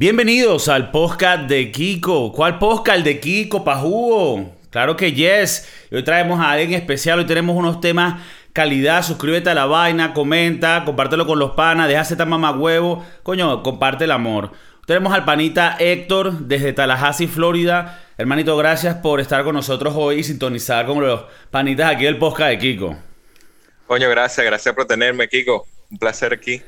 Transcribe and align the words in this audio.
Bienvenidos 0.00 0.68
al 0.68 0.92
podcast 0.92 1.48
de 1.48 1.72
Kiko. 1.72 2.30
¿Cuál 2.30 2.60
podcast? 2.60 2.98
El 2.98 3.02
de 3.02 3.18
Kiko, 3.18 3.64
Pajugo. 3.64 4.54
Claro 4.70 4.96
que 4.96 5.12
yes. 5.12 5.68
Hoy 5.90 6.04
traemos 6.04 6.38
a 6.38 6.52
alguien 6.52 6.74
especial. 6.74 7.18
Hoy 7.18 7.26
tenemos 7.26 7.56
unos 7.56 7.80
temas 7.80 8.22
calidad. 8.52 9.02
Suscríbete 9.02 9.50
a 9.50 9.54
la 9.54 9.66
vaina, 9.66 10.14
comenta, 10.14 10.84
compártelo 10.84 11.26
con 11.26 11.40
los 11.40 11.50
panas, 11.56 11.88
deja 11.88 12.16
tan 12.16 12.28
mamá 12.28 12.52
huevo. 12.52 13.04
Coño, 13.24 13.64
comparte 13.64 14.04
el 14.04 14.12
amor. 14.12 14.52
Tenemos 14.86 15.12
al 15.12 15.24
panita 15.24 15.76
Héctor 15.80 16.46
desde 16.46 16.72
Tallahassee, 16.72 17.26
Florida. 17.26 18.00
Hermanito, 18.18 18.56
gracias 18.56 18.94
por 18.98 19.18
estar 19.18 19.42
con 19.42 19.56
nosotros 19.56 19.94
hoy 19.96 20.20
y 20.20 20.22
sintonizar 20.22 20.86
con 20.86 21.00
los 21.00 21.24
panitas 21.50 21.92
aquí 21.92 22.04
del 22.04 22.18
podcast 22.18 22.50
de 22.50 22.58
Kiko. 22.58 22.96
Coño, 23.88 24.08
gracias, 24.08 24.46
gracias 24.46 24.72
por 24.76 24.86
tenerme, 24.86 25.26
Kiko. 25.26 25.66
Un 25.90 25.98
placer 25.98 26.32
aquí. 26.34 26.62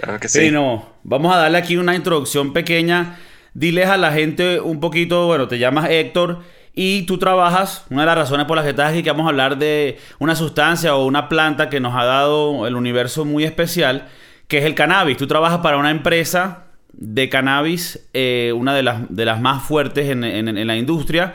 Claro 0.00 0.20
que 0.20 0.28
sí. 0.28 0.50
no. 0.50 0.86
Vamos 1.02 1.34
a 1.34 1.38
darle 1.38 1.58
aquí 1.58 1.76
una 1.76 1.94
introducción 1.94 2.52
pequeña. 2.52 3.18
Diles 3.54 3.88
a 3.88 3.96
la 3.96 4.12
gente 4.12 4.60
un 4.60 4.80
poquito, 4.80 5.26
bueno, 5.26 5.48
te 5.48 5.58
llamas 5.58 5.90
Héctor 5.90 6.42
y 6.74 7.02
tú 7.02 7.18
trabajas, 7.18 7.84
una 7.90 8.02
de 8.02 8.06
las 8.06 8.18
razones 8.18 8.46
por 8.46 8.56
las 8.56 8.64
que 8.64 8.70
estás 8.70 8.92
aquí, 8.92 9.02
que 9.02 9.10
vamos 9.10 9.26
a 9.26 9.30
hablar 9.30 9.58
de 9.58 9.98
una 10.20 10.36
sustancia 10.36 10.94
o 10.94 11.06
una 11.06 11.28
planta 11.28 11.68
que 11.68 11.80
nos 11.80 11.94
ha 11.96 12.04
dado 12.04 12.68
el 12.68 12.76
universo 12.76 13.24
muy 13.24 13.42
especial, 13.42 14.06
que 14.46 14.58
es 14.58 14.64
el 14.64 14.76
cannabis. 14.76 15.16
Tú 15.16 15.26
trabajas 15.26 15.58
para 15.58 15.76
una 15.76 15.90
empresa 15.90 16.66
de 16.92 17.28
cannabis, 17.28 18.08
eh, 18.14 18.52
una 18.54 18.76
de 18.76 18.84
las, 18.84 19.12
de 19.12 19.24
las 19.24 19.40
más 19.40 19.64
fuertes 19.64 20.08
en, 20.08 20.22
en 20.22 20.66
la 20.66 20.76
industria. 20.76 21.34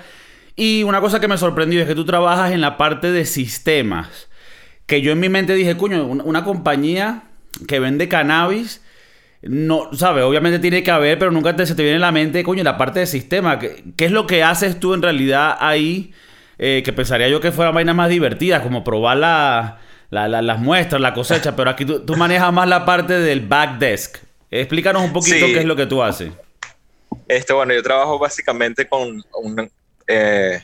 Y 0.55 0.83
una 0.83 1.01
cosa 1.01 1.19
que 1.19 1.27
me 1.27 1.37
sorprendió 1.37 1.81
es 1.81 1.87
que 1.87 1.95
tú 1.95 2.05
trabajas 2.05 2.51
en 2.51 2.61
la 2.61 2.77
parte 2.77 3.11
de 3.11 3.25
sistemas. 3.25 4.29
Que 4.85 5.01
yo 5.01 5.11
en 5.11 5.19
mi 5.19 5.27
mente 5.27 5.55
dije, 5.55 5.75
coño, 5.75 6.05
una 6.05 6.43
compañía 6.45 7.23
que 7.67 7.79
vende 7.79 8.07
cannabis, 8.07 8.81
no, 9.41 9.89
¿sabes? 9.93 10.23
Obviamente 10.23 10.59
tiene 10.59 10.83
que 10.83 10.91
haber, 10.91 11.19
pero 11.19 11.29
nunca 11.29 11.55
te, 11.55 11.65
se 11.65 11.75
te 11.75 11.83
viene 11.83 11.97
a 11.97 12.01
la 12.01 12.11
mente, 12.11 12.43
coño, 12.43 12.63
la 12.63 12.77
parte 12.77 12.99
del 12.99 13.07
sistema. 13.07 13.59
¿Qué, 13.59 13.83
es 13.97 14.11
lo 14.11 14.25
que 14.25 14.41
haces 14.41 14.79
tú 14.79 14.93
en 14.93 15.01
realidad 15.01 15.57
ahí? 15.59 16.13
Eh, 16.59 16.81
que 16.85 16.93
pensaría 16.93 17.27
yo 17.27 17.41
que 17.41 17.51
fueran 17.51 17.73
vainas 17.73 17.95
más 17.95 18.09
divertidas, 18.09 18.61
como 18.61 18.83
probar 18.83 19.17
la, 19.17 19.79
las 20.09 20.59
muestras, 20.59 21.01
la 21.01 21.13
cosecha, 21.13 21.55
pero 21.55 21.69
aquí 21.69 21.83
tú, 21.83 22.15
manejas 22.15 22.53
más 22.53 22.69
la 22.69 22.85
parte 22.85 23.19
del 23.19 23.41
back 23.41 23.79
desk. 23.79 24.17
Explícanos 24.49 25.03
un 25.03 25.11
poquito 25.11 25.45
qué 25.47 25.59
es 25.59 25.65
lo 25.65 25.75
que 25.75 25.87
tú 25.87 26.01
haces. 26.01 26.31
Este, 27.27 27.51
bueno, 27.51 27.73
yo 27.73 27.83
trabajo 27.83 28.17
básicamente 28.17 28.87
con 28.87 29.23
una, 29.41 29.67
eh, 30.07 30.61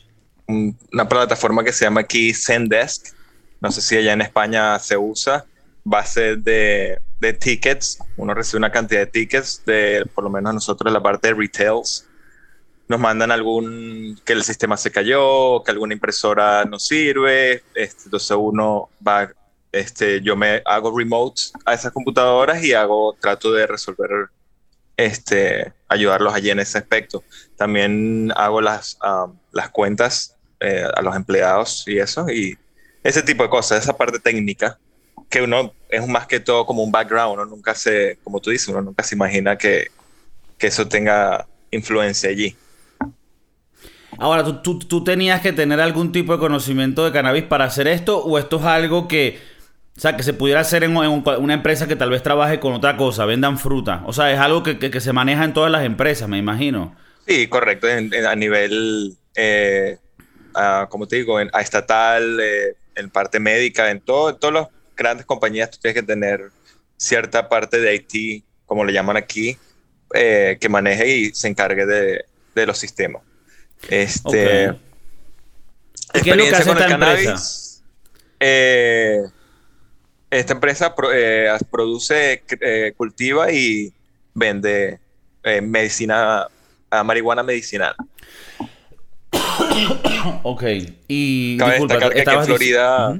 una 0.47 1.09
plataforma 1.09 1.63
que 1.63 1.73
se 1.73 1.85
llama 1.85 2.01
aquí 2.01 2.33
Zendesk. 2.33 3.07
No 3.59 3.71
sé 3.71 3.81
si 3.81 3.97
allá 3.97 4.13
en 4.13 4.21
España 4.21 4.79
se 4.79 4.95
usa 4.95 5.45
base 5.89 6.37
de, 6.37 6.99
de 7.19 7.33
tickets. 7.33 7.99
Uno 8.17 8.33
recibe 8.33 8.59
una 8.59 8.71
cantidad 8.71 9.01
de 9.01 9.07
tickets 9.07 9.63
de, 9.65 10.05
por 10.13 10.23
lo 10.23 10.29
menos 10.29 10.53
nosotros, 10.53 10.91
la 10.91 11.01
parte 11.01 11.29
de 11.29 11.33
retails. 11.33 12.07
Nos 12.87 12.99
mandan 12.99 13.31
algún 13.31 14.19
que 14.25 14.33
el 14.33 14.43
sistema 14.43 14.75
se 14.77 14.91
cayó, 14.91 15.63
que 15.63 15.71
alguna 15.71 15.93
impresora 15.93 16.65
no 16.65 16.79
sirve. 16.79 17.63
Este, 17.75 18.03
entonces 18.05 18.35
uno 18.39 18.89
va, 19.05 19.31
este, 19.71 20.21
yo 20.21 20.35
me 20.35 20.61
hago 20.65 20.97
remote 20.97 21.41
a 21.65 21.73
esas 21.73 21.91
computadoras 21.91 22.63
y 22.63 22.73
hago, 22.73 23.15
trato 23.19 23.51
de 23.53 23.67
resolver, 23.67 24.09
este, 24.97 25.71
ayudarlos 25.87 26.33
allí 26.33 26.49
en 26.49 26.59
ese 26.59 26.79
aspecto. 26.79 27.23
También 27.57 28.31
hago 28.35 28.59
las, 28.59 28.97
um, 29.03 29.37
las 29.51 29.69
cuentas 29.69 30.35
eh, 30.59 30.85
a 30.95 31.01
los 31.01 31.15
empleados 31.15 31.83
y 31.87 31.99
eso, 31.99 32.27
y 32.29 32.57
ese 33.03 33.21
tipo 33.21 33.43
de 33.43 33.49
cosas, 33.49 33.83
esa 33.83 33.95
parte 33.95 34.19
técnica 34.19 34.77
que 35.29 35.41
uno 35.41 35.73
es 35.89 36.07
más 36.07 36.27
que 36.27 36.39
todo 36.39 36.65
como 36.65 36.83
un 36.83 36.91
background, 36.91 37.33
uno 37.33 37.45
nunca 37.45 37.73
se, 37.73 38.19
como 38.23 38.39
tú 38.39 38.51
dices, 38.51 38.67
uno 38.67 38.81
nunca 38.81 39.03
se 39.03 39.15
imagina 39.15 39.57
que, 39.57 39.87
que 40.57 40.67
eso 40.67 40.87
tenga 40.87 41.47
influencia 41.71 42.29
allí. 42.29 42.55
Ahora, 44.19 44.43
¿tú, 44.61 44.79
¿tú, 44.79 45.03
tenías 45.03 45.41
que 45.41 45.53
tener 45.53 45.79
algún 45.79 46.11
tipo 46.11 46.33
de 46.33 46.39
conocimiento 46.39 47.05
de 47.05 47.11
cannabis 47.11 47.43
para 47.43 47.65
hacer 47.65 47.87
esto 47.87 48.19
o 48.19 48.37
esto 48.37 48.57
es 48.57 48.65
algo 48.65 49.07
que, 49.07 49.39
o 49.97 49.99
sea, 49.99 50.15
que 50.15 50.23
se 50.23 50.33
pudiera 50.33 50.59
hacer 50.59 50.83
en, 50.83 50.95
una 50.95 51.53
empresa 51.53 51.87
que 51.87 51.95
tal 51.95 52.09
vez 52.09 52.21
trabaje 52.21 52.59
con 52.59 52.73
otra 52.73 52.97
cosa, 52.97 53.25
vendan 53.25 53.57
fruta? 53.57 54.03
O 54.05 54.13
sea, 54.13 54.31
es 54.31 54.39
algo 54.39 54.61
que, 54.61 54.77
que, 54.77 54.99
se 54.99 55.13
maneja 55.13 55.43
en 55.43 55.53
todas 55.53 55.71
las 55.71 55.85
empresas, 55.85 56.27
me 56.27 56.37
imagino. 56.37 56.95
Sí, 57.27 57.47
correcto, 57.47 57.87
a 57.87 58.35
nivel, 58.35 59.15
eh, 59.35 59.97
como 60.89 61.07
te 61.07 61.17
digo, 61.17 61.39
en, 61.39 61.49
a 61.53 61.61
estatal, 61.61 62.39
eh, 62.41 62.75
en 62.95 63.09
parte 63.09 63.39
médica, 63.39 63.89
en, 63.89 64.01
todo, 64.01 64.31
en 64.31 64.39
todos 64.39 64.53
los 64.53 64.67
grandes 64.99 65.25
compañías 65.25 65.71
tú 65.71 65.79
tienes 65.81 65.99
que 66.01 66.05
tener 66.05 66.51
cierta 66.97 67.47
parte 67.49 67.79
de 67.79 67.95
IT, 67.95 68.43
como 68.65 68.83
le 68.83 68.93
llaman 68.93 69.17
aquí, 69.17 69.57
eh, 70.13 70.57
que 70.59 70.69
maneje 70.69 71.07
y 71.07 71.31
se 71.31 71.47
encargue 71.47 71.85
de, 71.85 72.25
de 72.53 72.65
los 72.67 72.77
sistemas. 72.77 73.23
Este, 73.89 74.75
¿Qué 76.11 76.29
es 76.29 76.35
lo 76.35 76.43
que 76.43 76.55
hace 76.55 76.71
esta 76.71 76.89
empresa? 76.89 77.81
Eh, 78.39 79.21
esta 80.29 80.53
empresa 80.53 80.93
eh, 81.13 81.57
produce, 81.71 82.43
cultiva 82.97 83.51
y 83.51 83.93
vende 84.33 84.99
medicina, 85.61 86.47
marihuana 87.05 87.41
medicinal. 87.41 87.95
ok. 90.43 90.63
Y 91.07 91.57
Cabe 91.57 91.79
destacar 91.79 92.13
que 92.13 92.21
en 92.21 92.45
Florida 92.45 93.19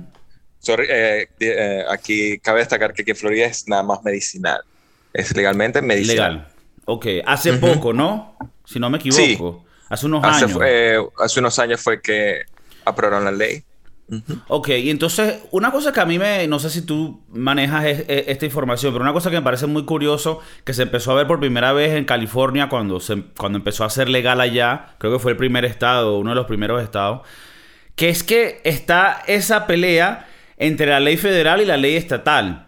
eh, 0.68 1.28
eh, 1.40 1.84
aquí 1.90 2.40
cabe 2.40 2.60
destacar 2.60 2.94
que, 2.94 3.04
que 3.04 3.16
Florida 3.16 3.46
es 3.46 3.68
nada 3.68 3.84
más 3.84 4.04
medicinal. 4.04 4.62
Es 5.14 5.36
legalmente 5.36 5.82
medicinal. 5.82 6.34
Legal. 6.34 6.48
Ok, 6.86 7.06
hace 7.26 7.54
poco, 7.54 7.94
¿no? 7.94 8.38
Si 8.66 8.80
no 8.80 8.90
me 8.90 8.98
equivoco. 8.98 9.66
Hace 9.90 10.06
unos 10.06 10.24
años. 10.24 10.52
Eh, 10.64 10.98
hace 11.20 11.40
unos 11.40 11.58
años 11.60 11.82
fue 11.82 12.02
que 12.02 12.42
aprobaron 12.86 13.26
la 13.26 13.32
ley. 13.32 13.64
Ok, 14.48 14.70
y 14.70 14.90
entonces 14.90 15.44
una 15.52 15.72
cosa 15.72 15.94
que 15.94 16.00
a 16.00 16.06
mí 16.06 16.18
me, 16.18 16.48
no 16.48 16.58
sé 16.58 16.72
si 16.72 16.82
tú 16.82 17.22
manejas 17.30 17.86
esta 18.08 18.44
información, 18.44 18.92
pero 18.92 19.04
una 19.04 19.14
cosa 19.14 19.30
que 19.30 19.36
me 19.36 19.44
parece 19.44 19.68
muy 19.68 19.86
curioso, 19.86 20.42
que 20.64 20.74
se 20.74 20.82
empezó 20.82 21.12
a 21.12 21.16
ver 21.16 21.28
por 21.28 21.40
primera 21.40 21.74
vez 21.74 21.94
en 21.94 22.06
California 22.06 22.70
cuando, 22.70 23.00
se, 23.00 23.22
cuando 23.38 23.60
empezó 23.60 23.84
a 23.84 23.90
ser 23.92 24.10
legal 24.10 24.42
allá, 24.42 24.96
creo 24.98 25.14
que 25.14 25.20
fue 25.20 25.34
el 25.34 25.38
primer 25.38 25.64
estado, 25.64 26.18
uno 26.18 26.32
de 26.32 26.36
los 26.36 26.48
primeros 26.48 26.82
estados, 26.82 27.22
que 27.96 28.10
es 28.10 28.24
que 28.24 28.62
está 28.64 29.22
esa 29.28 29.68
pelea 29.68 30.28
entre 30.60 30.88
la 30.88 31.00
ley 31.00 31.18
federal 31.18 31.62
y 31.62 31.66
la 31.66 31.78
ley 31.78 31.96
estatal. 31.96 32.68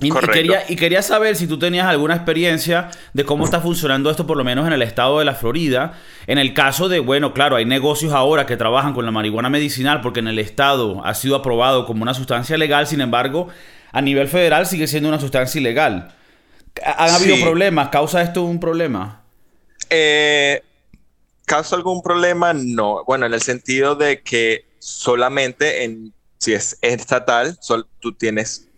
Y, 0.00 0.12
quería, 0.12 0.62
y, 0.68 0.76
quería, 0.76 1.02
saber 1.02 1.34
si 1.34 1.48
tú 1.48 1.58
tenías 1.58 1.86
alguna 1.86 2.14
experiencia 2.14 2.88
de 3.14 3.24
cómo 3.24 3.44
está 3.44 3.60
funcionando 3.60 4.10
esto, 4.10 4.28
por 4.28 4.36
lo 4.36 4.44
menos 4.44 4.64
en 4.66 4.72
el 4.72 4.82
estado 4.82 5.18
de 5.18 5.24
la 5.24 5.34
Florida. 5.34 5.94
En 6.28 6.38
el 6.38 6.54
caso 6.54 6.88
de, 6.88 7.00
bueno, 7.00 7.34
claro, 7.34 7.56
hay 7.56 7.64
negocios 7.64 8.12
ahora 8.12 8.46
que 8.46 8.56
trabajan 8.56 8.92
con 8.92 9.04
la 9.04 9.10
marihuana 9.10 9.50
medicinal 9.50 10.00
porque 10.00 10.20
en 10.20 10.28
el 10.28 10.38
estado 10.38 11.04
ha 11.04 11.14
sido 11.14 11.34
aprobado 11.34 11.84
como 11.84 12.02
una 12.02 12.14
sustancia 12.14 12.56
legal, 12.56 12.86
sin 12.86 13.00
embargo, 13.00 13.48
a 13.90 14.00
nivel 14.00 14.28
federal 14.28 14.66
sigue 14.66 14.86
siendo 14.86 15.08
una 15.08 15.18
sustancia 15.18 15.60
ilegal. 15.60 16.14
¿Han 16.84 17.10
habido 17.10 17.36
problemas? 17.40 17.88
¿Causa 17.88 18.22
esto 18.22 18.44
un 18.44 18.60
problema? 18.60 19.22
Eh, 19.90 20.62
¿Causa 21.44 21.74
algún 21.74 22.02
problema? 22.02 22.52
No. 22.52 23.02
Bueno, 23.04 23.26
en 23.26 23.34
el 23.34 23.42
sentido 23.42 23.96
de 23.96 24.22
que 24.22 24.64
solamente 24.78 25.82
en 25.82 26.12
si 26.38 26.54
es 26.54 26.78
estatal, 26.80 27.58
tú 28.00 28.12
tienes, 28.12 28.68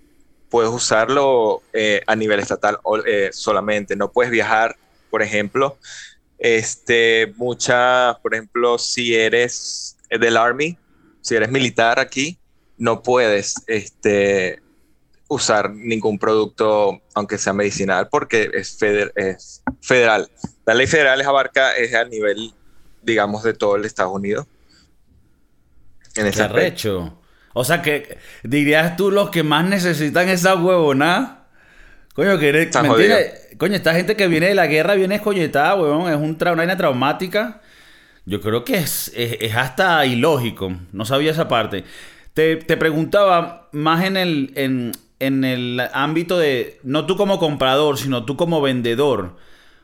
puedes 0.49 0.71
usarlo 0.71 1.63
eh, 1.73 2.03
a 2.07 2.17
nivel 2.17 2.41
estatal 2.41 2.79
eh, 3.07 3.31
solamente. 3.33 3.97
No 3.97 4.11
puedes 4.11 4.33
viajar, 4.33 4.77
por 5.11 5.23
ejemplo. 5.23 5.79
Este, 6.39 7.33
mucha, 7.37 8.19
por 8.23 8.35
ejemplo, 8.35 8.79
si 8.79 9.15
eres 9.15 9.97
del 10.09 10.37
Army, 10.37 10.79
si 11.21 11.35
eres 11.35 11.51
militar 11.51 11.99
aquí, 11.99 12.39
no 12.79 13.03
puedes 13.03 13.57
este, 13.67 14.63
usar 15.29 15.71
ningún 15.71 16.19
producto, 16.19 17.01
aunque 17.15 17.37
sea 17.37 17.53
medicinal, 17.53 18.09
porque 18.09 18.51
es, 18.55 18.79
es 19.15 19.63
federal. 19.83 20.31
La 20.65 20.73
ley 20.73 20.87
federal 20.87 21.21
es 21.21 21.27
abarca, 21.27 21.77
es 21.77 21.95
a 21.95 22.05
nivel, 22.05 22.55
digamos, 23.03 23.43
de 23.43 23.53
todo 23.53 23.77
el 23.77 23.85
Estados 23.85 24.15
Unidos. 24.15 24.47
En 26.17 26.27
ese 26.27 26.49
Qué 26.49 26.75
o 27.53 27.65
sea 27.65 27.83
que 27.83 28.19
dirías 28.43 28.97
tú 28.97 29.11
los 29.11 29.31
que 29.31 29.43
más 29.43 29.65
necesitan 29.65 30.29
esa 30.29 30.55
huevona. 30.55 31.39
Coño, 32.15 32.39
que 32.39 32.49
eres, 32.49 32.77
Coño, 33.57 33.75
esta 33.75 33.95
gente 33.95 34.17
que 34.17 34.27
viene 34.27 34.49
de 34.49 34.55
la 34.55 34.67
guerra 34.67 34.95
viene 34.95 35.17
escoñetada, 35.17 35.75
huevón. 35.75 36.11
Es 36.11 36.17
un 36.17 36.37
una 36.41 36.55
vaina 36.55 36.77
traumática. 36.77 37.61
Yo 38.25 38.41
creo 38.41 38.65
que 38.65 38.79
es, 38.79 39.13
es, 39.15 39.55
hasta 39.55 40.05
ilógico. 40.07 40.73
No 40.93 41.05
sabía 41.05 41.31
esa 41.31 41.49
parte. 41.49 41.85
Te, 42.35 42.57
preguntaba 42.57 43.69
más 43.73 44.05
en 44.05 44.17
el, 44.17 44.53
en, 44.55 44.93
en 45.19 45.45
el 45.45 45.81
ámbito 45.93 46.39
de, 46.39 46.79
no 46.83 47.07
tú 47.07 47.17
como 47.17 47.39
comprador, 47.39 47.99
sino 47.99 48.25
tú 48.25 48.37
como 48.37 48.61
vendedor. 48.61 49.37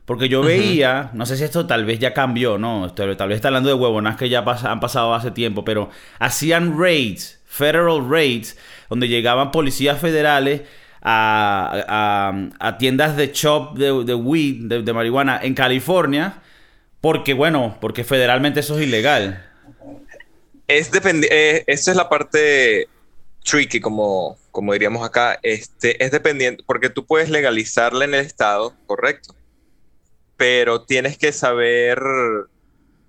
Porque 0.07 0.29
yo 0.29 0.41
veía, 0.41 1.11
no 1.15 1.27
sé 1.27 1.37
si 1.37 1.43
esto 1.43 1.67
tal 1.67 1.85
vez 1.85 1.99
ya 1.99 2.15
cambió, 2.15 2.59
¿no? 2.59 2.93
tal 2.95 3.09
vez 3.29 3.37
está 3.37 3.49
hablando 3.49 3.69
de 3.69 3.75
huevonas 3.75 4.17
que 4.17 4.29
ya 4.29 4.39
han 4.39 4.81
pasado 4.81 5.12
hace 5.15 5.33
tiempo, 5.33 5.65
pero 5.65 5.91
hacían 6.21 6.79
raids 6.81 7.41
federal 7.56 8.08
raids, 8.08 8.56
donde 8.88 9.08
llegaban 9.08 9.50
policías 9.50 10.00
federales 10.00 10.62
a, 11.03 12.76
tiendas 12.79 13.17
de 13.17 13.29
shop 13.32 13.76
de, 13.76 14.14
weed, 14.14 14.82
de, 14.82 14.93
marihuana 14.93 15.41
en 15.43 15.55
California, 15.55 16.43
porque 17.00 17.35
bueno, 17.35 17.79
porque 17.81 18.05
federalmente 18.05 18.61
eso 18.61 18.79
es 18.79 18.87
ilegal. 18.87 19.43
Es 20.67 20.91
eh, 20.94 21.64
esa 21.67 21.91
es 21.93 21.97
la 21.97 22.08
parte 22.08 22.88
tricky, 23.44 23.81
como, 23.81 24.37
como 24.50 24.73
diríamos 24.73 25.06
acá. 25.06 25.38
Este, 25.43 26.02
es 26.05 26.11
dependiente, 26.11 26.64
porque 26.67 26.91
tú 26.91 27.06
puedes 27.06 27.31
legalizarla 27.31 28.05
en 28.05 28.14
el 28.14 28.26
estado, 28.26 28.75
correcto. 28.87 29.35
Pero 30.37 30.82
tienes 30.82 31.17
que 31.17 31.32
saber, 31.32 32.00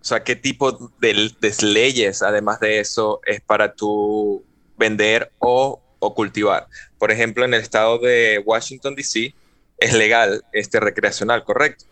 sea, 0.08 0.24
qué 0.24 0.36
tipo 0.36 0.92
de, 1.00 1.32
de 1.40 1.54
leyes, 1.64 2.22
además 2.22 2.60
de 2.60 2.80
eso, 2.80 3.20
es 3.26 3.42
para 3.42 3.74
tú 3.74 4.44
vender 4.78 5.32
o, 5.40 5.82
o, 6.00 6.16
cultivar. 6.16 6.68
Por 6.98 7.12
ejemplo, 7.12 7.44
en 7.44 7.54
el 7.54 7.62
estado 7.62 8.00
de 8.00 8.42
Washington, 8.46 8.96
D.C., 8.96 9.34
es 9.80 9.94
legal 9.94 10.44
este 10.54 10.80
recreacional, 10.80 11.44
correcto. 11.44 11.86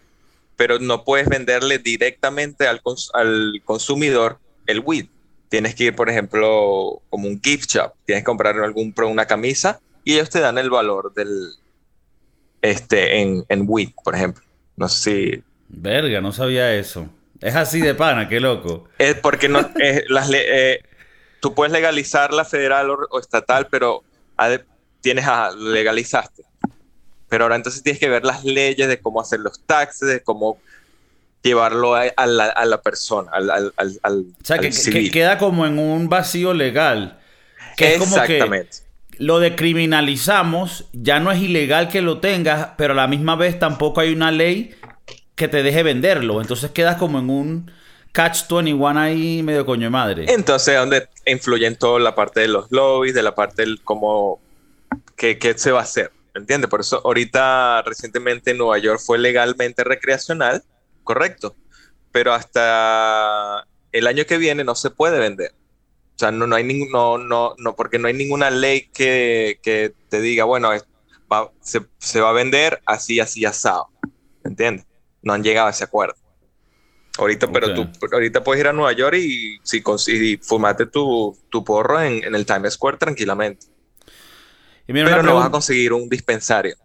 Pero 0.56 0.80
no 0.80 1.04
puedes 1.04 1.28
venderle 1.28 1.78
directamente 1.78 2.68
al, 2.68 2.82
consumidor 3.64 4.40
el 4.66 4.80
weed 4.80 5.08
tienes 5.50 5.76
que 5.76 5.86
ir, 5.86 5.96
por 5.96 6.10
ejemplo, 6.10 7.02
como 7.10 7.28
un 7.28 7.40
gift 7.42 7.70
shop, 7.70 7.94
tienes 8.06 8.24
que 8.24 8.26
comprar 8.26 8.58
algún 8.60 8.94
una 9.06 9.26
camisa 9.26 9.80
y 10.04 10.14
ellos 10.14 10.30
te 10.30 10.40
dan 10.40 10.58
el 10.58 10.70
valor 10.70 11.14
del 11.14 11.54
este 12.62 13.22
en, 13.22 13.46
en 13.48 13.66
weed, 13.68 13.90
por 14.04 14.16
ejemplo. 14.16 14.44
No 14.76 14.90
sé 14.90 15.04
si. 15.04 15.44
Verga, 15.70 16.20
no 16.20 16.32
sabía 16.32 16.74
eso. 16.76 17.10
Es 17.46 17.56
así 17.56 17.80
de 17.80 17.94
pana, 17.94 18.28
qué 18.28 18.40
loco. 18.40 18.86
Es 18.98 19.14
porque 19.14 19.48
no, 19.48 19.60
las 20.10 20.32
eh, 20.34 20.82
tú 21.40 21.54
puedes 21.54 21.72
legalizar 21.72 22.34
la 22.34 22.44
federal 22.44 22.90
o, 22.90 23.20
estatal, 23.20 23.68
pero 23.70 24.04
tienes 25.00 25.28
a, 25.28 25.52
legalizaste. 25.52 26.42
Pero 27.30 27.44
ahora 27.44 27.56
entonces 27.56 27.84
tienes 27.84 28.00
que 28.00 28.10
ver 28.10 28.26
las 28.26 28.44
leyes 28.44 28.88
de 28.88 29.00
cómo 29.00 29.22
hacer 29.22 29.42
los 29.42 29.60
taxes, 29.62 30.08
de 30.08 30.24
cómo 30.24 30.58
llevarlo 31.44 31.94
a, 31.94 32.26
la, 32.26 32.82
persona, 32.82 33.30
al, 33.32 33.72
al, 33.78 34.26
O 34.42 34.44
sea, 34.44 34.58
que, 34.58 35.12
queda 35.12 35.38
como 35.38 35.68
en 35.68 35.78
un 35.78 36.10
vacío 36.10 36.52
legal. 36.52 37.20
Que 37.78 37.94
Exactamente. 37.94 38.70
Es 38.72 38.80
como 38.80 38.88
que 39.20 39.24
lo 39.24 39.40
decriminalizamos, 39.40 40.86
ya 40.94 41.20
no 41.20 41.32
es 41.32 41.40
ilegal 41.40 41.90
que 41.90 42.02
lo 42.02 42.20
tengas, 42.20 42.70
pero 42.76 42.94
a 42.94 42.96
la 42.96 43.08
misma 43.08 43.36
vez 43.36 43.60
tampoco 43.60 44.02
hay 44.02 44.14
una 44.14 44.32
ley 44.32 44.74
que 45.36 45.48
te 45.48 45.64
deje 45.64 45.84
venderlo. 45.84 46.42
Entonces 46.42 46.72
quedas 46.72 46.98
como 46.98 47.20
en 47.20 47.30
un 47.30 47.72
catch 48.12 48.48
21 48.50 49.00
ahí 49.00 49.44
medio 49.44 49.66
coño 49.66 49.84
de 49.84 49.90
madre. 49.90 50.26
Entonces, 50.30 50.78
donde 50.78 51.08
influye 51.26 51.68
en 51.68 51.76
toda 51.76 52.00
la 52.00 52.16
parte 52.16 52.40
de 52.40 52.48
los 52.48 52.72
lobbies, 52.72 53.14
de 53.14 53.24
la 53.24 53.36
parte 53.36 53.64
del 53.64 53.82
cómo, 53.84 54.40
qué, 55.16 55.38
qué 55.38 55.58
se 55.58 55.72
va 55.72 55.80
a 55.80 55.84
hacer. 55.84 56.12
¿Entiendes? 56.34 56.70
Por 56.70 56.82
eso 56.82 57.02
ahorita 57.04 57.82
recientemente 57.84 58.52
en 58.52 58.58
Nueva 58.58 58.78
York 58.78 59.00
fue 59.06 59.18
legalmente 59.18 59.84
recreacional 59.86 60.64
correcto, 61.04 61.56
pero 62.12 62.34
hasta 62.34 63.66
el 63.94 64.08
año 64.08 64.26
que 64.26 64.38
viene 64.38 64.66
no 64.66 64.76
se 64.76 64.90
puede 64.90 65.20
vender. 65.20 65.54
O 66.16 66.20
sea, 66.20 66.32
no, 66.32 66.48
no 66.48 66.56
hay 66.56 66.64
ningún, 66.64 66.92
no, 66.92 67.18
no, 67.18 67.56
no, 67.58 67.76
porque 67.76 68.00
no 68.00 68.08
hay 68.08 68.14
ninguna 68.14 68.50
ley 68.50 68.90
que, 68.94 69.60
que 69.62 69.94
te 70.10 70.22
diga, 70.22 70.46
bueno, 70.46 70.70
se, 71.62 71.82
se, 71.98 72.22
va 72.22 72.30
a 72.30 72.34
vender 72.34 72.82
así, 72.86 73.20
así, 73.20 73.46
asado. 73.46 73.90
¿Entiendes? 74.44 74.86
No 75.26 75.34
han 75.34 75.44
llegado 75.44 75.68
a 75.68 75.72
ese 75.72 75.84
acuerdo. 75.84 76.16
Ahorita, 77.18 77.52
pero 77.52 77.74
tú 77.74 77.90
ahorita 78.12 78.44
puedes 78.44 78.62
ir 78.62 78.68
a 78.68 78.74
Nueva 78.74 78.94
York 78.94 79.18
y, 79.18 79.58
si, 79.64 79.84
y 80.08 80.38
fumate 80.38 80.86
tu, 80.86 81.38
tu 81.50 81.64
porro 81.64 82.02
en, 82.02 82.24
en, 82.24 82.36
el 82.36 82.46
Times 82.46 82.74
Square 82.74 82.98
tranquilamente. 82.98 83.68
pero 84.86 85.24
no 85.24 85.36
vas 85.36 85.48
a 85.48 85.52
conseguir 85.52 85.92
un 85.92 86.08
dispensario. 86.08 86.76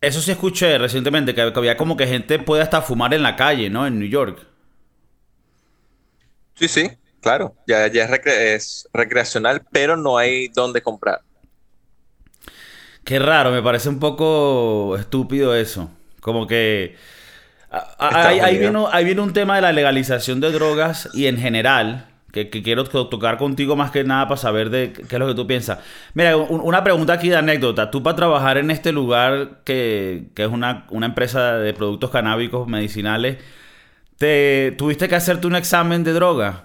Eso 0.00 0.20
sí 0.20 0.30
escuché 0.30 0.78
recientemente, 0.78 1.34
que 1.34 1.40
había 1.40 1.76
como 1.76 1.96
que 1.96 2.06
gente 2.06 2.38
puede 2.38 2.62
hasta 2.62 2.82
fumar 2.82 3.14
en 3.14 3.22
la 3.22 3.34
calle, 3.34 3.70
¿no? 3.70 3.86
En 3.86 3.98
New 3.98 4.08
York. 4.08 4.46
Sí, 6.54 6.68
sí, 6.68 6.90
claro. 7.20 7.54
Ya, 7.66 7.86
ya 7.88 8.04
es, 8.04 8.88
recreacional, 8.92 9.64
pero 9.72 9.96
no 9.96 10.18
hay 10.18 10.48
dónde 10.48 10.82
comprar. 10.82 11.22
Qué 13.04 13.18
raro, 13.18 13.50
me 13.50 13.62
parece 13.62 13.88
un 13.88 13.98
poco 13.98 14.96
estúpido 14.98 15.54
eso. 15.54 15.90
Como 16.26 16.48
que... 16.48 16.96
ahí, 17.98 18.58
viene, 18.58 18.84
ahí 18.90 19.04
viene 19.04 19.20
un 19.20 19.32
tema 19.32 19.54
de 19.54 19.62
la 19.62 19.70
legalización 19.70 20.40
de 20.40 20.50
drogas 20.50 21.08
y 21.14 21.26
en 21.26 21.38
general 21.38 22.08
que, 22.32 22.50
quiero 22.50 22.82
tocar 22.82 23.38
contigo 23.38 23.76
más 23.76 23.92
que 23.92 24.02
nada 24.02 24.26
para 24.26 24.36
saber 24.36 24.70
de 24.70 24.92
qué 24.92 25.14
es 25.14 25.18
lo 25.20 25.28
que 25.28 25.34
tú 25.34 25.46
piensas. 25.46 25.78
Mira, 26.14 26.36
una 26.36 26.82
pregunta 26.82 27.12
aquí 27.12 27.28
de 27.28 27.36
anécdota. 27.36 27.92
Tú 27.92 28.02
para 28.02 28.16
trabajar 28.16 28.58
en 28.58 28.72
este 28.72 28.90
lugar 28.90 29.60
que, 29.62 30.30
es 30.34 30.48
una, 30.48 30.88
empresa 30.90 31.58
de 31.58 31.72
productos 31.72 32.10
canábicos 32.10 32.66
medicinales, 32.66 33.38
¿te 34.18 34.74
tuviste 34.76 35.08
que 35.08 35.14
hacerte 35.14 35.46
un 35.46 35.54
examen 35.54 36.02
de 36.02 36.12
droga? 36.12 36.64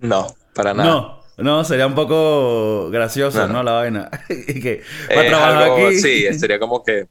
No, 0.00 0.34
para 0.52 0.74
nada. 0.74 0.90
No. 0.90 1.20
No, 1.38 1.62
sería 1.62 1.86
un 1.86 1.94
poco 1.94 2.90
gracioso, 2.90 3.46
¿no? 3.46 3.62
La 3.62 3.72
vaina. 3.72 4.10
y 4.28 4.60
que 4.60 4.82
para 5.08 5.28
trabajar 5.28 5.62
aquí. 5.70 5.94
Sí, 5.94 6.34
sería 6.34 6.58
como 6.58 6.82
que. 6.82 7.06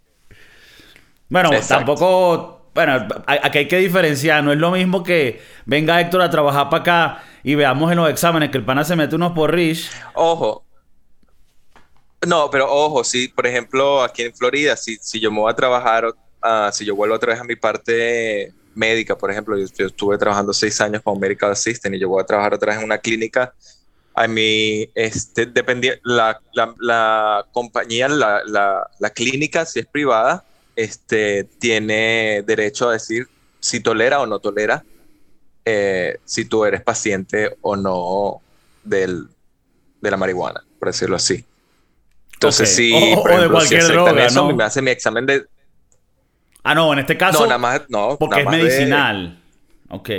Bueno, 1.29 1.51
tampoco 1.67 2.59
bueno, 2.73 3.07
aquí 3.25 3.57
hay 3.59 3.67
que 3.67 3.77
diferenciar. 3.77 4.43
No 4.43 4.51
es 4.51 4.57
lo 4.57 4.71
mismo 4.71 5.03
que 5.03 5.41
venga 5.65 5.99
Héctor 5.99 6.21
a 6.21 6.29
trabajar 6.29 6.69
para 6.69 6.81
acá 6.81 7.23
y 7.43 7.55
veamos 7.55 7.91
en 7.91 7.97
los 7.97 8.09
exámenes 8.09 8.51
que 8.51 8.57
el 8.57 8.65
pana 8.65 8.83
se 8.83 8.95
mete 8.95 9.15
unos 9.15 9.33
porris. 9.33 9.91
Ojo. 10.13 10.63
No, 12.27 12.49
pero 12.49 12.71
ojo, 12.71 13.03
si 13.03 13.29
por 13.29 13.47
ejemplo 13.47 14.03
aquí 14.03 14.23
en 14.23 14.35
Florida, 14.35 14.75
si, 14.75 14.97
si 14.97 15.19
yo 15.19 15.31
me 15.31 15.39
voy 15.39 15.51
a 15.51 15.55
trabajar, 15.55 16.13
ah, 16.41 16.69
si 16.71 16.85
yo 16.85 16.95
vuelvo 16.95 17.15
otra 17.15 17.31
vez 17.31 17.41
a 17.41 17.45
mi 17.45 17.55
parte 17.55 18.53
médica, 18.75 19.17
por 19.17 19.31
ejemplo, 19.31 19.57
yo, 19.57 19.65
estuve 19.85 20.17
trabajando 20.17 20.53
seis 20.53 20.79
años 20.81 21.01
como 21.01 21.19
medical 21.19 21.51
assistant 21.51 21.95
y 21.95 21.99
yo 21.99 22.09
voy 22.09 22.21
a 22.21 22.25
trabajar 22.25 22.53
otra 22.53 22.71
vez 22.71 22.79
en 22.79 22.85
una 22.85 22.97
clínica, 22.97 23.53
a 24.13 24.27
mí, 24.27 24.89
este, 24.95 25.45
dependía, 25.45 25.93
la, 26.03 26.41
la, 26.53 26.73
la 26.79 27.45
compañía, 27.53 28.09
la, 28.09 28.41
la, 28.45 29.09
clínica, 29.11 29.65
si 29.65 29.79
es 29.79 29.85
privada, 29.85 30.43
este, 30.79 31.43
tiene 31.43 32.41
derecho 32.47 32.87
a 32.87 32.93
decir 32.93 33.27
si 33.59 33.81
tolera 33.81 34.21
o 34.21 34.25
no 34.25 34.39
tolera, 34.39 34.85
eh, 35.65 36.19
si 36.23 36.45
tú 36.45 36.63
eres 36.63 36.81
paciente 36.81 37.57
o 37.61 37.75
no 37.75 38.41
del, 38.85 39.27
de 39.99 40.11
la 40.11 40.15
marihuana, 40.15 40.63
por 40.79 40.87
decirlo 40.87 41.17
así. 41.17 41.43
Entonces, 42.33 42.73
si, 42.73 42.93
o, 42.93 43.41
de 43.41 43.49
cualquier 43.49 43.87
droga, 43.87 44.25
eso, 44.25 44.53
me 44.53 44.63
hace 44.63 44.81
mi 44.81 44.91
examen 44.91 45.25
de... 45.25 45.45
Ah, 46.63 46.73
no, 46.73 46.93
en 46.93 46.99
este 46.99 47.17
caso... 47.17 47.41
No, 47.41 47.47
nada 47.47 47.57
más, 47.57 47.81
no. 47.89 48.15
Porque 48.17 48.39
es 48.39 48.47
medicinal. 48.47 49.41
Ok. 49.89 50.09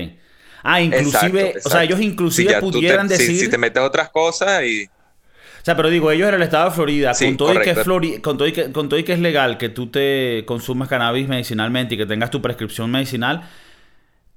Ah, 0.62 0.83
inclusive, 0.83 1.55
o 1.64 1.71
sea, 1.71 1.85
ellos 1.85 2.00
inclusive 2.00 2.61
pudieran 2.61 3.09
decir... 3.09 3.29
Si, 3.29 3.40
si, 3.40 3.49
te 3.49 3.57
metes 3.57 3.83
otras 3.83 4.11
cosas 4.11 4.62
y... 4.64 4.87
O 5.61 5.64
sea, 5.64 5.76
pero 5.76 5.90
digo, 5.90 6.11
ellos 6.11 6.29
en 6.29 6.37
el 6.37 6.43
estado 6.43 6.71
de 6.71 6.71
Florida, 6.71 7.12
con, 7.19 7.37
todo 7.37 7.55
y 7.55 7.59
que 7.61 7.71
es 7.71 7.79
con, 8.23 8.38
todo 8.38 8.49
y 8.49 8.52
que, 8.52 8.73
con 8.73 8.88
todo 8.88 8.99
y 8.99 9.05
que 9.05 9.12
es 9.12 9.19
legal 9.19 9.59
que 9.59 9.69
tú 9.69 9.88
te 9.88 10.45
consumas 10.47 10.88
cannabis 10.88 11.29
medicinalmente 11.29 11.95
y 11.95 11.99
que 11.99 12.07
tengas 12.07 12.31
tu 12.31 12.40
prescripción 12.40 12.90
medicinal, 12.90 13.49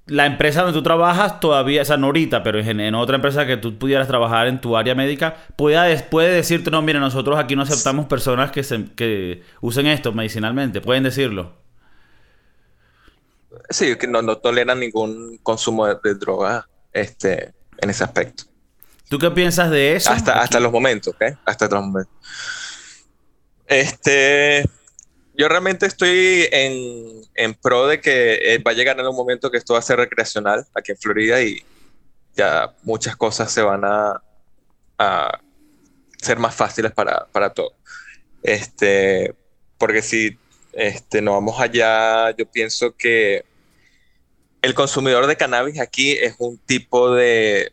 la 0.05 0.25
empresa 0.25 0.63
donde 0.63 0.77
tú 0.77 0.83
trabajas 0.83 1.39
todavía, 1.39 1.81
o 1.81 1.85
sea, 1.85 1.97
no 1.97 2.07
ahorita, 2.07 2.43
pero 2.43 2.59
en, 2.59 2.95
otra 2.95 3.15
empresa 3.15 3.45
que 3.45 3.55
tú 3.55 3.77
pudieras 3.77 4.07
trabajar 4.07 4.47
en 4.47 4.59
tu 4.59 4.75
área 4.75 4.95
médica, 4.95 5.37
puede, 5.55 5.97
puede 6.03 6.33
decirte, 6.33 6.71
no, 6.71 6.81
mire, 6.81 6.99
nosotros 6.99 7.39
aquí 7.39 7.55
no 7.55 7.61
aceptamos 7.61 8.07
personas 8.07 8.51
que, 8.51 8.63
se, 8.63 8.85
que 8.95 9.43
usen 9.61 9.87
esto 9.87 10.11
medicinalmente. 10.11 10.81
Pueden 10.81 11.03
decirlo. 11.03 11.53
Sí, 13.69 13.95
que 13.97 14.07
no, 14.07 14.21
no 14.21 14.37
toleran 14.37 14.79
ningún 14.79 15.37
consumo 15.41 15.87
de, 15.87 15.95
de 16.03 16.15
droga 16.15 16.67
este, 16.91 17.53
en 17.77 17.89
ese 17.89 18.03
aspecto. 18.03 18.43
¿Tú 19.09 19.19
qué 19.19 19.29
piensas 19.31 19.69
de 19.69 19.95
eso? 19.95 20.11
Hasta, 20.11 20.41
hasta 20.41 20.59
los 20.59 20.71
momentos, 20.71 21.13
¿ok? 21.13 21.37
Hasta 21.45 21.67
los 21.67 21.83
momentos. 21.83 22.13
Este, 23.67 24.65
yo 25.35 25.47
realmente 25.47 25.85
estoy 25.85 26.47
en, 26.51 27.21
en, 27.35 27.53
pro 27.55 27.87
de 27.87 27.99
que 28.01 28.53
eh, 28.53 28.57
va 28.59 28.71
a 28.71 28.73
llegar 28.73 28.99
en 28.99 29.07
un 29.07 29.15
momento 29.15 29.51
que 29.51 29.57
esto 29.57 29.73
va 29.73 29.79
a 29.79 29.83
ser 29.83 29.97
recreacional 29.97 30.65
aquí 30.73 30.91
en 30.91 30.97
Florida 30.97 31.41
y 31.41 31.63
ya 32.35 32.73
muchas 32.83 33.15
cosas 33.15 33.51
se 33.51 33.61
van 33.61 33.83
a, 33.85 34.21
a 34.97 35.39
ser 36.17 36.39
más 36.39 36.55
fáciles 36.55 36.91
para, 36.91 37.25
para 37.27 37.53
todos. 37.53 37.73
Este, 38.41 39.33
porque 39.77 40.01
si 40.01 40.37
este, 40.73 41.21
no 41.21 41.33
vamos 41.33 41.59
allá, 41.59 42.31
yo 42.35 42.45
pienso 42.45 42.95
que 42.95 43.45
el 44.61 44.73
consumidor 44.73 45.27
de 45.27 45.35
cannabis 45.35 45.79
aquí 45.79 46.11
es 46.11 46.35
un 46.39 46.57
tipo 46.57 47.13
de, 47.13 47.71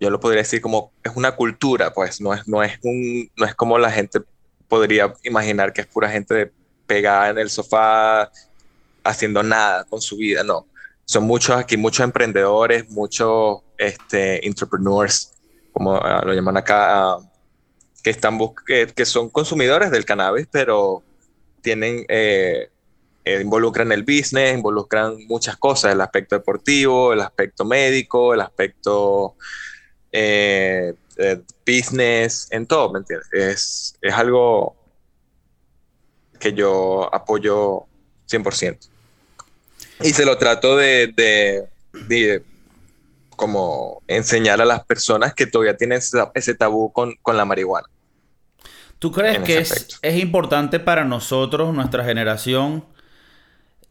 yo 0.00 0.08
lo 0.08 0.18
podría 0.18 0.40
decir 0.42 0.62
como 0.62 0.92
es 1.04 1.12
una 1.14 1.36
cultura, 1.36 1.92
pues 1.92 2.20
no 2.20 2.32
es, 2.32 2.48
no 2.48 2.62
es, 2.62 2.78
un, 2.82 3.30
no 3.36 3.44
es 3.44 3.54
como 3.54 3.78
la 3.78 3.90
gente 3.90 4.20
podría 4.66 5.12
imaginar 5.24 5.72
que 5.72 5.82
es 5.82 5.86
pura 5.86 6.08
gente 6.08 6.50
pegada 6.86 7.28
en 7.28 7.38
el 7.38 7.50
sofá 7.50 8.30
haciendo 9.04 9.42
nada 9.42 9.84
con 9.84 10.00
su 10.00 10.16
vida, 10.16 10.42
no. 10.42 10.66
Son 11.04 11.24
muchos 11.24 11.56
aquí, 11.56 11.76
muchos 11.76 12.04
emprendedores, 12.04 12.88
muchos 12.88 13.58
este, 13.76 14.46
entrepreneurs, 14.46 15.32
como 15.72 15.96
ah, 15.96 16.22
lo 16.24 16.32
llaman 16.32 16.56
acá, 16.56 17.12
ah, 17.12 17.18
que, 18.02 18.10
están 18.10 18.38
que, 18.66 19.04
son 19.04 19.28
consumidores 19.28 19.90
del 19.90 20.04
cannabis, 20.04 20.48
pero 20.50 21.02
tienen, 21.60 22.06
eh, 22.08 22.70
eh, 23.24 23.40
involucran 23.42 23.92
el 23.92 24.02
business, 24.02 24.54
involucran 24.54 25.26
muchas 25.26 25.56
cosas, 25.56 25.92
el 25.92 26.00
aspecto 26.00 26.36
deportivo, 26.36 27.12
el 27.12 27.20
aspecto 27.20 27.64
médico, 27.64 28.32
el 28.32 28.40
aspecto 28.40 29.34
eh, 30.12 30.94
business, 31.66 32.48
en 32.50 32.66
todo, 32.66 32.92
¿me 32.92 33.00
entiendes? 33.00 33.28
Es, 33.32 33.98
es 34.00 34.14
algo 34.14 34.76
que 36.38 36.52
yo 36.52 37.14
apoyo 37.14 37.84
100%. 38.28 38.78
Y 40.02 40.10
se 40.10 40.24
lo 40.24 40.38
trato 40.38 40.76
de, 40.76 41.12
de, 41.92 42.42
como 43.36 44.02
enseñar 44.08 44.60
a 44.60 44.64
las 44.64 44.84
personas 44.84 45.34
que 45.34 45.46
todavía 45.46 45.76
tienen 45.76 46.00
ese, 46.34 46.54
tabú 46.54 46.90
con, 46.92 47.14
con, 47.22 47.36
la 47.36 47.44
marihuana. 47.44 47.86
¿Tú 48.98 49.12
crees 49.12 49.40
que 49.40 49.58
es, 49.58 49.98
es, 50.00 50.18
importante 50.18 50.80
para 50.80 51.04
nosotros, 51.04 51.74
nuestra 51.74 52.04
generación, 52.04 52.84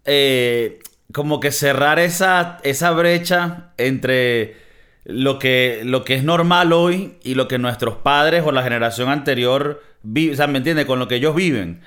eh, 0.05 0.79
como 1.13 1.39
que 1.39 1.51
cerrar 1.51 1.99
esa, 1.99 2.59
esa 2.63 2.91
brecha 2.91 3.71
entre 3.77 4.68
lo 5.09 5.39
que, 5.39 5.81
lo 5.83 6.03
que 6.03 6.15
es 6.15 6.23
normal 6.23 6.71
hoy 6.71 7.15
y 7.23 7.35
lo 7.35 7.47
que 7.47 7.57
nuestros 7.57 7.95
padres 7.95 8.43
o 8.45 8.51
la 8.51 8.63
generación 8.63 9.09
anterior 9.09 9.81
viven? 10.03 10.33
O 10.33 10.37
sea, 10.37 10.47
¿me 10.47 10.57
entiendes? 10.57 10.85
Con 10.85 10.99
lo 10.99 11.07
que 11.07 11.15
ellos 11.15 11.35
viven. 11.35 11.81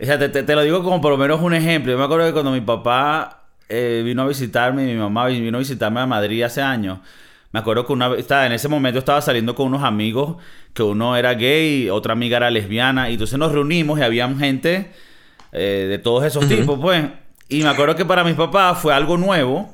O 0.00 0.04
sea, 0.04 0.18
te, 0.18 0.28
te, 0.28 0.54
lo 0.54 0.62
digo 0.62 0.82
como 0.82 1.00
por 1.00 1.12
lo 1.12 1.18
menos 1.18 1.40
un 1.40 1.54
ejemplo. 1.54 1.92
Yo 1.92 1.98
me 1.98 2.04
acuerdo 2.04 2.26
que 2.26 2.32
cuando 2.32 2.50
mi 2.52 2.60
papá 2.60 3.44
eh, 3.68 4.02
vino 4.04 4.22
a 4.22 4.26
visitarme, 4.26 4.84
mi 4.84 4.94
mamá 4.94 5.26
vino 5.26 5.56
a 5.56 5.60
visitarme 5.60 6.00
a 6.00 6.06
Madrid 6.06 6.42
hace 6.42 6.60
años. 6.60 6.98
Me 7.52 7.60
acuerdo 7.60 7.86
que 7.86 7.92
una 7.92 8.14
estaba, 8.14 8.46
en 8.46 8.52
ese 8.52 8.68
momento 8.68 8.98
estaba 8.98 9.20
saliendo 9.20 9.54
con 9.54 9.66
unos 9.66 9.82
amigos, 9.82 10.36
que 10.72 10.82
uno 10.82 11.16
era 11.16 11.34
gay, 11.34 11.90
otra 11.90 12.14
amiga 12.14 12.38
era 12.38 12.50
lesbiana, 12.50 13.10
y 13.10 13.14
entonces 13.14 13.38
nos 13.38 13.52
reunimos 13.52 13.98
y 13.98 14.02
había 14.02 14.26
gente 14.34 14.90
eh, 15.52 15.86
de 15.88 15.98
todos 15.98 16.24
esos 16.24 16.48
tipos, 16.48 16.78
pues. 16.80 17.04
Y 17.48 17.62
me 17.62 17.68
acuerdo 17.68 17.94
que 17.94 18.06
para 18.06 18.24
mis 18.24 18.34
papás 18.34 18.78
fue 18.78 18.94
algo 18.94 19.18
nuevo, 19.18 19.70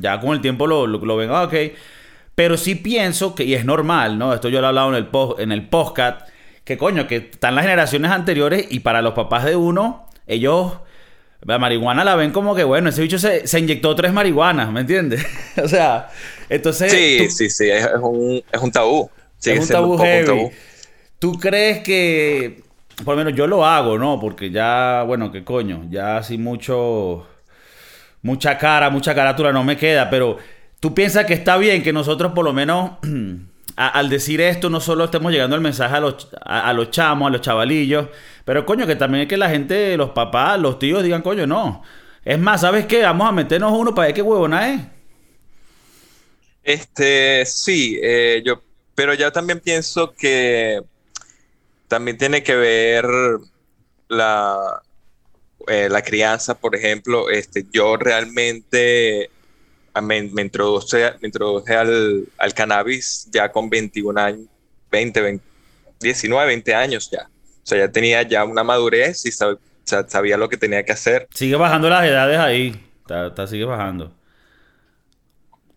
ya 0.00 0.18
con 0.20 0.32
el 0.32 0.40
tiempo 0.40 0.66
lo, 0.66 0.86
lo, 0.86 1.16
ven, 1.16 1.30
ah, 1.30 1.42
ok. 1.42 1.54
Pero 2.34 2.56
sí 2.56 2.74
pienso 2.74 3.34
que, 3.34 3.44
y 3.44 3.54
es 3.54 3.64
normal, 3.64 4.18
¿no? 4.18 4.34
Esto 4.34 4.48
yo 4.48 4.60
lo 4.60 4.66
he 4.66 4.68
hablado 4.68 4.88
en 4.90 4.96
el, 4.96 5.06
post, 5.06 5.40
en 5.40 5.52
el 5.52 5.68
podcast, 5.68 6.28
que 6.64 6.76
coño, 6.76 7.06
que 7.06 7.16
están 7.16 7.54
las 7.54 7.64
generaciones 7.64 8.10
anteriores 8.10 8.66
y 8.70 8.80
para 8.80 9.02
los 9.02 9.14
papás 9.14 9.44
de 9.44 9.56
uno, 9.56 10.08
ellos 10.26 10.72
la 11.44 11.58
marihuana 11.58 12.04
la 12.04 12.16
ven 12.16 12.30
como 12.30 12.54
que, 12.54 12.64
bueno, 12.64 12.88
ese 12.88 13.02
bicho 13.02 13.18
se, 13.18 13.46
se 13.46 13.58
inyectó 13.58 13.94
tres 13.94 14.12
marihuanas, 14.12 14.72
¿me 14.72 14.80
entiendes? 14.80 15.24
o 15.62 15.68
sea, 15.68 16.08
entonces... 16.48 16.90
Sí, 16.90 17.28
sí, 17.30 17.50
sí, 17.50 17.70
es, 17.70 17.86
un, 18.00 18.42
es 18.50 18.60
un 18.60 18.72
tabú. 18.72 19.10
es 19.44 19.60
un 19.60 19.68
tabú, 19.68 19.98
heavy. 19.98 20.50
¿Tú 21.18 21.32
crees 21.38 21.80
que, 21.80 22.62
por 23.04 23.14
lo 23.14 23.24
menos 23.24 23.36
yo 23.38 23.46
lo 23.46 23.64
hago, 23.64 23.98
¿no? 23.98 24.18
Porque 24.18 24.50
ya, 24.50 25.04
bueno, 25.06 25.30
qué 25.30 25.44
coño, 25.44 25.86
ya 25.90 26.16
así 26.16 26.38
mucho, 26.38 27.26
mucha 28.22 28.56
cara, 28.56 28.88
mucha 28.88 29.14
carátula 29.14 29.52
no 29.52 29.64
me 29.64 29.76
queda, 29.76 30.08
pero 30.08 30.38
tú 30.84 30.92
piensas 30.92 31.24
que 31.24 31.32
está 31.32 31.56
bien 31.56 31.82
que 31.82 31.94
nosotros 31.94 32.32
por 32.32 32.44
lo 32.44 32.52
menos... 32.52 32.98
al 33.76 34.10
decir 34.10 34.42
esto, 34.42 34.68
no 34.68 34.80
solo 34.80 35.06
estemos 35.06 35.32
llegando 35.32 35.56
el 35.56 35.62
mensaje 35.62 35.96
a 35.96 36.00
los, 36.00 36.28
a, 36.42 36.72
los 36.74 36.90
chamos, 36.90 37.26
a 37.26 37.30
los 37.30 37.40
chavalillos, 37.40 38.06
pero 38.44 38.64
coño, 38.64 38.86
que 38.86 38.94
también 38.94 39.22
es 39.22 39.28
que 39.28 39.38
la 39.38 39.48
gente, 39.48 39.96
los 39.96 40.10
papás, 40.10 40.60
los 40.60 40.78
tíos 40.78 41.02
digan, 41.02 41.22
coño, 41.22 41.44
no. 41.44 41.82
Es 42.24 42.38
más, 42.38 42.60
¿sabes 42.60 42.86
qué? 42.86 43.02
Vamos 43.02 43.26
a 43.26 43.32
meternos 43.32 43.72
uno 43.72 43.94
para 43.94 44.08
ver 44.08 44.14
qué 44.14 44.22
huevona 44.22 44.74
es. 44.74 44.80
Este, 46.62 47.44
sí, 47.46 47.98
eh, 48.00 48.42
yo, 48.44 48.62
pero 48.94 49.14
ya 49.14 49.32
también 49.32 49.58
pienso 49.58 50.12
que 50.12 50.80
también 51.88 52.18
tiene 52.18 52.44
que 52.44 52.54
ver 52.54 53.06
la, 54.06 54.82
eh, 55.66 55.88
la 55.90 56.02
crianza, 56.02 56.54
por 56.54 56.76
ejemplo. 56.76 57.28
Este, 57.30 57.64
yo 57.72 57.96
realmente 57.96 59.30
me, 60.00 60.22
me 60.22 60.42
introduje, 60.42 61.12
me 61.20 61.28
introduje 61.28 61.74
al, 61.74 62.26
al, 62.38 62.54
cannabis 62.54 63.28
ya 63.30 63.50
con 63.50 63.70
21 63.70 64.20
años, 64.20 64.46
20, 64.90 65.20
20, 65.20 65.44
19, 66.00 66.46
20 66.46 66.74
años 66.74 67.10
ya. 67.10 67.28
O 67.62 67.66
sea, 67.66 67.78
ya 67.78 67.90
tenía 67.90 68.22
ya 68.22 68.44
una 68.44 68.62
madurez 68.62 69.24
y 69.24 69.32
sabía 69.32 70.36
lo 70.36 70.48
que 70.48 70.56
tenía 70.56 70.84
que 70.84 70.92
hacer. 70.92 71.26
Sigue 71.32 71.56
bajando 71.56 71.88
las 71.88 72.04
edades 72.04 72.38
ahí. 72.38 72.78
Está, 73.08 73.46
sigue 73.46 73.64
bajando. 73.64 74.12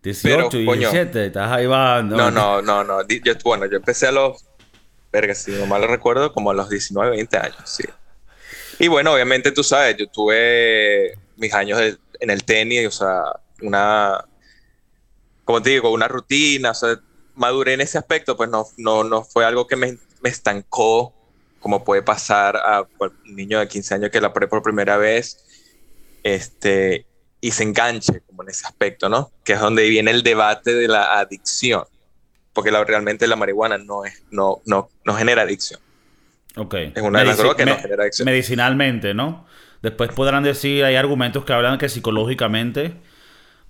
18, 0.02 0.48
Pero, 0.50 0.74
17, 0.74 1.26
estás 1.26 1.50
ahí 1.50 1.66
bajando. 1.66 2.16
No, 2.16 2.30
no, 2.30 2.62
no, 2.62 2.84
no. 2.84 2.98
bueno, 3.44 3.66
yo 3.66 3.76
empecé 3.76 4.06
a 4.06 4.12
los, 4.12 4.44
verga, 5.12 5.34
si 5.34 5.52
no 5.52 5.66
mal 5.66 5.86
recuerdo, 5.88 6.32
como 6.32 6.50
a 6.50 6.54
los 6.54 6.68
19, 6.68 7.10
20 7.10 7.36
años, 7.36 7.56
sí. 7.64 7.84
Y 8.78 8.88
bueno, 8.88 9.12
obviamente 9.12 9.50
tú 9.50 9.64
sabes, 9.64 9.96
yo 9.96 10.06
tuve 10.08 11.18
mis 11.36 11.52
años 11.52 11.80
en 12.20 12.30
el 12.30 12.44
tenis, 12.44 12.86
o 12.86 12.90
sea, 12.90 13.22
una, 13.62 14.24
como 15.44 15.62
te 15.62 15.70
digo, 15.70 15.90
una 15.90 16.08
rutina, 16.08 16.70
o 16.70 16.74
sea, 16.74 17.00
maduré 17.34 17.74
en 17.74 17.80
ese 17.80 17.98
aspecto, 17.98 18.36
pues 18.36 18.50
no, 18.50 18.66
no, 18.76 19.04
no 19.04 19.22
fue 19.24 19.44
algo 19.44 19.66
que 19.66 19.76
me, 19.76 19.96
me 20.22 20.28
estancó, 20.28 21.14
como 21.60 21.84
puede 21.84 22.02
pasar 22.02 22.56
a 22.56 22.86
un 22.98 23.36
niño 23.36 23.58
de 23.58 23.68
15 23.68 23.94
años 23.94 24.10
que 24.10 24.20
la 24.20 24.32
pruebe 24.32 24.50
por 24.50 24.62
primera 24.62 24.96
vez, 24.96 25.44
este, 26.22 27.06
y 27.40 27.50
se 27.52 27.62
enganche 27.62 28.20
como 28.26 28.42
en 28.42 28.50
ese 28.50 28.66
aspecto, 28.66 29.08
¿no? 29.08 29.30
Que 29.44 29.54
es 29.54 29.60
donde 29.60 29.88
viene 29.88 30.10
el 30.10 30.22
debate 30.22 30.74
de 30.74 30.88
la 30.88 31.18
adicción, 31.18 31.84
porque 32.52 32.70
la, 32.70 32.84
realmente 32.84 33.26
la 33.26 33.36
marihuana 33.36 33.78
no, 33.78 34.04
es, 34.04 34.22
no, 34.30 34.60
no, 34.66 34.90
no 35.04 35.14
genera 35.14 35.42
adicción. 35.42 35.80
Ok. 36.56 36.74
Es 36.94 37.02
una 37.02 37.20
de 37.20 37.26
las 37.26 37.38
drogas 37.38 37.56
que 37.56 37.66
no 37.66 37.76
genera 37.76 38.02
adicción. 38.02 38.26
Medicinalmente, 38.26 39.14
¿no? 39.14 39.46
Después 39.82 40.10
podrán 40.10 40.42
decir, 40.42 40.84
hay 40.84 40.96
argumentos 40.96 41.44
que 41.44 41.52
hablan 41.52 41.78
que 41.78 41.88
psicológicamente 41.88 42.96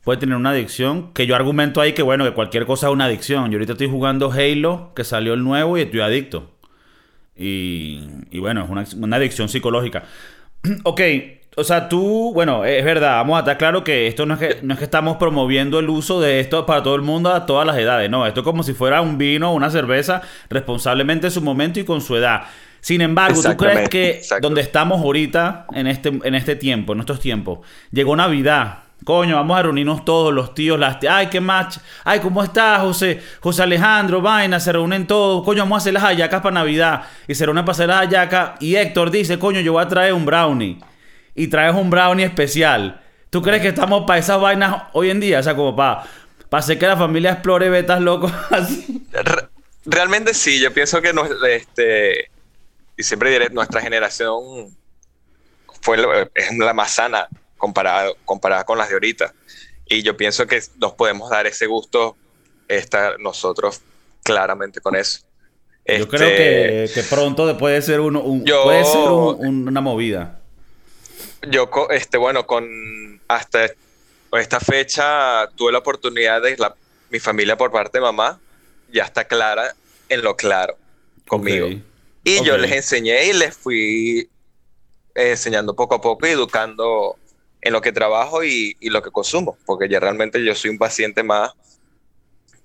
puede 0.02 0.18
tener 0.18 0.36
una 0.36 0.50
adicción. 0.50 1.12
Que 1.12 1.26
yo 1.26 1.34
argumento 1.34 1.80
ahí 1.80 1.92
que, 1.92 2.02
bueno, 2.02 2.24
que 2.24 2.32
cualquier 2.32 2.66
cosa 2.66 2.88
es 2.88 2.92
una 2.92 3.06
adicción. 3.06 3.50
Yo 3.50 3.56
ahorita 3.56 3.72
estoy 3.72 3.88
jugando 3.88 4.32
Halo, 4.32 4.92
que 4.94 5.04
salió 5.04 5.34
el 5.34 5.44
nuevo, 5.44 5.78
y 5.78 5.82
estoy 5.82 6.00
adicto. 6.00 6.50
Y, 7.36 8.04
y 8.30 8.38
bueno, 8.40 8.64
es 8.64 8.70
una, 8.70 8.84
una 9.04 9.16
adicción 9.16 9.48
psicológica. 9.48 10.04
ok, 10.84 11.00
o 11.58 11.64
sea, 11.64 11.88
tú, 11.88 12.30
bueno, 12.32 12.64
es 12.64 12.84
verdad, 12.84 13.16
vamos 13.16 13.36
a 13.36 13.40
estar 13.40 13.58
claro 13.58 13.82
que 13.82 14.06
esto 14.06 14.26
no 14.26 14.34
es 14.34 14.40
que, 14.40 14.58
no 14.62 14.74
es 14.74 14.78
que 14.78 14.84
estamos 14.84 15.16
promoviendo 15.16 15.80
el 15.80 15.90
uso 15.90 16.20
de 16.20 16.38
esto 16.38 16.64
para 16.64 16.84
todo 16.84 16.94
el 16.94 17.02
mundo 17.02 17.34
a 17.34 17.46
todas 17.46 17.66
las 17.66 17.76
edades, 17.76 18.08
no, 18.08 18.24
esto 18.26 18.40
es 18.40 18.44
como 18.44 18.62
si 18.62 18.74
fuera 18.74 19.00
un 19.00 19.18
vino 19.18 19.50
o 19.50 19.54
una 19.54 19.68
cerveza 19.68 20.22
responsablemente 20.48 21.26
en 21.26 21.32
su 21.32 21.42
momento 21.42 21.80
y 21.80 21.84
con 21.84 22.00
su 22.00 22.14
edad. 22.14 22.42
Sin 22.80 23.00
embargo, 23.00 23.42
¿tú 23.42 23.56
crees 23.56 23.88
que 23.88 24.20
donde 24.40 24.60
estamos 24.60 25.00
ahorita, 25.00 25.66
en 25.72 25.88
este, 25.88 26.10
en 26.22 26.34
este 26.36 26.54
tiempo, 26.54 26.92
en 26.92 27.00
estos 27.00 27.18
tiempos, 27.18 27.58
llegó 27.90 28.14
Navidad, 28.14 28.84
Coño, 29.04 29.36
vamos 29.36 29.58
a 29.58 29.62
reunirnos 29.62 30.04
todos 30.04 30.34
los 30.34 30.54
tíos, 30.54 30.78
las 30.78 31.00
tías. 31.00 31.14
Ay, 31.14 31.26
qué 31.28 31.40
match. 31.40 31.78
Ay, 32.04 32.20
¿cómo 32.20 32.42
estás, 32.42 32.80
José? 32.80 33.22
José 33.40 33.62
Alejandro, 33.62 34.20
vaina, 34.20 34.60
se 34.60 34.72
reúnen 34.72 35.06
todos. 35.06 35.44
Coño, 35.44 35.62
vamos 35.62 35.76
a 35.76 35.78
hacer 35.78 35.94
las 35.94 36.02
hallacas 36.02 36.42
para 36.42 36.54
Navidad. 36.54 37.04
Y 37.26 37.34
se 37.34 37.46
reúnen 37.46 37.64
para 37.64 37.72
hacer 37.72 37.88
las 37.88 38.00
hallacas. 38.00 38.60
Y 38.60 38.76
Héctor 38.76 39.10
dice, 39.10 39.38
coño, 39.38 39.60
yo 39.60 39.72
voy 39.72 39.82
a 39.82 39.88
traer 39.88 40.12
un 40.12 40.26
brownie. 40.26 40.78
Y 41.34 41.46
traes 41.46 41.74
un 41.74 41.88
brownie 41.88 42.24
especial. 42.24 43.00
¿Tú 43.30 43.40
crees 43.40 43.62
que 43.62 43.68
estamos 43.68 44.04
para 44.06 44.18
esas 44.18 44.40
vainas 44.40 44.84
hoy 44.92 45.10
en 45.10 45.20
día? 45.20 45.38
O 45.38 45.42
sea, 45.42 45.54
como 45.54 45.74
para, 45.76 46.04
para 46.48 46.60
hacer 46.60 46.78
que 46.78 46.86
la 46.86 46.96
familia 46.96 47.32
explore 47.32 47.70
betas 47.70 48.00
locos. 48.00 48.32
Realmente 49.86 50.34
sí, 50.34 50.60
yo 50.60 50.72
pienso 50.72 51.00
que 51.00 51.14
este, 51.50 52.30
y 52.96 53.02
siempre 53.02 53.30
diré, 53.30 53.48
nuestra 53.50 53.80
generación 53.80 54.42
fue 55.80 55.96
es 56.34 56.58
la 56.58 56.74
más 56.74 56.90
sana 56.92 57.28
comparada, 57.58 58.12
comparada 58.24 58.64
con 58.64 58.78
las 58.78 58.88
de 58.88 58.94
ahorita. 58.94 59.34
Y 59.86 60.02
yo 60.02 60.16
pienso 60.16 60.46
que 60.46 60.62
nos 60.78 60.94
podemos 60.94 61.28
dar 61.30 61.46
ese 61.46 61.66
gusto 61.66 62.16
estar 62.68 63.18
nosotros 63.20 63.80
claramente 64.22 64.80
con 64.80 64.96
eso. 64.96 65.20
Yo 65.86 66.06
creo 66.06 66.28
que, 66.28 66.84
este, 66.84 67.00
que, 67.00 67.06
pronto 67.06 67.56
puede 67.56 67.80
ser, 67.80 68.00
uno, 68.00 68.22
puede 68.22 68.84
ser 68.84 69.08
una 69.08 69.80
movida. 69.80 70.40
Yo, 71.48 71.70
este, 71.90 72.18
bueno, 72.18 72.46
con 72.46 73.20
hasta 73.26 73.70
esta 74.32 74.60
fecha 74.60 75.48
tuve 75.56 75.72
la 75.72 75.78
oportunidad 75.78 76.42
de 76.42 76.56
la, 76.58 76.74
mi 77.08 77.18
familia 77.18 77.56
por 77.56 77.70
parte 77.70 77.98
de 77.98 78.02
mamá 78.02 78.38
ya 78.92 79.04
está 79.04 79.24
clara 79.24 79.74
en 80.08 80.22
lo 80.22 80.36
claro 80.36 80.76
conmigo. 81.26 81.68
Y 82.24 82.44
yo 82.44 82.58
les 82.58 82.72
enseñé 82.72 83.26
y 83.26 83.32
les 83.32 83.56
fui 83.56 84.28
enseñando 85.14 85.74
poco 85.74 85.94
a 85.94 86.00
poco 86.00 86.26
y 86.26 86.30
educando 86.30 87.16
en 87.60 87.72
lo 87.72 87.80
que 87.80 87.92
trabajo 87.92 88.44
y, 88.44 88.76
lo 88.82 89.02
que 89.02 89.10
consumo, 89.10 89.58
porque 89.66 89.88
ya 89.88 90.00
realmente 90.00 90.44
yo 90.44 90.54
soy 90.54 90.70
un 90.70 90.78
paciente 90.78 91.22
más 91.22 91.52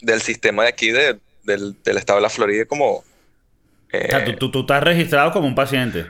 del 0.02 0.22
sistema 0.22 0.64
de 0.64 0.70
aquí, 0.70 0.92
del, 0.92 1.22
estado 1.86 2.20
de 2.20 2.24
la 2.24 2.30
Florida, 2.30 2.66
como... 2.66 3.04
Eh, 3.92 4.08
o 4.08 4.10
sea, 4.10 4.36
tú, 4.38 4.60
estás 4.60 4.84
registrado 4.84 5.32
como 5.32 5.48
un 5.48 5.56
paciente. 5.56 6.06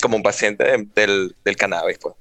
Como 0.00 0.16
un 0.16 0.22
paciente 0.22 0.64
del, 0.94 1.34
del 1.44 1.56
cannabis, 1.56 1.98
pues. 1.98 2.14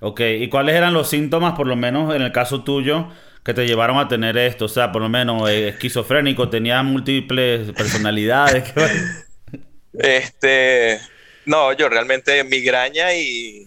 Ok, 0.00 0.20
¿y 0.20 0.48
cuáles 0.48 0.74
eran 0.74 0.92
los 0.92 1.08
síntomas, 1.08 1.54
por 1.54 1.66
lo 1.66 1.76
menos 1.76 2.14
en 2.14 2.22
el 2.22 2.32
caso 2.32 2.64
tuyo, 2.64 3.08
que 3.44 3.54
te 3.54 3.66
llevaron 3.66 3.98
a 3.98 4.08
tener 4.08 4.36
esto? 4.36 4.66
O 4.66 4.68
sea, 4.68 4.92
por 4.92 5.00
lo 5.00 5.08
menos 5.08 5.48
eh, 5.48 5.68
esquizofrénico, 5.68 6.50
tenía 6.50 6.82
múltiples 6.82 7.72
personalidades. 7.72 8.72
Este, 9.98 11.00
no, 11.46 11.72
yo 11.72 11.88
realmente 11.88 12.44
migraña 12.44 13.14
y, 13.14 13.66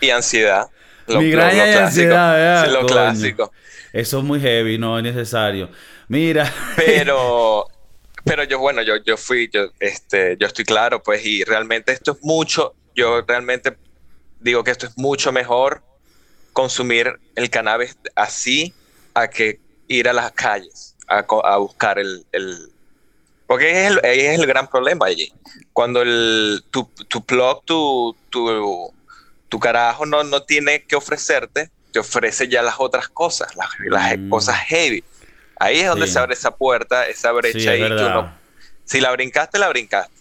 y 0.00 0.08
ansiedad. 0.08 0.68
Migraña 1.16 1.66
y 1.66 1.74
ansiedad, 1.74 2.34
¿verdad? 2.34 2.72
lo 2.72 2.86
clásico. 2.86 3.52
Eso 3.92 4.18
es 4.18 4.24
muy 4.24 4.40
heavy, 4.40 4.78
no 4.78 4.98
es 4.98 5.04
necesario. 5.04 5.70
Mira. 6.08 6.52
Pero, 6.76 7.66
pero 8.24 8.44
yo, 8.44 8.58
bueno, 8.58 8.82
yo, 8.82 8.96
yo 8.96 9.16
fui, 9.16 9.48
yo, 9.52 9.70
este, 9.80 10.36
yo 10.38 10.46
estoy 10.46 10.64
claro, 10.64 11.02
pues, 11.02 11.24
y 11.24 11.44
realmente 11.44 11.92
esto 11.92 12.12
es 12.12 12.18
mucho, 12.22 12.74
yo 12.94 13.22
realmente 13.22 13.76
digo 14.40 14.62
que 14.62 14.70
esto 14.70 14.86
es 14.86 14.96
mucho 14.96 15.32
mejor 15.32 15.82
consumir 16.52 17.18
el 17.36 17.50
cannabis 17.50 17.96
así 18.14 18.74
a 19.14 19.28
que 19.28 19.60
ir 19.88 20.08
a 20.08 20.12
las 20.12 20.32
calles 20.32 20.96
a, 21.08 21.24
a 21.44 21.56
buscar 21.56 21.98
el, 21.98 22.26
el, 22.32 22.70
porque 23.46 23.70
es 23.70 23.90
el, 23.90 24.00
es 24.04 24.38
el 24.38 24.46
gran 24.46 24.68
problema 24.68 25.06
allí. 25.06 25.32
Cuando 25.72 26.02
el, 26.02 26.62
tu, 26.70 26.84
tu 27.08 27.24
plug, 27.24 27.64
tu, 27.64 28.14
tu, 28.28 28.92
tu 29.48 29.58
carajo 29.58 30.06
no, 30.06 30.24
no 30.24 30.42
tiene 30.42 30.82
que 30.82 30.96
ofrecerte, 30.96 31.70
te 31.92 31.98
ofrece 31.98 32.48
ya 32.48 32.62
las 32.62 32.76
otras 32.78 33.08
cosas, 33.08 33.54
las, 33.56 33.68
las 33.86 34.18
mm. 34.18 34.28
cosas 34.28 34.56
heavy. 34.66 35.04
Ahí 35.58 35.80
es 35.80 35.88
donde 35.88 36.06
se 36.06 36.18
abre 36.18 36.34
esa 36.34 36.52
puerta, 36.52 37.06
esa 37.06 37.32
brecha 37.32 37.72
ahí. 37.72 37.82
si 38.84 39.00
la 39.00 39.10
brincaste, 39.10 39.58
la 39.58 39.68
brincaste. 39.68 40.12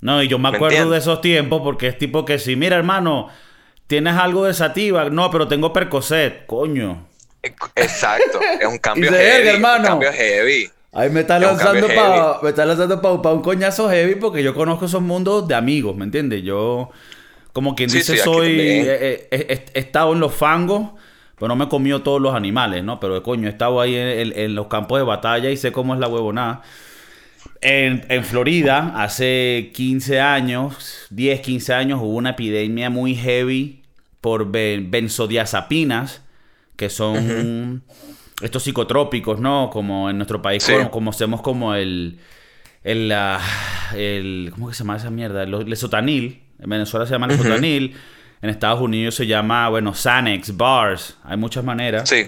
No, 0.00 0.20
y 0.20 0.26
yo 0.26 0.38
me 0.38 0.48
acuerdo 0.48 0.90
de 0.90 0.98
esos 0.98 1.20
tiempos 1.20 1.62
porque 1.62 1.86
es 1.86 1.96
tipo 1.96 2.24
que 2.24 2.40
si, 2.40 2.56
mira 2.56 2.76
hermano, 2.76 3.28
tienes 3.86 4.16
algo 4.16 4.46
de 4.46 4.54
sativa, 4.54 5.08
no, 5.10 5.30
pero 5.30 5.46
tengo 5.46 5.72
percocet, 5.72 6.46
coño. 6.46 7.06
Exacto, 7.76 8.40
es 8.60 8.66
un 8.66 8.78
cambio 8.80 9.12
heavy, 9.12 9.48
hermano. 9.48 9.82
un 9.82 9.86
cambio 9.86 10.12
heavy. 10.12 10.70
Ahí 10.92 11.08
me 11.08 11.20
está 11.20 11.38
lanzando 11.38 11.86
para 11.86 12.38
me 12.42 12.50
está 12.50 12.66
lanzando 12.66 13.00
para 13.00 13.34
un 13.34 13.42
coñazo 13.42 13.88
heavy 13.88 14.16
porque 14.16 14.42
yo 14.42 14.54
conozco 14.54 14.84
esos 14.84 15.00
mundos 15.00 15.48
de 15.48 15.54
amigos, 15.54 15.96
¿me 15.96 16.04
entiendes? 16.04 16.42
Yo, 16.42 16.90
como 17.52 17.74
quien 17.74 17.90
dice, 17.90 18.16
soy. 18.16 18.60
He, 18.60 19.64
estado 19.74 20.12
en 20.12 20.20
los 20.20 20.34
fangos, 20.34 20.90
pero 21.36 21.48
no 21.48 21.56
me 21.56 21.64
he 21.64 21.68
comido 21.68 22.02
todos 22.02 22.20
los 22.20 22.34
animales, 22.34 22.82
¿no? 22.82 23.00
Pero 23.00 23.22
coño, 23.22 23.48
he 23.48 23.50
estado 23.50 23.80
ahí 23.80 23.94
en, 23.94 24.54
los 24.54 24.68
campos 24.68 24.98
de 24.98 25.04
batalla 25.04 25.50
y 25.50 25.56
sé 25.56 25.72
cómo 25.72 25.94
es 25.94 26.00
la 26.00 26.08
huevonada. 26.08 26.62
En, 27.60 28.04
en, 28.08 28.24
Florida, 28.24 28.92
hace 28.96 29.70
15 29.74 30.20
años, 30.20 31.06
10, 31.10 31.40
15 31.40 31.74
años, 31.74 32.00
hubo 32.00 32.14
una 32.14 32.30
epidemia 32.30 32.90
muy 32.90 33.14
heavy 33.14 33.82
por 34.20 34.50
benzodiazepinas, 34.50 36.22
que 36.76 36.88
son 36.88 37.82
estos 38.40 38.62
psicotrópicos, 38.62 39.40
¿no? 39.40 39.68
Como 39.70 40.08
en 40.08 40.16
nuestro 40.16 40.40
país 40.40 40.64
como, 40.64 40.90
conocemos 40.90 41.42
como 41.42 41.74
el, 41.74 42.18
el, 42.84 43.12
el, 43.94 44.50
¿Cómo 44.52 44.68
que 44.68 44.74
se 44.74 44.84
llama 44.84 44.96
esa 44.96 45.10
mierda? 45.10 45.42
El 45.42 45.68
lesotanil. 45.68 46.40
En 46.62 46.70
Venezuela 46.70 47.06
se 47.06 47.12
llama 47.12 47.26
lesotanil. 47.26 47.96
En 48.40 48.50
Estados 48.50 48.80
Unidos 48.80 49.14
se 49.14 49.26
llama, 49.26 49.68
bueno, 49.68 49.94
Xanax, 49.94 50.56
Bars. 50.56 51.18
Hay 51.24 51.36
muchas 51.36 51.64
maneras. 51.64 52.08
Sí. 52.08 52.26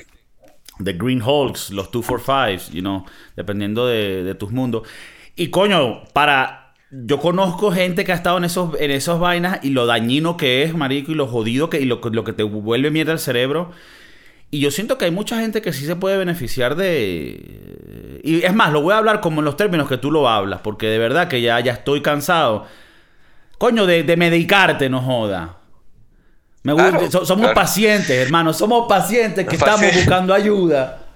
The 0.83 0.93
Green 0.95 1.23
Hulks, 1.23 1.71
los 1.71 1.91
245s, 1.91 2.71
you 2.71 2.81
know, 2.81 3.05
dependiendo 3.37 3.87
de, 3.87 4.35
tus 4.35 4.51
mundos. 4.51 4.87
Y 5.37 5.49
coño, 5.49 6.05
para 6.13 6.75
yo 6.91 7.19
conozco 7.19 7.73
gente 7.73 8.05
que 8.05 8.13
ha 8.13 8.15
estado 8.15 8.39
en 8.39 8.45
esos, 8.45 8.79
en 8.79 8.91
esos 8.91 9.19
vainas 9.19 9.59
y 9.63 9.71
lo 9.71 9.87
dañino 9.87 10.37
que 10.37 10.63
es, 10.63 10.75
marico, 10.75 11.13
y 11.13 11.15
lo 11.15 11.27
jodido 11.27 11.71
que, 11.71 11.81
y 11.81 11.85
lo, 11.85 12.01
lo 12.03 12.25
que 12.25 12.33
te 12.33 12.43
vuelve 12.43 12.91
mierda 12.91 13.13
al 13.13 13.19
cerebro. 13.19 13.71
Y 14.51 14.61
yo 14.61 14.71
siento 14.71 14.99
que 14.99 15.07
hay 15.07 15.11
mucha 15.11 15.41
gente 15.41 15.63
que 15.63 15.73
sí 15.73 15.85
se 15.85 15.97
puede 15.97 16.17
beneficiar 16.17 16.77
de... 16.77 18.21
Y 18.23 18.45
es 18.45 18.55
más, 18.55 18.73
lo 18.73 18.83
voy 18.83 18.93
a 18.93 18.99
hablar 18.99 19.21
como 19.21 19.41
en 19.41 19.47
los 19.47 19.57
términos 19.57 19.89
que 19.89 19.99
tú 19.99 20.13
lo 20.13 20.29
hablas, 20.29 20.61
porque 20.61 20.87
de 20.87 20.99
verdad 20.99 21.27
que 21.27 21.41
ya, 21.41 21.59
ya 21.59 21.73
estoy 21.73 22.03
cansado. 22.03 22.67
Coño, 23.59 23.87
de, 23.87 24.17
medicarte, 24.17 24.89
no 24.89 25.01
joda. 25.01 25.59
Me 26.63 26.73
somos 27.11 27.53
pacientes, 27.53 28.11
hermano. 28.11 28.53
Somos 28.53 28.89
pacientes 28.89 29.47
que 29.47 29.57
estamos 29.57 29.95
buscando 29.95 30.33
ayuda. 30.33 31.07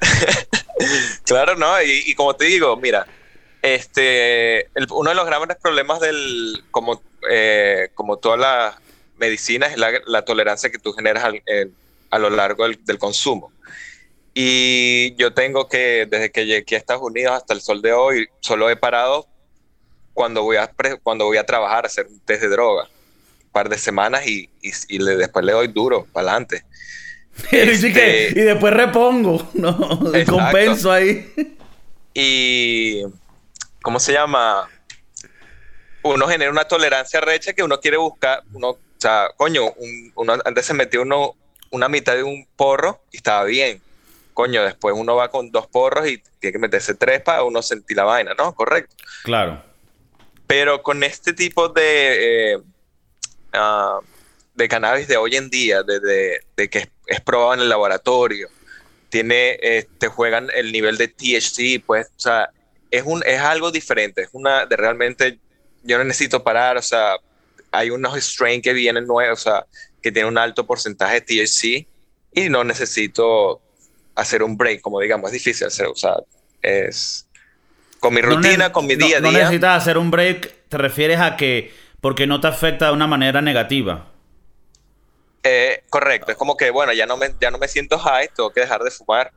claro, 1.24 1.56
¿no? 1.56 1.80
Y, 1.82 2.14
como 2.14 2.34
te 2.34 2.46
digo, 2.46 2.76
mira, 2.76 3.06
este, 3.60 4.68
uno 4.90 5.10
de 5.10 5.16
los 5.16 5.26
grandes 5.26 5.58
problemas 5.58 6.00
del, 6.00 6.64
como, 6.70 7.02
eh, 7.30 7.90
como 7.94 8.16
todas 8.16 8.40
las 8.40 8.74
medicinas, 9.18 9.72
es 9.72 9.78
la, 9.78 10.22
tolerancia 10.24 10.70
que 10.70 10.78
tú 10.78 10.92
generas 10.92 11.24
al, 11.24 11.42
a 12.10 12.18
lo 12.18 12.30
largo 12.30 12.64
del, 12.64 12.98
consumo. 12.98 13.52
Y 14.34 15.14
yo 15.16 15.34
tengo 15.34 15.68
que, 15.68 16.06
desde 16.08 16.30
que 16.30 16.46
llegué 16.46 16.76
a 16.76 16.78
Estados 16.78 17.02
Unidos 17.02 17.32
hasta 17.32 17.54
el 17.54 17.60
sol 17.60 17.82
de 17.82 17.92
hoy, 17.92 18.28
solo 18.40 18.70
he 18.70 18.76
parado 18.76 19.26
cuando 20.14 20.42
voy 20.42 20.56
a, 20.56 20.70
cuando 21.02 21.26
voy 21.26 21.36
a 21.36 21.46
trabajar, 21.46 21.84
a 21.84 21.86
hacer 21.86 22.06
un 22.06 22.20
test 22.20 22.42
de 22.42 22.48
droga. 22.48 22.88
Un 23.44 23.50
par 23.50 23.68
de 23.68 23.78
semanas 23.78 24.26
y, 24.26 24.48
y, 24.60 24.98
le, 24.98 25.16
después 25.16 25.44
le 25.44 25.52
doy 25.52 25.68
duro, 25.68 26.06
para 26.12 26.30
adelante. 26.30 26.64
Este, 27.50 28.28
y 28.28 28.42
después 28.42 28.74
repongo, 28.74 29.48
¿no? 29.54 29.74
compenso 30.28 30.92
ahí. 30.92 31.32
Y, 32.12 33.02
¿cómo 33.82 33.98
se 33.98 34.12
llama? 34.12 34.68
Uno 36.02 36.28
genera 36.28 36.50
una 36.50 36.64
tolerancia 36.64 37.20
recha 37.22 37.54
que 37.54 37.62
uno 37.62 37.80
quiere 37.80 37.96
buscar, 37.96 38.42
uno, 38.52 38.70
o 38.70 38.78
sea, 38.98 39.30
coño, 39.36 39.72
uno, 40.14 40.34
antes 40.44 40.66
se 40.66 40.74
metió 40.74 41.02
uno 41.02 41.36
una 41.72 41.88
mitad 41.88 42.14
de 42.14 42.22
un 42.22 42.46
porro 42.54 43.00
y 43.10 43.16
estaba 43.16 43.44
bien. 43.44 43.80
Coño, 44.34 44.62
después 44.62 44.94
uno 44.96 45.16
va 45.16 45.30
con 45.30 45.50
dos 45.50 45.66
porros 45.66 46.06
y 46.08 46.22
tiene 46.38 46.52
que 46.52 46.58
meterse 46.58 46.94
tres 46.94 47.20
para 47.22 47.42
uno 47.42 47.60
sentir 47.62 47.96
la 47.96 48.04
vaina, 48.04 48.34
¿no? 48.34 48.54
Correcto. 48.54 48.94
Claro. 49.24 49.62
Pero 50.46 50.82
con 50.82 51.02
este 51.02 51.32
tipo 51.32 51.68
de, 51.68 52.60
ah, 53.52 54.00
de 54.54 54.68
cannabis 54.68 55.08
de 55.08 55.16
hoy 55.16 55.36
en 55.36 55.50
día, 55.50 55.82
de, 55.82 56.68
que 56.68 56.88
es, 57.06 57.20
probado 57.20 57.54
en 57.54 57.60
el 57.60 57.68
laboratorio, 57.68 58.48
tiene, 59.08 59.58
eh, 59.62 59.86
te 59.98 60.08
juegan 60.08 60.48
el 60.54 60.72
nivel 60.72 60.96
de 60.96 61.08
THC, 61.08 61.82
pues, 61.84 62.06
o 62.06 62.20
sea, 62.20 62.50
es, 62.90 63.02
un, 63.04 63.22
es 63.26 63.40
algo 63.40 63.70
diferente, 63.70 64.22
es 64.22 64.28
una 64.32 64.66
de 64.66 64.76
realmente, 64.76 65.38
yo 65.82 65.98
no 65.98 66.04
necesito 66.04 66.42
parar, 66.42 66.76
o 66.76 66.82
sea, 66.82 67.16
hay 67.70 67.90
unos 67.90 68.16
strains 68.22 68.62
que 68.62 68.72
vienen 68.72 69.06
nuevos, 69.06 69.40
o 69.40 69.42
sea, 69.42 69.66
que 70.02 70.12
tiene 70.12 70.28
un 70.28 70.38
alto 70.38 70.66
porcentaje 70.66 71.20
de 71.20 71.46
THC 71.46 71.86
y 72.34 72.48
no 72.48 72.64
necesito 72.64 73.60
hacer 74.14 74.42
un 74.42 74.56
break, 74.56 74.80
como 74.80 75.00
digamos, 75.00 75.28
es 75.28 75.34
difícil 75.34 75.66
hacer, 75.66 75.86
o 75.86 75.96
sea, 75.96 76.16
es 76.60 77.26
con 78.02 78.12
mi 78.14 78.20
rutina, 78.20 78.72
con 78.72 78.84
mi 78.84 78.96
día 78.96 79.18
a 79.18 79.20
día. 79.20 79.30
No 79.30 79.30
necesitas 79.30 79.80
hacer 79.80 79.96
un 79.96 80.10
break, 80.10 80.68
te 80.68 80.76
refieres 80.76 81.20
a 81.20 81.36
que 81.36 81.72
porque 82.00 82.26
no 82.26 82.40
te 82.40 82.48
afecta 82.48 82.86
de 82.86 82.92
una 82.92 83.06
manera 83.06 83.40
negativa. 83.40 84.08
Eh, 85.44 85.84
correcto, 85.88 86.32
es 86.32 86.36
como 86.36 86.56
que, 86.56 86.70
bueno, 86.70 86.92
ya 86.92 87.06
no, 87.06 87.16
me, 87.16 87.32
ya 87.40 87.52
no 87.52 87.58
me 87.58 87.68
siento 87.68 88.00
high, 88.00 88.28
tengo 88.34 88.50
que 88.50 88.60
dejar 88.60 88.82
de 88.82 88.90
fumar, 88.90 89.32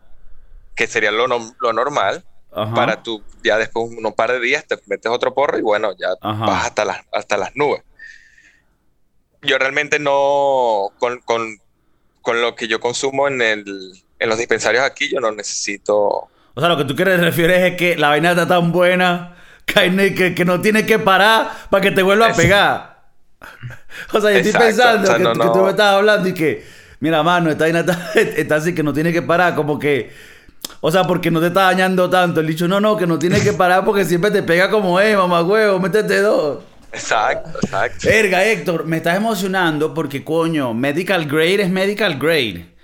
que 0.76 0.88
sería 0.88 1.12
lo, 1.12 1.28
lo 1.28 1.74
normal. 1.74 2.26
Para 2.74 3.04
tú, 3.04 3.22
ya 3.44 3.58
después 3.58 3.92
de 3.92 3.98
un 3.98 4.14
par 4.14 4.32
de 4.32 4.40
días 4.40 4.66
te 4.66 4.78
metes 4.86 5.12
otro 5.12 5.34
porro 5.34 5.60
y 5.60 5.62
bueno, 5.62 5.92
ya 6.00 6.08
vas 6.22 6.66
hasta 6.66 6.86
las, 6.86 7.02
hasta 7.12 7.36
las 7.36 7.54
nubes 7.54 7.84
yo 9.42 9.58
realmente 9.58 10.00
no, 10.00 10.92
con, 10.98 11.20
con, 11.20 11.60
con, 12.22 12.42
lo 12.42 12.56
que 12.56 12.70
yo 12.70 12.80
consumo 12.80 13.28
en, 13.28 13.42
el, 13.42 14.04
en 14.18 14.30
los 14.30 14.38
dispensarios 14.38 14.84
aquí, 14.84 15.10
yo 15.10 15.20
no 15.20 15.32
necesito... 15.32 16.30
O 16.56 16.62
sea, 16.62 16.70
lo 16.70 16.78
que 16.78 16.86
tú 16.86 16.96
quieres 16.96 17.20
refieres 17.20 17.62
es 17.72 17.78
que 17.78 17.98
la 17.98 18.10
vaina 18.10 18.32
está 18.32 18.48
tan 18.48 18.72
buena 18.72 19.36
que, 19.66 20.34
que, 20.36 20.46
no 20.46 20.62
tiene 20.62 20.86
que 20.86 21.00
parar 21.00 21.52
para 21.70 21.82
que 21.82 21.92
te 21.92 22.02
vuelva 22.02 22.28
a 22.28 22.34
pegar. 22.34 22.96
O 24.14 24.22
sea, 24.22 24.32
yo 24.32 24.38
estoy 24.38 24.54
pensando 24.54 25.16
que, 25.16 25.50
tú 25.50 25.64
me 25.64 25.72
estabas 25.72 25.98
hablando 25.98 26.30
y 26.30 26.34
que, 26.34 26.66
mira, 27.00 27.24
mano, 27.24 27.50
esta 27.50 27.66
vaina 27.66 27.82
está, 27.82 28.12
está 28.16 28.56
así 28.56 28.74
que 28.74 28.84
no 28.84 28.94
tiene 28.94 29.12
que 29.12 29.22
parar, 29.22 29.56
como 29.56 29.78
que... 29.78 30.12
O 30.82 30.90
sea, 30.90 31.04
porque 31.04 31.30
no 31.30 31.40
te 31.40 31.48
está 31.48 31.64
dañando 31.64 32.10
tanto. 32.10 32.40
El 32.40 32.48
dicho, 32.48 32.68
no, 32.68 32.80
no, 32.80 32.98
que 32.98 33.06
no 33.06 33.20
tiene 33.20 33.40
que 33.42 33.54
parar 33.54 33.86
porque 33.86 34.04
siempre 34.04 34.32
te 34.32 34.42
pega 34.42 34.70
como, 34.70 35.00
eh, 35.00 35.16
mamá 35.16 35.44
huevo, 35.44 35.80
métete 35.80 36.22
dos. 36.22 36.64
Exacto, 36.92 37.60
exacto. 37.62 38.08
Verga, 38.08 38.44
Héctor, 38.44 38.86
me 38.86 38.98
estás 38.98 39.18
emocionando 39.18 39.94
porque, 39.94 40.24
coño, 40.24 40.74
medical 40.74 41.26
grade 41.26 41.64
es 41.64 41.70
medical 41.70 42.18
grade. 42.18 42.75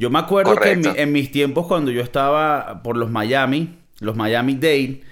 Yo 0.00 0.08
me 0.08 0.18
acuerdo 0.18 0.56
que 0.56 0.70
en, 0.72 1.12
mis 1.12 1.30
tiempos 1.30 1.66
cuando 1.66 1.90
yo 1.90 2.00
estaba 2.00 2.82
por 2.82 2.96
los 2.96 3.10
Miami, 3.10 3.78
los 3.98 4.16
Miami 4.16 4.54
Dade, 4.54 5.02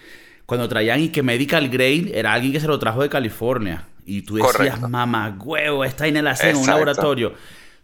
cuando 0.47 0.67
traían 0.67 0.99
y 1.01 1.11
que 1.11 1.23
medical 1.23 1.69
grade 1.69 2.13
era 2.15 2.33
alguien 2.33 2.55
que 2.55 2.61
se 2.61 2.67
lo 2.67 2.79
trajo 2.79 3.03
de 3.03 3.11
California. 3.11 3.87
Y 4.07 4.23
tú 4.23 4.37
decías, 4.37 4.81
mamá, 4.81 5.37
huevo, 5.39 5.85
está 5.85 6.07
en 6.07 6.17
el 6.17 6.27
en 6.27 6.57
un 6.57 6.67
laboratorio. 6.67 7.35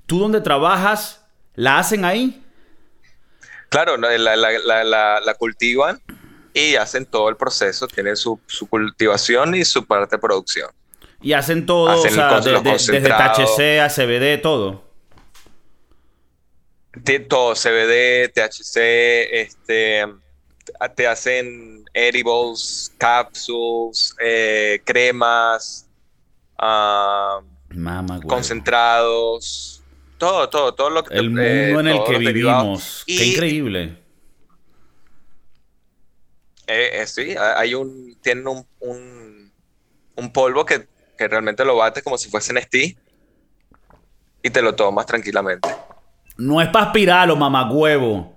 ¿Tú 0.06 0.18
donde 0.18 0.40
trabajas, 0.40 1.22
la 1.56 1.78
hacen 1.78 2.06
ahí? 2.06 2.42
Claro, 3.68 3.98
la, 3.98 5.20
la 5.20 5.34
cultivan 5.34 6.00
y 6.54 6.76
hacen 6.76 7.04
todo 7.04 7.28
el 7.28 7.36
proceso, 7.36 7.86
tienen 7.86 8.16
su, 8.16 8.40
cultivación 8.70 9.54
y 9.54 9.66
su 9.66 9.84
parte 9.84 10.16
de 10.16 10.20
producción. 10.22 10.70
Y 11.20 11.34
hacen 11.34 11.66
todo, 11.66 12.00
o 12.00 12.08
sea, 12.08 12.40
desde 12.40 13.00
THC 13.00 13.80
a 13.82 13.90
CBD, 13.90 14.40
todo. 14.40 14.93
Todo, 17.28 17.54
CBD, 17.54 18.28
THC, 18.28 18.76
este, 19.32 20.04
te 20.94 21.06
hacen 21.06 21.84
edibles, 21.92 22.92
capsules, 22.98 24.14
eh, 24.20 24.80
cremas, 24.84 25.88
ah, 26.58 27.40
concentrados, 28.26 29.82
todo, 30.18 30.48
todo, 30.48 30.74
todo 30.74 30.90
lo 30.90 31.04
que... 31.04 31.14
El 31.14 31.36
eh, 31.38 31.72
mundo 31.72 31.80
en 31.80 31.86
el 31.88 32.04
que 32.04 32.18
vivimos. 32.18 33.02
Qué 33.06 33.24
increíble. 33.24 33.98
Eh, 36.66 37.04
sí, 37.06 37.34
hay 37.36 37.74
un, 37.74 38.16
tienen 38.22 38.46
un, 38.46 39.52
un, 40.16 40.32
polvo 40.32 40.64
que, 40.64 40.86
que, 41.18 41.28
realmente 41.28 41.62
lo 41.62 41.76
bates 41.76 42.02
como 42.02 42.16
si 42.16 42.30
fuese 42.30 42.54
Nestí 42.54 42.96
y 44.42 44.48
te 44.48 44.62
lo 44.62 44.74
tomas 44.74 45.04
tranquilamente. 45.04 45.68
No 46.36 46.60
es 46.60 46.68
para 46.68 46.86
aspirarlo, 46.86 47.36
mamagüevo. 47.36 48.34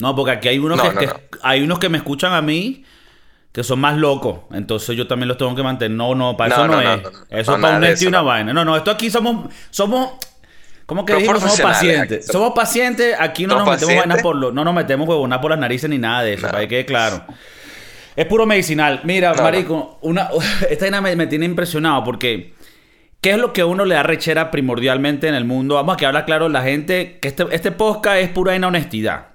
No, 0.00 0.14
porque 0.14 0.32
aquí 0.32 0.48
hay 0.48 0.58
unos, 0.58 0.80
que, 0.80 1.08
hay 1.42 1.62
unos 1.62 1.78
que 1.78 1.88
me 1.88 1.98
escuchan 1.98 2.32
a 2.32 2.42
mí 2.42 2.84
que 3.52 3.64
son 3.64 3.80
más 3.80 3.96
locos. 3.96 4.40
Entonces 4.52 4.96
yo 4.96 5.06
también 5.06 5.28
los 5.28 5.36
tengo 5.36 5.54
que 5.54 5.62
mantener. 5.62 5.96
No, 5.96 6.14
no, 6.14 6.36
para 6.36 6.54
eso 6.54 6.68
no, 6.68 6.80
es. 6.80 7.00
Eso 7.30 7.56
es 7.56 7.60
para 7.60 7.78
un 7.78 7.84
y 8.00 8.06
una 8.06 8.22
vaina. 8.22 8.52
No, 8.52 8.64
no, 8.64 8.76
esto 8.76 8.90
aquí 8.90 9.10
somos. 9.10 9.52
somos 9.70 10.12
¿Cómo 10.86 11.04
que 11.04 11.14
dijimos? 11.14 11.40
Somos 11.40 11.60
pacientes. 11.60 12.26
Somos 12.26 12.52
pacientes. 12.54 13.16
Aquí 13.18 13.46
no 13.46 13.58
nos 13.58 13.68
metemos 13.68 13.96
vainas 13.96 14.22
por 14.22 14.36
lo, 14.36 14.52
No 14.52 14.64
nos 14.64 14.74
metemos 14.74 15.08
huevonas 15.08 15.38
por 15.40 15.50
las 15.50 15.58
narices 15.58 15.90
ni 15.90 15.98
nada 15.98 16.22
de 16.22 16.34
eso. 16.34 16.46
Para 16.46 16.60
que 16.60 16.68
quede 16.68 16.86
claro. 16.86 17.24
Es 18.14 18.26
puro 18.26 18.46
medicinal. 18.46 19.00
Mira, 19.04 19.34
marico, 19.34 19.98
una, 20.02 20.30
esta 20.70 20.84
vaina 20.84 21.00
me, 21.00 21.16
me 21.16 21.26
tiene 21.26 21.44
impresionado 21.44 22.04
porque... 22.04 22.54
¿Qué 23.20 23.32
es 23.32 23.38
lo 23.38 23.52
que 23.52 23.64
uno 23.64 23.84
le 23.84 23.96
da 23.96 24.04
rechera 24.04 24.50
primordialmente 24.52 25.26
en 25.26 25.34
el 25.34 25.44
mundo? 25.44 25.74
Vamos 25.74 25.94
a 25.94 25.96
que 25.96 26.06
habla 26.06 26.24
claro 26.24 26.48
la 26.48 26.62
gente 26.62 27.18
que 27.20 27.28
este, 27.28 27.46
este 27.50 27.72
podcast 27.72 28.18
es 28.18 28.28
pura 28.28 28.54
honestidad. 28.54 29.28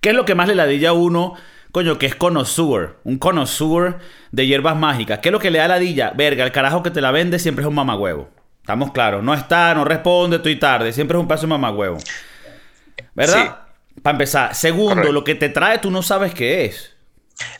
¿Qué 0.00 0.10
es 0.10 0.14
lo 0.14 0.26
que 0.26 0.34
más 0.34 0.46
le 0.46 0.54
ladilla 0.54 0.90
a 0.90 0.92
uno? 0.92 1.34
Coño, 1.72 1.98
que 1.98 2.06
es 2.06 2.14
connoisseur. 2.14 3.00
Un 3.04 3.18
connoisseur 3.18 3.98
de 4.30 4.46
hierbas 4.46 4.76
mágicas. 4.76 5.20
¿Qué 5.20 5.30
es 5.30 5.32
lo 5.32 5.40
que 5.40 5.50
le 5.50 5.58
da 5.58 5.68
ladilla? 5.68 6.12
Verga, 6.14 6.44
el 6.44 6.52
carajo 6.52 6.82
que 6.82 6.90
te 6.90 7.00
la 7.00 7.10
vende 7.10 7.38
siempre 7.38 7.62
es 7.62 7.68
un 7.68 7.74
mamagüevo. 7.74 8.28
Estamos 8.60 8.92
claros. 8.92 9.22
No 9.22 9.32
está, 9.32 9.74
no 9.74 9.84
responde, 9.84 10.36
estoy 10.36 10.56
tarde. 10.56 10.92
Siempre 10.92 11.16
es 11.16 11.20
un 11.20 11.28
paso 11.28 11.42
de 11.42 11.48
mamagüevo. 11.48 11.98
¿Verdad? 13.14 13.58
Para 14.02 14.14
empezar. 14.14 14.54
Segundo, 14.54 15.12
lo 15.12 15.24
que 15.24 15.34
te 15.34 15.48
trae 15.48 15.78
tú 15.78 15.90
no 15.90 16.02
sabes 16.02 16.34
qué 16.34 16.66
es. 16.66 16.95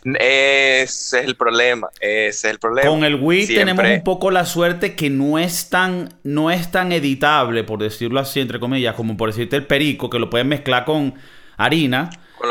Ese 0.05 0.85
es 0.85 1.13
el 1.15 1.37
problema, 1.37 1.89
ese 2.01 2.29
es 2.29 2.45
el 2.45 2.59
problema. 2.59 2.89
Con 2.89 3.05
el 3.05 3.17
Wii 3.17 3.47
tenemos 3.47 3.85
un 3.85 4.03
poco 4.03 4.31
la 4.31 4.47
suerte 4.47 4.95
que 4.95 5.11
no 5.11 5.39
es 5.39 5.69
tan 5.69 6.15
no 6.23 6.51
es 6.51 6.71
tan 6.71 6.93
editable, 6.93 7.65
por 7.65 7.81
decirlo 7.81 8.21
así 8.21 8.41
entre 8.41 8.59
comillas, 8.61 8.95
como 8.95 9.17
por 9.17 9.31
decirte 9.31 9.57
el 9.57 9.67
perico 9.67 10.09
que 10.09 10.19
lo 10.19 10.31
pueden 10.31 10.49
mezclar 10.49 10.85
con 10.85 11.15
harina, 11.57 12.11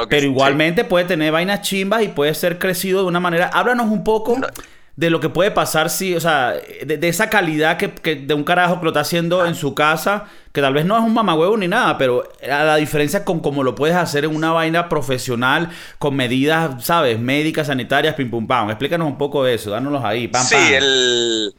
pero 0.09 0.25
igualmente 0.25 0.83
puede 0.83 1.05
tener 1.05 1.31
vainas 1.31 1.61
chimbas 1.61 2.03
y 2.03 2.09
puede 2.09 2.33
ser 2.33 2.59
crecido 2.59 3.01
de 3.01 3.07
una 3.07 3.19
manera. 3.19 3.47
Háblanos 3.47 3.88
un 3.88 4.03
poco 4.03 4.38
de 4.95 5.10
lo 5.10 5.19
que 5.19 5.29
puede 5.29 5.51
pasar 5.51 5.89
si, 5.89 6.15
o 6.15 6.21
sea, 6.21 6.53
de, 6.86 7.08
esa 7.08 7.29
calidad 7.29 7.77
que, 7.77 8.15
de 8.15 8.34
un 8.34 8.45
carajo 8.45 8.79
que 8.79 8.86
lo 8.86 8.91
está 8.91 9.01
haciendo 9.01 9.45
en 9.45 9.55
su 9.55 9.75
casa, 9.75 10.25
que 10.53 10.62
tal 10.62 10.73
vez 10.73 10.86
no 10.86 10.97
es 10.97 11.03
un 11.03 11.13
mamagüevo 11.13 11.58
ni 11.58 11.67
nada, 11.67 11.97
pero 11.97 12.31
a 12.41 12.63
la 12.63 12.75
diferencia 12.77 13.25
con 13.25 13.41
cómo 13.41 13.63
lo 13.63 13.75
puedes 13.75 13.97
hacer 13.97 14.23
en 14.23 14.34
una 14.34 14.53
vaina 14.53 14.88
profesional, 14.88 15.69
con 15.99 16.15
medidas, 16.15 16.86
¿sabes? 16.86 17.19
Médicas, 17.19 17.67
sanitarias, 17.67 18.15
pim 18.15 18.31
pum 18.31 18.47
pam. 18.47 18.69
Explícanos 18.69 19.08
un 19.08 19.17
poco 19.17 19.43
de 19.43 19.55
eso, 19.55 19.71
dánoslos 19.71 20.03
ahí, 20.05 20.29
pam, 20.29 20.45
Sí, 20.45 20.55
El, 20.55 21.53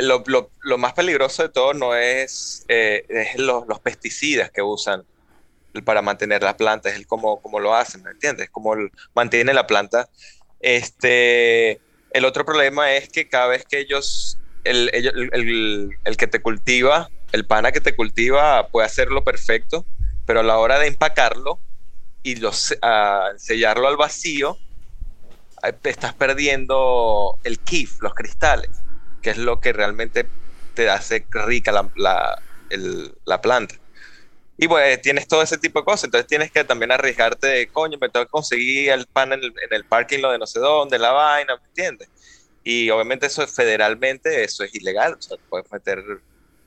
lo, 0.00 0.78
más 0.78 0.92
peligroso 0.92 1.42
de 1.42 1.48
todo 1.48 1.72
no 1.72 1.94
es, 1.94 2.66
eh, 2.68 3.06
los, 3.36 3.64
pesticidas 3.82 4.50
que 4.50 4.60
usan 4.60 5.04
para 5.84 6.02
mantener 6.02 6.42
la 6.42 6.56
planta, 6.56 6.90
es 6.90 6.96
el 6.96 7.06
cómo, 7.06 7.40
cómo 7.40 7.60
lo 7.60 7.74
hacen, 7.74 8.02
¿me 8.02 8.10
entiendes? 8.10 8.50
Cómo 8.50 8.74
mantiene 9.14 9.54
la 9.54 9.66
planta. 9.66 10.08
Este 10.60 11.80
el 12.10 12.24
otro 12.24 12.44
problema 12.44 12.92
es 12.92 13.08
que 13.08 13.28
cada 13.28 13.48
vez 13.48 13.64
que 13.64 13.80
ellos, 13.80 14.38
el, 14.64 14.90
que 16.16 16.26
te 16.26 16.40
cultiva, 16.40 17.10
el 17.32 17.46
pana 17.46 17.72
que 17.72 17.80
te 17.80 17.94
cultiva 17.94 18.68
puede 18.68 18.86
hacerlo 18.86 19.24
perfecto, 19.24 19.86
pero 20.26 20.40
a 20.40 20.42
la 20.42 20.58
hora 20.58 20.78
de 20.78 20.86
empacarlo 20.86 21.60
y 22.22 22.36
los, 22.36 22.74
sellarlo 23.36 23.88
al 23.88 23.96
vacío, 23.96 24.58
estás 25.84 26.14
perdiendo 26.14 27.38
el 27.44 27.58
kif, 27.58 28.00
los 28.00 28.14
cristales, 28.14 28.70
que 29.22 29.30
es 29.30 29.38
lo 29.38 29.60
que 29.60 29.72
realmente 29.72 30.26
te 30.74 30.88
hace 30.88 31.26
rica 31.30 31.72
la, 31.72 32.42
la 33.24 33.40
planta. 33.40 33.74
Y 34.60 34.66
pues 34.66 35.00
tienes 35.00 35.28
todo 35.28 35.40
ese 35.40 35.56
tipo 35.56 35.78
de 35.78 35.84
cosas, 35.84 36.04
entonces 36.04 36.26
tienes 36.26 36.50
que 36.50 36.64
también 36.64 36.90
arriesgarte 36.90 37.46
de, 37.46 37.68
coño, 37.68 37.96
me 38.00 38.08
tengo 38.08 38.26
que 38.26 38.30
conseguir 38.30 38.90
el 38.90 39.06
pan 39.06 39.32
en 39.32 39.40
el, 39.70 39.84
parking, 39.84 40.18
lo 40.18 40.32
de 40.32 40.38
no 40.38 40.48
sé 40.48 40.58
dónde, 40.58 40.98
la 40.98 41.12
vaina, 41.12 41.56
¿me 41.56 41.68
entiendes? 41.68 42.08
Y 42.64 42.90
obviamente 42.90 43.26
eso 43.28 43.46
federalmente, 43.46 44.42
eso 44.42 44.64
es 44.64 44.74
ilegal, 44.74 45.14
o 45.14 45.22
sea, 45.22 45.36
te 45.36 45.44
puedes 45.48 45.70
meter 45.70 46.02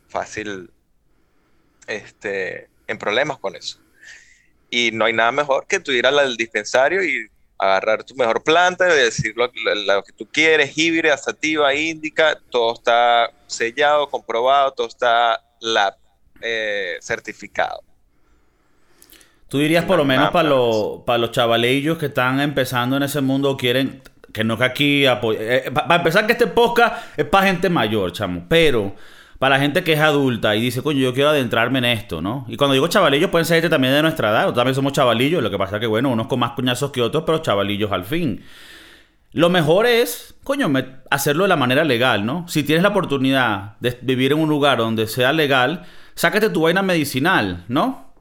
fácil 0.07 0.71
este, 1.85 2.69
en 2.87 2.97
problemas 2.97 3.39
con 3.39 3.57
eso. 3.57 3.77
Y 4.69 4.91
no 4.93 5.03
hay 5.03 5.11
nada 5.11 5.33
mejor 5.33 5.67
que 5.67 5.81
tú 5.81 5.91
ir 5.91 6.07
al 6.07 6.37
dispensario 6.37 7.03
y 7.03 7.27
agarrar 7.59 8.05
tu 8.05 8.15
mejor 8.15 8.41
planta 8.41 8.87
y 8.87 8.97
decir 8.97 9.35
lo, 9.35 9.51
que 9.51 10.13
tú 10.13 10.25
quieres, 10.31 10.77
híbrida, 10.77 11.17
sativa, 11.17 11.75
índica, 11.75 12.39
todo 12.49 12.73
está 12.73 13.31
sellado, 13.47 14.09
comprobado, 14.09 14.71
todo 14.71 14.87
está 14.87 15.43
lab 15.59 16.00
eh, 16.41 16.97
certificado. 17.01 17.81
Tú 19.47 19.57
dirías 19.57 19.83
por 19.83 19.97
lo 19.97 20.05
menos 20.05 20.31
para, 20.31 20.47
los, 20.47 21.01
para 21.05 21.17
los 21.17 21.31
chavalillos 21.31 21.97
que 21.97 22.05
están 22.05 22.39
empezando 22.39 22.95
en 22.95 23.03
ese 23.03 23.19
mundo 23.19 23.57
quieren 23.57 24.01
que 24.31 24.45
no 24.45 24.57
que 24.57 24.63
aquí 24.63 25.05
eh, 25.05 25.17
eh, 25.39 25.71
para 25.71 25.95
empezar 25.95 26.25
que 26.25 26.31
este 26.31 26.47
podcast 26.47 27.03
es 27.17 27.25
para 27.25 27.47
gente 27.47 27.69
mayor, 27.69 28.13
chamo, 28.13 28.45
pero 28.47 28.95
para 29.39 29.55
la 29.55 29.61
gente 29.61 29.83
que 29.83 29.93
es 29.93 29.99
adulta 29.99 30.55
y 30.55 30.61
dice, 30.61 30.81
coño, 30.81 30.99
yo 30.99 31.13
quiero 31.13 31.31
adentrarme 31.31 31.79
en 31.79 31.85
esto, 31.85 32.21
¿no? 32.21 32.45
Y 32.47 32.55
cuando 32.57 32.75
digo 32.75 32.87
chavalillos 32.87 33.29
pueden 33.29 33.45
ser 33.45 33.55
gente 33.55 33.69
también 33.69 33.93
de 33.93 34.01
nuestra 34.03 34.29
edad, 34.29 34.47
o 34.47 34.53
también 34.53 34.75
somos 34.75 34.93
chavalillos, 34.93 35.41
lo 35.41 35.49
que 35.49 35.57
pasa 35.57 35.77
es 35.77 35.79
que 35.81 35.87
bueno, 35.87 36.09
unos 36.09 36.27
con 36.27 36.39
más 36.39 36.51
coñazos 36.51 36.91
que 36.91 37.01
otros, 37.01 37.23
pero 37.25 37.39
chavalillos 37.39 37.91
al 37.91 38.05
fin. 38.05 38.43
Lo 39.33 39.49
mejor 39.49 39.85
es, 39.85 40.35
coño, 40.43 40.71
hacerlo 41.09 41.43
de 41.43 41.49
la 41.49 41.55
manera 41.55 41.83
legal, 41.83 42.25
¿no? 42.25 42.47
Si 42.47 42.63
tienes 42.63 42.83
la 42.83 42.89
oportunidad 42.89 43.77
de 43.79 43.97
vivir 44.01 44.33
en 44.33 44.39
un 44.39 44.49
lugar 44.49 44.77
donde 44.79 45.07
sea 45.07 45.31
legal, 45.31 45.85
sácate 46.15 46.49
tu 46.49 46.61
vaina 46.61 46.81
medicinal, 46.81 47.63
¿no? 47.69 48.11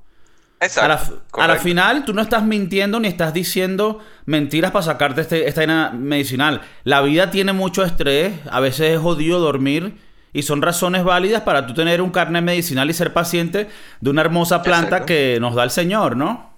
Exacto. 0.60 1.22
A 1.32 1.46
la, 1.46 1.56
final, 1.56 2.04
tú 2.04 2.12
no 2.12 2.20
estás 2.20 2.44
mintiendo 2.44 3.00
ni 3.00 3.08
estás 3.08 3.32
diciendo 3.32 4.00
mentiras 4.26 4.72
para 4.72 4.84
sacarte 4.84 5.22
este, 5.22 5.48
esta 5.48 5.62
vaina 5.62 5.90
medicinal. 5.90 6.60
La 6.84 7.00
vida 7.00 7.30
tiene 7.30 7.54
mucho 7.54 7.82
estrés, 7.82 8.34
a 8.50 8.60
veces 8.60 8.92
es 8.92 9.00
jodido 9.00 9.40
dormir 9.40 9.96
y 10.34 10.42
son 10.42 10.60
razones 10.60 11.02
válidas 11.02 11.42
para 11.42 11.66
tú 11.66 11.72
tener 11.72 12.02
un 12.02 12.10
carnet 12.10 12.42
medicinal 12.42 12.90
y 12.90 12.94
ser 12.94 13.14
paciente 13.14 13.68
de 14.00 14.10
una 14.10 14.20
hermosa 14.20 14.62
planta 14.62 15.06
que 15.06 15.38
nos 15.40 15.54
da 15.54 15.64
el 15.64 15.70
Señor, 15.70 16.14
¿no? 16.16 16.50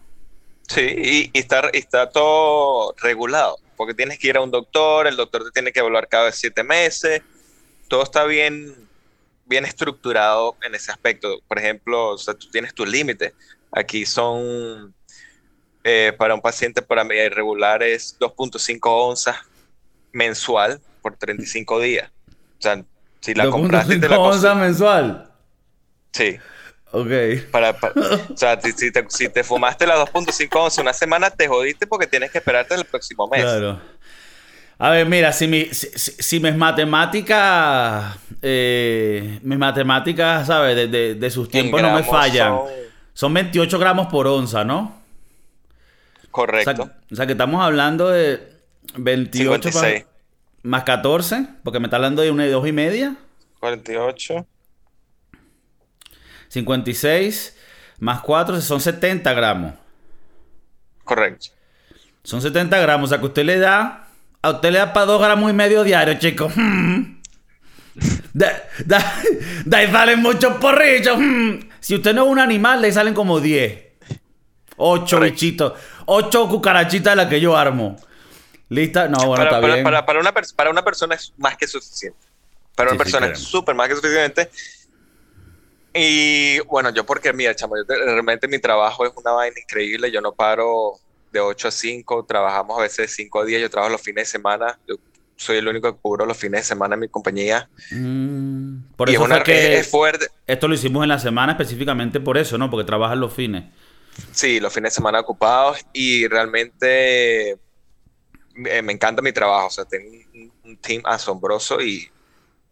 Sí, 0.66 1.30
y, 1.32 1.38
está, 1.38 1.60
está 1.72 2.08
todo 2.08 2.94
regulado 3.00 3.56
porque 3.82 3.94
tienes 3.94 4.16
que 4.16 4.28
ir 4.28 4.36
a 4.36 4.40
un 4.40 4.52
doctor, 4.52 5.08
el 5.08 5.16
doctor 5.16 5.42
te 5.42 5.50
tiene 5.50 5.72
que 5.72 5.80
evaluar 5.80 6.06
cada 6.06 6.30
siete 6.30 6.62
meses, 6.62 7.20
todo 7.88 8.04
está 8.04 8.22
bien, 8.22 8.72
bien 9.44 9.64
estructurado 9.64 10.56
en 10.62 10.76
ese 10.76 10.92
aspecto. 10.92 11.40
Por 11.48 11.58
ejemplo, 11.58 12.10
o 12.10 12.16
sea, 12.16 12.34
tú 12.34 12.48
tienes 12.48 12.72
tu 12.74 12.86
límite. 12.86 13.34
Aquí 13.72 14.06
son, 14.06 14.94
eh, 15.82 16.12
para 16.16 16.32
un 16.32 16.40
paciente 16.40 16.80
para 16.80 17.02
mí 17.02 17.16
irregular 17.16 17.82
es 17.82 18.16
2.5 18.20 18.78
onzas 18.84 19.36
mensual 20.12 20.80
por 21.02 21.16
35 21.16 21.80
días. 21.80 22.08
O 22.60 22.62
sea, 22.62 22.84
si 23.18 23.34
la 23.34 23.50
compraste... 23.50 24.00
¿2.5 24.00 24.16
onzas 24.16 24.56
mensual? 24.58 25.32
Sí. 26.12 26.38
Ok. 26.92 27.10
Para, 27.50 27.70
o 28.32 28.36
sea, 28.36 28.60
si, 28.60 28.90
te, 29.30 29.44
fumaste 29.44 29.86
las 29.86 29.98
2.5 29.98 30.48
onzas 30.56 30.78
una 30.78 30.92
semana, 30.92 31.30
te 31.30 31.48
jodiste 31.48 31.86
porque 31.86 32.06
tienes 32.06 32.30
que 32.30 32.38
esperarte 32.38 32.74
el 32.74 32.84
próximo 32.84 33.26
mes. 33.28 33.42
Claro. 33.42 33.80
A 34.78 34.90
ver, 34.90 35.06
mira, 35.06 35.32
si, 35.32 35.46
mi, 35.46 35.66
si, 35.72 36.40
mis 36.40 36.56
matemáticas, 36.56 38.16
eh, 38.42 39.38
mis 39.42 39.58
matemáticas, 39.58 40.46
¿sabes? 40.46 40.90
De, 40.90 41.30
sus 41.30 41.48
tiempos 41.48 41.80
no 41.80 41.94
me 41.94 42.02
fallan. 42.02 42.58
Son... 43.14 43.32
28 43.32 43.78
gramos 43.78 44.08
por 44.08 44.26
onza, 44.26 44.64
¿no? 44.64 45.00
Correcto. 46.30 46.90
O 47.10 47.14
sea, 47.14 47.26
que 47.26 47.32
estamos 47.32 47.62
hablando 47.62 48.08
de 48.08 48.40
28 48.96 49.70
más 50.62 50.84
14, 50.84 51.46
porque 51.62 51.78
me 51.78 51.86
está 51.86 51.96
hablando 51.96 52.22
de 52.22 52.30
una 52.30 52.46
y 52.46 52.50
dos 52.50 52.66
y 52.66 52.72
media. 52.72 53.16
48. 53.60 54.46
56 56.52 57.56
más 58.00 58.20
4 58.20 58.60
son 58.60 58.80
70 58.80 59.32
gramos. 59.32 59.72
Correcto. 61.02 61.46
Son 62.22 62.42
70 62.42 62.78
gramos, 62.78 63.08
o 63.08 63.10
sea 63.10 63.18
que 63.18 63.26
usted 63.26 63.44
le 63.44 63.58
da. 63.58 64.06
A 64.42 64.50
usted 64.50 64.70
le 64.70 64.78
da 64.78 64.92
para 64.92 65.06
2 65.06 65.20
gramos 65.22 65.50
y 65.50 65.54
medio 65.54 65.82
diario, 65.82 66.18
chicos. 66.18 66.52
De, 68.34 68.46
ahí 69.72 69.90
salen 69.90 70.20
muchos 70.20 70.56
porrillos. 70.56 71.18
Si 71.82 71.96
usted 71.96 72.14
no 72.14 72.26
es 72.26 72.30
un 72.30 72.38
animal, 72.38 72.80
le 72.80 72.92
salen 72.92 73.12
como 73.12 73.40
10. 73.40 73.76
Ocho 74.76 75.18
bichitos. 75.18 75.72
Ocho 76.06 76.48
cucarachitas 76.48 77.12
de 77.12 77.16
las 77.16 77.26
que 77.26 77.40
yo 77.40 77.56
armo. 77.56 77.96
¿Lista? 78.68 79.08
No, 79.08 79.18
bueno, 79.18 79.34
para, 79.34 79.44
está 79.50 79.60
para, 79.60 79.74
bien. 79.74 79.84
Para, 79.84 80.06
para 80.06 80.20
una 80.20 80.32
para 80.32 80.70
una 80.70 80.84
persona 80.84 81.16
es 81.16 81.32
más 81.38 81.56
que 81.56 81.66
suficiente. 81.66 82.20
Para 82.76 82.90
una 82.92 82.98
Sí, 82.98 82.98
sí, 82.98 82.98
persona 83.02 83.26
es 83.26 83.32
créeme. 83.32 83.50
súper 83.50 83.74
más 83.74 83.88
que 83.88 83.96
suficiente. 83.96 84.48
Y 85.94 86.60
bueno, 86.60 86.90
yo 86.90 87.04
porque, 87.04 87.32
mira, 87.32 87.54
chamo, 87.54 87.76
yo 87.76 87.84
te- 87.84 87.96
realmente 87.96 88.48
mi 88.48 88.58
trabajo 88.58 89.04
es 89.06 89.12
una 89.16 89.32
vaina 89.32 89.56
increíble. 89.60 90.10
Yo 90.10 90.20
no 90.20 90.32
paro 90.34 90.94
de 91.30 91.40
8 91.40 91.68
a 91.68 91.70
5, 91.70 92.24
trabajamos 92.24 92.78
a 92.78 92.82
veces 92.82 92.96
de 92.98 93.08
5 93.08 93.40
a 93.40 93.44
10, 93.44 93.60
yo 93.60 93.70
trabajo 93.70 93.92
los 93.92 94.00
fines 94.02 94.22
de 94.28 94.32
semana. 94.32 94.78
Yo 94.86 94.96
soy 95.36 95.58
el 95.58 95.68
único 95.68 95.92
que 95.92 96.00
cubro 96.00 96.24
los 96.26 96.36
fines 96.38 96.60
de 96.62 96.64
semana 96.64 96.94
en 96.94 97.00
mi 97.00 97.08
compañía. 97.08 97.68
Mm, 97.90 98.94
por 98.96 99.08
y 99.08 99.12
es, 99.14 99.16
eso 99.16 99.24
una, 99.24 99.36
fue 99.36 99.42
que 99.42 99.78
es 99.78 99.88
fuerte. 99.88 100.26
esto 100.46 100.68
lo 100.68 100.74
hicimos 100.74 101.02
en 101.02 101.08
la 101.10 101.18
semana 101.18 101.52
específicamente 101.52 102.20
por 102.20 102.38
eso, 102.38 102.58
¿no? 102.58 102.70
Porque 102.70 102.86
trabajan 102.86 103.20
los 103.20 103.32
fines. 103.32 103.64
Sí, 104.32 104.60
los 104.60 104.72
fines 104.72 104.92
de 104.92 104.94
semana 104.96 105.20
ocupados 105.20 105.78
y 105.92 106.26
realmente 106.28 107.58
me, 108.54 108.82
me 108.82 108.92
encanta 108.92 109.22
mi 109.22 109.32
trabajo. 109.32 109.68
O 109.68 109.70
sea, 109.70 109.84
tengo 109.84 110.10
un, 110.34 110.52
un 110.64 110.78
team 110.78 111.02
asombroso 111.06 111.80
y, 111.80 112.08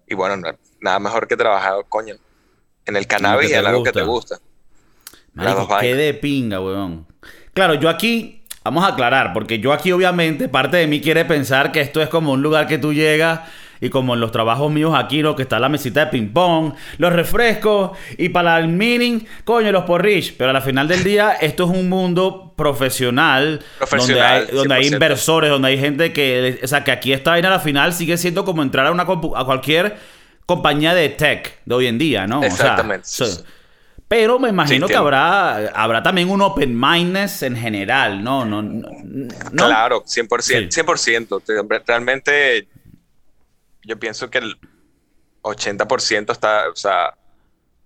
y 0.09 0.14
bueno, 0.14 0.37
no- 0.37 0.59
nada 0.80 0.98
mejor 1.00 1.28
que 1.28 1.37
trabajar, 1.37 1.85
coño, 1.88 2.16
en 2.86 2.96
el 2.96 3.06
cannabis 3.06 3.50
y 3.50 3.54
en 3.54 3.66
algo 3.66 3.82
que 3.84 3.92
te 3.92 4.02
gusta. 4.02 4.38
Marico, 5.34 5.68
qué 5.80 5.94
de 5.94 6.14
pinga, 6.14 6.60
weón. 6.60 7.06
Claro, 7.54 7.74
yo 7.74 7.88
aquí, 7.88 8.42
vamos 8.64 8.84
a 8.84 8.88
aclarar, 8.88 9.32
porque 9.32 9.58
yo 9.60 9.72
aquí 9.72 9.92
obviamente, 9.92 10.48
parte 10.48 10.76
de 10.76 10.86
mí 10.86 11.00
quiere 11.00 11.24
pensar 11.24 11.72
que 11.72 11.80
esto 11.80 12.02
es 12.02 12.08
como 12.08 12.32
un 12.32 12.42
lugar 12.42 12.66
que 12.66 12.78
tú 12.78 12.92
llegas 12.92 13.40
y 13.82 13.88
como 13.88 14.12
en 14.14 14.20
los 14.20 14.30
trabajos 14.30 14.70
míos 14.70 14.92
aquí, 14.94 15.22
¿no? 15.22 15.34
Que 15.36 15.42
está 15.42 15.58
la 15.58 15.68
mesita 15.70 16.04
de 16.04 16.10
ping 16.10 16.28
pong, 16.32 16.74
los 16.98 17.12
refrescos 17.12 17.92
y 18.18 18.28
para 18.28 18.58
el 18.58 18.68
meeting, 18.68 19.20
coño, 19.44 19.72
los 19.72 19.84
porridge. 19.84 20.34
Pero 20.36 20.50
al 20.50 20.60
final 20.62 20.86
del 20.86 21.02
día, 21.02 21.32
esto 21.40 21.64
es 21.64 21.70
un 21.70 21.88
mundo 21.88 22.52
profesional, 22.56 23.60
Profesional, 23.78 24.46
donde 24.46 24.50
hay, 24.52 24.56
donde 24.56 24.74
hay 24.74 24.82
100%. 24.84 24.92
inversores, 24.92 25.50
donde 25.50 25.68
hay 25.68 25.78
gente 25.78 26.12
que, 26.12 26.60
o 26.62 26.66
sea, 26.66 26.84
que 26.84 26.90
aquí 26.90 27.12
esta 27.12 27.30
vaina 27.30 27.48
a 27.48 27.52
la 27.52 27.60
final 27.60 27.92
sigue 27.94 28.18
siendo 28.18 28.44
como 28.44 28.62
entrar 28.62 28.86
a 28.86 28.90
una 28.92 29.06
compu- 29.06 29.32
a 29.34 29.44
cualquier 29.44 29.96
compañía 30.50 30.94
de 30.94 31.10
tech 31.10 31.60
de 31.64 31.74
hoy 31.76 31.86
en 31.86 31.96
día, 31.96 32.26
¿no? 32.26 32.38
O 32.40 32.42
sea, 32.42 32.50
Exactamente, 32.50 33.06
sí, 33.06 33.24
so- 33.24 33.26
sí. 33.26 33.44
pero 34.08 34.40
me 34.40 34.48
imagino 34.48 34.88
que 34.88 34.96
habrá, 34.96 35.68
habrá 35.68 36.02
también 36.02 36.28
un 36.28 36.42
open 36.42 36.76
mindness 36.76 37.44
en 37.44 37.56
general, 37.56 38.24
¿no? 38.24 38.44
no, 38.44 38.60
no, 38.60 38.88
no. 39.52 39.66
Claro, 39.66 40.02
100%. 40.04 40.40
Sí. 40.42 40.54
100%. 40.80 41.40
Te- 41.44 41.82
Realmente 41.86 42.66
yo 43.84 43.96
pienso 44.00 44.28
que 44.28 44.38
el 44.38 44.58
80% 45.42 46.32
está, 46.32 46.68
o 46.68 46.74
sea, 46.74 47.14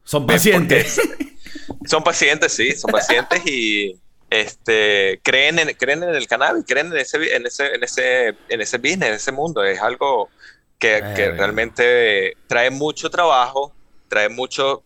Son 0.02 0.26
pacientes. 0.26 0.98
son 1.84 2.02
pacientes, 2.02 2.50
sí, 2.54 2.72
son 2.72 2.90
pacientes 2.92 3.42
y 3.46 3.94
este 4.30 5.20
creen 5.22 5.58
en, 5.58 5.74
creen 5.74 6.02
en 6.02 6.14
el 6.14 6.26
cannabis, 6.26 6.64
creen 6.66 6.86
en 6.86 6.96
ese, 6.96 7.18
en 7.36 7.44
ese, 7.46 7.74
en 7.74 7.82
ese, 7.84 8.28
en 8.48 8.60
ese 8.62 8.78
business, 8.78 9.08
en 9.10 9.14
ese 9.16 9.32
mundo. 9.32 9.62
Es 9.62 9.78
algo 9.82 10.30
que, 10.78 11.02
realmente 11.32 12.34
trae 12.46 12.70
mucho 12.70 13.10
trabajo, 13.10 13.74
trae 14.08 14.28
mucho 14.28 14.82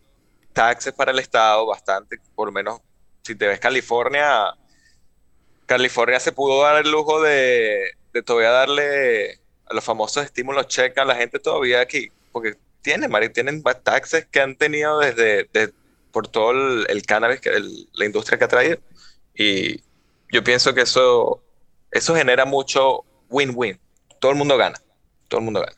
taxes 0.52 0.92
para 0.92 1.12
el 1.12 1.18
Estado, 1.18 1.66
bastante, 1.66 2.18
por 2.34 2.48
lo 2.48 2.52
menos 2.52 2.80
si 3.22 3.34
te 3.34 3.46
ves 3.46 3.60
California, 3.60 4.54
California 5.66 6.18
se 6.20 6.32
pudo 6.32 6.62
dar 6.62 6.84
el 6.84 6.90
lujo 6.90 7.20
de, 7.22 7.90
de 8.12 8.22
todavía 8.22 8.50
darle 8.50 9.32
a 9.66 9.74
los 9.74 9.84
famosos 9.84 10.24
estímulos 10.24 10.66
check 10.66 10.96
a 10.98 11.04
la 11.04 11.14
gente 11.14 11.38
todavía 11.38 11.80
aquí, 11.80 12.10
porque 12.32 12.54
tienen, 12.80 13.10
Mari, 13.10 13.28
tienen 13.30 13.62
taxes 13.62 14.26
que 14.26 14.40
han 14.40 14.56
tenido 14.56 14.98
desde, 14.98 15.44
de- 15.52 15.74
por 16.10 16.26
todo 16.26 16.52
el, 16.52 16.86
el 16.88 17.02
cannabis, 17.02 17.40
que 17.40 17.50
el- 17.50 17.88
la 17.92 18.06
industria 18.06 18.38
que 18.38 18.44
ha 18.44 18.48
traído. 18.48 18.78
Y 19.34 19.82
yo 20.32 20.42
pienso 20.42 20.72
que 20.74 20.82
eso, 20.82 21.42
eso 21.90 22.14
genera 22.14 22.46
mucho 22.46 23.04
win-win. 23.28 23.78
Todo 24.20 24.32
el 24.32 24.38
mundo 24.38 24.56
gana. 24.56 24.80
Todo 25.28 25.40
el 25.40 25.44
mundo 25.44 25.60
gana. 25.60 25.72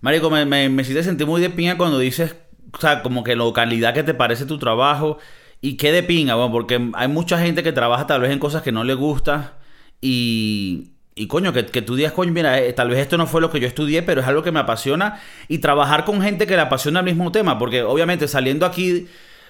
Marico, 0.00 0.30
me, 0.30 0.44
me, 0.44 0.68
me 0.68 0.82
hiciste 0.82 1.02
sentir 1.04 1.26
muy 1.26 1.40
de 1.40 1.50
pinga 1.50 1.76
cuando 1.76 1.98
dices, 1.98 2.36
o 2.72 2.78
sea, 2.80 3.02
como 3.02 3.22
que 3.24 3.36
la 3.36 3.44
calidad 3.52 3.94
que 3.94 4.02
te 4.02 4.14
parece 4.14 4.46
tu 4.46 4.58
trabajo. 4.58 5.18
Y 5.60 5.76
qué 5.76 5.92
de 5.92 6.02
pinga, 6.02 6.34
bueno, 6.34 6.50
porque 6.50 6.90
hay 6.94 7.08
mucha 7.08 7.38
gente 7.38 7.62
que 7.62 7.72
trabaja 7.72 8.06
tal 8.06 8.20
vez 8.20 8.32
en 8.32 8.40
cosas 8.40 8.62
que 8.62 8.72
no 8.72 8.82
le 8.82 8.94
gusta. 8.94 9.58
Y, 10.00 10.90
y 11.14 11.28
coño, 11.28 11.52
que, 11.52 11.66
que 11.66 11.82
tú 11.82 11.94
digas, 11.94 12.12
coño, 12.12 12.32
mira, 12.32 12.58
eh, 12.60 12.72
tal 12.72 12.88
vez 12.90 12.98
esto 12.98 13.16
no 13.16 13.28
fue 13.28 13.40
lo 13.40 13.50
que 13.50 13.60
yo 13.60 13.68
estudié, 13.68 14.02
pero 14.02 14.20
es 14.22 14.26
algo 14.26 14.42
que 14.42 14.50
me 14.50 14.58
apasiona. 14.58 15.20
Y 15.46 15.58
trabajar 15.58 16.04
con 16.04 16.20
gente 16.20 16.46
que 16.48 16.56
le 16.56 16.62
apasiona 16.62 16.98
el 17.00 17.04
mismo 17.06 17.30
tema, 17.30 17.58
porque 17.60 17.82
obviamente 17.84 18.26
saliendo 18.26 18.66
aquí 18.66 19.06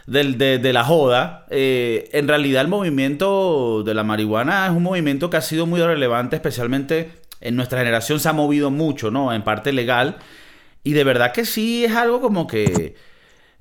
del- 0.07 0.37
de, 0.37 0.59
de 0.59 0.73
la 0.75 0.85
joda, 0.85 1.47
eh, 1.49 2.11
en 2.13 2.29
realidad 2.29 2.61
el 2.61 2.69
movimiento 2.69 3.83
de 3.83 3.95
la 3.95 4.03
marihuana 4.05 4.67
es 4.67 4.73
un 4.73 4.83
movimiento 4.83 5.31
que 5.31 5.39
ha 5.39 5.43
sido 5.43 5.65
muy 5.65 5.81
relevante, 5.81 6.37
especialmente 6.37 7.11
en 7.43 7.57
nuestra 7.57 7.79
generación 7.79 8.21
se 8.21 8.29
ha 8.29 8.33
movido 8.33 8.71
mucho, 8.71 9.11
¿no? 9.11 9.33
En 9.33 9.43
parte 9.43 9.73
legal. 9.73 10.17
Y 10.85 10.93
de 10.93 11.05
verdad 11.05 11.33
que 11.33 11.45
sí 11.45 11.85
es 11.85 11.93
algo 11.95 12.21
como 12.21 12.47
que... 12.47 12.97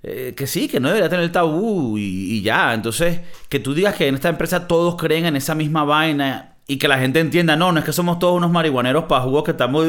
eh, 0.04 0.34
que 0.36 0.48
sí, 0.48 0.68
que 0.68 0.80
no 0.80 0.88
debería 0.88 1.10
tener 1.10 1.32
tabú 1.32 1.98
y, 1.98 2.02
y 2.04 2.42
ya. 2.42 2.74
Entonces, 2.74 3.20
que 3.50 3.60
tú 3.60 3.74
digas 3.74 3.96
que 3.96 4.08
en 4.08 4.16
esta 4.16 4.30
empresa 4.30 4.68
todos 4.68 4.96
creen 4.96 5.26
en 5.26 5.36
esa 5.36 5.54
misma 5.56 5.84
vaina 5.84 6.56
y 6.68 6.78
que 6.78 6.88
la 6.88 6.98
gente 6.98 7.20
entienda, 7.20 7.56
no, 7.56 7.72
no 7.72 7.80
es 7.80 7.86
que 7.86 7.92
somos 7.94 8.18
todos 8.18 8.38
unos 8.38 8.50
marihuaneros 8.50 9.04
pajugos 9.06 9.44
que 9.44 9.52
estamos... 9.52 9.86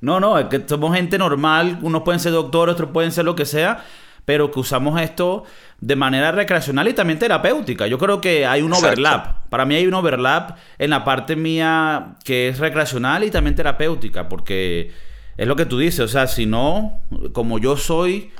No, 0.00 0.20
no, 0.20 0.38
es 0.38 0.46
que 0.46 0.62
somos 0.66 0.94
gente 0.94 1.16
normal, 1.18 1.78
unos 1.82 2.02
pueden 2.02 2.20
ser 2.20 2.32
doctores, 2.32 2.74
otros 2.74 2.90
pueden 2.90 3.10
ser 3.10 3.24
lo 3.24 3.34
que 3.34 3.46
sea, 3.46 3.84
pero 4.24 4.50
que 4.50 4.60
usamos 4.60 5.00
esto 5.00 5.44
de 5.80 5.96
manera 5.96 6.32
recreacional 6.32 6.88
y 6.88 6.92
también 6.92 7.18
terapéutica. 7.18 7.86
Yo 7.86 7.98
creo 7.98 8.20
que 8.20 8.46
hay 8.46 8.62
un 8.62 8.68
Exacto. 8.68 8.88
overlap. 8.88 9.48
Para 9.48 9.64
mí 9.64 9.74
hay 9.74 9.86
un 9.86 9.94
overlap 9.94 10.58
en 10.78 10.90
la 10.90 11.04
parte 11.04 11.36
mía 11.36 12.16
que 12.24 12.48
es 12.48 12.58
recreacional 12.58 13.24
y 13.24 13.30
también 13.30 13.56
terapéutica, 13.56 14.28
porque 14.28 14.92
es 15.36 15.46
lo 15.46 15.56
que 15.56 15.66
tú 15.66 15.78
dices, 15.78 16.00
o 16.00 16.08
sea, 16.08 16.26
si 16.26 16.46
no, 16.46 17.00
como 17.32 17.58
yo 17.58 17.76
soy, 17.76 18.30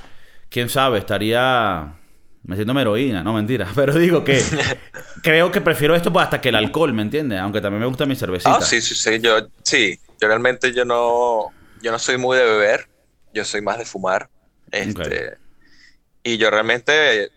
quién 0.49 0.69
sabe, 0.69 0.99
estaría 0.99 1.95
metiéndome 2.43 2.81
heroína, 2.81 3.23
no 3.23 3.33
mentira, 3.33 3.67
pero 3.75 3.93
digo 3.93 4.23
que 4.23 4.41
creo 5.23 5.51
que 5.51 5.61
prefiero 5.61 5.95
esto 5.95 6.11
pues, 6.11 6.25
hasta 6.25 6.41
que 6.41 6.49
el 6.49 6.55
alcohol, 6.55 6.93
¿me 6.93 7.01
entiendes? 7.01 7.39
Aunque 7.39 7.61
también 7.61 7.81
me 7.81 7.87
gusta 7.87 8.05
mi 8.05 8.15
cervecita. 8.15 8.55
Ah, 8.55 8.61
sí, 8.61 8.81
sí, 8.81 8.95
sí. 8.95 9.19
Yo, 9.19 9.47
sí, 9.63 9.99
yo 10.19 10.27
realmente 10.27 10.73
yo 10.73 10.85
no, 10.85 11.47
yo 11.81 11.91
no 11.91 11.99
soy 11.99 12.17
muy 12.17 12.37
de 12.37 12.45
beber. 12.45 12.87
Yo 13.33 13.45
soy 13.45 13.61
más 13.61 13.77
de 13.77 13.85
fumar. 13.85 14.29
Este, 14.71 15.37
Y 16.23 16.37
yo 16.37 16.49
realmente 16.49 17.31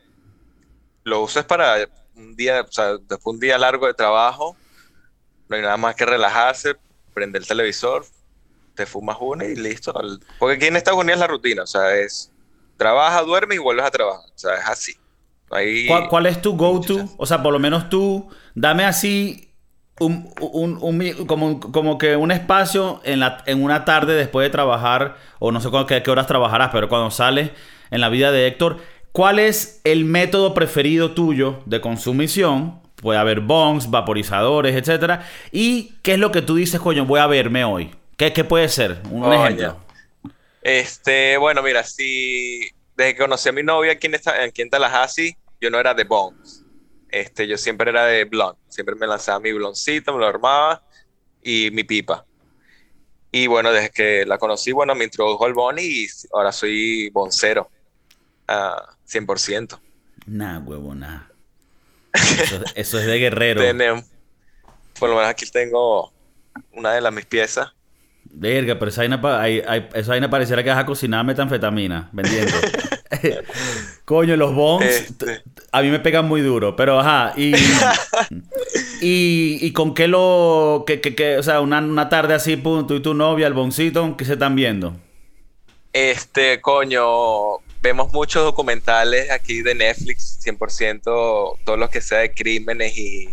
lo 1.04 1.22
uso 1.22 1.40
es 1.40 1.46
para 1.46 1.76
un 2.16 2.36
día, 2.36 2.62
o 2.62 2.72
sea, 2.72 2.92
después 2.98 3.24
de 3.24 3.30
un 3.30 3.40
día 3.40 3.58
largo 3.58 3.86
de 3.86 3.94
trabajo, 3.94 4.56
no 5.48 5.56
hay 5.56 5.62
nada 5.62 5.76
más 5.76 5.94
que 5.94 6.06
relajarse, 6.06 6.76
prender 7.12 7.42
el 7.42 7.48
televisor, 7.48 8.04
te 8.74 8.86
fumas 8.86 9.16
uno 9.20 9.44
y 9.44 9.56
listo. 9.56 9.92
Porque 10.38 10.56
aquí 10.56 10.66
en 10.66 10.76
Estados 10.76 11.00
Unidos 11.00 11.16
es 11.16 11.20
la 11.20 11.26
rutina, 11.26 11.62
o 11.64 11.66
sea, 11.66 11.94
es 11.96 12.32
trabaja, 12.76 13.22
duerme 13.22 13.54
y 13.56 13.58
vuelves 13.58 13.84
a 13.86 13.90
trabajar. 13.90 14.24
O 14.34 14.38
sea, 14.38 14.54
es 14.56 14.66
así. 14.66 14.92
Hay- 15.50 15.86
¿Cuál, 15.86 16.08
cuál 16.08 16.26
es 16.26 16.40
tu 16.42 16.56
go-to? 16.56 17.08
O 17.18 17.26
sea, 17.26 17.42
por 17.42 17.52
lo 17.52 17.58
menos 17.58 17.88
tú, 17.88 18.28
dame 18.54 18.84
así 18.84 19.54
un, 20.00 20.32
un- 20.40 20.78
un 20.80 21.26
como, 21.26 21.60
como 21.60 21.98
que 21.98 22.16
un 22.16 22.32
espacio 22.32 23.00
en, 23.04 23.20
la, 23.20 23.42
en 23.46 23.62
una 23.62 23.84
tarde 23.84 24.14
después 24.14 24.44
de 24.46 24.50
trabajar, 24.50 25.16
o 25.38 25.52
no 25.52 25.60
sé 25.60 25.68
qué, 25.86 26.02
qué 26.02 26.10
horas 26.10 26.26
trabajarás, 26.26 26.70
pero 26.72 26.88
cuando 26.88 27.10
sales 27.10 27.50
en 27.94 28.00
la 28.00 28.08
vida 28.08 28.32
de 28.32 28.48
Héctor, 28.48 28.78
¿cuál 29.12 29.38
es 29.38 29.80
el 29.84 30.04
método 30.04 30.52
preferido 30.52 31.12
tuyo 31.12 31.62
de 31.64 31.80
consumición? 31.80 32.80
Puede 32.96 33.20
haber 33.20 33.38
bongs, 33.40 33.88
vaporizadores, 33.88 34.74
etcétera. 34.74 35.28
¿Y 35.52 35.94
qué 36.02 36.14
es 36.14 36.18
lo 36.18 36.32
que 36.32 36.42
tú 36.42 36.56
dices, 36.56 36.80
coño, 36.80 37.04
voy 37.06 37.20
a 37.20 37.28
verme 37.28 37.64
hoy? 37.64 37.94
¿Qué, 38.16 38.32
qué 38.32 38.42
puede 38.42 38.68
ser? 38.68 39.00
Un 39.10 39.32
ejemplo. 39.32 39.76
Este, 40.60 41.36
bueno, 41.36 41.62
mira, 41.62 41.84
si 41.84 42.62
desde 42.96 43.14
que 43.14 43.20
conocí 43.20 43.48
a 43.48 43.52
mi 43.52 43.62
novia 43.62 43.92
aquí 43.92 44.08
en, 44.08 44.14
esta, 44.14 44.42
aquí 44.42 44.62
en 44.62 44.70
Tallahassee, 44.70 45.36
yo 45.60 45.70
no 45.70 45.78
era 45.78 45.94
de 45.94 46.02
bongs. 46.02 46.64
Este, 47.10 47.46
yo 47.46 47.56
siempre 47.56 47.90
era 47.90 48.06
de 48.06 48.24
blond. 48.24 48.56
Siempre 48.68 48.96
me 48.96 49.06
lanzaba 49.06 49.38
mi 49.38 49.52
bloncito, 49.52 50.12
me 50.12 50.18
lo 50.18 50.26
armaba 50.26 50.82
y 51.44 51.70
mi 51.70 51.84
pipa. 51.84 52.26
Y 53.30 53.46
bueno, 53.46 53.70
desde 53.70 53.90
que 53.90 54.24
la 54.26 54.38
conocí, 54.38 54.72
bueno, 54.72 54.96
me 54.96 55.04
introdujo 55.04 55.46
el 55.46 55.54
boni 55.54 55.82
y 55.82 56.06
ahora 56.32 56.50
soy 56.50 57.10
boncero. 57.10 57.70
Ah, 58.48 58.82
100%. 59.08 59.78
Nah, 60.26 60.58
huevo, 60.60 60.94
nah. 60.94 61.22
Eso, 62.14 62.60
eso 62.74 62.98
es 63.00 63.06
de 63.06 63.18
guerrero. 63.18 63.60
Tenemos- 63.60 64.04
por 64.98 65.08
lo 65.10 65.16
menos 65.16 65.30
aquí 65.30 65.44
tengo 65.50 66.12
una 66.72 66.92
de 66.92 67.00
las 67.00 67.12
mis 67.12 67.26
piezas. 67.26 67.72
Verga, 68.36 68.78
pero 68.78 68.90
esa 68.90 69.02
vaina, 69.02 69.20
hay- 69.40 69.62
hay- 69.66 69.88
esa 69.94 70.10
vaina 70.10 70.30
pareciera 70.30 70.62
que 70.62 70.70
vas 70.70 70.78
a 70.78 70.86
cocinar 70.86 71.24
metanfetamina 71.24 72.08
vendiendo. 72.12 72.52
Coño, 74.04 74.36
los 74.36 74.54
bongs 74.54 74.84
Este. 74.86 75.42
a 75.72 75.82
mí 75.82 75.88
me 75.90 75.98
pegan 76.00 76.26
muy 76.26 76.40
duro, 76.40 76.74
pero 76.76 77.00
ajá. 77.00 77.32
Y, 77.36 77.54
y, 79.00 79.58
y 79.60 79.72
con 79.72 79.94
qué 79.94 80.08
lo. 80.08 80.84
Que, 80.86 81.00
que- 81.00 81.14
que, 81.14 81.38
o 81.38 81.42
sea, 81.42 81.60
una, 81.60 81.78
una 81.80 82.08
tarde 82.08 82.34
así, 82.34 82.56
pum, 82.56 82.86
tú 82.86 82.94
y 82.94 83.00
tu 83.02 83.14
novia, 83.14 83.46
el 83.46 83.54
boncito, 83.54 84.16
¿qué 84.16 84.24
se 84.24 84.34
están 84.34 84.54
viendo? 84.54 84.96
Este, 85.92 86.60
coño, 86.60 87.58
vemos 87.84 88.10
muchos 88.14 88.42
documentales 88.42 89.30
aquí 89.30 89.60
de 89.60 89.74
Netflix, 89.74 90.40
100%, 90.42 91.02
todos 91.64 91.78
los 91.78 91.90
que 91.90 92.00
sea 92.00 92.20
de 92.20 92.32
crímenes 92.32 92.96
y... 92.96 93.28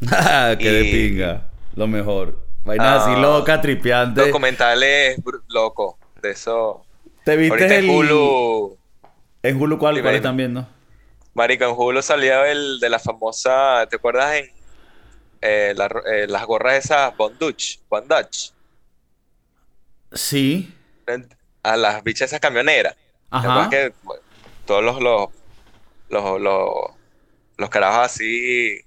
que 0.58 0.70
de 0.70 0.82
pinga, 0.90 1.48
lo 1.76 1.86
mejor. 1.86 2.44
Vainas 2.64 3.02
así 3.02 3.12
Ah. 3.16 3.20
loca, 3.20 3.60
tripeante. 3.60 4.20
Documentales 4.26 5.18
locos, 5.48 5.94
de 6.20 6.30
eso. 6.32 6.84
¿Te 7.24 7.36
viste 7.36 7.54
Ahorita 7.54 7.76
el... 7.76 7.84
en 7.84 7.90
Hulu, 7.90 8.78
En 9.44 9.62
Hulu, 9.62 9.78
¿cuál, 9.78 10.02
cuál 10.02 10.14
están 10.16 10.36
viendo? 10.36 10.68
marico, 11.34 11.64
en 11.64 11.70
Hulu 11.70 12.02
salió 12.02 12.44
el 12.44 12.80
de 12.80 12.88
la 12.90 12.98
famosa, 12.98 13.86
¿te 13.88 13.96
acuerdas 13.96 14.34
en 14.34 14.50
eh, 15.40 15.72
la 15.76 15.86
eh, 16.12 16.26
las 16.28 16.44
gorras 16.44 16.84
esas 16.84 17.16
Bondage, 17.16 17.78
Bondage, 17.88 18.50
Sí. 20.12 20.74
a 21.62 21.76
las 21.76 22.02
bichas 22.02 22.28
esas 22.30 22.40
camioneras? 22.40 22.96
¿Te 23.40 23.46
Ajá. 23.46 23.70
que 23.70 23.92
bueno, 24.02 24.22
todos 24.66 24.84
los, 24.84 25.00
los, 25.00 25.30
los, 26.10 26.40
los, 26.40 26.70
los 27.56 27.70
carajos 27.70 28.06
así 28.06 28.80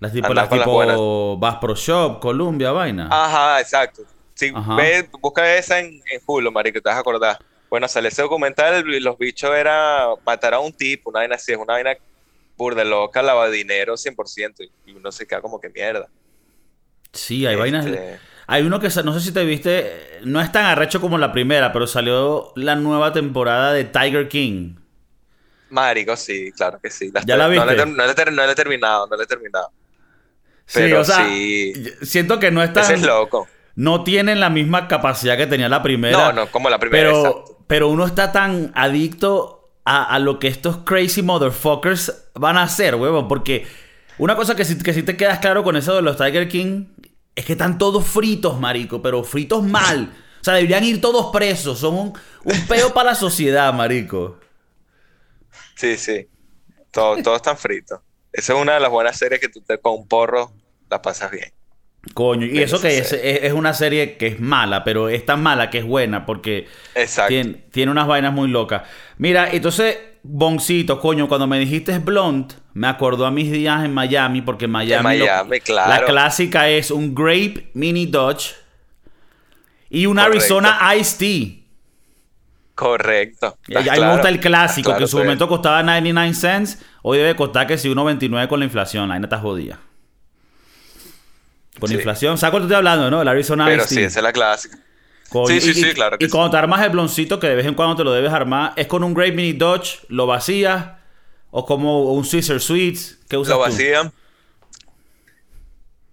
Las 0.00 0.12
tipo, 0.12 0.34
las 0.34 0.50
tipo 0.50 1.38
Bass 1.38 1.56
Pro 1.60 1.74
Shop, 1.76 2.20
Columbia, 2.20 2.72
vaina. 2.72 3.08
Ajá, 3.10 3.60
exacto. 3.60 4.02
Si 4.34 4.52
Ajá. 4.54 4.74
ve, 4.74 5.08
busca 5.20 5.54
esa 5.56 5.78
en, 5.78 6.02
en 6.10 6.20
Hulu, 6.26 6.50
marico, 6.50 6.80
te 6.80 6.88
vas 6.88 6.96
a 6.96 7.00
acordar. 7.00 7.38
Bueno, 7.70 7.86
sale 7.88 8.08
ese 8.08 8.22
documental 8.22 8.88
y 8.88 9.00
los 9.00 9.16
bichos 9.16 9.54
era 9.54 10.08
matar 10.26 10.54
a 10.54 10.60
un 10.60 10.72
tipo, 10.72 11.10
una 11.10 11.20
vaina 11.20 11.36
así, 11.36 11.52
es 11.52 11.58
una 11.58 11.74
vaina 11.74 11.96
burda 12.56 12.84
loca, 12.84 13.22
lava 13.22 13.48
dinero 13.48 13.94
100%, 13.94 14.70
y 14.86 14.92
uno 14.92 15.10
se 15.12 15.26
queda 15.26 15.40
como 15.40 15.60
que 15.60 15.68
mierda. 15.68 16.08
Sí, 17.12 17.46
hay 17.46 17.56
vainas. 17.56 17.86
Hay 18.46 18.62
uno 18.64 18.80
que 18.80 18.88
no 19.04 19.12
sé 19.14 19.20
si 19.20 19.32
te 19.32 19.44
viste, 19.44 20.20
no 20.24 20.40
es 20.40 20.52
tan 20.52 20.64
arrecho 20.66 21.00
como 21.00 21.18
la 21.18 21.32
primera, 21.32 21.72
pero 21.72 21.86
salió 21.86 22.52
la 22.56 22.76
nueva 22.76 23.12
temporada 23.12 23.72
de 23.72 23.84
Tiger 23.84 24.28
King. 24.28 24.76
Marico, 25.68 26.16
sí, 26.16 26.52
claro 26.52 26.78
que 26.80 26.90
sí. 26.90 27.10
¿Ya 27.24 27.36
la 27.36 27.48
viste? 27.48 27.64
no 27.66 27.72
le 27.72 27.86
no 27.86 28.46
le 28.46 28.52
he 28.52 28.54
terminado, 28.54 29.06
no 29.08 29.16
le 29.16 29.24
he 29.24 29.26
terminado. 29.26 29.72
Sí, 30.66 30.80
Pero 30.80 31.00
o 31.00 31.04
sea, 31.04 31.24
sí. 31.26 31.72
siento 32.02 32.38
que 32.38 32.50
no 32.50 32.62
Ese 32.74 32.92
están, 32.92 32.92
es 32.92 33.02
loco. 33.02 33.48
no 33.74 34.04
tienen 34.04 34.40
la 34.40 34.50
misma 34.50 34.88
capacidad 34.88 35.36
que 35.36 35.46
tenía 35.46 35.68
la 35.68 35.82
primera. 35.82 36.32
No, 36.32 36.32
no, 36.32 36.50
como 36.50 36.70
la 36.70 36.78
primera, 36.78 37.10
exacto. 37.10 37.44
Pero, 37.46 37.64
pero 37.66 37.88
uno 37.88 38.06
está 38.06 38.32
tan 38.32 38.72
adicto 38.74 39.72
a, 39.84 40.04
a 40.04 40.18
lo 40.18 40.38
que 40.38 40.48
estos 40.48 40.78
crazy 40.78 41.22
motherfuckers 41.22 42.30
van 42.34 42.56
a 42.56 42.62
hacer, 42.64 42.94
huevón. 42.96 43.28
Porque 43.28 43.66
una 44.18 44.36
cosa 44.36 44.54
que 44.56 44.64
sí, 44.64 44.78
que 44.78 44.94
sí 44.94 45.02
te 45.02 45.16
quedas 45.16 45.40
claro 45.40 45.64
con 45.64 45.76
eso 45.76 45.94
de 45.96 46.02
los 46.02 46.16
Tiger 46.16 46.48
King 46.48 46.86
es 47.34 47.44
que 47.44 47.52
están 47.52 47.78
todos 47.78 48.06
fritos, 48.06 48.58
marico, 48.60 49.02
pero 49.02 49.24
fritos 49.24 49.62
mal. 49.62 50.12
O 50.40 50.44
sea, 50.44 50.54
deberían 50.54 50.84
ir 50.84 51.00
todos 51.00 51.32
presos. 51.32 51.78
Son 51.78 51.94
un, 51.94 52.18
un 52.44 52.66
peo 52.66 52.92
para 52.92 53.10
la 53.10 53.14
sociedad, 53.14 53.72
marico. 53.72 54.38
Sí, 55.74 55.96
sí. 55.96 56.28
Todo, 56.90 57.22
todo 57.22 57.36
están 57.36 57.56
frito. 57.56 58.02
Esa 58.32 58.54
es 58.54 58.60
una 58.60 58.74
de 58.74 58.80
las 58.80 58.90
buenas 58.90 59.16
series 59.16 59.40
que 59.40 59.48
tú 59.48 59.60
te 59.60 59.78
con 59.78 59.94
un 59.94 60.08
porro 60.08 60.52
la 60.90 61.00
pasas 61.02 61.30
bien. 61.30 61.52
Coño, 62.12 62.46
y 62.46 62.58
eso 62.60 62.80
que 62.80 62.98
es, 62.98 63.12
es, 63.12 63.52
una 63.52 63.72
serie 63.72 64.18
que 64.18 64.26
es 64.26 64.40
mala, 64.40 64.84
pero 64.84 65.08
es 65.08 65.24
tan 65.24 65.42
mala 65.42 65.70
que 65.70 65.78
es 65.78 65.84
buena 65.86 66.26
porque 66.26 66.66
tiene, 67.28 67.64
tiene 67.70 67.90
unas 67.90 68.06
vainas 68.06 68.34
muy 68.34 68.48
locas. 68.48 68.82
Mira, 69.16 69.48
entonces, 69.50 69.96
Boncito, 70.26 70.98
coño, 71.00 71.28
cuando 71.28 71.46
me 71.46 71.58
dijiste 71.58 71.98
Blonde, 71.98 72.54
me 72.72 72.86
acordó 72.88 73.26
a 73.26 73.30
mis 73.30 73.52
días 73.52 73.84
en 73.84 73.92
Miami, 73.92 74.40
porque 74.40 74.64
en 74.64 74.70
Miami, 74.70 75.18
lo- 75.18 75.26
claro. 75.62 75.90
la 75.90 76.04
clásica 76.06 76.68
es 76.70 76.90
un 76.90 77.14
Grape 77.14 77.70
Mini 77.74 78.06
Dodge 78.06 78.54
y 79.90 80.06
un 80.06 80.16
Correcto. 80.16 80.38
Arizona 80.38 80.78
Iced 80.96 81.18
Tea. 81.18 81.64
Correcto. 82.74 83.58
Y 83.68 83.76
a 83.76 83.80
Estás 83.80 83.98
mí 83.98 84.04
me 84.04 84.06
gusta 84.12 84.22
claro, 84.22 84.34
el 84.34 84.40
clásico, 84.40 84.96
que 84.96 85.02
en 85.02 85.08
su 85.08 85.16
claro, 85.18 85.24
momento 85.26 85.46
costaba 85.46 85.82
99 85.82 86.34
cents, 86.34 86.78
hoy 87.02 87.18
debe 87.18 87.36
costar 87.36 87.66
que 87.66 87.76
si 87.76 87.88
1.29 87.90 88.48
con 88.48 88.58
la 88.60 88.64
inflación, 88.64 89.08
la 89.10 89.18
está 89.18 89.38
jodida. 89.38 89.78
Con 91.78 91.88
Sí. 91.90 91.96
inflación, 91.96 92.38
¿sabes 92.38 92.50
cuánto 92.52 92.66
estoy 92.66 92.76
hablando, 92.78 93.10
no? 93.10 93.20
El 93.20 93.28
Arizona 93.28 93.66
Pero 93.66 93.82
Iced 93.82 93.88
sí, 93.90 93.94
Tea. 93.96 94.06
esa 94.06 94.20
es 94.20 94.22
la 94.24 94.32
clásica. 94.32 94.78
Sí, 95.48 95.60
sí, 95.60 95.70
y- 95.70 95.74
sí, 95.74 95.88
y- 95.90 95.94
claro 95.94 96.18
que 96.18 96.24
Y 96.24 96.28
sí. 96.28 96.32
cuando 96.32 96.50
te 96.50 96.56
armas 96.56 96.82
el 96.82 96.90
bloncito, 96.90 97.38
que 97.40 97.48
de 97.48 97.54
vez 97.56 97.66
en 97.66 97.74
cuando 97.74 97.96
te 97.96 98.04
lo 98.04 98.12
debes 98.12 98.32
armar, 98.32 98.72
¿es 98.76 98.86
con 98.86 99.02
un 99.04 99.14
Great 99.14 99.34
Mini 99.34 99.52
Dodge? 99.52 100.00
¿Lo 100.08 100.26
vacías? 100.26 100.92
¿O 101.50 101.64
como 101.66 102.12
un 102.12 102.24
Caesar 102.28 102.60
Sweets? 102.60 103.18
¿Qué 103.28 103.36
usas 103.36 103.54
Lo 103.54 103.60
vacían. 103.60 104.12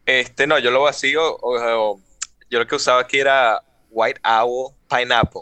Este, 0.05 0.47
no, 0.47 0.59
yo 0.59 0.71
lo 0.71 0.81
vacío. 0.81 1.35
o- 1.37 1.57
o- 1.93 1.99
yo 2.49 2.59
lo 2.59 2.67
que 2.67 2.75
usaba 2.75 3.01
aquí 3.01 3.19
era 3.19 3.61
White 3.91 4.19
Owl 4.23 4.73
Pineapple. 4.89 5.41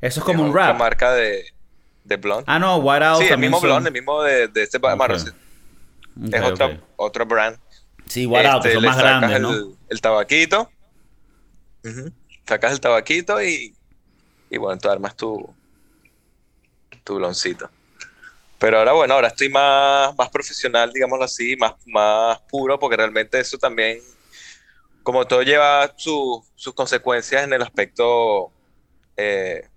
Eso 0.00 0.20
es 0.20 0.24
como 0.24 0.40
Es 0.44 0.44
un 0.44 0.50
otra 0.50 0.68
rap. 0.68 0.78
marca 0.78 1.12
de, 1.12 1.44
de 2.04 2.16
blonde. 2.16 2.44
Ah, 2.46 2.58
no, 2.58 2.76
White 2.78 3.04
Owl 3.06 3.22
sí, 3.24 3.28
el 3.32 3.38
mismo 3.38 3.58
son- 3.60 3.68
blonde, 3.68 3.88
el 3.88 3.92
mismo 3.94 4.22
de, 4.22 4.48
de 4.48 4.62
este 4.62 4.78
Ok. 4.78 4.96
marrón. 4.96 5.20
Ok, 5.20 6.34
Es 6.34 6.40
ok. 6.42 6.46
otra, 6.52 6.80
otro 6.96 7.26
brand. 7.26 7.58
Sí, 8.06 8.26
White 8.26 8.48
Owl, 8.48 8.62
que 8.62 8.68
Este, 8.68 8.72
son 8.74 8.82
le 8.82 8.88
más 8.88 8.98
grandes, 8.98 9.30
el, 9.36 9.42
¿no? 9.42 9.52
el 9.88 10.00
tabaquito. 10.00 10.70
Ujú. 11.84 12.10
Sacas 12.48 12.72
el 12.72 12.80
tabaquito 12.80 13.42
y, 13.42 13.76
y 14.48 14.56
bueno, 14.56 14.80
tú 14.80 14.88
armas 14.88 15.14
tu, 15.14 15.54
tu 17.04 17.16
bloncito. 17.16 17.70
Pero 18.58 18.78
ahora, 18.78 18.92
bueno, 18.92 19.14
ahora 19.14 19.28
estoy 19.28 19.50
más, 19.50 20.16
más 20.16 20.30
profesional, 20.30 20.90
digámoslo 20.92 21.24
así, 21.24 21.56
más, 21.56 21.74
más 21.86 22.40
puro, 22.50 22.78
porque 22.78 22.96
realmente 22.96 23.38
eso 23.38 23.56
también, 23.58 24.00
como 25.02 25.26
todo 25.26 25.42
lleva 25.42 25.92
su- 25.96 26.44
sus 26.56 26.74
consecuencias 26.74 27.44
en 27.44 27.52
el 27.52 27.62
aspecto, 27.62 28.50
eh, 29.16 29.68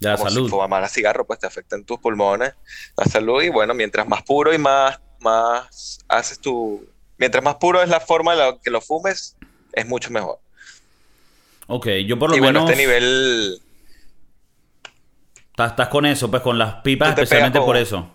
De 0.00 0.08
la 0.08 0.16
como 0.16 0.30
salud. 0.30 0.46
si 0.46 0.50
fumar 0.50 0.82
a 0.82 0.88
cigarro, 0.88 1.26
pues 1.26 1.38
te 1.38 1.46
afecta 1.46 1.76
en 1.76 1.84
tus 1.84 1.98
pulmones, 2.00 2.54
la 2.96 3.04
salud, 3.04 3.42
y 3.42 3.48
bueno, 3.50 3.74
mientras 3.74 4.08
más 4.08 4.22
puro 4.22 4.52
y 4.52 4.58
más, 4.58 4.98
más 5.20 5.98
haces 6.08 6.40
tu... 6.40 6.84
Mientras 7.18 7.44
más 7.44 7.56
puro 7.56 7.80
es 7.82 7.88
la 7.88 8.00
forma 8.00 8.32
en 8.32 8.38
la 8.38 8.58
que 8.62 8.70
lo 8.70 8.80
fumes, 8.80 9.36
es 9.72 9.86
mucho 9.86 10.10
mejor. 10.10 10.40
Ok, 11.68 11.88
yo 12.06 12.18
por 12.18 12.30
lo 12.30 12.36
y 12.36 12.40
bueno, 12.40 12.60
menos... 12.60 12.70
este 12.70 12.82
nivel... 12.82 13.58
Estás, 15.50 15.70
estás 15.70 15.88
con 15.88 16.04
eso, 16.06 16.30
pues 16.30 16.42
con 16.42 16.58
las 16.58 16.74
pipas, 16.76 17.10
especialmente 17.10 17.60
por 17.60 17.76
eso. 17.76 18.10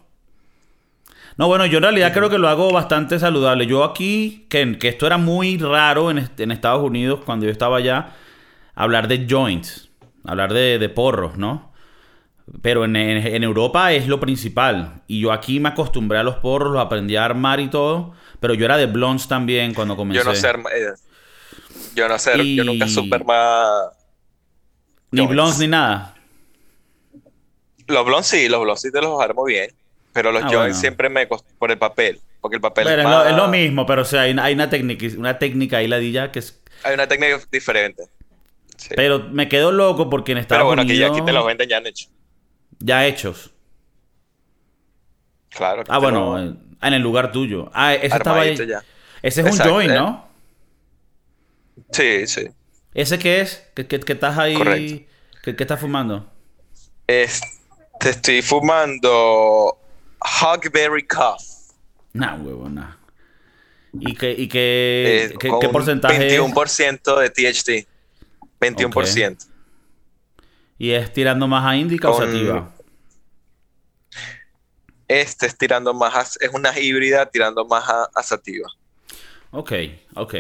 No, 1.38 1.48
bueno, 1.48 1.66
yo 1.66 1.78
en 1.78 1.84
realidad 1.84 2.14
creo 2.14 2.30
que 2.30 2.38
lo 2.38 2.48
hago 2.50 2.72
bastante 2.72 3.18
saludable. 3.18 3.66
Yo 3.66 3.84
aquí, 3.84 4.46
que, 4.50 4.78
que 4.78 4.90
esto 4.90 5.08
era 5.08 5.18
muy 5.18 5.58
raro 5.58 6.12
en, 6.12 6.30
en 6.38 6.52
Estados 6.52 6.84
Unidos 6.84 7.22
cuando 7.26 7.46
yo 7.46 7.52
estaba 7.52 7.78
allá, 7.78 8.12
hablar 8.76 9.08
de 9.08 9.26
joints, 9.28 9.90
hablar 10.24 10.54
de, 10.54 10.78
de 10.78 10.90
porros, 10.90 11.38
¿no? 11.38 11.72
Pero 12.62 12.86
en, 12.86 12.96
en- 12.96 13.26
en 13.26 13.44
Europa 13.44 13.92
es 13.94 14.08
lo 14.08 14.20
principal. 14.20 15.02
Y 15.08 15.22
yo 15.22 15.32
aquí 15.32 15.60
me 15.60 15.70
acostumbré 15.70 16.20
a 16.20 16.24
los 16.24 16.36
porros, 16.36 16.74
los 16.74 16.82
aprendí 16.82 17.16
a 17.16 17.26
armar 17.26 17.60
y 17.60 17.70
todo. 17.70 18.14
Pero 18.40 18.54
yo 18.54 18.66
era 18.66 18.78
de 18.78 18.86
blondes 18.88 19.28
también 19.28 19.74
cuando 19.74 19.96
comencé. 19.96 20.24
Yo 20.24 20.30
no 20.30 20.36
sé, 20.36 20.48
arma- 20.48 20.70
eh, 20.72 20.92
yo 21.96 22.08
no 22.08 22.18
sé, 22.20 22.56
yo 22.56 22.64
nunca 22.64 22.86
Y- 22.86 22.90
supe 22.90 23.16
armar... 23.16 23.92
Ni 25.12 25.26
blondes 25.28 25.60
ni 25.60 25.68
nada. 25.68 26.16
Los 27.88 28.06
blondes 28.06 28.28
sí, 28.28 28.48
los 28.48 28.62
blondes 28.62 28.82
sí 28.82 28.92
te 28.92 29.02
los 29.02 29.22
armo 29.22 29.44
bien, 29.44 29.70
pero 30.14 30.32
los 30.32 30.42
Ah, 30.44 30.48
joints 30.48 30.58
bueno. 30.60 30.76
siempre 30.76 31.10
me 31.10 31.28
cost- 31.28 31.46
por 31.60 31.70
el 31.72 31.78
papel, 31.78 32.20
porque 32.40 32.56
el 32.56 32.62
papel 32.62 32.86
Pero 32.86 33.02
es 33.02 33.04
lo, 33.04 33.10
más- 33.10 33.28
es 33.30 33.36
lo 33.36 33.48
mismo, 33.50 33.86
pero 33.86 34.04
o 34.04 34.06
sea, 34.06 34.22
hay, 34.22 34.36
hay 34.40 34.54
una 34.54 34.70
técnica, 34.70 35.06
una 35.18 35.38
técnica 35.38 35.78
ahí 35.78 35.88
ladilla 35.88 36.32
que 36.32 36.40
es 36.40 36.62
Hay 36.84 36.94
una 36.94 37.08
técnica 37.08 37.40
diferente. 37.52 38.04
Sí. 38.78 38.90
Pero 38.96 39.20
me 39.32 39.50
quedo 39.50 39.72
loco 39.74 40.10
porque 40.10 40.32
en 40.32 40.38
Estados 40.40 40.62
Pero 40.62 40.68
bueno, 40.68 40.84
que 40.84 40.96
ya 40.98 41.08
Unidos 41.08 41.18
aquí 41.18 41.26
te 41.26 41.34
los 41.34 41.46
venden 41.46 41.70
ya 41.70 41.78
han 41.78 41.88
hecho. 41.88 42.08
ya 42.80 43.06
hechos. 43.06 43.52
Claro. 45.50 45.84
Ah, 45.90 46.00
bueno, 46.00 46.38
lo- 46.38 46.40
en- 46.88 46.94
el 46.94 47.02
lugar 47.02 47.32
tuyo. 47.32 47.70
Ah, 47.74 47.94
ese 47.94 48.08
estaba 48.16 48.42
ahí. 48.42 48.52
armadito 48.54 48.64
ya. 48.72 48.80
Ese 49.22 49.42
es 49.42 49.46
un 49.46 49.52
Exacto, 49.52 49.74
joint, 49.74 49.92
eh. 49.92 49.96
¿no? 49.96 50.31
Sí, 51.92 52.28
sí. 52.28 52.48
¿Ese 52.94 53.18
qué 53.20 53.42
es? 53.42 53.64
¿Qué, 53.74 53.88
qué- 53.88 54.00
qué 54.00 54.14
estás 54.14 54.38
ahí? 54.38 54.56
Correcto. 54.56 55.12
¿Qué, 55.44 55.56
qué 55.56 55.64
estás 55.64 55.80
fumando? 55.80 56.32
Es- 57.08 57.42
te 58.00 58.10
estoy 58.10 58.42
fumando 58.42 59.78
Hogberry 60.42 61.08
Cuff. 61.08 61.44
Nah, 62.14 62.36
huevo, 62.36 62.68
nah. 62.70 62.96
¿Y 63.94 64.16
qué, 64.16 64.32
y 64.32 64.48
qué, 64.48 65.30
eh, 65.34 65.38
qué- 65.40 65.50
porcentaje 65.70 66.28
es? 66.28 66.42
21% 66.42 67.20
de 67.20 67.30
THC. 67.30 67.88
21%. 68.60 69.46
¿Y 70.78 70.92
es 70.92 71.12
tirando 71.14 71.48
más 71.48 71.66
a 71.66 71.76
indica 71.76 72.10
o 72.10 72.18
sativa? 72.18 72.74
Este 75.08 75.46
es 75.46 75.58
tirando 75.58 75.94
más 75.94 76.16
a- 76.16 76.46
es 76.46 76.52
una 76.54 76.78
híbrida 76.80 77.26
tirando 77.30 77.66
más 77.66 77.88
a, 77.90 78.10
a 78.16 78.24
sativa. 78.24 78.70
Ok, 79.52 79.72
ok. 80.16 80.36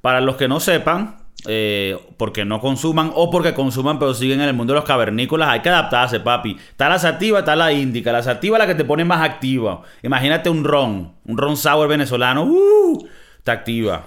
Para 0.00 0.20
los 0.20 0.36
que 0.36 0.48
no 0.48 0.60
sepan, 0.60 1.16
eh, 1.46 1.98
porque 2.16 2.44
no 2.44 2.60
consuman 2.60 3.10
o 3.14 3.30
porque 3.30 3.54
consuman 3.54 3.98
pero 3.98 4.14
siguen 4.14 4.40
en 4.40 4.48
el 4.48 4.54
mundo 4.54 4.72
de 4.72 4.80
los 4.80 4.86
cavernícolas, 4.88 5.48
hay 5.48 5.60
que 5.60 5.68
adaptarse, 5.70 6.20
papi. 6.20 6.56
Está 6.70 6.88
la 6.88 6.98
sativa, 6.98 7.40
está 7.40 7.56
la 7.56 7.72
índica. 7.72 8.12
La 8.12 8.22
sativa 8.22 8.56
es 8.56 8.60
la 8.60 8.66
que 8.66 8.74
te 8.74 8.84
pone 8.84 9.04
más 9.04 9.22
activa. 9.22 9.82
Imagínate 10.02 10.48
un 10.50 10.64
ron, 10.64 11.12
un 11.24 11.38
ron 11.38 11.56
sour 11.56 11.88
venezolano, 11.88 12.44
¡uh! 12.44 13.06
te 13.42 13.50
activa. 13.50 14.04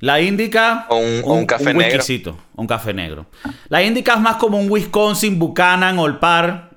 La 0.00 0.20
índica, 0.20 0.86
O 0.88 0.96
un- 0.96 1.22
o 1.24 1.34
un 1.34 1.46
café 1.46 1.72
negro. 1.74 2.36
un 2.56 2.66
café 2.66 2.92
negro. 2.92 3.26
La 3.68 3.82
índica 3.84 4.14
es 4.14 4.20
más 4.20 4.36
como 4.36 4.58
un 4.58 4.68
Wisconsin, 4.70 5.38
Buchanan, 5.38 5.98
Old 5.98 6.18
Par, 6.18 6.70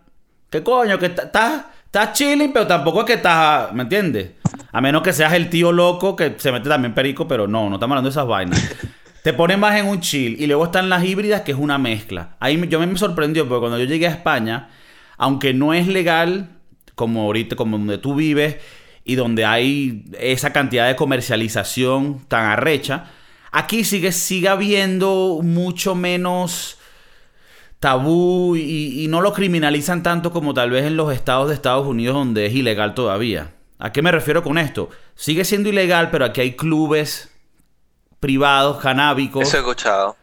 ¿Qué 0.52 0.62
coño? 0.64 0.98
Que 1.00 1.08
estás 1.08 1.64
estás 1.96 2.12
chilling, 2.18 2.52
pero 2.52 2.68
tampoco 2.68 3.02
es 3.02 3.06
que 3.06 3.14
estás, 3.14 3.72
¿me 3.72 3.84
entiendes? 3.84 4.32
A 4.74 4.82
menos 4.82 5.02
que 5.02 5.14
seas 5.14 5.32
el 5.32 5.50
tío 5.50 5.72
loco 5.72 6.14
que 6.14 6.36
se 6.38 6.52
mete 6.52 6.68
también 6.68 6.94
perico, 6.94 7.26
pero 7.26 7.48
no, 7.48 7.70
no 7.70 7.76
estamos 7.76 7.94
hablando 7.94 8.10
de 8.10 8.12
esas 8.12 8.28
vainas. 8.28 8.76
Te 9.24 9.32
pones 9.32 9.58
más 9.58 9.80
en 9.80 9.88
un 9.88 10.02
chill. 10.02 10.36
Y 10.40 10.46
luego 10.46 10.66
están 10.66 10.90
las 10.90 11.06
híbridas, 11.06 11.42
que 11.42 11.54
es 11.54 11.58
una 11.58 11.78
mezcla. 11.78 12.36
Ahí 12.42 12.62
yo 12.68 12.80
me 12.82 12.98
sorprendió, 12.98 13.48
porque 13.48 13.62
cuando 13.62 13.80
yo 13.80 13.86
llegué 13.86 14.08
a 14.08 14.12
España, 14.12 14.70
aunque 15.18 15.54
no 15.54 15.74
es 15.74 15.88
legal, 15.88 16.50
como 16.96 17.22
ahorita, 17.22 17.56
como 17.56 17.78
donde 17.78 17.98
tú 17.98 18.14
vives, 18.14 18.58
y 19.06 19.16
donde 19.16 19.46
hay 19.46 20.04
esa 20.20 20.52
cantidad 20.52 20.88
de 20.88 20.98
comercialización 20.98 22.26
tan 22.28 22.44
arrecha, 22.46 23.06
aquí 23.54 23.86
sigue, 23.86 24.12
sigue 24.12 24.50
habiendo 24.50 25.40
mucho 25.42 25.96
menos 25.96 26.78
tabú 27.86 28.56
y, 28.56 29.06
no 29.10 29.22
lo 29.22 29.32
criminalizan 29.32 30.02
tanto 30.02 30.32
como 30.32 30.56
tal 30.56 30.72
vez 30.72 30.86
en 30.86 30.98
los 30.98 31.14
estados 31.14 31.50
de 31.50 31.54
Estados 31.54 31.86
Unidos 31.86 32.16
donde 32.16 32.48
es 32.48 32.54
ilegal 32.56 32.96
todavía. 32.96 33.54
¿A 33.78 33.92
qué 33.92 34.02
me 34.02 34.12
refiero 34.12 34.42
con 34.42 34.58
esto? 34.58 34.90
Sigue 35.14 35.46
siendo 35.46 35.70
ilegal, 35.70 36.10
pero 36.10 36.26
aquí 36.26 36.42
hay 36.42 36.56
clubes 36.56 37.30
privados, 38.20 38.82
canábicos. 38.82 39.48
Eso 39.48 39.58
he 39.58 39.60
escuchado. 39.60 40.18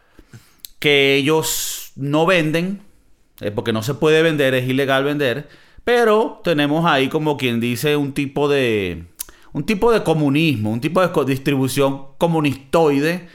Que 0.79 1.15
ellos 1.15 1.93
no 1.95 2.25
venden, 2.25 2.81
eh, 3.39 3.51
porque 3.51 3.71
no 3.71 3.81
se 3.81 3.93
puede 3.93 4.21
vender, 4.23 4.53
es 4.55 4.67
ilegal 4.67 5.05
vender. 5.05 5.47
Pero 5.85 6.41
tenemos 6.43 6.85
ahí 6.85 7.07
como 7.07 7.37
quien 7.37 7.61
dice 7.61 7.95
un 7.95 8.11
tipo 8.11 8.49
de... 8.49 9.05
Un 9.53 9.65
tipo 9.65 9.89
de 9.93 10.03
comunismo, 10.03 10.69
un 10.69 10.81
tipo 10.81 10.99
de 10.99 11.25
distribución 11.31 12.07
comunistoide 12.17 13.29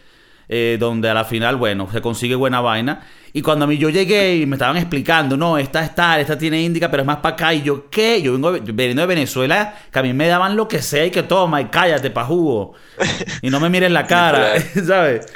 eh, 0.48 0.78
donde 0.80 1.10
a 1.10 1.14
la 1.14 1.24
final, 1.24 1.56
bueno, 1.56 1.88
se 1.92 2.00
consigue 2.00 2.34
buena 2.34 2.60
vaina. 2.60 3.02
Y 3.34 3.42
cuando 3.42 3.66
a 3.66 3.68
mí 3.68 3.76
yo 3.76 3.90
llegué 3.90 4.36
y 4.36 4.46
me 4.46 4.56
estaban 4.56 4.78
explicando, 4.78 5.36
no, 5.36 5.58
esta 5.58 5.84
es 5.84 5.94
tal, 5.94 6.20
esta 6.20 6.38
tiene 6.38 6.62
índica, 6.62 6.90
pero 6.90 7.02
es 7.02 7.06
más 7.06 7.18
para 7.18 7.34
acá. 7.34 7.52
Y 7.52 7.62
yo, 7.62 7.90
¿qué? 7.90 8.22
Yo 8.22 8.32
vengo 8.32 8.52
veniendo 8.52 9.02
de 9.02 9.06
Venezuela, 9.06 9.74
que 9.92 9.98
a 9.98 10.02
mí 10.02 10.14
me 10.14 10.26
daban 10.26 10.56
lo 10.56 10.66
que 10.66 10.80
sea 10.80 11.04
y 11.04 11.10
que 11.10 11.22
toma 11.22 11.60
y 11.60 11.66
cállate 11.66 12.10
pa' 12.10 12.24
jugo. 12.24 12.74
Y 13.42 13.50
no 13.50 13.60
me 13.60 13.68
mires 13.68 13.90
la 13.90 14.06
cara, 14.06 14.54
¿sabes? 14.86 15.26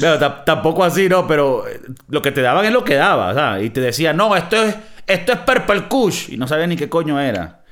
Pero 0.00 0.18
tampoco 0.44 0.84
así, 0.84 1.08
¿no? 1.08 1.26
Pero 1.26 1.66
eh, 1.66 1.80
lo 2.08 2.22
que 2.22 2.30
te 2.30 2.40
daban 2.40 2.64
es 2.64 2.72
lo 2.72 2.84
que 2.84 2.94
daba, 2.94 3.34
¿sabes? 3.34 3.66
Y 3.66 3.70
te 3.70 3.80
decían, 3.80 4.16
no, 4.16 4.34
esto 4.36 4.62
es, 4.62 4.76
esto 5.06 5.32
es 5.32 5.38
Purple 5.40 5.88
Kush. 5.88 6.30
Y 6.30 6.36
no 6.36 6.46
sabía 6.46 6.66
ni 6.66 6.76
qué 6.76 6.88
coño 6.88 7.20
era. 7.20 7.64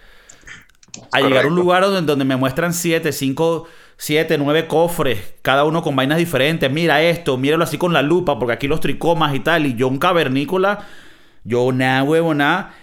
A 1.12 1.20
llegar 1.20 1.44
a 1.44 1.48
un 1.48 1.54
lugar 1.54 1.82
donde, 1.84 2.02
donde 2.02 2.24
me 2.24 2.36
muestran 2.36 2.74
siete, 2.74 3.12
cinco 3.12 3.68
siete, 3.96 4.38
nueve 4.38 4.66
cofres, 4.66 5.34
cada 5.42 5.64
uno 5.64 5.82
con 5.82 5.96
vainas 5.96 6.18
diferentes. 6.18 6.70
Mira 6.70 7.02
esto, 7.02 7.36
míralo 7.36 7.64
así 7.64 7.78
con 7.78 7.92
la 7.92 8.02
lupa, 8.02 8.38
porque 8.38 8.52
aquí 8.52 8.68
los 8.68 8.80
tricomas 8.80 9.34
y 9.34 9.40
tal. 9.40 9.66
Y 9.66 9.74
yo, 9.74 9.88
un 9.88 9.98
cavernícola, 9.98 10.86
yo, 11.44 11.72
nada, 11.72 12.02
huevo, 12.02 12.34
nada. 12.34 12.74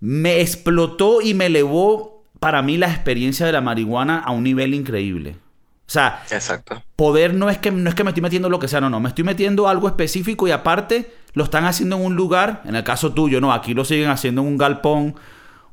Me 0.00 0.40
explotó 0.40 1.20
y 1.20 1.34
me 1.34 1.46
elevó 1.46 2.24
para 2.40 2.62
mí 2.62 2.76
la 2.76 2.88
experiencia 2.88 3.46
de 3.46 3.52
la 3.52 3.60
marihuana 3.60 4.18
a 4.18 4.32
un 4.32 4.42
nivel 4.42 4.74
increíble. 4.74 5.36
O 5.86 5.90
sea, 5.92 6.22
Exacto. 6.30 6.82
poder 6.96 7.34
no 7.34 7.50
es, 7.50 7.58
que, 7.58 7.70
no 7.70 7.88
es 7.88 7.94
que 7.94 8.02
me 8.02 8.10
estoy 8.10 8.22
metiendo 8.22 8.48
lo 8.48 8.58
que 8.58 8.66
sea, 8.66 8.80
no, 8.80 8.88
no, 8.88 8.98
me 8.98 9.10
estoy 9.10 9.24
metiendo 9.24 9.68
algo 9.68 9.88
específico 9.88 10.48
y 10.48 10.50
aparte 10.50 11.12
lo 11.34 11.44
están 11.44 11.66
haciendo 11.66 11.96
en 11.96 12.02
un 12.02 12.16
lugar, 12.16 12.62
en 12.64 12.74
el 12.74 12.82
caso 12.82 13.12
tuyo, 13.12 13.40
no, 13.40 13.52
aquí 13.52 13.74
lo 13.74 13.84
siguen 13.84 14.08
haciendo 14.08 14.40
en 14.40 14.48
un 14.48 14.58
galpón 14.58 15.14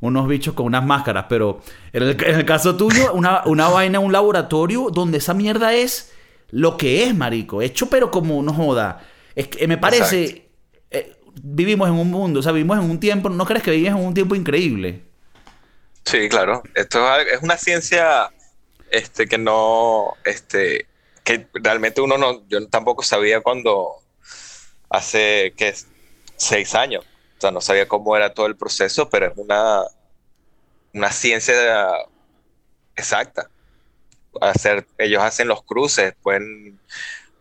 unos 0.02 0.28
bichos 0.28 0.54
con 0.54 0.66
unas 0.66 0.86
máscaras, 0.86 1.26
pero 1.28 1.62
en 1.92 2.04
el, 2.04 2.46
caso 2.46 2.78
tuyo, 2.78 3.14
una, 3.14 3.44
una 3.46 3.68
vaina, 3.68 4.00
un 4.00 4.12
laboratorio 4.12 4.90
donde 4.92 5.18
esa 5.18 5.34
mierda 5.34 5.74
es 5.74 6.14
lo 6.52 6.78
que 6.78 7.04
es, 7.04 7.16
marico. 7.16 7.62
Hecho, 7.62 7.90
pero 7.90 8.10
como 8.10 8.42
no 8.42 8.54
joda. 8.54 9.06
Es 9.36 9.48
que 9.48 9.68
me 9.68 9.78
parece. 9.78 10.50
Eh, 10.90 11.16
vivimos 11.42 11.88
en 11.90 11.96
un 11.96 12.10
mundo, 12.10 12.40
o 12.40 12.44
sea, 12.44 12.52
vivimos 12.52 12.78
en 12.80 12.90
un 12.90 13.00
tiempo. 13.00 13.30
¿No 13.30 13.46
crees 13.46 13.64
que 13.64 13.72
vivimos 13.72 14.00
en 14.00 14.08
un 14.08 14.14
tiempo 14.14 14.36
increíble? 14.36 15.04
Sí, 16.06 16.30
claro. 16.30 16.64
Esto 16.74 17.06
es 17.20 17.42
una 17.42 17.58
ciencia 17.58 18.30
este, 18.90 19.28
que 19.28 19.38
no. 19.38 20.14
Este, 20.24 20.88
que 21.24 21.48
realmente 21.54 22.02
uno 22.02 22.18
no. 22.18 22.48
Yo 22.48 22.66
tampoco 22.68 23.04
sabía 23.04 23.42
cuando. 23.42 23.96
Hace. 24.90 25.54
que 25.56 25.74
Seis 26.38 26.74
años 26.74 27.06
o 27.40 27.42
sea, 27.42 27.52
no 27.52 27.62
sabía 27.62 27.88
cómo 27.88 28.18
era 28.18 28.34
todo 28.34 28.48
el 28.48 28.58
proceso, 28.58 29.10
pero 29.10 29.28
es 29.28 29.34
una, 29.38 29.84
una 30.94 31.10
ciencia 31.10 31.56
exacta. 32.98 33.50
Hacer, 34.42 34.86
ellos 34.98 35.24
hacen 35.24 35.48
los 35.48 35.64
cruces, 35.64 36.14
pueden 36.22 36.78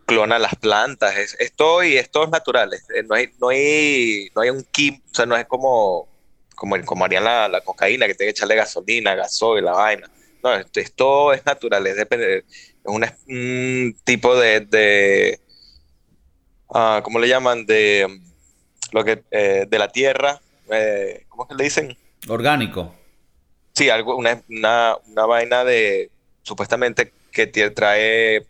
clonar 0.06 0.40
las 0.40 0.54
plantas, 0.54 1.16
es, 1.16 1.36
esto 1.40 1.82
y 1.82 1.96
esto 1.96 2.22
es 2.22 2.30
natural, 2.30 2.70
no 3.08 3.14
hay, 3.16 3.30
no 3.40 3.48
hay, 3.48 4.30
no 4.34 4.40
hay 4.40 4.50
un 4.50 4.62
kim, 4.62 5.02
o 5.10 5.14
sea, 5.14 5.26
no 5.26 5.36
es 5.36 5.46
como, 5.46 6.08
como, 6.54 6.82
como 6.84 7.04
harían 7.04 7.24
la, 7.24 7.48
la 7.48 7.60
cocaína, 7.60 8.06
que 8.06 8.14
tiene 8.14 8.32
que 8.32 8.38
echarle 8.38 8.54
gasolina, 8.54 9.16
gasoil, 9.16 9.64
la 9.64 9.72
vaina. 9.72 10.08
No, 10.44 10.54
esto, 10.54 11.32
es 11.32 11.44
natural, 11.44 11.86
es, 11.88 11.96
depende, 11.96 12.38
es 12.38 12.44
un, 12.84 13.96
tipo 14.04 14.36
de, 14.36 14.60
de 14.60 15.40
uh, 16.68 17.02
¿cómo 17.02 17.18
le 17.18 17.28
llaman? 17.28 17.66
De 17.66 18.06
lo 18.92 19.04
que, 19.04 19.22
eh, 19.30 19.66
de 19.68 19.78
la 19.78 19.88
tierra, 19.88 20.40
eh, 20.70 21.24
¿cómo 21.28 21.44
es 21.44 21.48
que 21.48 21.54
le 21.54 21.64
dicen? 21.64 21.96
Orgánico. 22.28 22.94
Sí, 23.74 23.90
algo, 23.90 24.16
una, 24.16 24.42
una, 24.48 25.26
vaina 25.26 25.64
de, 25.64 26.10
supuestamente 26.42 27.12
que 27.30 27.46
trae 27.46 28.44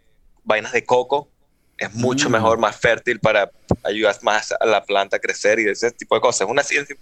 vainas 0.44 0.72
de 0.72 0.84
coco, 0.84 1.28
es 1.76 1.94
mucho 1.94 2.28
mm. 2.28 2.32
mejor, 2.32 2.58
más 2.58 2.76
fértil 2.76 3.20
para 3.20 3.50
ayudar 3.84 4.16
más 4.22 4.52
a 4.58 4.66
la 4.66 4.82
planta 4.82 5.16
a 5.16 5.20
crecer 5.20 5.60
y 5.60 5.68
ese 5.68 5.90
tipo 5.92 6.14
de 6.14 6.20
cosas. 6.20 6.42
Es 6.42 6.50
una 6.50 6.62
ciencia 6.62 6.96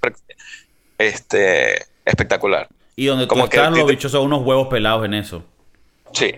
este, 0.99 1.87
espectacular. 2.05 2.69
Y 2.97 3.07
donde 3.07 3.27
Como 3.29 3.49
que, 3.49 3.59
los 3.59 3.87
bichos 3.87 4.13
son 4.13 4.25
unos 4.25 4.45
huevos 4.45 4.69
pelados 4.69 5.05
en 5.05 5.15
eso. 5.15 5.45
Sí, 6.13 6.35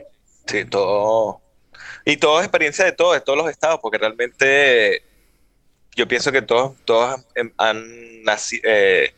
sí, 0.47 0.65
todo. 0.65 1.41
Y 2.05 2.17
todo 2.17 2.39
es 2.41 2.45
experiencia 2.45 2.85
de 2.85 2.93
todos, 2.93 3.15
de 3.15 3.21
todos 3.21 3.39
los 3.39 3.51
estados, 3.51 3.81
porque 3.81 3.99
realmente 3.99 5.03
yo 5.99 6.07
pienso 6.07 6.31
que 6.31 6.43
todos, 6.43 6.77
todos 6.85 7.21
han 7.59 8.23
nacido, 8.23 8.63
eh, 8.65 9.13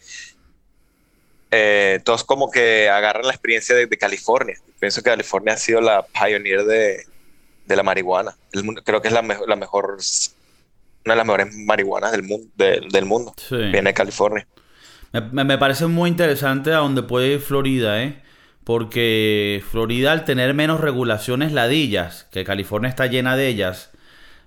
eh, 1.51 2.01
todos 2.05 2.25
como 2.25 2.51
que 2.51 2.89
agarran 2.89 3.27
la 3.27 3.33
experiencia 3.33 3.77
de, 3.77 3.87
California. 3.99 4.57
Pienso 4.79 5.03
que 5.03 5.11
California 5.11 5.55
ha 5.55 5.57
sido 5.59 5.83
la 5.83 6.07
pioneer 6.07 6.65
de, 6.65 7.05
la 7.77 7.83
marihuana. 7.83 8.35
creo 8.83 9.03
que 9.03 9.09
es 9.09 9.15
la, 9.15 9.21
mejor, 9.21 9.47
la 9.47 9.57
mejor, 9.57 9.99
una 11.05 11.15
de 11.15 11.17
las 11.17 11.27
mejores 11.27 11.55
marihuanas 11.55 12.13
del 12.13 12.23
mundo. 12.23 12.49
del 12.57 13.05
mundo. 13.05 13.35
Viene 13.51 13.83
de 13.83 13.95
California. 13.95 14.47
Me, 15.13 15.45
me, 15.45 15.59
parece 15.59 15.87
muy 15.87 16.09
interesante 16.09 16.73
a 16.73 16.79
donde 16.79 17.03
puede 17.03 17.35
ir 17.35 17.41
Florida, 17.41 18.03
¿eh? 18.03 18.23
Porque 18.65 19.63
Florida 19.71 20.13
al 20.13 20.25
tener 20.25 20.55
menos 20.55 20.81
regulaciones 20.81 21.53
ladillas, 21.53 22.27
que 22.31 22.45
California 22.45 22.89
está 22.89 23.07
llena 23.07 23.37
de 23.37 23.49
ellas, 23.49 23.91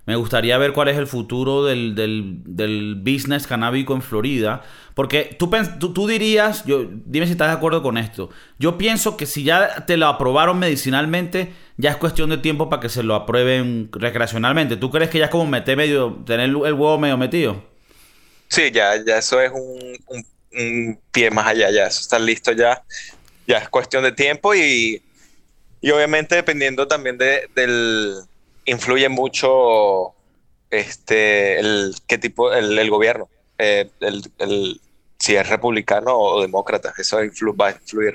me 0.06 0.16
gustaría 0.16 0.58
ver 0.58 0.72
cuál 0.72 0.88
es 0.88 0.98
el 0.98 1.06
futuro 1.06 1.64
del, 1.64 1.94
del, 1.94 2.94
business 2.96 3.46
canábico 3.46 3.94
en 3.94 4.02
Florida. 4.02 4.62
Porque 4.94 5.34
tú, 5.38 5.50
tú, 5.78 6.06
dirías, 6.06 6.64
yo, 6.66 6.84
dime 7.06 7.26
si 7.26 7.32
estás 7.32 7.48
de 7.48 7.54
acuerdo 7.54 7.82
con 7.82 7.96
esto. 7.96 8.30
Yo 8.58 8.76
pienso 8.76 9.16
que 9.16 9.26
si 9.26 9.44
ya 9.44 9.86
te 9.86 9.96
lo 9.96 10.06
aprobaron 10.06 10.58
medicinalmente, 10.58 11.52
ya 11.78 11.90
es 11.90 11.96
cuestión 11.96 12.30
de 12.30 12.38
tiempo 12.38 12.68
para 12.68 12.80
que 12.80 12.88
se 12.88 13.02
lo 13.02 13.14
aprueben 13.14 13.88
recreacionalmente. 13.92 14.76
¿Tú 14.76 14.90
crees 14.90 15.10
que 15.10 15.18
ya 15.18 15.24
es 15.24 15.30
como 15.30 15.46
meter 15.46 15.76
medio, 15.76 16.22
tener 16.26 16.50
el 16.50 16.54
huevo 16.56 16.98
medio 16.98 17.16
metido? 17.16 17.64
Sí, 18.48 18.70
ya, 18.70 19.02
ya 19.04 19.18
eso 19.18 19.40
es 19.40 19.50
un, 19.50 19.98
un, 20.52 21.00
pie 21.10 21.30
más 21.30 21.46
allá, 21.46 21.70
ya 21.70 21.86
eso 21.86 22.00
está 22.00 22.18
listo 22.18 22.52
ya. 22.52 22.82
Ya 23.46 23.58
es 23.58 23.68
cuestión 23.68 24.04
de 24.04 24.12
tiempo 24.12 24.54
y, 24.54 25.02
y 25.80 25.90
obviamente 25.90 26.36
dependiendo 26.36 26.86
también 26.86 27.18
de, 27.18 27.48
del 27.54 28.14
influye 28.64 29.08
mucho 29.08 30.14
este 30.70 31.58
el 31.58 31.94
qué 32.06 32.18
tipo 32.18 32.52
el, 32.52 32.90
gobierno 32.90 33.28
eh, 33.58 33.90
el, 34.00 34.80
si 35.18 35.36
es 35.36 35.48
republicano 35.48 36.16
o 36.16 36.40
demócrata 36.42 36.92
eso 36.98 37.16
va 37.16 37.68
a 37.68 37.70
influir 37.72 38.14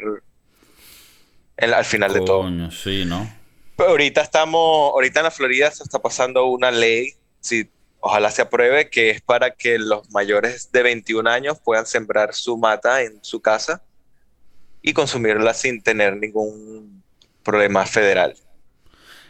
al 1.57 1.85
final 1.85 2.13
de 2.13 2.21
todo. 2.21 2.71
Sí 2.71 3.05
no 3.05 3.29
pero 3.75 3.91
ahorita 3.91 4.21
estamos 4.21 4.91
ahorita 4.93 5.21
en 5.21 5.23
la 5.23 5.31
Florida 5.31 5.71
se 5.71 5.83
está 5.83 5.99
pasando 5.99 6.45
una 6.47 6.71
ley 6.71 7.13
si 7.39 7.69
ojalá 8.01 8.31
se 8.31 8.41
apruebe 8.41 8.89
que 8.89 9.09
es 9.09 9.21
para 9.21 9.51
que 9.51 9.77
los 9.79 10.09
mayores 10.11 10.71
de 10.71 10.83
21 10.83 11.29
años 11.29 11.59
puedan 11.63 11.85
sembrar 11.85 12.33
su 12.33 12.57
mata 12.57 13.01
en 13.01 13.23
su 13.23 13.41
casa 13.41 13.81
y 14.81 14.93
consumirla 14.93 15.53
sin 15.53 15.81
tener 15.81 16.17
ningún 16.17 17.03
problema 17.43 17.85
federal 17.85 18.35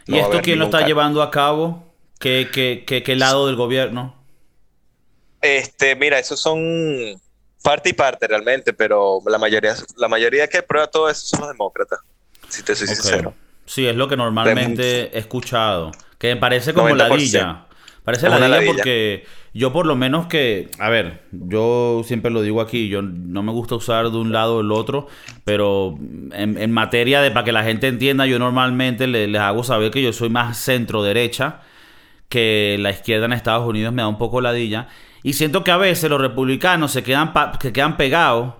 ¿Y 0.06 0.18
esto 0.18 0.40
quién 0.42 0.58
lo 0.58 0.66
está 0.66 0.86
llevando 0.86 1.22
a 1.22 1.30
cabo? 1.30 1.86
¿Qué, 2.18 2.48
qué, 2.52 3.02
qué, 3.02 3.16
lado 3.16 3.46
del 3.46 3.56
gobierno? 3.56 4.14
Este, 5.40 5.96
mira, 5.96 6.18
esos 6.18 6.38
son 6.40 6.60
parte 7.62 7.90
y 7.90 7.92
parte 7.92 8.26
realmente, 8.26 8.72
pero 8.72 9.20
la 9.26 9.38
mayoría, 9.38 9.74
la 9.96 10.08
mayoría 10.08 10.48
que 10.48 10.58
aprueba 10.58 10.86
todo 10.86 11.08
eso 11.08 11.26
son 11.26 11.40
los 11.40 11.48
demócratas, 11.50 12.00
si 12.48 12.62
te 12.62 12.74
soy 12.74 12.88
sincero. 12.88 13.34
Sí, 13.64 13.86
es 13.86 13.96
lo 13.96 14.08
que 14.08 14.16
normalmente 14.16 15.16
he 15.16 15.18
escuchado. 15.18 15.92
Que 16.18 16.34
me 16.34 16.40
parece 16.40 16.74
como 16.74 16.94
ladilla. 16.94 17.66
Parece 18.04 18.28
ladilla, 18.28 18.48
ladilla 18.48 18.72
porque 18.72 19.24
yo 19.52 19.72
por 19.72 19.86
lo 19.86 19.96
menos 19.96 20.26
que, 20.26 20.68
a 20.78 20.88
ver, 20.90 21.24
yo 21.32 22.02
siempre 22.04 22.30
lo 22.30 22.42
digo 22.42 22.60
aquí, 22.60 22.88
yo 22.88 23.02
no 23.02 23.42
me 23.42 23.50
gusta 23.50 23.74
usar 23.74 24.10
de 24.10 24.16
un 24.16 24.32
lado 24.32 24.58
o 24.58 24.60
el 24.60 24.70
otro, 24.70 25.08
pero 25.44 25.98
en, 26.32 26.70
materia 26.70 27.20
de 27.20 27.32
para 27.32 27.44
que 27.44 27.52
la 27.52 27.64
gente 27.64 27.88
entienda, 27.88 28.26
yo 28.26 28.38
normalmente 28.38 29.08
les, 29.08 29.34
hago 29.40 29.64
saber 29.64 29.90
que 29.90 30.02
yo 30.02 30.12
soy 30.12 30.28
más 30.28 30.56
centro 30.56 31.02
derecha, 31.02 31.62
que 32.28 32.76
la 32.78 32.90
izquierda 32.90 33.26
en 33.26 33.32
Estados 33.32 33.68
Unidos 33.68 33.92
me 33.92 34.02
da 34.02 34.08
un 34.08 34.18
poco 34.18 34.40
ladilla, 34.40 34.86
y 35.24 35.32
siento 35.32 35.64
que 35.64 35.72
a 35.72 35.76
veces 35.76 36.08
los 36.08 36.20
republicanos 36.20 36.92
se 36.92 37.02
quedan, 37.02 37.32
se 37.60 37.72
quedan 37.72 37.96
pegados, 37.96 38.54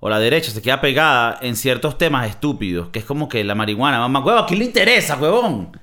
o 0.00 0.08
la 0.08 0.18
derecha 0.18 0.50
se 0.50 0.62
queda 0.62 0.80
pegada 0.80 1.38
en 1.42 1.56
ciertos 1.56 1.98
temas 1.98 2.28
estúpidos, 2.28 2.88
que 2.88 3.00
es 3.00 3.04
como 3.04 3.28
que 3.28 3.44
la 3.44 3.54
marihuana, 3.54 3.98
mamá, 3.98 4.20
huevo, 4.20 4.38
¿a 4.38 4.46
quién 4.46 4.60
le 4.60 4.64
interesa, 4.64 5.16
huevón? 5.16 5.78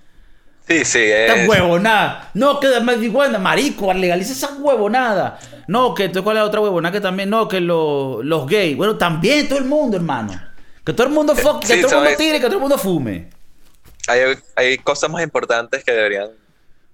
Sí, 0.69 0.85
sí, 0.85 0.99
es... 0.99 1.31
Esta 1.31 1.49
huevonada. 1.49 2.29
No, 2.35 2.59
que 2.59 2.79
marihuana, 2.79 3.39
marico, 3.39 3.91
legaliza 3.91 4.33
esa 4.33 4.53
huevonada. 4.53 5.39
No, 5.67 5.95
que 5.95 6.11
¿cuál 6.11 6.37
es 6.37 6.43
la 6.43 6.47
otra 6.47 6.61
huevonada 6.61 6.91
que 6.91 7.01
también? 7.01 7.31
No, 7.31 7.47
que 7.47 7.59
los, 7.59 8.23
los 8.23 8.45
gays. 8.45 8.77
Bueno, 8.77 8.95
también 8.95 9.49
todo 9.49 9.57
el 9.57 9.65
mundo, 9.65 9.97
hermano. 9.97 10.39
Que 10.85 10.93
todo 10.93 11.07
el 11.07 11.13
mundo, 11.13 11.33
que 11.35 11.41
todo 11.41 11.59
el 11.59 11.81
mundo 11.81 12.09
tire, 12.17 12.39
que 12.39 12.45
todo 12.45 12.55
el 12.55 12.61
mundo 12.61 12.77
fume. 12.77 13.31
Hay, 14.07 14.21
hay 14.55 14.77
cosas 14.77 15.09
más 15.09 15.23
importantes 15.23 15.83
que 15.83 15.91
deberían... 15.91 16.29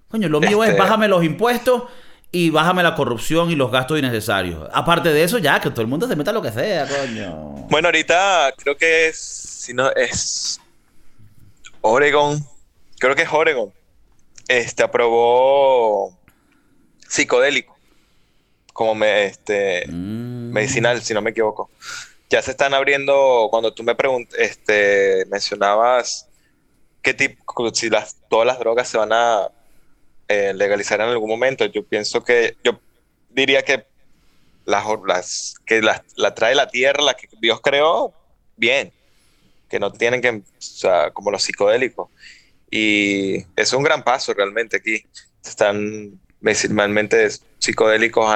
Coño, 0.08 0.28
lo 0.28 0.40
mío 0.40 0.64
es 0.64 0.70
este, 0.70 0.80
bájame 0.80 1.06
los 1.08 1.22
impuestos 1.22 1.82
y 2.32 2.48
bájame 2.48 2.82
la 2.82 2.94
corrupción 2.94 3.50
y 3.50 3.56
los 3.56 3.70
gastos 3.70 3.98
innecesarios. 3.98 4.70
Aparte 4.72 5.12
de 5.12 5.22
eso, 5.22 5.36
ya, 5.36 5.60
que 5.60 5.70
todo 5.70 5.82
el 5.82 5.88
mundo 5.88 6.08
se 6.08 6.16
meta 6.16 6.32
lo 6.32 6.40
que 6.40 6.52
sea, 6.52 6.86
coño. 6.86 7.66
Bueno, 7.68 7.88
ahorita 7.88 8.54
creo 8.56 8.76
que 8.76 9.08
es, 9.08 9.18
si 9.18 9.74
no, 9.74 9.90
es 9.92 10.60
Oregon 11.82 12.42
creo 12.98 13.14
que 13.14 13.22
es 13.22 13.32
Oregon, 13.32 13.72
este, 14.48 14.82
aprobó 14.82 16.16
psicodélico 17.08 17.76
como 18.76 18.94
me, 18.94 19.24
este, 19.24 19.86
mm. 19.88 20.52
medicinal, 20.52 21.02
si 21.02 21.14
no 21.14 21.22
me 21.22 21.30
equivoco. 21.30 21.70
Ya 22.28 22.42
se 22.42 22.50
están 22.50 22.74
abriendo, 22.74 23.48
cuando 23.50 23.72
tú 23.72 23.82
me 23.82 23.94
pregunt, 23.94 24.32
este, 24.36 25.24
mencionabas 25.26 26.28
qué 27.00 27.14
tipo, 27.14 27.74
si 27.74 27.88
las, 27.88 28.16
todas 28.28 28.46
las 28.46 28.58
drogas 28.58 28.88
se 28.88 28.98
van 28.98 29.12
a 29.12 29.48
eh, 30.28 30.52
legalizar 30.54 31.00
en 31.00 31.08
algún 31.08 31.30
momento, 31.30 31.64
yo 31.64 31.84
pienso 31.84 32.22
que, 32.22 32.56
yo 32.64 32.78
diría 33.30 33.62
que 33.62 33.86
las, 34.66 34.84
las 35.06 35.54
que 35.64 35.80
la, 35.80 36.04
la 36.16 36.34
trae 36.34 36.54
la 36.54 36.68
tierra, 36.68 37.02
la 37.02 37.14
que 37.14 37.28
Dios 37.40 37.60
creó, 37.62 38.12
bien, 38.56 38.92
que 39.70 39.78
no 39.78 39.92
tienen 39.92 40.20
que, 40.20 40.30
o 40.30 40.42
sea, 40.58 41.10
como 41.12 41.30
los 41.30 41.42
psicodélicos. 41.42 42.10
Y 42.70 43.44
es 43.54 43.72
un 43.72 43.82
gran 43.82 44.02
paso 44.02 44.34
realmente 44.34 44.76
aquí. 44.76 45.04
Están 45.44 46.18
medicinalmente 46.40 47.28
psicodélicos, 47.58 48.28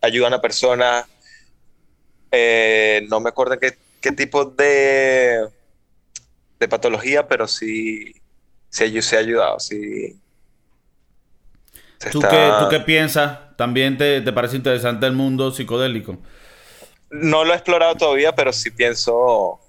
ayudan 0.00 0.34
a 0.34 0.40
personas. 0.40 1.06
Eh, 2.30 3.06
no 3.08 3.20
me 3.20 3.28
acuerdo 3.28 3.58
qué, 3.58 3.76
qué 4.00 4.12
tipo 4.12 4.44
de, 4.44 5.48
de 6.58 6.68
patología, 6.68 7.26
pero 7.28 7.46
sí, 7.46 8.14
sí, 8.68 9.02
se 9.02 9.16
ha 9.16 9.20
ayudado. 9.20 9.60
Sí, 9.60 10.18
¿Tú, 12.10 12.20
qué, 12.20 12.50
¿Tú, 12.60 12.68
qué, 12.68 12.80
piensas? 12.80 13.56
¿También 13.56 13.96
te, 13.96 14.20
te, 14.20 14.32
parece 14.32 14.56
interesante 14.56 15.06
el 15.06 15.12
mundo 15.12 15.50
psicodélico? 15.50 16.18
No 17.10 17.44
lo 17.44 17.52
he 17.52 17.56
explorado 17.56 17.94
todavía, 17.94 18.34
pero 18.34 18.52
sí 18.52 18.70
pienso 18.70 19.60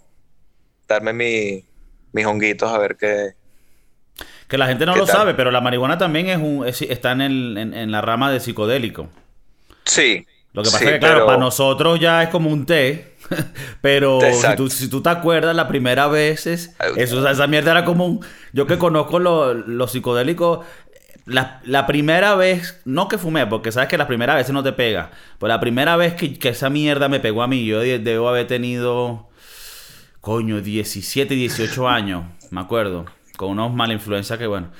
darme 0.88 1.14
mi, 1.14 1.66
mis 2.12 2.26
honguitos 2.26 2.70
a 2.72 2.78
ver 2.78 2.98
qué, 2.98 3.34
que 4.48 4.58
la 4.58 4.68
gente 4.68 4.86
no 4.86 4.96
lo 4.96 5.06
sabe, 5.06 5.34
pero 5.34 5.52
la 5.52 5.62
marihuana 5.62 5.98
también 5.98 6.28
es 6.28 6.38
un, 6.38 6.66
está 6.66 7.12
en, 7.12 7.22
el, 7.22 7.58
en, 7.58 7.92
la 7.92 8.02
rama 8.02 8.32
de 8.32 8.40
psicodélico. 8.40 9.10
Sí. 9.84 10.26
Lo 10.54 10.64
que 10.64 10.72
pasa 10.72 10.86
es 10.86 10.92
que, 10.92 11.00
claro, 11.00 11.26
para 11.26 11.38
nosotros 11.38 12.00
ya 12.00 12.24
es 12.24 12.30
como 12.30 12.50
un 12.50 12.66
té. 12.66 13.16
pero 13.82 14.20
si 14.22 14.56
tú, 14.56 14.70
si 14.70 14.90
tú, 14.90 15.02
te 15.02 15.10
acuerdas, 15.10 15.54
la 15.54 15.68
primera 15.68 16.08
vez 16.08 16.48
es, 16.48 16.76
eso, 16.96 17.28
esa 17.28 17.48
mierda 17.48 17.72
era 17.72 17.84
común. 17.84 18.22
Yo 18.54 18.66
que 18.68 18.78
conozco 18.78 19.20
los 19.20 19.92
psicodélicos, 19.92 20.66
la, 21.26 21.60
la, 21.66 21.86
primera 21.86 22.36
vez, 22.36 22.80
no 22.86 23.10
que 23.10 23.18
fumé, 23.18 23.46
porque 23.48 23.74
sabes 23.74 23.90
que 23.90 23.98
la 23.98 24.08
primera 24.08 24.34
vez 24.34 24.50
no 24.50 24.64
te 24.64 24.72
pega. 24.72 25.12
Pero 25.40 25.50
la 25.50 25.60
primera 25.60 25.98
vez 25.98 26.14
que, 26.14 26.40
que 26.40 26.50
esa 26.50 26.70
mierda 26.70 27.10
me 27.10 27.20
pegó 27.20 27.44
a 27.44 27.48
mí, 27.48 27.66
yo 27.66 27.82
debo 27.82 28.30
haber 28.30 28.48
tenido, 28.48 29.28
coño, 30.22 30.62
17, 30.62 31.36
18 31.36 31.90
años, 31.90 32.24
me 32.50 32.62
acuerdo 32.62 33.17
con 33.38 33.52
unos 33.52 33.74
mala 33.74 33.94
influencia 33.94 34.38
que, 34.38 34.48
bueno, 34.48 34.72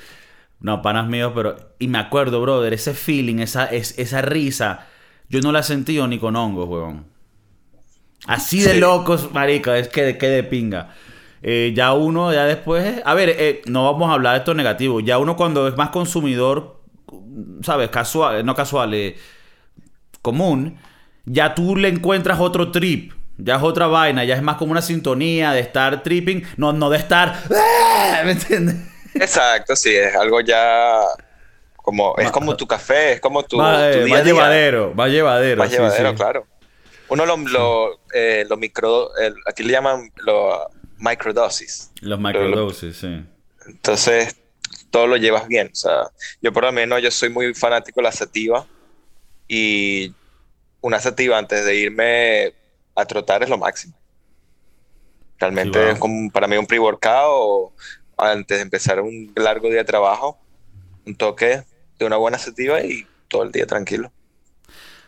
no, 0.60 0.82
panas 0.82 1.08
míos, 1.08 1.32
pero... 1.34 1.56
Y 1.78 1.88
me 1.88 1.98
acuerdo, 1.98 2.42
brother, 2.42 2.74
ese 2.74 2.92
feeling, 2.92 3.38
esa, 3.38 3.66
esa 3.66 4.22
risa, 4.22 4.86
yo 5.28 5.40
no 5.40 5.52
la 5.52 5.60
he 5.60 5.62
sentido 5.62 6.06
ni 6.06 6.18
con 6.18 6.36
hongos, 6.36 6.68
weón. 6.68 7.06
Así 8.26 8.60
de 8.60 8.78
locos, 8.78 9.32
marica, 9.32 9.78
es 9.78 9.88
que, 9.88 10.18
que 10.18 10.28
de 10.28 10.42
pinga. 10.42 10.94
Eh, 11.42 11.72
ya 11.74 11.94
uno, 11.94 12.32
ya 12.32 12.44
después... 12.44 13.00
A 13.04 13.14
ver, 13.14 13.30
eh, 13.30 13.62
no 13.66 13.84
vamos 13.84 14.10
a 14.10 14.14
hablar 14.14 14.32
de 14.34 14.38
esto 14.40 14.54
negativo. 14.54 15.00
Ya 15.00 15.18
uno 15.18 15.36
cuando 15.36 15.68
es 15.68 15.76
más 15.76 15.90
consumidor, 15.90 16.82
¿sabes? 17.62 17.88
Casual, 17.90 18.44
no 18.44 18.54
casual, 18.54 18.92
eh, 18.94 19.16
común, 20.22 20.78
ya 21.24 21.54
tú 21.54 21.76
le 21.76 21.88
encuentras 21.88 22.40
otro 22.40 22.70
trip. 22.72 23.12
Ya 23.38 23.56
es 23.56 23.62
otra 23.62 23.86
vaina, 23.86 24.24
ya 24.24 24.34
es 24.34 24.42
más 24.42 24.56
como 24.56 24.72
una 24.72 24.82
sintonía 24.82 25.52
de 25.52 25.60
estar 25.60 26.02
tripping, 26.02 26.42
no, 26.56 26.72
no 26.72 26.90
de 26.90 26.98
estar. 26.98 27.40
¡Ah! 27.54 28.22
¿Me 28.24 28.32
entiendes? 28.32 28.76
Exacto, 29.14 29.76
sí, 29.76 29.94
es 29.94 30.14
algo 30.14 30.40
ya. 30.40 31.00
Como, 31.76 32.14
es 32.18 32.30
como 32.30 32.54
tu 32.54 32.66
café, 32.66 33.12
es 33.12 33.20
como 33.20 33.42
tu, 33.44 33.56
más, 33.56 33.92
tu 33.92 34.04
día 34.04 34.22
llevadero, 34.22 34.92
más 34.94 35.10
llevadero. 35.10 35.56
Más 35.56 35.70
llevadero, 35.70 36.14
claro. 36.14 36.46
Uno 37.08 37.24
lo, 37.24 37.36
lo, 37.38 38.00
eh, 38.12 38.44
lo 38.46 38.58
micro. 38.58 39.10
aquí 39.46 39.62
le 39.62 39.72
llaman 39.72 40.12
lo, 40.16 40.68
microdosis. 40.98 41.90
Los 42.02 42.20
microdosis, 42.20 42.96
sí. 42.96 43.24
Entonces, 43.66 44.36
todo 44.90 45.06
lo 45.06 45.16
llevas 45.16 45.48
bien. 45.48 45.70
O 45.72 45.76
sea, 45.76 46.10
yo 46.42 46.52
por 46.52 46.64
lo 46.64 46.72
menos 46.72 47.02
yo 47.02 47.10
soy 47.10 47.30
muy 47.30 47.54
fanático 47.54 48.00
de 48.00 48.04
la 48.04 48.12
sativa. 48.12 48.66
Y 49.46 50.12
una 50.80 51.00
sativa 51.00 51.38
antes 51.38 51.64
de 51.64 51.74
irme 51.76 52.52
a 52.98 53.04
trotar 53.04 53.42
es 53.42 53.48
lo 53.48 53.58
máximo. 53.58 53.94
Realmente 55.38 55.90
es 55.90 55.98
como 55.98 56.30
para 56.30 56.48
mí 56.48 56.56
un 56.56 56.66
pre-workout 56.66 57.72
antes 58.16 58.58
de 58.58 58.62
empezar 58.62 59.00
un 59.00 59.32
largo 59.36 59.68
día 59.68 59.78
de 59.78 59.84
trabajo, 59.84 60.38
un 61.06 61.14
toque 61.14 61.62
de 61.98 62.04
una 62.04 62.16
buena 62.16 62.38
sativa 62.38 62.82
y 62.82 63.06
todo 63.28 63.44
el 63.44 63.52
día 63.52 63.66
tranquilo. 63.66 64.10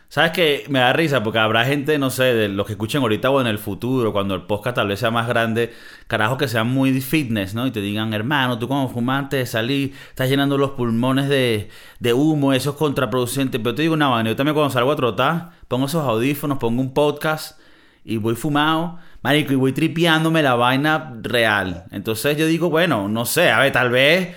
¿Sabes 0.07 0.31
que 0.31 0.65
Me 0.67 0.79
da 0.79 0.91
risa 0.91 1.23
porque 1.23 1.39
habrá 1.39 1.63
gente, 1.63 1.97
no 1.97 2.09
sé, 2.09 2.23
de 2.33 2.49
los 2.49 2.65
que 2.65 2.73
escuchen 2.73 3.01
ahorita 3.01 3.29
o 3.29 3.39
en 3.39 3.47
el 3.47 3.59
futuro, 3.59 4.11
cuando 4.11 4.35
el 4.35 4.41
podcast 4.41 4.75
tal 4.75 4.89
vez 4.89 4.99
sea 4.99 5.09
más 5.09 5.25
grande, 5.25 5.73
carajo 6.07 6.37
que 6.37 6.49
sean 6.49 6.67
muy 6.67 6.99
fitness, 6.99 7.53
¿no? 7.53 7.65
Y 7.65 7.71
te 7.71 7.79
digan, 7.79 8.13
hermano, 8.13 8.59
tú 8.59 8.67
como 8.67 8.89
fumante 8.89 9.45
salí, 9.45 9.93
estás 10.09 10.27
llenando 10.27 10.57
los 10.57 10.71
pulmones 10.71 11.29
de, 11.29 11.69
de 11.99 12.13
humo, 12.13 12.51
eso 12.51 12.71
es 12.71 12.75
contraproducente. 12.75 13.57
Pero 13.59 13.73
te 13.73 13.83
digo 13.83 13.93
una 13.93 14.09
vaina, 14.09 14.29
yo 14.31 14.35
también 14.35 14.53
cuando 14.53 14.73
salgo 14.73 14.91
a 14.91 14.97
trotar, 14.97 15.51
pongo 15.69 15.85
esos 15.85 16.05
audífonos, 16.05 16.57
pongo 16.57 16.81
un 16.81 16.93
podcast 16.93 17.60
y 18.03 18.17
voy 18.17 18.35
fumado, 18.35 18.99
marico, 19.21 19.53
y 19.53 19.55
voy 19.55 19.73
tripeándome 19.73 20.41
la 20.41 20.55
vaina 20.55 21.13
real. 21.21 21.85
Entonces 21.91 22.37
yo 22.37 22.45
digo, 22.45 22.69
bueno, 22.69 23.07
no 23.07 23.25
sé, 23.25 23.49
a 23.49 23.59
ver, 23.59 23.71
tal 23.71 23.89
vez... 23.89 24.35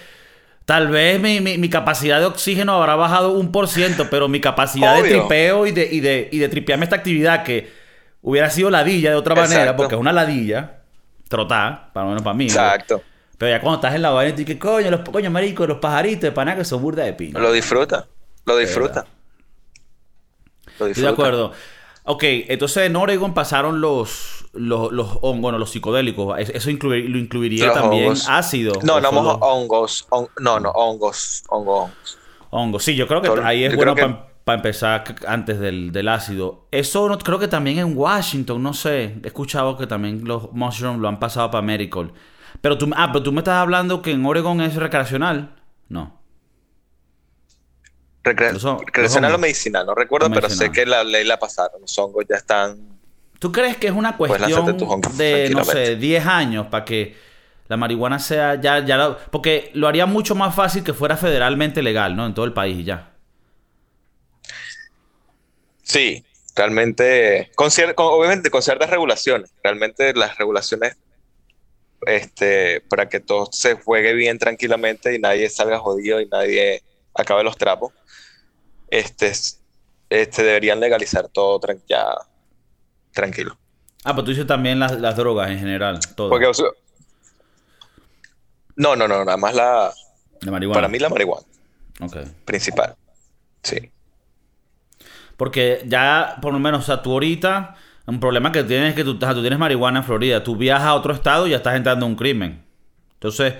Tal 0.64 0.88
vez 0.88 1.20
mi, 1.20 1.68
capacidad 1.68 2.20
de 2.20 2.24
oxígeno 2.24 2.72
habrá 2.72 2.94
bajado 2.96 3.32
un 3.32 3.52
por 3.52 3.68
ciento, 3.68 4.08
pero 4.08 4.28
mi 4.28 4.40
capacidad 4.40 4.96
de 4.96 5.10
tripeo 5.10 5.66
y 5.66 5.72
de, 5.72 5.86
y, 5.92 6.00
de, 6.00 6.30
y 6.32 6.38
de 6.38 6.48
tripearme 6.48 6.84
esta 6.84 6.96
actividad 6.96 7.44
que 7.44 7.70
hubiera 8.22 8.48
sido 8.48 8.70
ladilla 8.70 9.10
de 9.10 9.16
otra 9.16 9.34
manera, 9.34 9.76
porque 9.76 9.94
es 9.94 10.00
una 10.00 10.10
ladilla, 10.10 10.78
trotar, 11.28 11.92
para 11.92 12.06
menos 12.06 12.22
para 12.22 12.32
mí. 12.32 12.46
Exacto. 12.46 13.02
Pero 13.36 13.50
ya 13.50 13.60
cuando 13.60 13.76
estás 13.76 13.94
en 13.94 14.00
la 14.00 14.10
vaina, 14.10 14.34
y 14.34 14.44
dices, 14.44 14.56
coño, 14.56 14.90
los 14.90 15.00
coño, 15.00 15.30
marico, 15.30 15.66
los 15.66 15.78
pajaritos 15.78 16.22
de 16.22 16.32
pana 16.32 16.56
que 16.56 16.64
son 16.64 16.80
burda 16.80 17.04
de 17.04 17.12
pino. 17.12 17.38
Lo 17.38 17.52
disfruta, 17.52 18.06
lo 18.46 18.56
disfruta. 18.56 19.04
Lo 20.78 20.86
disfruta. 20.86 20.88
Estoy 20.88 21.02
de 21.02 21.08
acuerdo. 21.08 21.52
Ok, 22.06 22.22
entonces 22.22 22.86
en 22.86 22.96
Oregon 22.96 23.32
pasaron 23.32 23.80
los, 23.80 24.44
los, 24.52 24.92
los 24.92 25.20
bueno, 25.20 25.58
los 25.58 25.70
psicodélicos. 25.70 26.38
Eso 26.38 26.70
lo 26.70 27.18
incluiría 27.18 27.72
también 27.72 28.12
ácido. 28.28 28.74
No, 28.82 29.00
no, 29.00 29.08
hongos. 29.08 30.06
no, 30.38 30.60
no, 30.60 30.70
hongos. 30.70 31.44
Hongos. 31.48 32.18
Hongos. 32.50 32.84
Sí, 32.84 32.94
yo 32.94 33.08
creo 33.08 33.22
que 33.22 33.30
ahí 33.42 33.64
es 33.64 33.74
bueno 33.74 33.94
para 34.44 34.56
empezar 34.56 35.14
antes 35.26 35.58
del, 35.58 35.92
del, 35.92 36.08
ácido. 36.08 36.66
Eso 36.70 37.08
no, 37.08 37.16
creo 37.18 37.38
que 37.38 37.48
también 37.48 37.78
en 37.78 37.96
Washington, 37.96 38.62
no 38.62 38.74
sé. 38.74 39.18
He 39.22 39.28
escuchado 39.28 39.78
que 39.78 39.86
también 39.86 40.24
los 40.24 40.52
mushrooms 40.52 41.00
lo 41.00 41.08
han 41.08 41.18
pasado 41.18 41.50
para 41.50 41.62
medical. 41.62 42.12
Pero 42.60 42.76
tú, 42.76 42.90
ah, 42.94 43.08
pero 43.12 43.22
tú 43.22 43.32
me 43.32 43.38
estás 43.38 43.54
hablando 43.54 44.02
que 44.02 44.10
en 44.10 44.26
Oregon 44.26 44.60
es 44.60 44.74
recreacional. 44.74 45.56
No 45.88 46.23
recreacional 48.24 49.34
o 49.34 49.38
medicinal, 49.38 49.86
no 49.86 49.94
recuerdo, 49.94 50.30
pero 50.30 50.48
sé 50.48 50.72
que 50.72 50.86
la 50.86 51.04
ley 51.04 51.24
la 51.24 51.38
pasaron. 51.38 51.80
Los 51.80 51.96
hongos 51.98 52.24
ya 52.28 52.36
están. 52.36 52.98
¿Tú 53.38 53.52
crees 53.52 53.76
que 53.76 53.88
es 53.88 53.92
una 53.92 54.16
cuestión 54.16 54.76
de, 55.16 55.50
no 55.50 55.64
sé, 55.64 55.96
10 55.96 56.26
años 56.26 56.66
para 56.68 56.84
que 56.84 57.14
la 57.68 57.76
marihuana 57.76 58.18
sea 58.18 58.60
ya, 58.60 58.84
ya 58.84 59.16
porque 59.30 59.70
lo 59.74 59.88
haría 59.88 60.06
mucho 60.06 60.34
más 60.34 60.54
fácil 60.54 60.82
que 60.82 60.94
fuera 60.94 61.16
federalmente 61.16 61.82
legal, 61.82 62.16
¿no? 62.16 62.26
En 62.26 62.34
todo 62.34 62.46
el 62.46 62.52
país 62.52 62.84
ya. 62.84 63.10
Sí, 65.82 66.24
realmente, 66.56 67.50
con, 67.54 67.68
obviamente 67.96 68.50
con 68.50 68.62
ciertas 68.62 68.88
regulaciones. 68.88 69.52
Realmente 69.62 70.14
las 70.14 70.38
regulaciones 70.38 70.96
este, 72.06 72.80
para 72.82 73.08
que 73.08 73.20
todo 73.20 73.48
se 73.52 73.74
juegue 73.74 74.14
bien 74.14 74.38
tranquilamente 74.38 75.14
y 75.14 75.18
nadie 75.18 75.48
salga 75.50 75.78
jodido 75.78 76.20
y 76.20 76.26
nadie 76.26 76.82
acabe 77.14 77.44
los 77.44 77.56
trapos, 77.56 77.92
este, 78.88 79.32
este 80.10 80.42
deberían 80.42 80.80
legalizar 80.80 81.28
todo 81.28 81.60
ya 81.88 82.14
tranquilo. 83.12 83.56
Ah, 84.04 84.12
pero 84.12 84.24
tú 84.24 84.30
dices 84.30 84.46
también 84.46 84.78
las, 84.78 85.16
drogas 85.16 85.50
en 85.50 85.58
general, 85.58 85.98
todo. 86.14 86.28
Porque, 86.28 86.50
no, 88.76 88.96
no, 88.96 89.08
no, 89.08 89.24
nada 89.24 89.36
más 89.36 89.54
la... 89.54 89.92
La 90.40 90.50
marihuana. 90.50 90.74
Para 90.74 90.88
mí 90.88 90.98
la 90.98 91.08
marihuana. 91.08 91.46
Ok. 92.00 92.16
Principal. 92.44 92.96
Sí. 93.62 93.90
Porque 95.36 95.82
ya, 95.86 96.38
por 96.42 96.52
lo 96.52 96.58
menos, 96.58 96.82
o 96.82 96.86
sea, 96.86 97.02
tú 97.02 97.12
ahorita 97.12 97.76
un 98.06 98.20
problema 98.20 98.52
que 98.52 98.62
tienes 98.64 98.90
es 98.90 98.94
que 98.94 99.04
tú, 99.04 99.18
tú 99.18 99.40
tienes 99.40 99.58
marihuana 99.58 100.00
en 100.00 100.04
Florida. 100.04 100.44
Tú 100.44 100.56
viajas 100.56 100.88
a 100.88 100.94
otro 100.94 101.14
estado 101.14 101.46
y 101.46 101.50
ya 101.50 101.56
estás 101.56 101.74
entrando 101.74 102.04
en 102.04 102.12
un 102.12 102.16
crimen. 102.16 102.64
Entonces, 103.14 103.54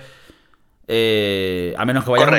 eh, 0.87 1.73
a 1.77 1.85
menos 1.85 2.03
que 2.03 2.11
vayas 2.11 2.27
a 2.27 2.31
un 2.31 2.37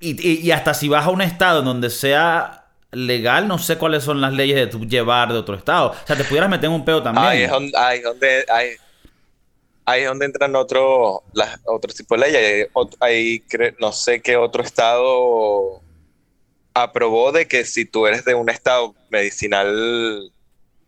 estado... 0.00 0.28
Y, 0.28 0.50
hasta 0.50 0.74
si 0.74 0.88
vas 0.88 1.06
a 1.06 1.10
un 1.10 1.22
estado 1.22 1.60
en 1.60 1.64
donde 1.66 1.90
sea 1.90 2.66
legal, 2.92 3.46
no 3.46 3.58
sé 3.58 3.78
cuáles 3.78 4.02
son 4.02 4.20
las 4.20 4.32
leyes 4.32 4.56
de 4.56 4.66
tú 4.66 4.84
llevar 4.86 5.32
de 5.32 5.38
otro 5.38 5.54
estado. 5.54 5.90
O 5.90 6.06
sea, 6.06 6.16
te 6.16 6.24
pudieras 6.24 6.50
meter 6.50 6.66
en 6.66 6.72
un 6.72 6.84
pedo 6.84 7.02
también. 7.02 7.26
Ahí 7.26 7.42
es 7.42 8.02
donde, 8.02 8.44
ahí, 9.86 10.00
es 10.00 10.08
donde 10.08 10.26
entran 10.26 10.56
otro, 10.56 11.22
las, 11.32 11.60
otro 11.64 11.92
tipo 11.92 12.16
de 12.16 12.20
leyes. 12.20 12.68
Ahí, 12.98 13.42
no 13.78 13.92
sé 13.92 14.20
qué 14.20 14.36
otro 14.36 14.62
estado 14.62 15.80
aprobó 16.74 17.32
de 17.32 17.46
que 17.46 17.64
si 17.64 17.84
tú 17.84 18.06
eres 18.06 18.24
de 18.24 18.34
un 18.34 18.48
estado 18.48 18.94
medicinal 19.10 20.30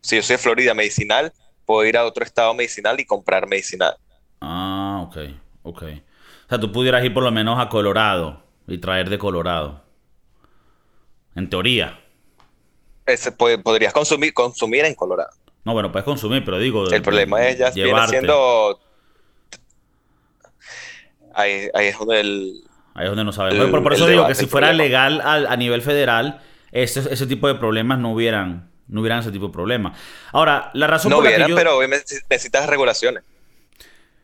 si 0.02 0.16
yo 0.16 0.22
soy 0.22 0.34
de 0.34 0.42
Florida 0.42 0.74
medicinal, 0.74 1.32
puedo 1.64 1.86
ir 1.86 1.96
a 1.96 2.04
otro 2.04 2.24
estado 2.24 2.52
medicinal 2.54 3.00
y 3.00 3.06
comprar 3.06 3.46
medicinal. 3.46 3.94
Ah, 4.40 5.04
ok, 5.06 5.16
ok. 5.62 5.82
O 5.82 6.48
sea, 6.48 6.60
tú 6.60 6.70
pudieras 6.70 7.04
ir 7.04 7.14
por 7.14 7.22
lo 7.22 7.30
menos 7.30 7.58
a 7.58 7.68
Colorado 7.68 8.42
y 8.72 8.78
traer 8.78 9.10
de 9.10 9.18
Colorado. 9.18 9.82
En 11.34 11.48
teoría. 11.48 12.00
Ese, 13.06 13.32
podrías 13.32 13.92
consumir, 13.92 14.32
consumir 14.32 14.84
en 14.84 14.94
Colorado. 14.94 15.30
No, 15.64 15.72
bueno, 15.74 15.92
puedes 15.92 16.04
consumir, 16.04 16.44
pero 16.44 16.58
digo. 16.58 16.88
El 16.90 17.02
problema 17.02 17.46
es 17.46 17.58
ya 17.58 17.70
viene 17.70 18.08
siendo. 18.08 18.80
Ahí, 21.34 21.70
es 21.74 21.98
donde 21.98 22.20
el. 22.20 22.62
Ahí 22.94 23.04
es 23.04 23.10
donde 23.10 23.24
no 23.24 23.32
sabemos. 23.32 23.70
por, 23.70 23.92
eso 23.92 24.06
digo 24.06 24.26
que 24.26 24.34
si 24.34 24.46
fuera 24.46 24.72
legal 24.72 25.20
a, 25.22 25.56
nivel 25.56 25.82
federal, 25.82 26.42
ese, 26.72 27.00
ese 27.12 27.26
tipo 27.26 27.48
de 27.48 27.54
problemas 27.54 27.98
no 27.98 28.12
hubieran 28.12 28.70
no 28.88 29.00
hubieran 29.00 29.20
ese 29.20 29.30
tipo 29.30 29.46
de 29.46 29.52
problemas. 29.52 29.98
Ahora, 30.32 30.70
la 30.74 30.86
razón 30.86 31.12
por 31.12 31.24
la 31.24 31.34
que 31.34 31.48
yo... 31.48 31.56
pero 31.56 31.78
obviamente 31.78 32.20
necesitas 32.28 32.66
regulaciones. 32.66 33.22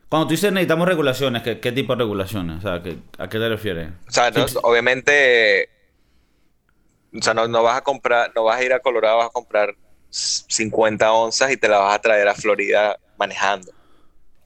Cuando 0.09 0.27
tú 0.27 0.33
dices 0.33 0.53
necesitamos 0.53 0.89
regulaciones, 0.89 1.43
¿qué, 1.43 1.61
qué 1.61 1.73
tipo 1.73 1.95
de 1.95 1.99
regulaciones? 1.99 2.59
O 2.59 2.61
sea, 2.63 2.75
¿a 2.75 3.29
qué 3.29 3.39
te 3.39 3.49
refieres? 3.49 3.91
O 4.09 4.11
sea, 4.11 4.33
obviamente, 4.63 5.69
o 7.15 7.23
sea, 7.23 7.35
no, 7.35 7.63
vas 7.63 7.79
a 7.79 7.83
comprar, 7.83 8.33
no 8.35 8.45
vas 8.45 8.59
a 8.59 8.65
ir 8.65 8.73
a 8.73 8.81
Colorado, 8.81 9.19
vas 9.19 9.27
a 9.27 9.31
comprar 9.31 9.75
50 10.11 11.13
onzas 11.13 11.51
y 11.51 11.57
te 11.57 11.69
la 11.69 11.79
vas 11.79 11.95
a 11.95 11.99
traer 12.01 12.29
a 12.29 12.35
Florida 12.35 12.99
manejando. 13.19 13.71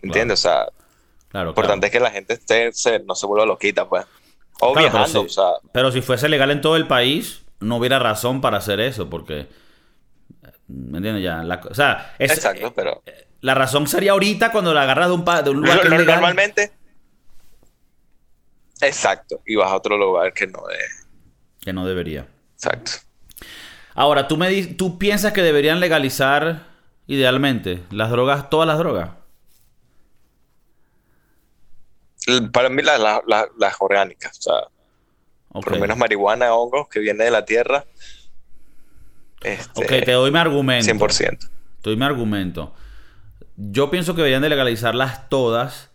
¿Entiendes? 0.02 0.40
O 0.40 0.42
sea, 0.42 0.66
claro, 1.28 1.46
lo 1.46 1.50
importante 1.50 1.86
es 1.86 1.92
que 1.92 2.00
la 2.00 2.10
gente 2.10 2.34
esté, 2.34 2.72
no 3.04 3.14
se 3.14 3.26
vuelva 3.26 3.46
loquita, 3.46 3.88
pues. 3.88 4.04
O 4.60 4.74
viajando, 4.74 5.22
o 5.22 5.28
sea. 5.28 5.52
Pero 5.72 5.92
si 5.92 6.02
fuese 6.02 6.28
legal 6.28 6.50
en 6.50 6.60
todo 6.60 6.76
el 6.76 6.88
país, 6.88 7.42
no 7.60 7.76
hubiera 7.76 8.00
razón 8.00 8.40
para 8.40 8.58
hacer 8.58 8.80
eso, 8.80 9.08
porque 9.08 9.46
¿Me 10.72 10.98
entiendes? 10.98 11.22
Ya, 11.22 11.42
o 11.70 11.74
sea, 11.74 12.14
Exacto, 12.18 12.68
eh, 12.68 12.72
pero... 12.74 13.02
La 13.43 13.55
razón 13.55 13.86
sería 13.86 14.12
ahorita 14.12 14.53
cuando 14.53 14.72
la 14.72 14.82
agarras 14.82 15.09
de 15.09 15.14
un, 15.14 15.24
de 15.24 15.51
un 15.51 15.61
lugar 15.61 15.82
que 15.82 15.88
Normalmente... 15.90 16.72
Exacto, 18.80 19.43
y 19.47 19.55
vas 19.55 19.70
a 19.70 19.76
otro 19.76 19.97
lugar 19.97 20.32
que 20.32 20.47
no 20.47 20.68
es... 20.70 21.07
Que 21.61 21.72
no 21.72 21.86
debería. 21.86 22.26
Exacto. 22.55 22.93
Ahora, 23.95 24.26
¿tú, 24.26 24.36
me 24.36 24.64
¿tú 24.64 24.99
piensas 24.99 25.32
que 25.32 25.43
deberían 25.43 25.78
legalizar 25.78 26.66
idealmente 27.07 27.82
las 27.90 28.11
drogas, 28.11 28.49
todas 28.49 28.66
las 28.66 28.78
drogas? 28.78 29.11
Para 32.53 32.68
mí 32.70 32.82
las 32.82 33.76
orgánicas, 33.80 34.38
o 34.38 34.43
sea, 34.43 34.55
por 35.51 35.72
lo 35.72 35.78
menos 35.78 35.97
marihuana, 35.99 36.55
hongos 36.55 36.88
que 36.88 37.01
viene 37.01 37.24
de 37.24 37.30
la 37.30 37.45
tierra, 37.45 37.84
este, 39.43 39.84
ok, 39.84 40.05
te 40.05 40.12
doy 40.12 40.30
mi 40.30 40.38
argumento. 40.38 40.93
100%. 40.93 41.38
Te 41.38 41.49
doy 41.82 41.97
mi 41.97 42.05
argumento. 42.05 42.72
Yo 43.57 43.90
pienso 43.90 44.14
que 44.14 44.22
deberían 44.22 44.42
de 44.42 44.48
legalizarlas 44.48 45.28
todas 45.28 45.90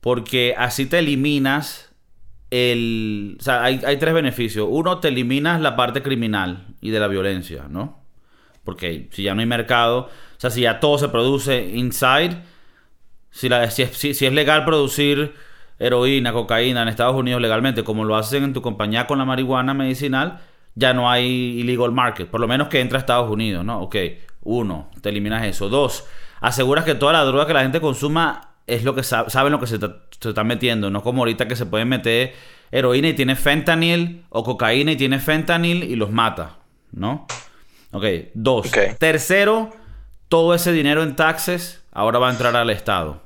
porque 0.00 0.54
así 0.56 0.86
te 0.86 0.98
eliminas 0.98 1.92
el... 2.50 3.36
O 3.40 3.42
sea, 3.42 3.64
hay, 3.64 3.96
tres 3.98 4.14
beneficios. 4.14 4.66
Uno, 4.70 4.98
te 4.98 5.08
eliminas 5.08 5.60
la 5.60 5.76
parte 5.76 6.02
criminal 6.02 6.66
y 6.80 6.90
de 6.90 7.00
la 7.00 7.08
violencia, 7.08 7.66
¿no? 7.68 8.00
Porque 8.64 9.08
si 9.12 9.22
ya 9.22 9.34
no 9.34 9.40
hay 9.40 9.46
mercado, 9.46 10.10
o 10.36 10.40
sea, 10.40 10.50
si 10.50 10.62
ya 10.62 10.80
todo 10.80 10.98
se 10.98 11.08
produce 11.08 11.70
inside, 11.74 12.36
si, 13.30 13.48
la, 13.48 13.70
si, 13.70 13.86
si 13.86 14.26
es 14.26 14.32
legal 14.32 14.64
producir 14.64 15.34
heroína, 15.78 16.32
cocaína 16.32 16.82
en 16.82 16.88
Estados 16.88 17.16
Unidos 17.16 17.40
legalmente, 17.40 17.82
como 17.82 18.04
lo 18.04 18.16
hacen 18.16 18.44
en 18.44 18.52
tu 18.52 18.62
compañía 18.62 19.06
con 19.06 19.18
la 19.18 19.24
marihuana 19.24 19.74
medicinal, 19.74 20.40
ya 20.74 20.94
no 20.94 21.10
hay 21.10 21.60
illegal 21.60 21.92
market, 21.92 22.28
por 22.28 22.40
lo 22.40 22.48
menos 22.48 22.68
que 22.68 22.80
entra 22.80 22.98
a 22.98 23.00
Estados 23.00 23.30
Unidos, 23.30 23.64
¿no? 23.64 23.80
Ok, 23.82 23.96
uno, 24.42 24.90
te 25.00 25.10
eliminas 25.10 25.44
eso. 25.44 25.68
Dos, 25.68 26.06
aseguras 26.42 26.84
que 26.84 26.94
toda 26.94 27.14
la 27.14 27.24
droga 27.24 27.46
que 27.46 27.54
la 27.54 27.62
gente 27.62 27.80
consuma 27.80 28.50
es 28.66 28.84
lo 28.84 28.94
que 28.94 29.02
saben 29.02 29.52
lo 29.52 29.58
que 29.58 29.66
se, 29.66 29.78
se 29.78 30.28
están 30.28 30.46
metiendo, 30.46 30.90
no 30.90 31.02
como 31.02 31.22
ahorita 31.22 31.48
que 31.48 31.56
se 31.56 31.66
pueden 31.66 31.88
meter 31.88 32.34
heroína 32.70 33.08
y 33.08 33.14
tiene 33.14 33.36
fentanil 33.36 34.24
o 34.28 34.44
cocaína 34.44 34.92
y 34.92 34.96
tiene 34.96 35.18
fentanil 35.18 35.84
y 35.84 35.96
los 35.96 36.10
mata, 36.10 36.58
¿no? 36.92 37.26
Ok, 37.92 38.04
dos. 38.34 38.70
Tercero, 38.98 39.70
todo 40.28 40.54
ese 40.54 40.72
dinero 40.72 41.02
en 41.02 41.14
taxes 41.14 41.84
ahora 41.92 42.18
va 42.18 42.28
a 42.28 42.32
entrar 42.32 42.56
al 42.56 42.70
Estado. 42.70 43.22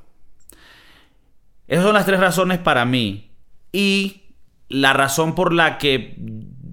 Esas 1.68 1.84
son 1.84 1.94
las 1.94 2.06
tres 2.06 2.20
razones 2.20 2.58
para 2.58 2.84
mí. 2.84 3.30
Y 3.72 4.22
la 4.68 4.92
razón 4.92 5.34
por 5.34 5.52
la 5.52 5.78
que 5.78 6.16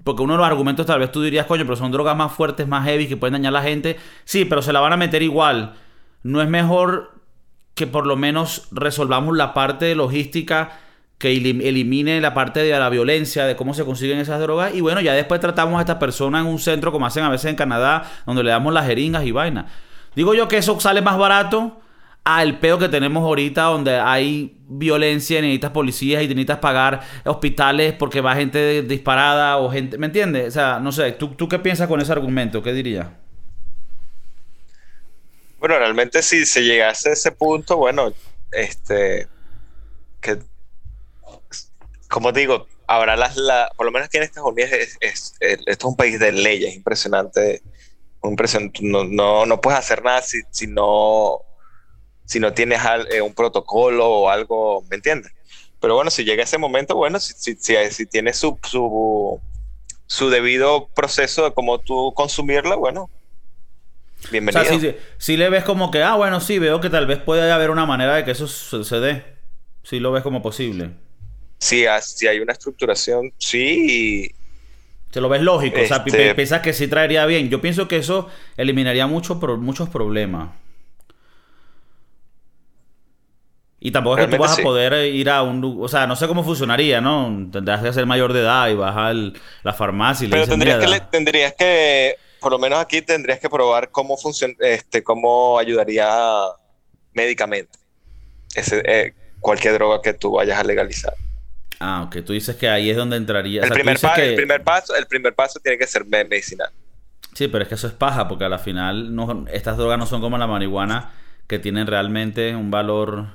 porque 0.04 0.22
uno 0.22 0.34
de 0.34 0.38
los 0.38 0.46
argumentos 0.46 0.84
tal 0.84 1.00
vez 1.00 1.10
tú 1.10 1.22
dirías, 1.22 1.46
coño, 1.46 1.64
pero 1.64 1.76
son 1.76 1.90
drogas 1.90 2.14
más 2.14 2.32
fuertes, 2.32 2.68
más 2.68 2.84
heavy, 2.84 3.08
que 3.08 3.16
pueden 3.16 3.32
dañar 3.32 3.56
a 3.56 3.60
la 3.60 3.62
gente. 3.62 3.96
Sí, 4.24 4.44
pero 4.44 4.60
se 4.60 4.72
la 4.72 4.80
van 4.80 4.92
a 4.92 4.96
meter 4.98 5.22
igual. 5.22 5.74
No 6.24 6.42
es 6.42 6.48
mejor 6.48 7.20
que 7.74 7.86
por 7.86 8.06
lo 8.06 8.16
menos 8.16 8.68
resolvamos 8.72 9.36
la 9.36 9.54
parte 9.54 9.94
logística 9.94 10.80
que 11.18 11.30
elimine 11.30 12.20
la 12.20 12.34
parte 12.34 12.60
de 12.60 12.70
la 12.78 12.88
violencia, 12.88 13.46
de 13.46 13.56
cómo 13.56 13.72
se 13.72 13.84
consiguen 13.84 14.18
esas 14.18 14.40
drogas. 14.40 14.74
Y 14.74 14.80
bueno, 14.80 15.00
ya 15.00 15.14
después 15.14 15.40
tratamos 15.40 15.78
a 15.78 15.80
esta 15.80 15.98
persona 15.98 16.40
en 16.40 16.46
un 16.46 16.58
centro, 16.58 16.92
como 16.92 17.06
hacen 17.06 17.24
a 17.24 17.30
veces 17.30 17.50
en 17.50 17.56
Canadá, 17.56 18.10
donde 18.26 18.42
le 18.42 18.50
damos 18.50 18.72
las 18.72 18.86
jeringas 18.86 19.24
y 19.24 19.32
vaina. 19.32 19.66
Digo 20.16 20.34
yo 20.34 20.48
que 20.48 20.56
eso 20.56 20.78
sale 20.80 21.02
más 21.02 21.18
barato 21.18 21.80
al 22.24 22.58
peo 22.58 22.78
que 22.78 22.88
tenemos 22.88 23.22
ahorita 23.22 23.64
donde 23.64 23.98
hay 23.98 24.56
violencia, 24.66 25.40
necesitas 25.40 25.72
policías 25.72 26.22
y 26.22 26.28
necesitas 26.28 26.58
pagar 26.58 27.00
hospitales 27.24 27.92
porque 27.92 28.20
va 28.20 28.34
gente 28.34 28.82
disparada 28.82 29.58
o 29.58 29.70
gente, 29.70 29.98
¿me 29.98 30.06
entiendes? 30.06 30.48
O 30.48 30.50
sea, 30.50 30.80
no 30.80 30.90
sé, 30.90 31.12
¿tú, 31.12 31.28
¿tú 31.28 31.48
qué 31.48 31.58
piensas 31.58 31.86
con 31.86 32.00
ese 32.00 32.12
argumento? 32.12 32.62
¿Qué 32.62 32.72
dirías? 32.72 33.08
Bueno, 35.64 35.78
realmente 35.78 36.22
si 36.22 36.44
se 36.44 36.60
llegase 36.60 37.08
a 37.08 37.12
ese 37.14 37.32
punto, 37.32 37.78
bueno, 37.78 38.12
este, 38.52 39.26
que, 40.20 40.38
como 42.10 42.32
digo, 42.32 42.66
habrá 42.86 43.16
las, 43.16 43.38
la, 43.38 43.72
por 43.74 43.86
lo 43.86 43.90
menos 43.90 44.08
aquí 44.08 44.18
en 44.18 44.24
Estados 44.24 44.50
Unidos, 44.50 44.72
es, 45.00 45.34
esto 45.40 45.64
es 45.66 45.84
un 45.84 45.96
país 45.96 46.20
de 46.20 46.32
leyes, 46.32 46.74
impresionante, 46.74 47.62
impresionante 48.22 48.80
no, 48.82 49.04
no, 49.04 49.46
no 49.46 49.58
puedes 49.62 49.78
hacer 49.78 50.04
nada 50.04 50.20
si, 50.20 50.42
si 50.50 50.66
no 50.66 51.40
si 52.26 52.40
no 52.40 52.52
tienes 52.52 52.82
eh, 53.10 53.22
un 53.22 53.32
protocolo 53.32 54.06
o 54.06 54.28
algo, 54.28 54.84
¿me 54.90 54.96
entiendes? 54.96 55.32
Pero 55.80 55.94
bueno, 55.94 56.10
si 56.10 56.24
llega 56.24 56.44
ese 56.44 56.58
momento, 56.58 56.94
bueno, 56.94 57.18
si, 57.18 57.54
si, 57.54 57.74
si, 57.90 58.04
tienes 58.04 58.36
su, 58.36 58.58
su, 60.06 60.28
debido 60.28 60.88
proceso 60.88 61.44
de 61.44 61.54
cómo 61.54 61.78
tú 61.78 62.12
consumirla, 62.14 62.76
bueno, 62.76 63.08
bienvenido. 64.30 64.62
O 64.62 64.80
sea, 64.80 64.94
si, 65.18 65.36
le 65.36 65.48
ves 65.48 65.64
como 65.64 65.90
que, 65.90 66.02
ah, 66.02 66.14
bueno, 66.14 66.40
sí, 66.40 66.58
veo 66.58 66.80
que 66.80 66.90
tal 66.90 67.06
vez 67.06 67.18
puede 67.18 67.50
haber 67.50 67.70
una 67.70 67.86
manera 67.86 68.16
de 68.16 68.24
que 68.24 68.30
eso 68.32 68.46
se, 68.46 69.00
dé. 69.00 69.24
Si 69.82 70.00
lo 70.00 70.12
ves 70.12 70.22
como 70.22 70.42
posible. 70.42 70.90
Sí, 71.58 71.84
si 72.02 72.26
hay 72.26 72.40
una 72.40 72.52
estructuración, 72.52 73.32
sí. 73.38 74.34
Te 75.10 75.20
lo 75.20 75.28
ves 75.28 75.42
lógico, 75.42 75.80
o 75.80 75.86
sea, 75.86 76.02
este 76.04 76.34
piensas 76.34 76.60
que 76.60 76.72
sí 76.72 76.88
traería 76.88 77.24
bien. 77.26 77.48
Yo 77.48 77.60
pienso 77.60 77.86
que 77.86 77.98
eso 77.98 78.28
eliminaría 78.56 79.06
mucho, 79.06 79.36
muchos 79.36 79.88
problemas. 79.88 80.50
Y 83.84 83.90
tampoco 83.90 84.16
es 84.16 84.24
que 84.24 84.34
tú 84.34 84.42
vas 84.42 84.58
a 84.58 84.62
poder 84.62 85.14
ir 85.14 85.28
a 85.28 85.42
un 85.42 85.76
O 85.78 85.88
sea, 85.88 86.06
no 86.06 86.16
sé 86.16 86.26
cómo 86.26 86.42
funcionaría, 86.42 87.02
¿no? 87.02 87.48
Tendrás 87.52 87.82
que 87.82 87.92
ser 87.92 88.06
mayor 88.06 88.32
de 88.32 88.40
edad 88.40 88.70
y 88.70 88.74
vas 88.74 88.96
a 88.96 89.12
la 89.12 89.72
farmacia 89.74 90.26
y 90.26 90.30
Pero 90.30 90.46
tendrías, 90.46 90.78
que, 90.78 91.00
tendrías 91.10 91.52
que 91.52 92.16
por 92.44 92.52
lo 92.52 92.58
menos 92.58 92.78
aquí 92.78 93.00
tendrías 93.00 93.40
que 93.40 93.48
probar 93.48 93.90
cómo 93.90 94.18
funciona, 94.18 94.52
este, 94.60 95.02
cómo 95.02 95.58
ayudaría 95.58 96.06
médicamente 97.14 97.78
ese, 98.54 98.82
eh, 98.84 99.14
cualquier 99.40 99.72
droga 99.72 100.02
que 100.02 100.12
tú 100.12 100.32
vayas 100.32 100.58
a 100.58 100.62
legalizar. 100.62 101.14
Ah, 101.80 102.02
ok. 102.06 102.22
Tú 102.22 102.34
dices 102.34 102.54
que 102.56 102.68
ahí 102.68 102.90
es 102.90 102.98
donde 102.98 103.16
entraría. 103.16 103.62
El, 103.62 103.70
primer, 103.70 103.96
el 104.18 104.34
primer 104.34 104.62
paso, 104.62 104.94
el 104.94 105.06
primer 105.06 105.34
paso 105.34 105.58
tiene 105.58 105.78
que 105.78 105.86
ser 105.86 106.04
medicinal. 106.04 106.68
Sí, 107.32 107.48
pero 107.48 107.62
es 107.62 107.68
que 107.68 107.76
eso 107.76 107.86
es 107.86 107.94
paja, 107.94 108.28
porque 108.28 108.44
al 108.44 108.58
final 108.58 109.16
no, 109.16 109.46
estas 109.50 109.78
drogas 109.78 109.98
no 109.98 110.04
son 110.04 110.20
como 110.20 110.36
la 110.36 110.46
marihuana, 110.46 111.14
que 111.46 111.58
tienen 111.58 111.86
realmente 111.86 112.54
un 112.54 112.70
valor 112.70 113.28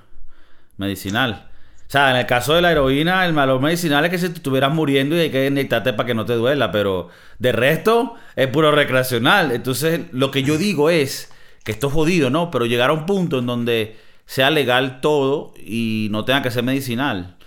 medicinal. 0.78 1.49
O 1.90 1.92
sea, 1.92 2.12
en 2.12 2.18
el 2.18 2.28
caso 2.28 2.54
de 2.54 2.62
la 2.62 2.72
heroína, 2.72 3.26
el 3.26 3.34
valor 3.34 3.60
medicinal 3.60 4.06
es 4.06 4.12
que 4.12 4.20
si 4.20 4.30
te 4.30 4.36
estuvieras 4.36 4.72
muriendo 4.72 5.16
y 5.16 5.22
hay 5.22 5.32
que 5.32 5.48
inyectarte 5.48 5.94
para 5.94 6.06
que 6.06 6.14
no 6.14 6.24
te 6.24 6.34
duela, 6.34 6.72
pero 6.72 7.10
de 7.40 7.52
resto 7.52 8.14
es 8.36 8.46
puro 8.46 8.72
recreacional. 8.72 9.52
Entonces, 9.52 10.02
lo 10.12 10.30
que 10.30 10.44
yo 10.44 10.60
digo 10.60 10.92
es 10.92 11.32
que 11.64 11.72
esto 11.72 11.88
es 11.88 11.94
jodido, 11.94 12.30
¿no? 12.30 12.52
Pero 12.52 12.68
llegar 12.68 12.92
a 12.92 12.94
un 12.94 13.08
punto 13.08 13.40
en 13.40 13.48
donde 13.48 13.98
sea 14.28 14.52
legal 14.52 15.02
todo 15.02 15.56
y 15.58 16.10
no 16.12 16.26
tenga 16.26 16.44
que 16.44 16.52
ser 16.52 16.64
medicinal. 16.64 17.38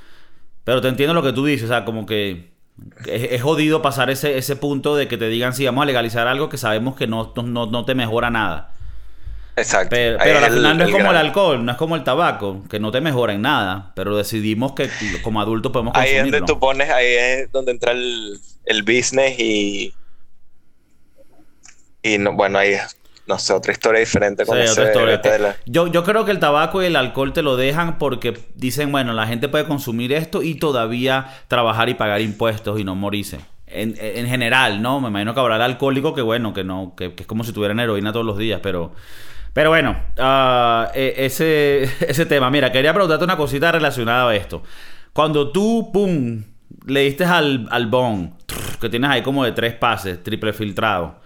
Pero 0.65 0.81
te 0.81 0.89
entiendo 0.89 1.15
lo 1.15 1.23
que 1.23 1.33
tú 1.33 1.45
dices, 1.45 1.67
o 1.67 1.69
sea, 1.69 1.85
como 1.85 2.05
que 2.05 2.51
es, 3.07 3.41
jodido 3.43 3.81
pasar 3.81 4.11
ese, 4.11 4.39
ese 4.39 4.57
punto 4.57 4.97
de 4.97 5.07
que 5.07 5.19
te 5.19 5.29
digan 5.29 5.53
si 5.53 5.65
vamos 5.67 5.83
a 5.83 5.87
legalizar 5.87 6.27
algo 6.27 6.49
que 6.49 6.59
sabemos 6.59 6.97
que 6.97 7.07
no, 7.07 7.33
no, 7.37 7.85
te 7.85 7.95
mejora 7.95 8.31
nada. 8.31 8.75
Exacto. 9.57 9.91
Pero, 9.91 10.19
al 10.19 10.53
final 10.53 10.79
no 10.79 10.85
es 10.85 10.91
como 10.91 11.11
el 11.11 11.17
alcohol, 11.17 11.65
no 11.65 11.73
es 11.73 11.79
como 11.79 11.97
el 11.97 12.05
tabaco, 12.05 12.63
que 12.71 12.81
no 12.81 12.91
te 12.91 13.01
mejora 13.01 13.35
en 13.35 13.43
nada, 13.43 13.93
pero 13.95 14.17
decidimos 14.17 14.73
que 14.73 14.89
como 15.23 15.41
adultos 15.41 15.73
podemos 15.73 15.93
consumirlo. 15.93 16.23
Ahí 16.23 16.27
es 16.27 16.33
donde 16.33 16.47
tú 16.47 16.59
pones, 16.59 16.91
ahí 16.91 17.07
es 17.07 17.53
donde 17.53 17.73
entra 17.73 17.93
el, 17.93 18.41
el 18.65 18.83
business 18.83 19.39
y... 19.39 19.95
Y 22.05 22.19
no, 22.19 22.33
bueno, 22.33 22.59
ahí 22.59 22.77
no 23.27 23.39
sé, 23.39 23.53
otra 23.53 23.73
historia 23.73 24.01
diferente 24.01 24.45
con 24.45 24.59
ese, 24.59 24.93
yo, 25.67 25.87
yo 25.87 26.05
creo 26.05 26.25
que 26.25 26.33
el 26.33 26.41
tabaco 26.41 26.83
y 26.83 26.87
el 26.87 26.97
alcohol 26.97 27.33
te 27.33 27.43
lo 27.43 27.57
dejan 27.57 27.99
porque 27.99 28.37
dicen, 28.57 28.91
bueno, 28.91 29.13
la 29.13 29.27
gente 29.27 29.49
puede 29.49 29.65
consumir 29.65 30.13
esto 30.13 30.43
y 30.43 30.57
todavía 30.57 31.29
trabajar 31.47 31.89
y 31.89 31.95
pagar 31.95 32.21
impuestos 32.21 32.81
y 32.81 32.85
no 32.85 32.97
morirse. 32.97 33.39
En, 33.67 33.95
en 33.99 34.27
general, 34.27 34.83
¿no? 34.83 35.01
Me 35.01 35.09
imagino 35.09 35.33
que 35.33 35.41
habrá 35.41 35.57
el 35.57 35.63
alcohólico 35.63 36.15
que, 36.15 36.21
bueno, 36.21 36.53
que 36.53 36.65
no, 36.65 36.95
que, 36.97 37.15
es 37.17 37.27
como 37.27 37.45
si 37.45 37.53
tuvieran 37.53 37.81
heroína 37.81 38.13
todos 38.13 38.27
los 38.27 38.39
días, 38.39 38.61
pero... 38.63 38.93
Pero 39.53 39.71
bueno, 39.71 39.97
uh, 40.19 40.91
ese, 40.95 41.83
ese 42.09 42.27
tema. 42.27 42.51
Mira, 42.51 42.73
quería 42.73 42.93
preguntarte 42.93 43.25
una 43.25 43.37
cosita 43.37 43.73
relacionada 43.73 44.29
a 44.29 44.35
esto. 44.35 44.63
Cuando 45.13 45.51
tú, 45.51 45.91
pum, 45.93 46.43
le 46.87 47.01
diste 47.01 47.25
al, 47.25 47.69
al 47.71 47.87
bon, 47.87 48.35
que 48.81 48.89
tienes 48.89 49.11
ahí 49.11 49.23
como 49.23 49.45
de 49.45 49.53
tres 49.53 49.75
pases, 49.75 50.23
triple 50.23 50.53
filtrado 50.53 51.23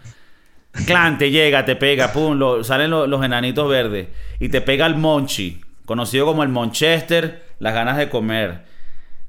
Clan 0.84 1.16
te 1.16 1.30
llega, 1.30 1.64
te 1.64 1.74
pega, 1.74 2.12
pum, 2.12 2.62
salen 2.62 2.90
los 2.90 3.24
enanitos 3.24 3.68
verdes. 3.68 4.08
Y 4.40 4.50
te 4.50 4.60
pega 4.60 4.86
el 4.86 4.96
Monchi, 4.96 5.60
conocido 5.86 6.26
como 6.26 6.42
el 6.42 6.50
Monchester, 6.50 7.46
las 7.58 7.72
ganas 7.72 7.96
de 7.96 8.10
comer. 8.10 8.64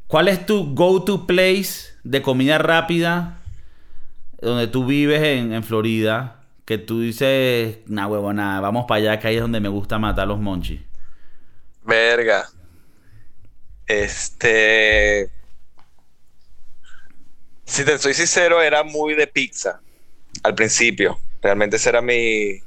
¿Cuál 0.08 0.28
es 0.28 0.46
tu 0.46 0.74
go-to 0.74 1.26
place 1.26 1.94
de 2.04 2.22
comida 2.22 2.58
rápida 2.58 3.40
donde 4.42 4.68
tú 4.68 4.86
vives 4.86 5.22
en, 5.22 5.64
Florida? 5.64 6.37
Que 6.68 6.78
tú 6.78 7.00
dices, 7.00 7.78
nah, 7.86 8.08
huevona, 8.08 8.60
vamos 8.60 8.86
para 8.88 8.98
allá, 9.00 9.20
que 9.20 9.30
ahí 9.30 9.36
es 9.36 9.42
donde 9.42 9.62
me 9.62 9.70
gusta 9.70 9.98
matar 9.98 10.28
los 10.28 10.38
monchis. 10.38 10.82
Verga. 11.82 12.46
Este. 13.86 15.30
Si 17.64 17.86
te 17.86 17.98
soy 17.98 18.14
sincero, 18.14 18.62
era 18.62 18.84
muy 18.84 19.16
de 19.16 19.28
pizza 19.28 19.80
al 20.44 20.56
principio. 20.56 21.18
Realmente 21.42 21.78
ese 21.78 21.88
era 21.88 22.02
mi, 22.02 22.62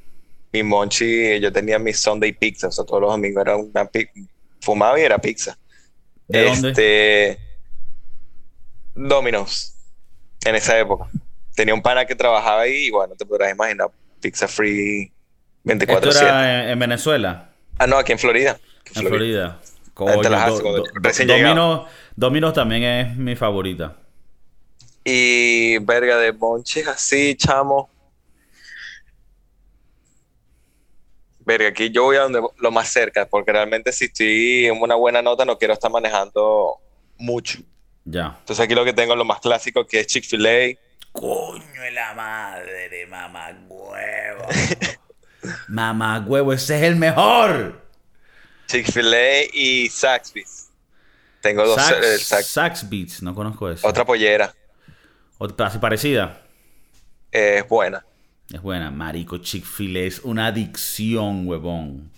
mi 0.51 0.63
monchi. 0.63 1.39
Yo 1.39 1.53
tenía 1.53 1.79
mi 1.79 1.93
Sunday 1.93 2.33
pizza. 2.33 2.69
O 2.69 2.73
sea, 2.73 2.87
todos 2.87 3.03
los 3.03 3.11
domingos 3.11 3.43
era 3.43 3.57
una 3.57 3.85
pizza. 3.85 4.13
Fumaba 4.63 4.99
y 4.99 5.03
era 5.03 5.19
pizza. 5.19 5.59
¿De 6.27 6.49
este, 6.49 6.63
dónde? 6.63 7.39
Domino's. 8.95 9.75
En 10.47 10.55
esa 10.55 10.79
época. 10.79 11.11
Tenía 11.55 11.75
un 11.75 11.83
pana 11.83 12.05
que 12.05 12.15
trabajaba 12.15 12.63
ahí 12.63 12.87
y 12.87 12.91
bueno, 12.91 13.15
te 13.17 13.27
podrás 13.27 13.53
imaginar. 13.53 13.89
Pizza 14.21 14.47
free 14.47 15.13
24-7. 15.65 16.09
¿Esto 16.09 16.11
era 16.23 16.71
en, 16.73 16.79
Venezuela? 16.79 17.51
Ah, 17.79 17.87
no, 17.87 17.97
aquí 17.97 18.13
en 18.13 18.19
Florida. 18.19 18.59
En 18.95 19.07
Florida. 19.07 19.61
Domino's 22.17 22.55
también 22.55 22.83
es 22.83 23.17
mi 23.17 23.37
favorita. 23.37 23.97
Y 25.05 25.79
verga 25.79 26.19
de 26.19 26.33
monchis 26.33 26.87
así, 26.87 27.35
chamo. 27.35 27.89
verga, 31.51 31.69
aquí 31.69 31.91
yo 31.91 32.05
voy 32.05 32.17
a 32.17 32.21
donde 32.21 32.41
lo 32.59 32.71
más 32.71 32.89
cerca, 32.89 33.27
porque 33.27 33.53
realmente 33.53 33.93
si 33.93 34.05
estoy 34.05 34.67
en 34.67 34.81
una 34.81 34.95
buena 34.95 35.21
nota 35.21 35.45
no 35.45 35.59
quiero 35.59 35.75
estar 35.75 35.91
manejando 35.91 36.77
mucho. 37.19 37.59
Ya. 38.05 38.37
Entonces 38.41 38.65
aquí 38.65 38.75
lo 38.75 38.85
que 38.85 38.93
tengo 38.93 39.13
es 39.13 39.19
lo 39.19 39.25
más 39.25 39.41
clásico 39.41 39.87
que 39.87 40.01
es 40.01 40.07
Chick-fil-A. 40.07 40.79
Coño 41.13 41.83
de 41.83 41.91
la 41.91 42.15
madre, 42.15 43.07
mamá 43.07 43.51
huevo. 43.69 44.47
mamá 45.69 46.25
huevo, 46.27 46.53
ese 46.53 46.77
es 46.77 46.83
el 46.85 46.97
mejor. 46.97 47.81
Chick-fil-A 48.67 49.51
y 49.53 49.89
Saxby's. 49.89 50.71
Tengo 51.41 51.67
dos. 51.67 51.81
Saxby's, 52.45 53.23
no 53.23 53.35
conozco 53.35 53.71
eso. 53.71 53.87
Otra 53.87 54.05
pollera. 54.05 54.55
¿Otra 55.39 55.71
parecida? 55.81 56.43
Es 57.33 57.67
buena. 57.67 58.05
Es 58.53 58.61
buena, 58.61 58.91
marico. 58.91 59.39
Chick-fil-A 59.39 60.01
es 60.01 60.21
una 60.21 60.47
adicción, 60.47 61.47
huevón. 61.49 62.11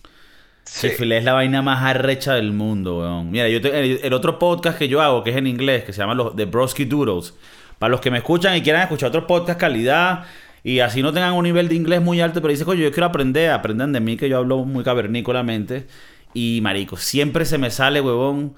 Chick-fil-A 0.65 1.19
es 1.19 1.25
la 1.25 1.33
vaina 1.35 1.63
más 1.63 1.83
arrecha 1.83 2.35
del 2.35 2.53
mundo, 2.53 2.99
huevón. 2.99 3.31
Mira, 3.31 3.49
yo 3.49 3.59
el, 3.59 4.13
otro 4.13 4.39
podcast 4.39 4.79
que 4.79 4.89
yo 4.89 5.01
hago, 5.01 5.23
que 5.23 5.31
es 5.31 5.37
en 5.37 5.47
inglés, 5.47 5.85
que 5.85 5.93
se 5.93 5.99
llama 5.99 6.15
los 6.15 6.35
The 6.37 6.47
Broski 6.47 6.85
Doodles. 6.85 7.35
Para 7.83 7.91
los 7.91 8.01
que 8.01 8.13
me 8.13 8.19
escuchan 8.19 8.57
y 8.57 8.63
quieran 8.63 8.83
escuchar 8.83 9.09
otros 9.09 9.25
podcast 9.25 9.59
calidad 9.59 10.23
y 10.63 10.79
así 10.79 11.03
no 11.03 11.13
tengan 11.13 11.33
un 11.33 11.43
nivel 11.43 11.67
de 11.67 11.75
inglés 11.75 12.01
muy 12.01 12.21
alto, 12.21 12.41
pero 12.41 12.53
dicen, 12.53 12.65
coño, 12.65 12.81
yo 12.81 12.93
quiero 12.93 13.07
aprender, 13.07 13.51
aprendan 13.51 13.93
de 13.93 13.99
mí 13.99 14.17
que 14.17 14.29
yo 14.29 14.39
hablo 14.39 14.59
muy 14.59 14.85
cavernícolamente. 14.85 15.89
Y 16.33 16.61
marico, 16.63 16.97
siempre 16.97 17.45
se 17.45 17.59
me 17.59 17.73
sale, 17.73 18.01
huevón 18.01 18.55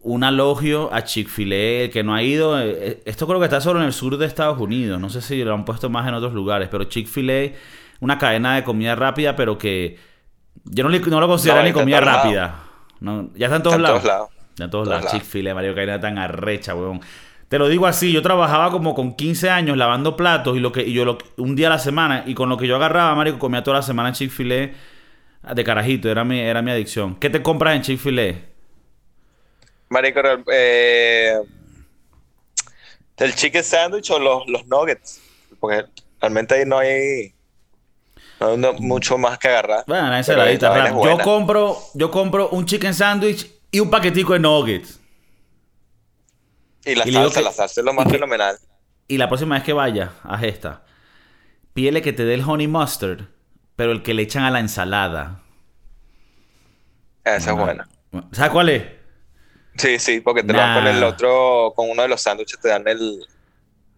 un 0.00 0.24
alogio 0.24 0.92
a 0.92 1.04
Chick-fil-A, 1.04 1.84
el 1.84 1.90
que 1.90 2.02
no 2.02 2.12
ha 2.12 2.24
ido, 2.24 2.60
eh, 2.60 2.76
eh, 2.76 3.02
esto 3.04 3.28
creo 3.28 3.38
que 3.38 3.44
está 3.44 3.60
solo 3.60 3.78
en 3.78 3.86
el 3.86 3.92
sur 3.92 4.18
de 4.18 4.26
Estados 4.26 4.58
Unidos, 4.58 5.00
no 5.00 5.10
sé 5.10 5.20
si 5.20 5.44
lo 5.44 5.54
han 5.54 5.64
puesto 5.64 5.88
más 5.88 6.08
en 6.08 6.14
otros 6.14 6.32
lugares, 6.32 6.68
pero 6.68 6.82
Chick-fil-A, 6.82 7.52
una 8.00 8.18
cadena 8.18 8.56
de 8.56 8.64
comida 8.64 8.96
rápida, 8.96 9.36
pero 9.36 9.58
que 9.58 9.96
yo 10.64 10.82
no, 10.82 10.90
no 10.90 11.20
lo 11.20 11.28
considero 11.28 11.62
ni 11.62 11.70
comida 11.70 12.00
rápida. 12.00 12.64
ya 13.36 13.46
está 13.46 13.56
en 13.58 13.62
todos 13.62 13.80
lados. 13.80 14.02
Ya 14.56 14.64
en 14.64 14.70
todos, 14.72 14.88
lados. 14.88 15.12
Chick-fil-A, 15.12 15.54
Mario, 15.54 15.72
cadena 15.72 16.00
tan 16.00 16.18
arrecha, 16.18 16.74
weón. 16.74 17.00
Te 17.48 17.58
lo 17.58 17.68
digo 17.68 17.86
así, 17.86 18.12
yo 18.12 18.22
trabajaba 18.22 18.72
como 18.72 18.94
con 18.94 19.14
15 19.14 19.50
años 19.50 19.76
lavando 19.76 20.16
platos 20.16 20.56
y 20.56 20.60
lo 20.60 20.72
que 20.72 20.82
y 20.82 20.92
yo 20.92 21.04
lo, 21.04 21.18
un 21.36 21.54
día 21.54 21.68
a 21.68 21.70
la 21.70 21.78
semana 21.78 22.24
y 22.26 22.34
con 22.34 22.48
lo 22.48 22.56
que 22.56 22.66
yo 22.66 22.76
agarraba, 22.76 23.14
Mario, 23.14 23.38
comía 23.38 23.62
toda 23.62 23.76
la 23.76 23.82
semana 23.82 24.12
Chick-fil-A 24.12 25.54
de 25.54 25.64
carajito, 25.64 26.10
era 26.10 26.24
mi, 26.24 26.40
era 26.40 26.60
mi 26.60 26.72
adicción. 26.72 27.14
¿Qué 27.16 27.30
te 27.30 27.42
compras 27.42 27.76
en 27.76 27.82
Chick-fil-A? 27.82 28.34
Marico, 29.88 30.20
eh, 30.52 31.36
el 33.18 33.34
chicken 33.34 33.64
sandwich 33.64 34.10
o 34.10 34.18
los, 34.18 34.46
los 34.48 34.66
nuggets. 34.66 35.20
Porque 35.60 35.84
realmente 36.20 36.54
ahí 36.54 36.64
no 36.66 36.78
hay, 36.78 37.32
no 38.40 38.72
mucho 38.74 39.16
más 39.18 39.38
que 39.38 39.48
agarrar. 39.48 39.84
Bueno, 39.86 40.14
esa 40.16 40.32
es 40.32 40.60
la 40.60 40.88
Yo 40.90 41.18
compro, 41.18 41.78
yo 41.94 42.10
compro 42.10 42.48
un 42.50 42.66
chicken 42.66 42.94
sandwich 42.94 43.50
y 43.70 43.80
un 43.80 43.90
paquetico 43.90 44.32
de 44.32 44.40
nuggets. 44.40 44.95
Y 46.86 46.94
la 46.94 47.04
salsa, 47.04 47.40
la 47.42 47.52
salsa 47.52 47.80
es 47.80 47.84
lo 47.84 47.92
más 47.92 48.08
fenomenal. 48.08 48.56
Y 49.08 49.18
la 49.18 49.28
próxima 49.28 49.56
vez 49.56 49.64
que 49.64 49.72
vaya, 49.72 50.12
haz 50.22 50.42
esta. 50.44 50.82
Pídele 51.74 52.00
que 52.00 52.12
te 52.12 52.24
dé 52.24 52.34
el 52.34 52.42
honey 52.42 52.68
mustard, 52.68 53.26
pero 53.74 53.92
el 53.92 54.02
que 54.02 54.14
le 54.14 54.22
echan 54.22 54.44
a 54.44 54.50
la 54.50 54.60
ensalada. 54.60 55.42
Esa 57.24 57.50
es 57.50 57.56
buena. 57.56 57.88
¿Sabes 58.32 58.52
cuál 58.52 58.68
es? 58.68 58.84
Sí, 59.76 59.98
sí, 59.98 60.20
porque 60.20 60.42
te 60.42 60.52
lo 60.52 60.58
dan 60.58 60.74
con 60.74 60.86
el 60.86 61.04
otro, 61.04 61.72
con 61.76 61.90
uno 61.90 62.02
de 62.02 62.08
los 62.08 62.22
sándwiches 62.22 62.58
te 62.60 62.68
dan 62.68 62.86
el 62.88 63.26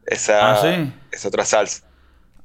esa, 0.07 0.53
¿Ah, 0.53 0.57
sí? 0.57 0.93
esa 1.13 1.29
otra 1.29 1.45
salsa. 1.45 1.85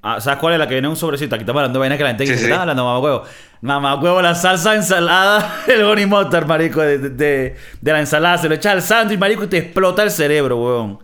Ah, 0.01 0.19
¿Sabes 0.19 0.39
cuál 0.39 0.53
es 0.53 0.59
la 0.59 0.67
que 0.67 0.73
viene 0.73 0.87
en 0.87 0.91
un 0.91 0.97
sobrecito? 0.97 1.33
Aquí 1.33 1.43
estamos 1.43 1.61
hablando 1.61 1.79
de 1.79 1.81
vaina 1.81 1.97
que 1.97 2.03
la 2.03 2.09
gente 2.09 2.25
dice, 2.25 2.53
hablando 2.53 2.83
mamá 2.83 2.99
huevo. 2.99 3.23
Mamá 3.63 3.95
huevo, 3.95 4.21
la 4.21 4.35
salsa 4.35 4.75
ensalada, 4.75 5.63
el 5.67 5.85
Bonnie 5.85 6.05
Mustard, 6.05 6.45
marico, 6.45 6.81
de, 6.81 6.97
de, 6.97 7.55
de, 7.79 7.91
la 7.93 8.01
ensalada. 8.01 8.37
Se 8.37 8.49
lo 8.49 8.55
echa 8.55 8.71
al 8.73 8.81
sándwich, 8.81 9.17
marico, 9.17 9.45
y 9.45 9.47
te 9.47 9.57
explota 9.57 10.03
el 10.03 10.11
cerebro, 10.11 10.57
huevón. 10.57 10.99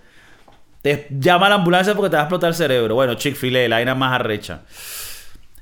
Te 0.82 1.08
llama 1.10 1.46
a 1.46 1.50
la 1.50 1.56
ambulancia 1.56 1.96
porque 1.96 2.10
te 2.10 2.18
va 2.18 2.24
a 2.24 2.26
explotar 2.26 2.50
el 2.50 2.56
cerebro. 2.56 2.96
Bueno, 2.96 3.14
Chick-fil-A, 3.14 3.70
la 3.70 3.78
vaina 3.78 3.96
más 3.96 4.12
arrecha. 4.12 4.64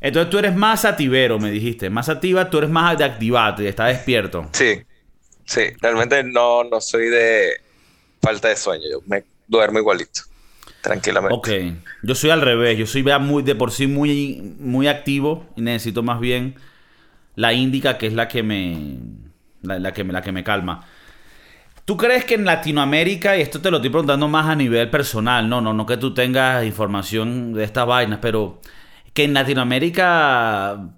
Entonces 0.02 0.32
tú 0.32 0.40
eres 0.40 0.56
más 0.56 0.82
sativero, 0.82 1.38
me 1.38 1.52
dijiste. 1.52 1.92
Más 1.92 2.10
activa, 2.10 2.50
tú 2.50 2.58
eres 2.58 2.72
más 2.72 2.98
de 2.98 3.04
activarte, 3.04 3.70
estás 3.70 3.90
despierto. 3.90 4.50
Sí. 4.54 4.82
Sí, 5.46 5.62
realmente 5.80 6.24
no, 6.24 6.64
no 6.64 6.82
soy 6.82 7.10
de 7.10 7.62
falta 8.24 8.48
de 8.48 8.56
sueño, 8.56 8.86
yo 8.92 9.02
me 9.06 9.24
duermo 9.48 9.78
igualito. 9.78 10.22
tranquilamente. 10.82 11.36
Ok, 11.36 11.50
yo 12.02 12.16
soy 12.16 12.32
al 12.32 12.42
revés, 12.42 12.76
yo 12.76 12.88
soy 12.88 13.04
muy, 13.04 13.44
de 13.44 13.54
por 13.54 13.72
sí 13.72 13.86
muy, 13.86 14.56
muy 14.60 14.88
activo 14.88 15.46
y 15.56 15.62
necesito 15.62 16.02
más 16.02 16.20
bien 16.20 16.56
la 17.38 17.54
índica 17.54 17.98
que 17.98 18.08
es 18.08 18.14
la 18.14 18.28
que 18.28 18.44
me, 18.44 18.98
la, 19.62 19.94
que, 19.94 20.04
la 20.04 20.22
que 20.22 20.32
me 20.32 20.44
calma. 20.44 20.86
¿Tú 21.86 21.96
crees 21.96 22.26
que 22.26 22.34
en 22.34 22.46
Latinoamérica, 22.46 23.38
y 23.38 23.42
esto 23.42 23.62
te 23.62 23.72
lo 23.72 23.78
estoy 23.78 23.92
preguntando 23.92 24.28
más 24.28 24.48
a 24.48 24.56
nivel 24.56 24.90
personal, 24.90 25.48
no, 25.48 25.62
no, 25.62 25.74
no 25.74 25.86
que 25.86 25.98
tú 25.98 26.14
tengas 26.14 26.66
información 26.66 27.54
de 27.54 27.64
estas 27.64 27.86
vainas, 27.86 28.20
pero 28.22 28.60
que 29.14 29.24
en 29.24 29.36
Latinoamérica 29.36 30.90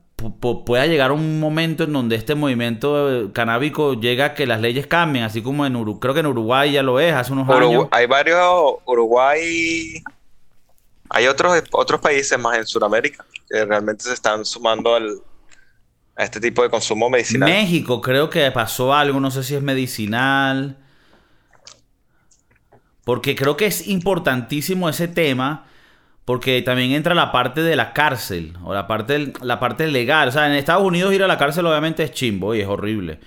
pueda 0.66 0.86
llegar 0.88 1.12
un 1.12 1.42
momento 1.42 1.84
en 1.84 1.94
donde 1.94 2.16
este 2.16 2.36
movimiento 2.36 3.32
canábico 3.34 3.94
llega 3.94 4.26
a 4.26 4.34
que 4.34 4.48
las 4.48 4.62
leyes 4.62 4.88
cambien, 4.88 5.26
así 5.26 5.42
como 5.44 5.66
en 5.66 5.76
Uruguay, 5.76 6.00
creo 6.02 6.14
que 6.14 6.20
en 6.22 6.28
Uruguay 6.28 6.72
ya 6.72 6.84
lo 6.84 7.02
es, 7.02 7.14
hace 7.14 7.34
unos 7.34 7.50
años. 7.50 7.88
Hay 7.92 8.08
varios, 8.08 8.76
Uruguay, 8.86 10.02
hay 11.10 11.28
otros, 11.28 11.64
otros 11.72 12.00
países 12.00 12.40
más 12.40 12.58
en 12.58 12.66
Sudamérica 12.66 13.26
que 13.50 13.66
realmente 13.66 14.06
se 14.06 14.14
están 14.14 14.46
sumando 14.46 14.96
al, 14.96 15.22
a 16.20 16.26
este 16.26 16.42
tipo 16.42 16.62
de 16.64 16.70
consumo 16.70 17.10
medicinal. 17.10 17.50
México 17.50 18.02
creo 18.02 18.30
que 18.30 18.52
pasó 18.52 18.94
algo, 18.94 19.22
no 19.22 19.32
sé 19.32 19.42
si 19.42 19.56
es 19.56 19.62
medicinal, 19.62 20.78
porque 23.06 23.36
creo 23.36 23.56
que 23.56 23.68
es 23.68 23.88
importantísimo 23.88 24.90
ese 24.90 25.08
tema 25.08 25.66
porque 26.26 26.62
también 26.62 26.92
entra 26.92 27.16
la 27.16 27.32
parte 27.32 27.64
de 27.64 27.76
la 27.78 27.94
cárcel, 27.94 28.54
o 28.64 28.74
la 28.74 28.86
parte, 28.86 29.32
la 29.42 29.60
parte 29.60 29.88
legal. 29.88 30.28
O 30.28 30.32
sea, 30.32 30.46
en 30.46 30.54
Estados 30.54 30.84
Unidos 30.84 31.14
ir 31.14 31.24
a 31.24 31.28
la 31.28 31.38
cárcel 31.38 31.66
obviamente 31.66 32.04
es 32.04 32.12
chimbo 32.12 32.54
y 32.54 32.60
es 32.60 32.68
horrible. 32.68 33.20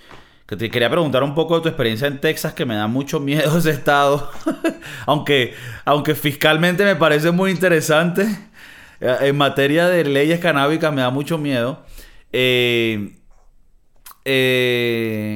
Que 0.46 0.54
te 0.54 0.70
quería 0.70 0.90
preguntar 0.90 1.22
un 1.22 1.34
poco 1.34 1.56
de 1.56 1.62
tu 1.62 1.68
experiencia 1.68 2.06
en 2.06 2.20
Texas, 2.20 2.52
que 2.52 2.66
me 2.66 2.74
da 2.76 2.88
mucho 2.88 3.20
miedo 3.20 3.58
ese 3.58 3.70
estado. 3.70 4.30
aunque, 5.06 5.54
aunque 5.86 6.14
fiscalmente 6.14 6.84
me 6.84 6.94
parece 6.94 7.30
muy 7.30 7.50
interesante. 7.50 8.28
Eh, 9.00 9.16
en 9.22 9.36
materia 9.36 9.88
de 9.88 10.04
leyes 10.04 10.38
canábicas 10.38 10.92
me 10.92 11.00
da 11.00 11.10
mucho 11.10 11.38
miedo. 11.38 11.82
Eh, 12.32 13.14
eh, 14.24 15.34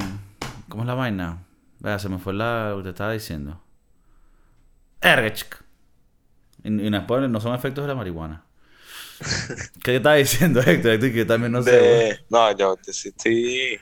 ¿Cómo 0.69 0.83
es 0.83 0.87
la 0.87 0.95
vaina? 0.95 1.45
Vea, 1.79 1.99
se 1.99 2.09
me 2.09 2.19
fue 2.19 2.35
la, 2.35 2.71
lo 2.71 2.79
que 2.79 2.83
te 2.85 2.89
estaba 2.91 3.13
diciendo. 3.13 3.63
Ergechk. 5.01 5.63
Y, 6.65 6.71
no 6.71 7.41
son 7.41 7.55
efectos 7.55 7.85
de 7.85 7.89
la 7.89 7.95
marihuana. 7.95 8.45
¿Qué 9.83 9.93
te 9.93 9.97
estaba 9.97 10.17
diciendo, 10.17 10.61
Héctor? 10.61 10.99
que 11.01 11.25
también 11.25 11.53
no 11.53 11.63
sé. 11.63 12.21
No, 12.29 12.57
yo 12.57 12.77
sí, 12.83 13.79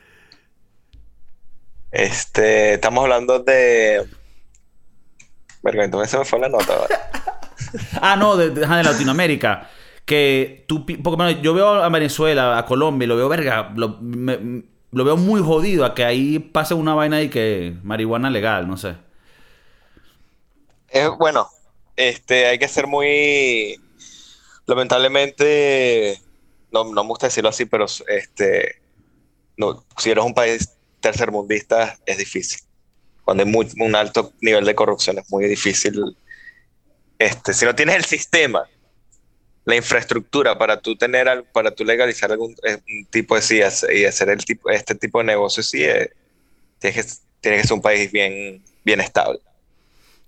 Este, 1.91 2.75
estamos 2.75 3.05
hablando 3.05 3.39
de. 3.41 4.07
Verga, 5.63 5.85
entonces 5.85 6.11
se 6.11 6.19
me 6.19 6.25
fue 6.25 6.39
la 6.41 6.49
nota. 6.49 6.75
ah, 8.03 8.17
no, 8.17 8.37
de, 8.37 8.67
Latinoamérica. 8.67 9.71
Que 10.05 10.65
tú. 10.69 10.85
Porque 11.03 11.41
yo 11.43 11.55
veo 11.55 11.83
a 11.83 11.89
Venezuela, 11.89 12.59
a 12.59 12.67
Colombia, 12.67 13.09
lo 13.09 13.17
veo, 13.17 13.29
verga. 13.29 13.73
Lo, 13.75 13.99
veo 15.05 15.17
muy 15.17 15.43
jodido 15.43 15.85
a 15.85 15.95
que 15.95 16.05
ahí 16.05 16.39
pase 16.39 16.75
una 16.75 16.95
vaina 16.95 17.23
y 17.23 17.31
que 17.31 17.75
marihuana 17.83 18.31
legal, 18.31 18.69
no 18.69 18.77
sé. 18.77 18.97
Es, 20.89 21.09
bueno, 21.19 21.49
este, 21.97 22.47
hay 22.47 22.59
que 22.59 22.69
ser 22.69 22.87
muy, 22.87 23.81
lamentablemente, 24.67 26.21
no, 26.73 26.85
no 26.85 27.03
me 27.03 27.09
gusta 27.09 27.27
decirlo 27.27 27.51
así, 27.51 27.65
pero 27.65 27.87
este, 28.07 28.81
no, 29.57 29.85
si 29.99 30.11
eres 30.11 30.25
un 30.25 30.35
país 30.35 30.71
tercermundista 31.01 31.99
es 32.07 32.19
difícil. 32.19 32.61
Cuando 33.25 33.45
hay 33.45 33.51
muy, 33.51 33.69
un 33.79 33.95
alto 33.95 34.33
nivel 34.41 34.65
de 34.65 34.75
corrupción 34.75 35.19
es 35.19 35.31
muy 35.31 35.47
difícil. 35.47 36.17
Este, 37.19 37.53
si 37.53 37.65
no 37.65 37.75
tienes 37.75 37.97
el 37.97 38.05
sistema, 38.05 38.65
la 39.65 39.77
infraestructura 39.77 40.59
para 40.59 40.81
tú 40.81 40.97
tener, 40.97 41.45
para 41.53 41.71
tú 41.71 41.85
legalizar 41.85 42.31
algún 42.31 42.55
eh, 42.65 42.79
tipo 43.11 43.35
de 43.35 43.43
sí 43.43 43.61
y 43.93 44.05
hacer 44.05 44.29
el 44.29 44.45
tipo, 44.45 44.71
este 44.71 44.95
tipo 44.95 45.19
de 45.19 45.25
negocio, 45.25 45.63
sí, 45.63 45.83
eh, 45.83 46.11
tienes, 46.79 47.05
que, 47.05 47.13
tienes 47.41 47.63
que 47.63 47.69
ser 47.69 47.75
un 47.75 47.83
país 47.83 48.13
bien, 48.13 48.63
bien 48.85 49.01
estable. 49.01 49.41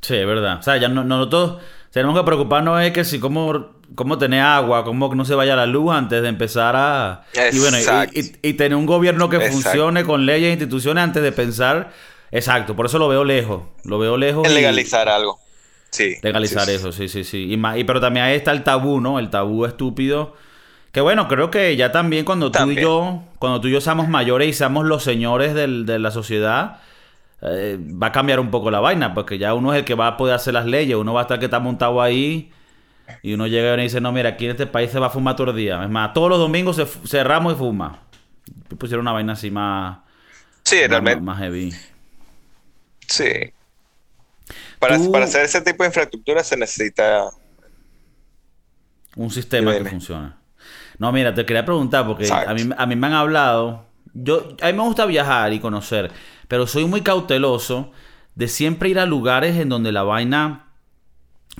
Sí, 0.00 0.14
es 0.14 0.26
verdad. 0.26 0.58
O 0.60 0.62
sea, 0.62 0.76
ya 0.78 0.88
no, 0.88 1.04
nosotros 1.04 1.60
tenemos 1.90 2.18
que 2.18 2.24
preocuparnos 2.24 2.82
es 2.82 2.92
que 2.92 3.04
si 3.04 3.18
cómo, 3.18 3.74
cómo 3.94 4.18
tener 4.18 4.40
agua, 4.40 4.84
cómo 4.84 5.10
que 5.10 5.16
no 5.16 5.24
se 5.24 5.34
vaya 5.34 5.56
la 5.56 5.66
luz 5.66 5.92
antes 5.92 6.22
de 6.22 6.28
empezar 6.28 6.74
a... 6.76 7.24
Y 7.52 7.58
bueno, 7.58 7.78
y, 8.12 8.52
tener 8.54 8.76
un 8.76 8.86
gobierno 8.86 9.28
que 9.28 9.40
funcione 9.40 10.04
con 10.04 10.26
leyes 10.26 10.48
e 10.48 10.52
instituciones 10.52 11.04
antes 11.04 11.22
de 11.22 11.32
pensar... 11.32 11.92
Exacto, 12.32 12.74
por 12.74 12.86
eso 12.86 12.98
lo 12.98 13.08
veo 13.08 13.24
lejos. 13.24 13.62
Lo 13.84 13.98
veo 13.98 14.16
lejos. 14.16 14.46
En 14.46 14.54
legalizar 14.54 15.08
algo. 15.08 15.38
Sí. 15.96 16.16
Legalizar 16.20 16.68
eso, 16.68 16.92
sí, 16.92 17.08
sí, 17.08 17.24
sí. 17.24 17.50
Y, 17.50 17.56
más, 17.56 17.78
y, 17.78 17.84
pero 17.84 18.02
también 18.02 18.26
ahí 18.26 18.36
está 18.36 18.52
el 18.52 18.62
tabú, 18.62 19.00
¿no? 19.00 19.18
El 19.18 19.30
tabú 19.30 19.64
estúpido. 19.64 20.34
Que 20.92 21.00
bueno, 21.00 21.26
creo 21.26 21.50
que 21.50 21.74
ya 21.74 21.90
también 21.90 22.26
cuando 22.26 22.50
tú 22.52 22.70
y 22.70 22.76
yo, 22.76 23.22
cuando 23.38 23.62
tú 23.62 23.68
y 23.68 23.72
yo 23.72 23.80
seamos 23.80 24.06
mayores 24.06 24.48
y 24.48 24.52
seamos 24.52 24.84
los 24.84 25.02
señores 25.02 25.54
del, 25.54 25.86
de 25.86 25.98
la 25.98 26.10
sociedad, 26.10 26.80
eh, 27.40 27.78
va 27.80 28.08
a 28.08 28.12
cambiar 28.12 28.40
un 28.40 28.50
poco 28.50 28.70
la 28.70 28.80
vaina, 28.80 29.14
porque 29.14 29.38
ya 29.38 29.54
uno 29.54 29.72
es 29.72 29.78
el 29.78 29.84
que 29.86 29.94
va 29.94 30.08
a 30.08 30.16
poder 30.18 30.34
hacer 30.34 30.52
las 30.52 30.66
leyes, 30.66 30.96
uno 30.96 31.14
va 31.14 31.20
a 31.20 31.22
estar 31.22 31.38
que 31.38 31.46
está 31.46 31.60
montado 31.60 32.02
ahí 32.02 32.52
y 33.22 33.32
uno 33.32 33.46
llega 33.46 33.74
y 33.78 33.82
dice, 33.84 33.98
no, 34.02 34.12
mira, 34.12 34.30
aquí 34.30 34.44
en 34.44 34.50
este 34.50 34.66
país 34.66 34.90
se 34.90 34.98
va 34.98 35.06
a 35.06 35.10
fumar 35.10 35.34
todo 35.34 35.50
el 35.50 35.56
día. 35.56 35.82
Es 35.82 35.88
más, 35.88 36.12
todos 36.12 36.28
los 36.28 36.38
domingos 36.38 36.76
se, 36.76 36.84
cerramos 37.06 37.54
y 37.54 37.56
fuma. 37.56 38.00
Pusieron 38.78 39.04
una 39.04 39.12
vaina 39.12 39.32
así 39.32 39.50
más... 39.50 39.98
Sí, 40.62 40.86
realmente. 40.86 41.22
Más 41.22 41.38
heavy. 41.38 41.72
Sí. 43.06 43.52
Para, 44.78 44.96
hacer 45.24 45.44
ese 45.44 45.60
tipo 45.60 45.82
de 45.82 45.88
infraestructura 45.88 46.44
se 46.44 46.56
necesita... 46.56 47.30
Un 49.16 49.30
sistema 49.30 49.72
que 49.76 49.84
funcione. 49.86 50.32
No, 50.98 51.10
mira, 51.12 51.34
te 51.34 51.46
quería 51.46 51.64
preguntar, 51.64 52.06
porque 52.06 52.30
a 52.30 52.52
mí, 52.52 52.68
a 52.76 52.86
mí 52.86 52.96
me 52.96 53.06
han 53.06 53.14
hablado... 53.14 53.86
Yo, 54.12 54.56
a 54.62 54.66
mí 54.66 54.72
me 54.72 54.82
gusta 54.82 55.06
viajar 55.06 55.52
y 55.52 55.60
conocer. 55.60 56.10
Pero 56.48 56.66
soy 56.66 56.84
muy 56.86 57.02
cauteloso 57.02 57.92
de 58.34 58.48
siempre 58.48 58.88
ir 58.88 58.98
a 58.98 59.06
lugares 59.06 59.56
en 59.56 59.68
donde 59.68 59.92
la 59.92 60.02
vaina 60.02 60.66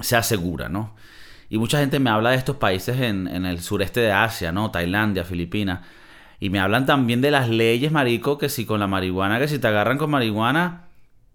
sea 0.01 0.23
segura, 0.23 0.69
¿no? 0.69 0.95
Y 1.49 1.59
mucha 1.59 1.79
gente 1.79 1.99
me 1.99 2.11
habla 2.11 2.31
de 2.31 2.37
estos 2.37 2.57
países 2.57 3.01
en, 3.01 3.29
el 3.29 3.61
sureste 3.61 4.01
de 4.01 4.13
Asia, 4.13 4.53
¿no? 4.53 4.71
Tailandia, 4.71 5.25
Filipinas. 5.25 5.81
Y 6.41 6.51
me 6.51 6.59
hablan 6.59 6.87
también 6.87 7.21
de 7.21 7.31
las 7.31 7.49
leyes, 7.49 7.93
marico, 7.93 8.37
que 8.37 8.49
si 8.49 8.67
con 8.67 8.81
la 8.81 8.87
marihuana, 8.87 9.39
que 9.39 9.49
si 9.49 9.59
te 9.59 9.67
agarran 9.67 9.99
con 9.99 10.11
marihuana... 10.11 10.86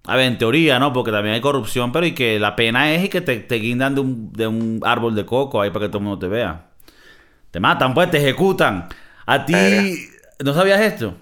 A 0.06 0.16
ver, 0.16 0.26
en 0.26 0.38
teoría, 0.38 0.80
¿no? 0.80 0.94
Porque 0.94 1.12
también 1.12 1.36
hay 1.36 1.42
corrupción, 1.42 1.92
pero 1.92 2.06
y 2.06 2.14
que 2.14 2.40
la 2.40 2.56
pena 2.56 2.92
es 2.94 3.06
y 3.06 3.10
que 3.10 3.22
te, 3.22 3.38
te 3.38 3.56
guindan 3.56 3.94
de 3.96 4.02
un, 4.02 4.34
de 4.34 4.48
un 4.48 4.82
árbol 4.84 5.14
de 5.16 5.26
coco 5.26 5.62
ahí 5.62 5.70
para 5.70 5.86
que 5.86 5.90
todo 5.90 6.00
el 6.00 6.06
mundo 6.06 6.20
te 6.20 6.28
vea. 6.28 6.72
Te 7.52 7.60
matan, 7.60 7.94
pues, 7.94 8.10
te 8.10 8.18
ejecutan. 8.18 8.88
A 9.26 9.46
ti... 9.46 9.54
¿No 10.44 10.54
sabías 10.54 10.82
esto? 10.82 11.16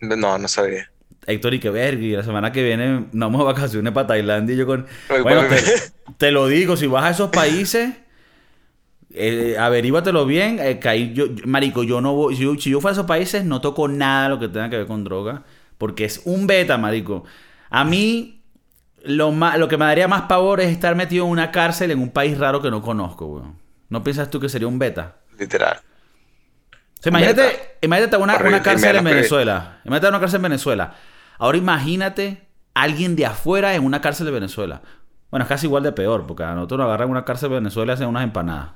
No, 0.00 0.38
no 0.38 0.48
sabía. 0.48 0.90
Héctor 1.26 1.54
y 1.54 1.58
que 1.58 1.70
verga, 1.70 2.02
y 2.02 2.10
la 2.10 2.22
semana 2.22 2.52
que 2.52 2.62
viene 2.62 3.06
nos 3.12 3.32
vamos 3.32 3.40
a 3.40 3.44
vacaciones 3.44 3.92
para 3.92 4.08
Tailandia 4.08 4.54
y 4.54 4.58
yo 4.58 4.66
con... 4.66 4.86
Bueno, 5.22 5.42
te, 6.18 6.30
lo 6.30 6.46
digo, 6.48 6.76
si 6.76 6.86
vas 6.86 7.04
a 7.04 7.10
esos 7.10 7.30
países, 7.30 7.94
eh, 9.14 9.56
averíbatelo 9.58 10.26
bien, 10.26 10.58
eh, 10.60 11.12
yo, 11.14 11.26
marico, 11.46 11.82
yo 11.82 12.02
no 12.02 12.14
voy, 12.14 12.36
si 12.36 12.70
yo, 12.70 12.80
fuera 12.80 12.90
a 12.90 12.92
esos 12.92 13.06
países 13.06 13.44
no 13.44 13.62
toco 13.62 13.88
nada 13.88 14.28
lo 14.28 14.38
que 14.38 14.48
tenga 14.48 14.68
que 14.68 14.76
ver 14.76 14.86
con 14.86 15.02
droga, 15.04 15.44
porque 15.78 16.04
es 16.04 16.22
un 16.24 16.46
beta, 16.46 16.78
marico. 16.78 17.24
A 17.70 17.84
mí, 17.84 18.42
lo, 19.02 19.32
lo 19.32 19.68
que 19.68 19.76
me 19.76 19.84
daría 19.84 20.08
más 20.08 20.22
pavor 20.22 20.60
es 20.60 20.70
estar 20.70 20.94
metido 20.94 21.24
en 21.24 21.30
una 21.30 21.50
cárcel 21.50 21.90
en 21.90 22.00
un 22.00 22.10
país 22.10 22.38
raro 22.38 22.62
que 22.62 22.70
no 22.70 22.82
conozco, 22.82 23.26
weón. 23.26 23.58
¿No 23.88 24.02
piensas 24.02 24.30
tú 24.30 24.40
que 24.40 24.48
sería 24.48 24.68
un 24.68 24.78
beta? 24.78 25.16
Literal 25.38 25.78
imagínate, 27.08 27.76
imagínate 27.80 28.16
una, 28.16 28.36
una 28.36 28.62
cárcel 28.62 28.96
en 28.96 29.04
Venezuela. 29.04 29.78
Imagínate 29.84 30.08
una 30.08 30.20
cárcel 30.20 30.36
en 30.36 30.42
Venezuela. 30.42 30.94
Ahora 31.38 31.58
imagínate 31.58 32.48
alguien 32.74 33.16
de 33.16 33.26
afuera 33.26 33.74
en 33.74 33.84
una 33.84 34.00
cárcel 34.00 34.26
de 34.26 34.32
Venezuela. 34.32 34.82
Bueno, 35.30 35.44
es 35.44 35.48
casi 35.48 35.66
igual 35.66 35.82
de 35.82 35.92
peor, 35.92 36.26
porque 36.26 36.44
a 36.44 36.54
nosotros 36.54 36.78
nos 36.78 36.86
agarran 36.86 37.10
una 37.10 37.24
cárcel 37.24 37.50
de 37.50 37.56
Venezuela 37.56 37.92
y 37.92 37.94
hacen 37.94 38.08
unas 38.08 38.24
empanadas. 38.24 38.70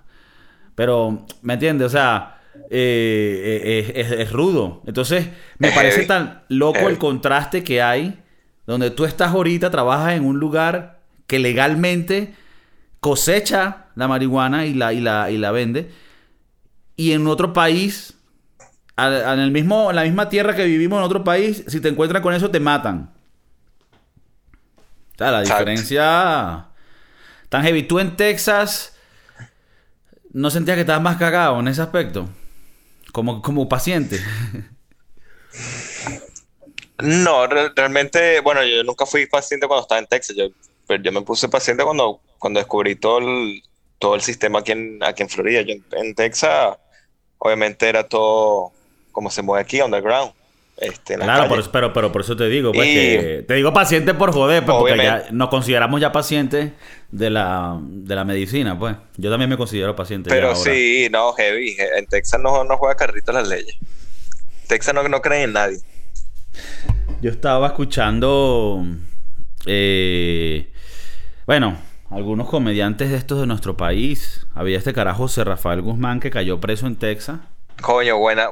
Pero, 0.75 1.27
¿me 1.43 1.55
entiendes? 1.55 1.87
O 1.87 1.91
sea, 1.91 2.38
eh, 2.71 3.93
eh, 3.95 4.17
es, 4.21 4.33
rudo. 4.33 4.83
Entonces, 4.87 5.29
me 5.59 5.71
parece 5.73 6.05
tan 6.05 6.43
loco 6.49 6.89
el 6.89 6.99
contraste 6.99 7.65
que 7.65 7.83
hay, 7.83 8.21
donde 8.67 8.91
tú 8.91 9.05
estás 9.05 9.33
ahorita, 9.33 9.71
trabajas 9.71 10.15
en 10.15 10.25
un 10.25 10.39
lugar 10.39 11.01
que 11.27 11.39
legalmente 11.39 12.35
cosecha 13.01 13.87
la 13.95 14.09
marihuana 14.09 14.67
y 14.67 14.75
la, 14.75 14.93
y 14.93 15.01
la, 15.01 15.31
y 15.31 15.39
la 15.39 15.51
vende, 15.53 15.91
y 16.97 17.13
en 17.13 17.27
otro 17.27 17.53
país 17.53 18.19
en, 18.99 19.39
el 19.39 19.51
mismo, 19.51 19.91
en 19.91 19.97
la 19.97 20.03
misma 20.03 20.29
tierra 20.29 20.57
que 20.57 20.65
vivimos 20.65 20.99
en 20.99 21.05
otro 21.05 21.23
país, 21.23 21.65
si 21.69 21.81
te 21.81 21.89
encuentran 21.89 22.23
con 22.23 22.35
eso, 22.35 22.51
te 22.51 22.59
matan. 22.59 23.11
O 25.15 25.19
sea, 25.19 25.31
la 25.31 25.41
diferencia 25.43 26.67
tan 27.49 27.63
heavy. 27.63 27.85
Tú 27.85 27.99
en 27.99 28.17
Texas 28.17 28.97
no 30.33 30.51
sentías 30.51 30.75
que 30.75 30.83
estabas 30.83 31.03
más 31.03 31.17
cagado 31.17 31.59
en 31.61 31.69
ese 31.69 31.83
aspecto, 31.83 32.29
como, 33.13 33.43
como 33.43 33.69
paciente. 33.69 34.21
No, 37.01 37.47
realmente, 37.47 38.41
bueno, 38.41 38.65
yo 38.65 38.83
nunca 38.83 39.07
fui 39.07 39.27
paciente 39.27 39.67
cuando 39.67 39.83
estaba 39.83 40.01
en 40.01 40.07
Texas. 40.07 40.37
Yo 40.37 40.49
pero 40.89 41.03
yo 41.03 41.13
me 41.13 41.21
puse 41.21 41.49
paciente 41.49 41.85
cuando, 41.85 42.21
cuando 42.39 42.59
descubrí 42.59 42.97
todo 42.97 43.19
el, 43.19 43.63
todo 44.01 44.17
el 44.17 44.23
sistema 44.23 44.61
aquí 44.61 44.73
en, 44.73 44.99
aquí 45.03 45.23
en 45.23 45.29
Florida. 45.29 45.61
Yo 45.61 45.75
en, 45.93 46.15
Texas, 46.15 46.77
obviamente 47.37 47.89
era 47.89 48.09
todo 48.09 48.73
como 49.13 49.31
se 49.31 49.43
mueve 49.43 49.63
aquí, 49.63 49.81
underground. 49.81 50.33
Este, 50.79 51.17
claro, 51.17 51.55
pero, 51.73 51.93
pero 51.93 52.13
por 52.13 52.21
eso 52.21 52.37
te 52.37 52.49
digo, 52.49 52.73
pues, 52.73 52.87
que, 52.87 53.45
te 53.47 53.55
digo 53.55 53.73
paciente 53.73 54.15
por 54.15 54.33
joder, 54.33 54.65
pues, 54.65 54.79
porque 54.79 54.97
ya 54.97 55.27
nos 55.33 55.49
consideramos 55.49 56.01
ya 56.01 56.13
pacientes 56.13 56.73
de 57.11 57.31
la, 57.31 57.79
de 57.81 58.15
la 58.15 58.25
medicina, 58.25 58.79
pues. 58.79 58.97
Yo 59.17 59.31
también 59.31 59.51
me 59.51 59.57
considero 59.57 59.97
paciente. 59.97 60.31
Pero 60.31 60.55
sí, 60.55 61.09
no, 61.11 61.33
heavy. 61.33 61.77
En 61.97 62.07
Texas 62.07 62.41
no, 62.41 62.65
no 62.65 62.77
juega 62.77 62.95
carrito 62.95 63.33
las 63.33 63.49
leyes. 63.49 63.77
Texas 64.67 64.95
no, 64.95 65.07
no 65.09 65.23
cree 65.23 65.45
en 65.45 65.53
nadie. 65.55 65.79
Yo 67.21 67.31
estaba 67.31 67.69
escuchando, 67.69 68.85
eh, 69.67 70.71
bueno, 71.47 71.79
algunos 72.11 72.49
comediantes 72.49 73.11
de 73.11 73.17
estos 73.17 73.41
de 73.41 73.47
nuestro 73.47 73.77
país. 73.77 74.47
Había 74.55 74.79
este 74.79 74.93
carajo 74.93 75.25
José 75.25 75.45
Rafael 75.45 75.83
Guzmán 75.83 76.21
que 76.21 76.31
cayó 76.31 76.61
preso 76.61 76.87
en 76.87 76.97
Texas. 76.97 77.41
Coño, 77.81 78.19
buena, 78.19 78.49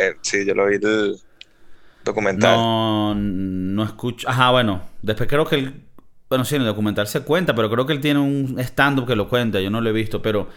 eh, 0.00 0.14
sí, 0.22 0.44
yo 0.46 0.54
lo 0.54 0.66
vi 0.66 0.76
el 0.76 1.20
documental. 2.04 2.56
No, 2.56 3.14
no 3.14 3.84
escucho. 3.84 4.28
Ajá, 4.28 4.50
bueno, 4.50 4.82
después 5.02 5.28
creo 5.28 5.44
que 5.44 5.56
él, 5.56 5.84
bueno, 6.30 6.44
sí, 6.44 6.54
en 6.54 6.62
el 6.62 6.68
documental 6.68 7.08
se 7.08 7.22
cuenta, 7.22 7.56
pero 7.56 7.68
creo 7.68 7.84
que 7.86 7.92
él 7.92 8.00
tiene 8.00 8.20
un 8.20 8.56
stand-up 8.60 9.04
que 9.04 9.16
lo 9.16 9.28
cuenta, 9.28 9.60
yo 9.60 9.68
no 9.68 9.80
lo 9.80 9.90
he 9.90 9.92
visto, 9.92 10.22
pero 10.22 10.48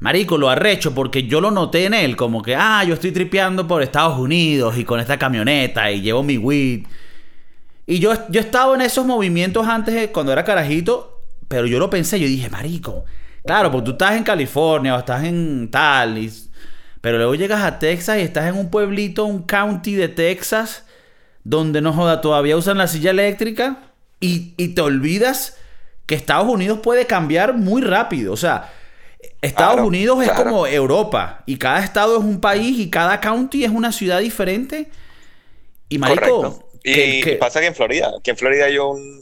Marico, 0.00 0.36
lo 0.36 0.50
arrecho 0.50 0.92
porque 0.92 1.28
yo 1.28 1.40
lo 1.40 1.52
noté 1.52 1.84
en 1.84 1.94
él, 1.94 2.16
como 2.16 2.42
que, 2.42 2.56
ah, 2.56 2.82
yo 2.82 2.94
estoy 2.94 3.12
tripeando 3.12 3.68
por 3.68 3.82
Estados 3.82 4.18
Unidos 4.18 4.76
y 4.78 4.84
con 4.84 4.98
esta 4.98 5.16
camioneta 5.16 5.92
y 5.92 6.00
llevo 6.00 6.24
mi 6.24 6.38
weed. 6.38 6.86
Y 7.86 8.00
yo, 8.00 8.14
yo 8.30 8.40
estaba 8.40 8.74
en 8.74 8.80
esos 8.80 9.06
movimientos 9.06 9.64
antes, 9.64 10.08
cuando 10.08 10.32
era 10.32 10.42
carajito, 10.42 11.22
pero 11.46 11.68
yo 11.68 11.78
lo 11.78 11.88
pensé, 11.88 12.18
yo 12.18 12.26
dije, 12.26 12.50
Marico, 12.50 13.04
claro, 13.46 13.70
porque 13.70 13.84
tú 13.84 13.90
estás 13.92 14.16
en 14.16 14.24
California 14.24 14.96
o 14.96 14.98
estás 14.98 15.22
en 15.22 15.70
tal, 15.70 16.18
pero 17.00 17.16
luego 17.16 17.36
llegas 17.36 17.62
a 17.62 17.78
Texas 17.78 18.18
y 18.18 18.22
estás 18.22 18.48
en 18.48 18.56
un 18.56 18.72
pueblito, 18.72 19.24
un 19.24 19.44
county 19.44 19.94
de 19.94 20.08
Texas, 20.08 20.84
donde 21.44 21.80
no 21.80 21.92
joda, 21.92 22.20
todavía 22.20 22.56
usan 22.56 22.76
la 22.76 22.88
silla 22.88 23.12
eléctrica 23.12 23.89
y, 24.20 24.54
y 24.56 24.68
te 24.68 24.80
olvidas 24.80 25.56
que 26.06 26.14
Estados 26.14 26.48
Unidos 26.48 26.80
puede 26.82 27.06
cambiar 27.06 27.54
muy 27.54 27.82
rápido. 27.82 28.32
O 28.32 28.36
sea, 28.36 28.72
Estados 29.40 29.80
Unidos 29.80 30.22
es 30.22 30.32
como 30.32 30.66
Europa 30.66 31.42
y 31.46 31.56
cada 31.56 31.82
estado 31.82 32.18
es 32.18 32.24
un 32.24 32.40
país 32.40 32.78
y 32.78 32.90
cada 32.90 33.20
county 33.20 33.64
es 33.64 33.70
una 33.70 33.92
ciudad 33.92 34.20
diferente. 34.20 34.90
Y 35.88 35.98
marico, 35.98 36.68
y 36.82 37.36
pasa 37.36 37.60
que 37.60 37.66
en 37.66 37.74
Florida, 37.74 38.12
que 38.22 38.30
en 38.30 38.36
Florida 38.36 38.66
hay 38.66 38.78
un 38.78 39.20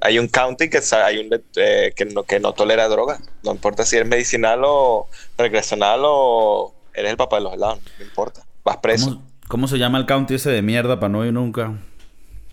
hay 0.00 0.18
un 0.18 0.28
county 0.28 0.68
que 0.68 0.80
hay 0.92 1.18
un 1.18 1.42
eh, 1.56 1.92
que 1.96 2.04
no 2.04 2.24
que 2.24 2.38
no 2.40 2.52
tolera 2.52 2.88
drogas, 2.88 3.20
no 3.42 3.52
importa 3.52 3.84
si 3.84 3.96
es 3.96 4.06
medicinal 4.06 4.60
o 4.64 5.08
recreacional 5.38 6.00
o 6.04 6.74
eres 6.92 7.10
el 7.10 7.16
papá 7.16 7.36
de 7.36 7.42
los 7.42 7.54
helados, 7.54 7.80
no 7.98 8.04
importa, 8.04 8.44
vas 8.62 8.76
preso. 8.78 9.22
¿Cómo, 9.48 9.68
se 9.68 9.78
llama 9.78 9.98
el 9.98 10.06
county 10.06 10.34
ese 10.34 10.50
de 10.50 10.62
mierda 10.62 10.98
para 10.98 11.10
no 11.10 11.24
ir 11.24 11.32
nunca? 11.32 11.74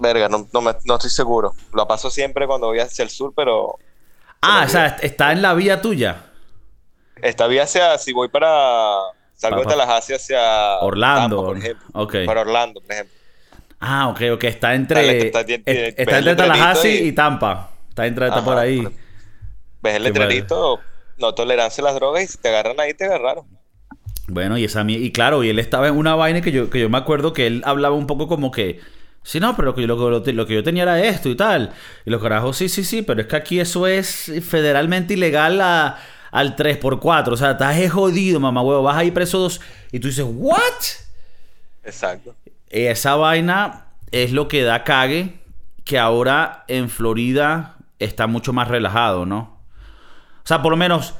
Verga, 0.01 0.27
no, 0.27 0.47
no, 0.51 0.95
estoy 0.95 1.11
seguro. 1.11 1.53
Lo 1.73 1.87
paso 1.87 2.09
siempre 2.09 2.47
cuando 2.47 2.67
voy 2.67 2.79
hacia 2.79 3.03
el 3.03 3.09
sur, 3.09 3.33
pero 3.35 3.77
Ah, 4.41 4.63
o 4.65 4.69
sea, 4.69 4.97
está 5.01 5.31
en 5.31 5.43
la 5.43 5.53
vía 5.53 5.81
tuya. 5.81 6.23
Esta 7.21 7.45
vía 7.45 7.63
hacia, 7.63 7.99
si 7.99 8.11
voy 8.11 8.29
para, 8.29 8.95
salgo 9.35 9.59
de 9.59 9.67
Tallahassee 9.67 10.15
hacia 10.15 10.79
Orlando, 10.79 11.45
por 11.45 11.57
ejemplo. 11.57 12.07
Para 12.25 12.41
Orlando, 12.41 12.81
por 12.81 12.91
ejemplo. 12.91 13.15
Ah, 13.79 14.09
ok, 14.09 14.21
ok, 14.33 14.43
está 14.45 14.73
entre, 14.73 15.27
está, 15.27 15.41
entre 15.41 16.35
Tallahassee 16.35 17.07
y, 17.07 17.11
Tampa. 17.11 17.69
Está, 17.89 18.07
entre, 18.07 18.27
está 18.27 18.43
por 18.43 18.57
ahí. 18.57 18.87
Ves 19.83 19.95
el 19.95 20.03
letrerito, 20.03 20.79
no 21.19 21.35
tolerancia 21.35 21.83
a 21.83 21.85
las 21.85 21.95
drogas 21.95 22.23
y 22.23 22.27
si 22.27 22.39
te 22.39 22.49
agarran 22.49 22.79
ahí, 22.79 22.95
te 22.95 23.05
agarraron. 23.05 23.45
Bueno, 24.27 24.57
y 24.57 24.65
esa 24.65 24.83
y 24.87 25.11
claro, 25.11 25.43
y 25.43 25.49
él 25.49 25.59
estaba 25.59 25.87
en 25.87 25.97
una 25.97 26.15
vaina 26.15 26.41
que 26.41 26.51
yo, 26.51 26.71
que 26.71 26.79
yo 26.79 26.89
me 26.89 26.97
acuerdo 26.97 27.33
que 27.33 27.45
él 27.45 27.61
hablaba 27.65 27.95
un 27.95 28.07
poco 28.07 28.27
como 28.27 28.49
que 28.49 28.79
Sí, 29.23 29.39
no, 29.39 29.55
pero 29.55 29.67
lo 29.67 29.75
que, 29.75 29.85
lo, 29.85 30.09
lo, 30.19 30.45
que 30.45 30.53
yo 30.53 30.63
tenía 30.63 30.83
era 30.83 30.99
esto 30.99 31.29
y 31.29 31.35
tal. 31.35 31.73
Y 32.05 32.09
los 32.09 32.21
carajos, 32.21 32.57
sí, 32.57 32.69
sí, 32.69 32.83
sí, 32.83 33.01
pero 33.03 33.21
es 33.21 33.27
que 33.27 33.35
aquí 33.35 33.59
eso 33.59 33.85
es 33.85 34.31
federalmente 34.43 35.13
ilegal 35.13 35.61
a, 35.61 35.99
al 36.31 36.55
3x4. 36.55 37.27
O 37.27 37.37
sea, 37.37 37.51
estás 37.51 37.91
jodido, 37.91 38.39
mamá 38.39 38.61
huevo. 38.61 38.83
Vas 38.83 38.97
ahí 38.97 39.11
preso 39.11 39.37
dos. 39.37 39.61
Y 39.91 39.99
tú 39.99 40.07
dices, 40.07 40.25
¿what? 40.27 40.59
Exacto. 41.83 42.35
Esa 42.69 43.15
vaina 43.15 43.85
es 44.11 44.31
lo 44.31 44.47
que 44.47 44.63
da 44.63 44.83
cague 44.83 45.39
que 45.83 45.99
ahora 45.99 46.63
en 46.67 46.89
Florida 46.89 47.77
está 47.99 48.27
mucho 48.27 48.53
más 48.53 48.67
relajado, 48.69 49.25
¿no? 49.25 49.59
O 50.43 50.47
sea, 50.47 50.61
por 50.61 50.71
lo 50.71 50.77
menos, 50.77 51.13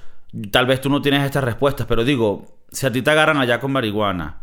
tal 0.49 0.65
vez 0.65 0.81
tú 0.81 0.89
no 0.89 1.01
tienes 1.01 1.23
estas 1.23 1.43
respuestas, 1.43 1.85
pero 1.87 2.03
digo, 2.03 2.57
si 2.71 2.87
a 2.87 2.91
ti 2.91 3.01
te 3.01 3.11
agarran 3.11 3.37
allá 3.37 3.59
con 3.59 3.71
marihuana 3.71 4.41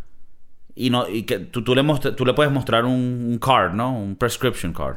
y, 0.78 0.90
no, 0.90 1.08
y 1.08 1.24
que 1.24 1.40
tú, 1.40 1.64
tú, 1.64 1.74
le, 1.74 1.82
tú 2.16 2.24
le 2.24 2.34
puedes 2.34 2.52
mostrar 2.52 2.84
un 2.84 3.38
card, 3.42 3.72
¿no? 3.72 3.92
Un 3.92 4.14
prescription 4.14 4.72
card. 4.72 4.96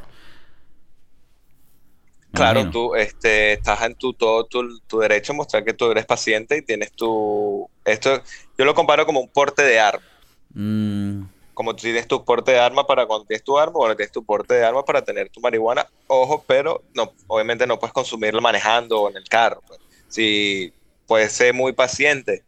Claro, 2.33 2.69
tú 2.69 2.95
este, 2.95 3.53
estás 3.53 3.81
en 3.81 3.95
tu, 3.95 4.13
todo 4.13 4.45
tu, 4.45 4.99
derecho 4.99 5.33
a 5.33 5.35
mostrar 5.35 5.65
que 5.65 5.73
tú 5.73 5.91
eres 5.91 6.05
paciente 6.05 6.57
y 6.57 6.61
tienes 6.61 6.91
tu... 6.93 7.69
Esto, 7.83 8.21
yo 8.57 8.63
lo 8.63 8.73
comparo 8.73 9.05
como 9.05 9.19
un 9.19 9.27
porte 9.27 9.63
de 9.63 9.79
arma. 9.79 10.05
Mm. 10.53 11.23
Como 11.53 11.75
tú 11.75 11.81
tienes 11.81 12.07
tu 12.07 12.23
porte 12.23 12.51
de 12.51 12.59
arma 12.59 12.87
para 12.87 13.05
cuando 13.05 13.25
tienes 13.25 13.43
tu 13.43 13.57
arma, 13.57 13.73
bueno, 13.73 13.95
tienes 13.95 14.13
tu 14.13 14.23
porte 14.23 14.53
de 14.53 14.63
arma 14.63 14.85
para 14.85 15.03
tener 15.03 15.29
tu 15.29 15.41
marihuana. 15.41 15.85
Ojo, 16.07 16.43
pero 16.47 16.83
no, 16.93 17.11
obviamente 17.27 17.67
no 17.67 17.79
puedes 17.79 17.93
consumirlo 17.93 18.39
manejando 18.39 19.01
o 19.01 19.09
en 19.09 19.17
el 19.17 19.27
carro. 19.27 19.61
Pues. 19.67 19.79
Si 20.07 20.71
puedes 21.05 21.33
ser 21.33 21.53
muy 21.53 21.73
paciente, 21.73 22.43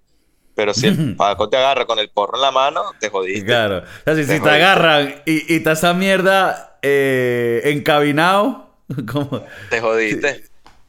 pero 0.55 0.73
si 0.73 0.87
el 0.87 1.15
Paco 1.15 1.49
te 1.49 1.57
agarra 1.57 1.85
con 1.85 1.99
el 1.99 2.09
porro 2.09 2.35
en 2.35 2.41
la 2.41 2.51
mano, 2.51 2.81
te 2.99 3.09
jodiste. 3.09 3.45
Claro. 3.45 3.79
O 3.79 4.03
sea, 4.03 4.15
si 4.15 4.25
te, 4.25 4.49
agarran 4.49 5.15
y, 5.25 5.55
y 5.55 5.59
te 5.61 5.71
esa 5.71 5.93
mierda 5.93 6.77
eh, 6.81 7.61
encabinado 7.65 8.63
¿Cómo? 9.11 9.43
Te 9.69 9.81
jodiste. 9.81 10.43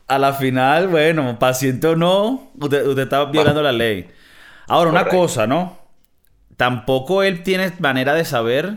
A 0.07 0.19
la 0.19 0.35
final, 0.35 0.89
bueno, 0.89 1.39
paciente 1.39 1.87
o 1.87 1.97
no, 1.97 2.51
usted, 2.61 2.87
usted 2.87 3.05
está 3.05 3.25
violando 3.27 3.63
la 3.63 3.73
ley. 3.73 4.09
Ahora, 4.69 4.91
una 4.91 5.09
cosa, 5.09 5.47
¿no? 5.47 5.79
Tampoco 6.57 7.23
él 7.23 7.43
tiene 7.43 7.73
manera 7.79 8.15
de 8.15 8.25
saber 8.25 8.77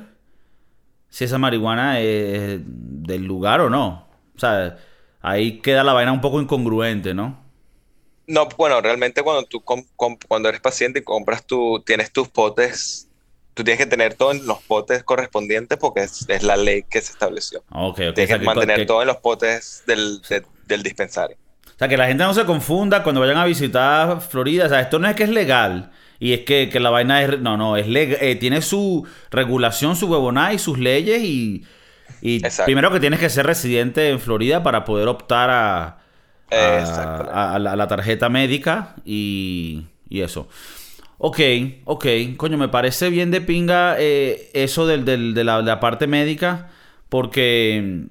si 1.09 1.25
esa 1.25 1.37
marihuana 1.37 1.99
es 1.99 2.61
del 2.63 3.25
lugar 3.25 3.61
o 3.61 3.69
no. 3.69 4.07
O 4.35 4.39
sea, 4.39 4.77
ahí 5.21 5.59
queda 5.59 5.83
la 5.83 5.93
vaina 5.93 6.11
un 6.11 6.21
poco 6.21 6.41
incongruente, 6.41 7.13
¿no? 7.13 7.37
No, 8.27 8.47
bueno, 8.57 8.81
realmente 8.81 9.23
cuando 9.23 9.43
tú 9.43 9.63
cuando 9.63 10.49
eres 10.49 10.61
paciente 10.61 10.99
y 10.99 11.03
compras 11.03 11.45
tu, 11.45 11.81
tienes 11.85 12.11
tus 12.11 12.27
potes 12.27 13.07
tú 13.57 13.63
tienes 13.63 13.79
que 13.79 13.87
tener 13.87 14.13
todo 14.13 14.31
en 14.31 14.45
los 14.45 14.61
potes 14.61 15.03
correspondientes 15.03 15.79
porque 15.79 16.01
es, 16.01 16.43
la 16.43 16.55
ley 16.55 16.83
que 16.83 17.01
se 17.01 17.11
estableció. 17.11 17.63
Okay, 17.71 18.13
Tienes 18.13 18.37
que, 18.37 18.45
mantener 18.45 18.85
todo 18.85 19.01
en 19.01 19.07
los 19.07 19.17
potes 19.17 19.83
del, 19.87 20.21
dispensario. 20.83 21.35
O 21.65 21.77
sea, 21.77 21.87
que 21.87 21.97
la 21.97 22.07
gente 22.07 22.23
no 22.23 22.35
se 22.35 22.45
confunda 22.45 23.01
cuando 23.01 23.19
vayan 23.19 23.37
a 23.37 23.45
visitar 23.45 24.21
Florida. 24.21 24.67
O 24.67 24.69
sea, 24.69 24.81
esto 24.81 24.99
no 24.99 25.09
es 25.09 25.15
que 25.15 25.23
es 25.23 25.29
legal. 25.29 25.91
Y 26.19 26.33
es 26.33 26.41
que, 26.41 26.69
la 26.79 26.91
vaina 26.91 27.23
es... 27.23 27.39
No, 27.39 27.57
no, 27.57 27.77
es 27.77 27.87
legal. 27.87 28.19
Eh, 28.21 28.35
tiene 28.35 28.61
su 28.61 29.07
regulación, 29.31 29.95
su 29.95 30.07
huevonada 30.07 30.53
y 30.53 30.59
sus 30.59 30.77
leyes. 30.77 31.23
Y, 31.23 31.65
y 32.21 32.41
primero 32.65 32.91
que 32.91 32.99
tienes 32.99 33.19
que 33.19 33.29
ser 33.29 33.47
residente 33.47 34.09
en 34.09 34.19
Florida 34.19 34.61
para 34.61 34.85
poder 34.85 35.07
optar 35.07 35.49
a, 35.49 35.97
a, 36.51 37.59
la, 37.59 37.87
tarjeta 37.87 38.29
médica 38.29 38.95
y, 39.05 39.85
y 40.09 40.21
eso. 40.21 40.47
Ok, 41.19 41.39
ok. 41.85 42.05
Coño, 42.37 42.57
me 42.57 42.67
parece 42.69 43.09
bien 43.09 43.31
de 43.31 43.41
pinga 43.41 43.95
eh, 43.97 44.49
eso 44.53 44.85
del, 44.85 45.03
de, 45.05 45.43
la, 45.43 45.79
parte 45.79 46.07
médica. 46.07 46.69
Porque. 47.09 48.05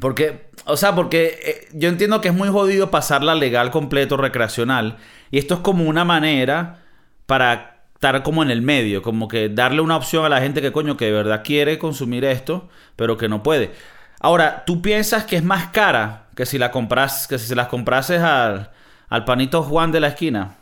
Porque. 0.00 0.48
O 0.66 0.76
sea, 0.76 0.94
porque 0.94 1.38
eh, 1.44 1.68
yo 1.74 1.88
entiendo 1.88 2.20
que 2.20 2.28
es 2.28 2.34
muy 2.34 2.48
jodido 2.48 2.90
pasarla 2.90 3.34
legal 3.34 3.70
completo, 3.70 4.16
recreacional. 4.16 4.96
Y 5.30 5.38
esto 5.38 5.54
es 5.54 5.60
como 5.60 5.84
una 5.84 6.04
manera 6.04 6.82
para 7.26 7.86
estar 7.94 8.22
como 8.22 8.42
en 8.42 8.50
el 8.50 8.62
medio. 8.62 9.02
Como 9.02 9.28
que 9.28 9.50
darle 9.50 9.82
una 9.82 9.96
opción 9.96 10.24
a 10.24 10.30
la 10.30 10.40
gente 10.40 10.62
que, 10.62 10.72
coño, 10.72 10.96
que 10.96 11.06
de 11.06 11.12
verdad 11.12 11.42
quiere 11.44 11.78
consumir 11.78 12.24
esto, 12.24 12.68
pero 12.96 13.18
que 13.18 13.28
no 13.28 13.42
puede. 13.42 13.72
Ahora, 14.20 14.64
¿tú 14.66 14.80
piensas 14.80 15.24
que 15.24 15.36
es 15.36 15.44
más 15.44 15.66
cara 15.66 16.23
que 16.36 16.46
si 16.46 16.58
la 16.58 16.70
compras, 16.70 17.26
que 17.26 17.38
si 17.38 17.46
se 17.46 17.54
las 17.54 17.68
comprases 17.68 18.20
al, 18.20 18.72
al 19.08 19.24
panito 19.24 19.62
Juan 19.62 19.92
de 19.92 20.00
la 20.00 20.08
esquina? 20.08 20.58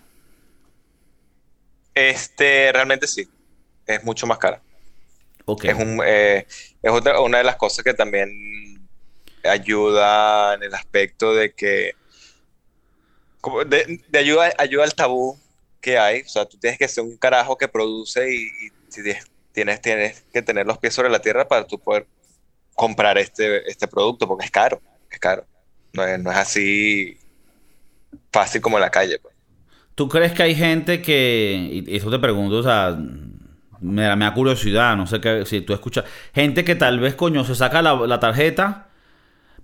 Este, 1.95 2.73
realmente 2.73 3.07
sí. 3.07 3.29
Es 3.87 4.05
mucho 4.05 4.27
más 4.27 4.39
cara. 4.39 4.63
Es, 5.63 5.75
un, 5.75 6.01
eh, 6.05 6.47
es 6.83 6.91
otra, 6.91 7.21
una 7.21 7.39
de 7.39 7.45
las 7.45 7.57
cosas 7.57 7.85
que 7.85 7.95
también 7.95 8.31
ayuda 9.45 10.55
en 10.55 10.63
el 10.63 10.75
aspecto 10.75 11.35
de 11.35 11.53
que. 11.53 11.93
De, 13.67 14.19
ayuda, 14.19 14.53
ayuda 14.57 14.85
al 14.85 14.95
tabú 14.95 15.39
que 15.81 15.99
hay. 15.99 16.21
O 16.23 16.29
sea, 16.29 16.47
tú 16.47 16.59
tienes 16.59 16.79
que 16.79 16.87
ser 16.87 17.03
un 17.05 17.17
carajo 17.17 17.57
que 17.57 17.67
produce 17.67 18.33
y, 18.33 18.49
tienes, 19.53 19.81
tienes 19.81 20.23
que 20.33 20.43
tener 20.43 20.67
los 20.67 20.79
pies 20.79 20.95
sobre 20.95 21.11
la 21.11 21.21
tierra 21.21 21.49
para 21.49 21.67
tú 21.67 21.79
poder 21.79 22.07
comprar 22.75 23.19
este, 23.19 23.69
este 23.69 23.89
producto 23.89 24.29
porque 24.29 24.45
es 24.45 24.51
caro. 24.51 24.81
es 25.11 25.19
caro. 25.19 25.45
No 25.95 26.05
es, 26.05 26.19
no 26.21 26.31
es 26.31 26.37
así 26.39 27.19
fácil 28.33 28.61
como 28.61 28.77
en 28.79 28.83
la 28.83 28.91
calle. 28.91 29.19
Pues. 29.21 29.35
¿Tú 29.95 30.09
crees 30.09 30.33
que 30.33 30.43
hay 30.43 30.55
gente 30.55 31.03
que, 31.03 31.85
y 31.87 31.97
eso 31.97 32.11
te 32.11 32.19
pregunto, 32.19 32.57
o 32.59 32.63
sea, 32.63 32.97
me 33.81 34.03
da, 34.03 34.17
me 34.17 34.25
da 34.25 34.33
curiosidad, 34.35 34.97
no 34.97 35.07
sé 35.07 35.21
qué, 35.21 35.45
si 35.47 35.61
tú 35.61 35.75
escuchas, 35.75 36.05
gente 36.35 36.65
que 36.65 36.75
tal 36.77 36.99
vez, 36.99 37.15
coño, 37.15 37.45
se 37.45 37.55
saca 37.55 37.83
la, 37.83 37.95
la 38.07 38.19
tarjeta, 38.21 38.89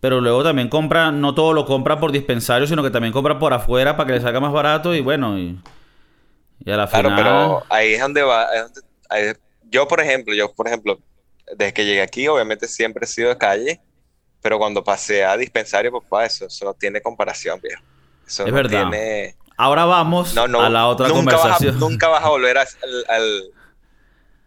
pero 0.01 0.21
luego 0.21 0.45
también 0.45 0.69
compra, 0.69 1.13
no 1.13 1.35
todo 1.35 1.55
lo 1.55 1.67
compra 1.67 2.01
por 2.01 2.13
dispensario, 2.13 2.67
sino 2.69 2.83
que 2.85 2.91
también 2.91 3.13
compra 3.15 3.39
por 3.39 3.53
afuera 3.55 3.97
para 3.97 4.09
que 4.09 4.15
le 4.15 4.21
salga 4.23 4.41
más 4.41 4.53
barato 4.53 4.95
y 4.95 5.01
bueno, 5.03 5.39
y, 5.39 5.61
y 6.65 6.71
a 6.71 6.77
la 6.77 6.87
Claro, 6.91 7.13
final... 7.13 7.15
pero 7.15 7.65
ahí 7.71 7.95
es 7.95 8.01
donde 8.01 8.23
va. 8.23 8.45
es 8.55 8.63
donde- 8.63 8.81
ahí- 9.09 9.33
yo, 9.71 9.87
por 9.87 10.01
ejemplo, 10.01 10.35
yo, 10.35 10.55
por 10.55 10.67
ejemplo, 10.69 10.99
desde 11.57 11.73
que 11.75 11.85
llegué 11.85 12.01
aquí, 12.03 12.27
obviamente 12.29 12.67
siempre 12.69 13.05
he 13.05 13.09
sido 13.09 13.29
de 13.29 13.39
calle, 13.39 13.81
pero 14.43 14.59
cuando 14.59 14.83
pasé 14.85 15.25
a 15.25 15.37
dispensario, 15.37 15.91
papá, 15.93 16.25
eso, 16.27 16.47
eso 16.47 16.65
no 16.65 16.75
tiene 16.75 17.01
comparación, 17.01 17.61
viejo. 17.63 17.83
Eso 18.27 18.45
Es 18.45 18.49
no 18.51 18.55
verdad. 18.55 18.89
tiene- 18.91 19.35
Ahora 19.57 19.85
vamos 19.87 20.35
No, 20.35 20.47
no, 20.47 20.61
a 20.63 20.69
la 20.71 20.87
otra 20.87 21.09
nunca 21.09 21.33
vas 21.33 21.35
a- 21.35 21.39
conversación. 21.41 21.81
nunca 21.81 22.09
vas 22.09 22.25
a 22.25 22.29
volver 22.29 22.59
a- 22.59 22.63
al, 22.63 23.05
al- 23.09 23.43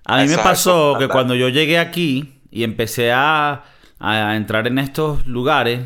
A 0.05 0.17
mí 0.21 0.27
me 0.29 0.37
pasó 0.37 0.95
que 0.97 1.07
cuando 1.09 1.35
yo 1.35 1.49
llegué 1.49 1.77
aquí 1.79 2.39
y 2.49 2.63
empecé 2.63 3.11
a, 3.11 3.63
a 3.99 4.35
entrar 4.37 4.67
en 4.67 4.79
estos 4.79 5.27
lugares, 5.27 5.81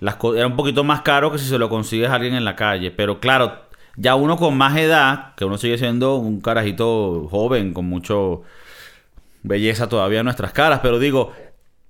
las 0.00 0.16
era 0.36 0.46
un 0.46 0.56
poquito 0.56 0.84
más 0.84 1.00
caro 1.00 1.32
que 1.32 1.38
si 1.38 1.46
se 1.48 1.56
lo 1.58 1.68
consigues 1.70 2.10
a 2.10 2.14
alguien 2.16 2.34
en 2.34 2.44
la 2.44 2.54
calle. 2.56 2.90
Pero 2.90 3.18
claro, 3.20 3.62
ya 3.96 4.14
uno 4.14 4.36
con 4.36 4.56
más 4.56 4.76
edad, 4.76 5.34
que 5.36 5.44
uno 5.46 5.56
sigue 5.56 5.78
siendo 5.78 6.16
un 6.16 6.40
carajito 6.42 7.26
joven, 7.30 7.72
con 7.72 7.86
mucho 7.86 8.42
belleza 9.42 9.88
todavía 9.88 10.20
en 10.20 10.24
nuestras 10.24 10.52
caras, 10.52 10.80
pero 10.82 10.98
digo, 10.98 11.32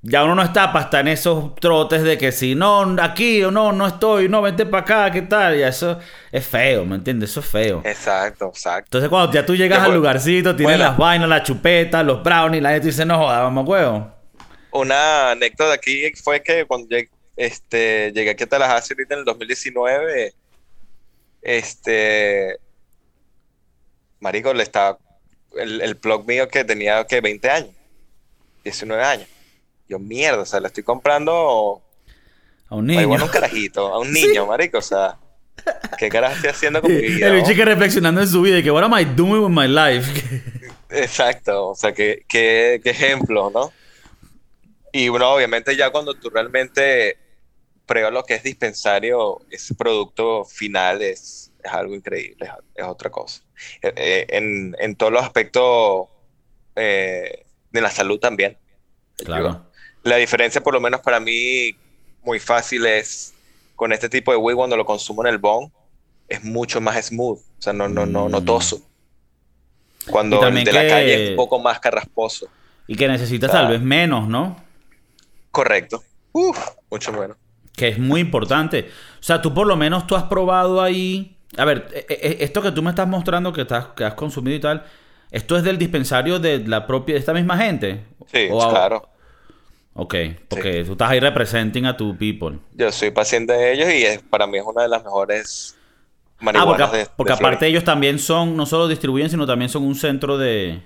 ya 0.07 0.23
uno 0.23 0.35
no 0.35 0.43
está 0.43 0.71
para 0.71 0.85
estar 0.85 1.01
en 1.01 1.09
esos 1.09 1.55
trotes 1.55 2.03
de 2.03 2.19
que 2.19 2.31
si 2.31 2.55
no, 2.55 2.95
aquí 3.01 3.43
o 3.43 3.51
no, 3.51 3.73
no 3.73 3.87
estoy, 3.87 4.29
no, 4.29 4.43
vente 4.43 4.67
para 4.67 4.83
acá, 4.83 5.11
¿qué 5.11 5.23
tal? 5.23 5.57
Y 5.59 5.63
eso 5.63 5.99
es 6.31 6.47
feo, 6.47 6.85
¿me 6.85 6.97
entiendes? 6.97 7.31
Eso 7.31 7.41
es 7.41 7.47
feo. 7.47 7.81
Exacto, 7.85 8.49
exacto. 8.49 8.99
Entonces 8.99 9.09
cuando 9.09 9.33
ya 9.33 9.47
tú 9.47 9.57
llegas 9.57 9.79
Ya, 9.79 9.85
al 9.87 9.95
lugarcito, 9.95 10.55
tienes 10.55 10.77
bueno. 10.77 10.91
las 10.91 10.99
vainas, 10.99 11.27
la 11.27 11.43
chupeta, 11.43 12.03
los 12.03 12.23
brownies, 12.23 12.63
la 12.63 12.73
gente 12.73 12.89
dice, 12.89 13.07
no 13.07 13.17
jodas, 13.17 13.41
vamos 13.41 13.67
huevo. 13.67 14.13
Una 14.73 15.31
anécdota 15.31 15.73
aquí 15.73 16.13
fue 16.23 16.43
que 16.43 16.67
cuando 16.67 16.87
llegué, 16.89 17.09
este, 17.37 18.13
llegué 18.13 18.31
aquí 18.31 18.45
a 18.45 18.47
Tallahassee 18.47 18.95
ahorita 18.95 19.15
en 19.15 19.21
el 19.21 19.25
2019, 19.25 20.35
este, 21.41 22.59
marico, 24.21 24.53
le 24.53 24.65
estaba, 24.65 24.99
el, 25.57 25.81
el 25.81 25.95
blog 25.95 26.27
mío 26.27 26.47
que 26.49 26.63
tenía, 26.63 27.07
que 27.07 27.23
20 27.23 27.49
años, 27.51 27.71
19 28.65 29.03
años. 29.03 29.29
Yo, 29.89 29.99
mierda, 29.99 30.43
o 30.43 30.47
sea, 30.47 30.61
le 30.61 30.69
estoy 30.69 30.83
comprando 30.83 31.83
A 32.69 32.75
un 32.75 32.89
Ay, 32.91 32.97
niño. 32.97 33.09
bueno, 33.09 33.25
un 33.25 33.31
carajito, 33.31 33.87
a 33.93 33.99
un 33.99 34.13
niño, 34.13 34.47
marico, 34.47 34.79
o 34.79 34.83
sea, 34.83 35.19
¿qué 35.99 36.09
carajo 36.09 36.35
estoy 36.37 36.51
haciendo 36.51 36.81
con 36.81 36.91
mi 36.95 37.01
vida? 37.03 37.29
El 37.29 37.37
bicho 37.43 37.55
que 37.55 37.65
reflexionando 37.65 38.21
en 38.21 38.29
su 38.29 38.41
vida 38.43 38.59
y 38.59 38.63
que, 38.63 38.71
what 38.71 38.83
am 38.85 38.99
I 38.99 39.05
doing 39.05 39.43
with 39.43 39.51
my 39.51 39.69
life? 39.69 40.11
Exacto, 40.91 41.71
o 41.71 41.75
sea, 41.75 41.93
qué, 41.93 42.25
qué, 42.29 42.81
qué 42.83 42.91
ejemplo, 42.91 43.51
¿no? 43.53 43.73
Y 44.93 45.09
bueno, 45.09 45.33
obviamente 45.33 45.77
ya 45.77 45.91
cuando 45.91 46.15
tú 46.15 46.31
realmente 46.31 47.19
pruebas 47.85 48.13
lo 48.13 48.23
que 48.25 48.35
es 48.35 48.43
dispensario, 48.45 49.41
ese 49.51 49.75
producto 49.75 50.45
final 50.45 51.03
es, 51.03 51.53
es 51.63 51.73
algo 51.73 51.95
increíble, 51.95 52.47
es, 52.47 52.53
es 52.77 52.85
otra 52.87 53.11
cosa. 53.11 53.43
Eh, 53.83 53.93
eh, 53.97 54.27
en, 54.31 54.75
en 54.79 54.95
todos 54.97 55.13
los 55.13 55.23
aspectos 55.23 56.09
eh, 56.77 57.45
de 57.73 57.81
la 57.81 57.91
salud 57.91 58.19
también. 58.21 58.57
claro. 59.17 59.67
La 60.05 60.17
diferencia, 60.17 60.63
por 60.63 60.73
lo 60.75 60.81
menos 60.81 61.01
para 61.01 61.19
mí, 61.21 61.75
muy 62.23 62.39
fácil 62.39 62.87
es 62.87 63.35
con 63.77 63.93
este 63.93 64.09
tipo 64.09 64.31
de 64.31 64.37
weed 64.39 64.55
cuando 64.57 64.77
lo 64.77 64.85
consumo 64.85 65.23
en 65.27 65.33
el 65.33 65.39
bong, 65.39 65.71
es 66.29 66.43
mucho 66.45 66.81
más 66.81 67.07
smooth, 67.07 67.39
o 67.39 67.43
sea, 67.63 67.73
no, 67.73 67.89
no, 67.89 68.07
no, 68.07 68.29
Mm. 68.29 68.31
notoso. 68.33 68.81
Cuando 70.11 70.37
Y 70.43 70.45
el 70.59 70.65
de 70.65 70.73
la 70.73 70.83
que- 70.83 70.89
calle 70.89 71.25
es 71.25 71.31
un 71.31 71.37
poco 71.37 71.59
más 71.59 71.81
carrasposo. 71.81 72.49
Y 72.87 72.95
que 72.97 73.09
necesitas 73.09 73.51
tal 73.51 73.69
vez 73.69 73.81
menos, 73.81 74.29
¿no? 74.29 74.57
Correcto. 75.51 76.03
Uf, 76.33 76.59
mucho 76.91 77.13
menos. 77.13 77.37
Que 77.75 77.89
es 77.89 77.99
muy 77.99 78.21
importante. 78.21 78.89
O 79.19 79.23
sea, 79.23 79.41
tú 79.41 79.55
por 79.55 79.67
lo 79.67 79.77
menos 79.77 80.07
tú 80.07 80.15
has 80.17 80.25
probado 80.25 80.83
ahí. 80.83 81.37
A 81.57 81.65
ver, 81.65 81.89
e- 81.93 82.07
e- 82.09 82.45
esto 82.45 82.61
que 82.61 82.73
tú 82.73 82.83
me 82.83 82.91
estás 82.91 83.09
mostrando 83.09 83.53
que, 83.53 83.63
estás, 83.63 83.87
que 83.97 84.05
has 84.05 84.15
consumido 84.15 84.57
y 84.57 84.61
tal, 84.61 84.85
¿esto 85.31 85.57
es 85.57 85.63
del 85.65 85.79
dispensario 85.79 86.39
de 86.39 86.59
la 86.59 86.87
propia, 86.87 87.15
de 87.15 87.21
esta 87.21 87.33
misma 87.33 87.57
gente? 87.57 88.05
Sí, 88.31 88.49
O 88.51 88.69
claro. 88.71 89.09
Ok, 89.95 90.15
porque 90.49 90.85
tú 90.85 90.93
estás 90.93 91.11
ahí 91.11 91.21
representing 91.21 91.87
a 91.87 91.97
tu 91.97 92.17
people. 92.17 92.59
Yo 92.73 92.93
soy 92.93 93.11
paciente 93.11 93.53
de 93.55 93.73
ellos 93.73 93.89
y 93.93 94.05
es, 94.05 94.23
para 94.23 94.47
mí 94.47 94.59
es 94.59 94.65
una 94.65 94.83
de 94.83 94.89
las 94.89 95.03
mejores 95.05 95.81
Ah, 96.53 96.65
marihuanas 96.65 96.67
porque, 96.67 96.93
de, 96.93 97.09
porque 97.17 97.33
de 97.33 97.33
aparte 97.33 97.67
Florida. 97.67 97.67
ellos 97.67 97.85
también 97.85 98.19
son, 98.19 98.57
no 98.57 98.67
solo 98.67 98.87
distribuyen, 98.89 99.29
sino 99.31 99.47
también 99.47 99.69
son 99.69 99.83
un 99.85 99.95
centro 99.97 100.39
de 100.39 100.83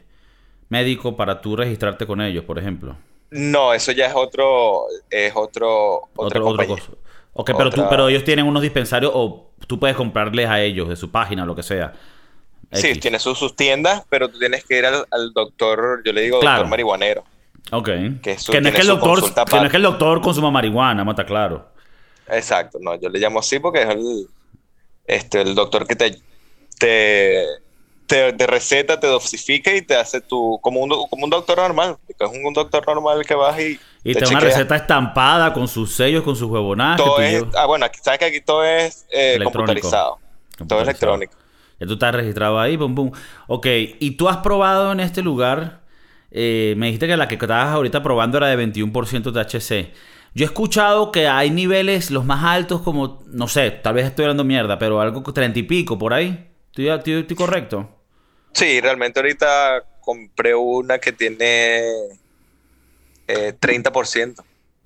médico 0.71 1.17
para 1.17 1.41
tú 1.43 1.57
registrarte 1.57 2.07
con 2.07 2.21
ellos, 2.23 2.45
por 2.45 2.59
ejemplo. 2.59 2.97
No, 3.31 3.75
eso 3.75 3.93
ya 3.93 4.07
es 4.07 4.15
otro, 4.15 4.87
es 5.11 5.33
otro, 5.37 6.09
otra 6.17 6.41
Otro, 6.41 6.47
otra 6.49 6.67
cosa. 6.67 6.93
Ok, 7.35 7.51
pero, 7.57 7.73
tú, 7.73 7.83
Otra- 7.83 7.89
pero 7.89 8.09
ellos 8.09 8.25
tienen 8.25 8.47
unos 8.47 8.63
dispensarios 8.63 9.13
o 9.15 9.53
tú 9.67 9.79
puedes 9.79 9.97
comprarles 9.97 10.49
a 10.49 10.61
ellos 10.61 10.89
de 10.89 10.97
su 10.97 11.11
página 11.11 11.45
o 11.45 11.47
lo 11.47 11.55
que 11.55 11.63
sea. 11.63 11.93
Sí, 12.73 12.95
X. 12.95 13.01
tiene 13.01 13.19
sus, 13.19 13.39
sus 13.39 13.57
tiendas, 13.57 14.05
pero 14.09 14.29
tú 14.31 14.39
tienes 14.39 14.65
que 14.65 14.79
ir 14.79 14.87
al, 14.87 15.05
al 15.11 15.33
doctor, 15.33 16.03
yo 16.05 16.13
le 16.13 16.23
digo 16.23 16.39
Claro. 16.39 16.63
doctor 16.63 16.67
marihuanero. 16.67 17.25
Ok. 17.71 17.89
que 18.23 18.39
su- 18.39 18.53
que, 18.53 18.61
no 18.61 18.69
es 18.69 18.75
que, 18.75 18.81
el 18.81 18.87
doctor, 18.87 19.23
que 19.45 19.57
no 19.57 19.65
es 19.65 19.71
que 19.71 19.77
el 19.77 19.83
doctor 19.83 20.21
consuma 20.21 20.51
marihuana, 20.51 21.05
mata 21.05 21.25
claro. 21.25 21.69
Exacto, 22.29 22.79
no, 22.81 22.95
yo 23.01 23.09
le 23.09 23.19
llamo 23.19 23.39
así 23.41 23.59
porque 23.59 23.83
es 23.83 23.89
el, 23.89 24.27
este, 25.07 25.41
el 25.43 25.55
doctor 25.55 25.87
que 25.87 25.97
te, 25.97 26.17
te, 26.79 27.45
te, 28.07 28.33
te 28.33 28.47
receta, 28.47 29.01
te 29.01 29.07
dosifica 29.07 29.75
y 29.75 29.83
te 29.83 29.97
hace 29.97 30.21
tu, 30.21 30.59
como 30.63 30.81
un, 30.81 30.91
como 31.09 31.25
un 31.25 31.31
doctor 31.31 31.59
normal. 31.59 31.97
Es 32.09 32.29
un, 32.31 32.45
un 32.45 32.55
doctor 32.55 32.87
normal 32.87 33.25
que 33.27 33.35
vas 33.35 33.59
y, 33.61 33.79
Y 34.05 34.15
te 34.15 34.21
da 34.21 34.29
una 34.29 34.41
receta 34.41 34.77
estampada 34.77 35.53
con 35.53 35.69
sus 35.69 35.95
sellos, 35.95 36.23
con 36.23 36.37
sus 36.37 36.49
huevonadas. 36.51 36.99
que 37.01 37.05
Todo 37.05 37.21
es, 37.21 37.45
ah, 37.57 37.67
bueno, 37.67 37.87
aquí, 37.87 37.99
sabes 38.03 38.19
que 38.19 38.25
aquí 38.27 38.41
todo 38.41 38.65
es 38.65 39.07
eh, 39.11 39.39
computarizado. 39.43 40.19
Todo 40.67 40.81
es 40.81 40.89
electrónico. 40.89 41.35
Ya 41.81 41.87
tú 41.87 41.93
estás 41.93 42.15
registrado 42.15 42.59
ahí, 42.59 42.77
pum, 42.77 42.95
pum. 42.95 43.13
Ok, 43.47 43.67
y 44.01 44.11
tú 44.13 44.29
has 44.29 44.39
probado 44.39 44.91
en 44.91 44.99
este 45.01 45.23
lugar, 45.23 45.81
eh, 46.31 46.75
me 46.77 46.87
dijiste 46.87 47.07
que 47.07 47.17
la 47.17 47.29
que 47.29 47.35
estabas 47.37 47.69
ahorita 47.69 48.03
probando 48.03 48.39
era 48.39 48.49
de 48.49 48.57
21% 48.57 49.33
THC. 49.33 49.93
Yo 50.35 50.45
he 50.45 50.47
escuchado 50.47 51.11
que 51.11 51.27
hay 51.27 51.51
niveles, 51.51 52.11
los 52.11 52.25
más 52.25 52.45
altos, 52.45 52.83
como, 52.83 53.25
no 53.29 53.49
sé, 53.49 53.71
tal 53.71 53.95
vez 53.95 54.07
estoy 54.07 54.27
dando 54.27 54.45
mierda, 54.45 54.79
pero 54.79 55.01
algo 55.01 55.23
con 55.23 55.33
30 55.35 55.59
y 55.59 55.63
pico 55.65 55.99
por 55.99 56.13
ahí. 56.13 56.47
¿Estoy, 56.71 56.89
estoy- 56.89 57.13
estoy 57.21 57.37
correcto? 57.37 57.89
Sí, 58.53 58.81
realmente 58.81 59.19
ahorita 59.21 59.83
compré 60.01 60.55
una 60.55 60.99
que 60.99 61.13
tiene 61.13 61.81
eh, 63.27 63.55
30%, 63.59 64.43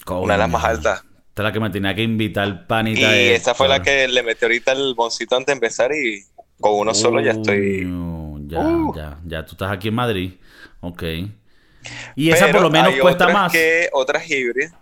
una 0.09 0.35
de 0.35 0.39
las 0.39 0.51
más 0.51 0.63
Coño. 0.63 0.75
altas. 0.77 1.05
Esta 1.29 1.43
es 1.43 1.45
la 1.45 1.53
que 1.53 1.61
me 1.61 1.71
tenía 1.71 1.95
que 1.95 2.03
invitar 2.03 2.47
el 2.47 2.55
Y 2.55 2.67
panita. 2.67 3.11
de- 3.11 3.35
esa 3.35 3.55
fue 3.55 3.69
la 3.69 3.83
que 3.83 4.07
le 4.09 4.23
metí 4.23 4.45
ahorita 4.45 4.73
el 4.73 4.95
boncito 4.95 5.37
antes 5.37 5.47
de 5.47 5.53
empezar 5.55 5.91
y 5.93 6.23
con 6.61 6.75
uno 6.79 6.95
solo 6.95 7.21
ya 7.21 7.33
estoy... 7.33 7.83
Coño, 7.83 8.39
Ya, 8.49 8.59
Uh. 8.61 8.95
ya, 8.95 9.19
ya 9.25 9.47
tú 9.47 9.53
estás 9.53 9.73
aquí 9.73 9.89
en 9.89 9.95
Madrid. 9.95 10.33
Ok. 10.81 11.03
Y 12.15 12.31
esa 12.31 12.51
por 12.51 12.63
lo 12.63 12.71
menos 12.71 12.93
hay 12.95 13.01
cuesta 13.01 13.25
otras 13.25 13.39
más. 13.43 13.53
que 13.53 13.89
otras 13.93 14.31
híbridas. 14.31 14.73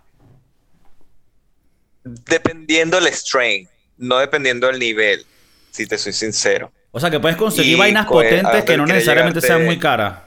Dependiendo 2.03 2.97
el 2.97 3.07
strain, 3.07 3.67
no 3.97 4.17
dependiendo 4.17 4.67
del 4.67 4.79
nivel, 4.79 5.25
si 5.69 5.85
te 5.85 5.97
soy 5.97 6.13
sincero. 6.13 6.71
O 6.91 6.99
sea, 6.99 7.09
que 7.09 7.19
puedes 7.19 7.37
conseguir 7.37 7.75
Y, 7.75 7.79
vainas 7.79 8.05
potentes 8.07 8.63
que 8.65 8.75
no 8.77 8.85
necesariamente 8.85 9.39
llegarte- 9.39 9.47
sean 9.47 9.65
muy 9.65 9.77
caras. 9.79 10.19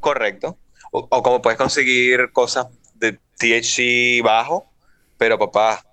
Correcto. 0.00 0.56
O, 0.90 1.06
o 1.10 1.22
como 1.22 1.42
puedes 1.42 1.58
conseguir 1.58 2.30
cosas 2.32 2.66
de 2.94 3.18
THC 3.38 4.22
bajo, 4.22 4.70
pero 5.18 5.38
papá, 5.38 5.84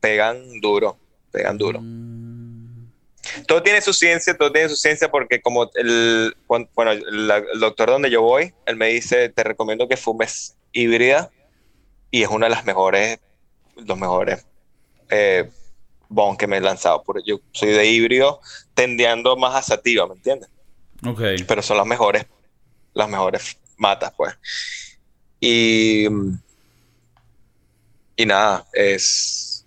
pegan 0.00 0.60
duro, 0.60 0.98
pegan 1.30 1.56
duro. 1.58 1.80
Todo 3.46 3.62
tiene 3.62 3.80
su 3.80 3.92
ciencia, 3.92 4.36
todo 4.36 4.52
tiene 4.52 4.68
su 4.68 4.76
ciencia 4.76 5.10
porque 5.10 5.40
como 5.40 5.70
el, 5.74 6.36
bueno, 6.46 6.92
el, 6.92 7.30
el 7.30 7.60
doctor 7.60 7.90
donde 7.90 8.10
yo 8.10 8.22
voy, 8.22 8.54
él 8.66 8.76
me 8.76 8.88
dice, 8.88 9.28
te 9.28 9.42
recomiendo 9.44 9.88
que 9.88 9.96
fumes 9.96 10.56
híbrida 10.72 11.30
y 12.10 12.22
es 12.22 12.28
una 12.28 12.46
de 12.46 12.50
las 12.50 12.64
mejores, 12.64 13.18
los 13.76 13.98
mejores 13.98 14.46
eh, 15.10 15.48
bon 16.08 16.36
que 16.36 16.46
me 16.46 16.56
he 16.58 16.60
lanzado. 16.60 17.02
Porque 17.02 17.22
yo 17.26 17.40
soy 17.52 17.70
de 17.70 17.86
híbrido 17.86 18.40
tendiendo 18.74 19.36
más 19.36 19.54
a 19.54 19.62
sativa, 19.62 20.06
¿me 20.06 20.14
entiendes? 20.14 20.48
Ok. 21.06 21.20
Pero 21.46 21.62
son 21.62 21.76
las 21.76 21.86
mejores, 21.86 22.26
las 22.94 23.08
mejores 23.08 23.58
matas, 23.76 24.12
pues. 24.16 24.34
Y, 25.40 26.06
y 28.16 28.26
nada, 28.26 28.66
es, 28.72 29.64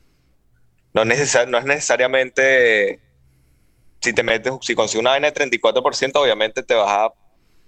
no, 0.94 1.04
es 1.04 1.08
necesar- 1.08 1.48
no 1.48 1.58
es 1.58 1.66
necesariamente, 1.66 3.00
si 4.02 4.14
te 4.14 4.24
metes, 4.24 4.52
si 4.62 4.76
consigues 4.76 5.02
una 5.02 5.12
vaina 5.12 5.30
de 5.32 5.50
34%, 5.50 6.12
obviamente 6.16 6.64
te 6.64 6.74
vas 6.74 6.90
a 6.90 7.14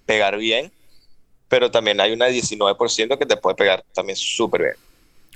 pegar 0.06 0.38
bien, 0.38 0.72
pero 1.48 1.70
también 1.70 2.02
hay 2.02 2.12
una 2.12 2.26
de 2.26 2.34
19% 2.34 3.18
que 3.18 3.26
te 3.26 3.38
puede 3.38 3.56
pegar 3.56 3.84
también 3.94 4.18
súper 4.18 4.62
bien. 4.62 4.74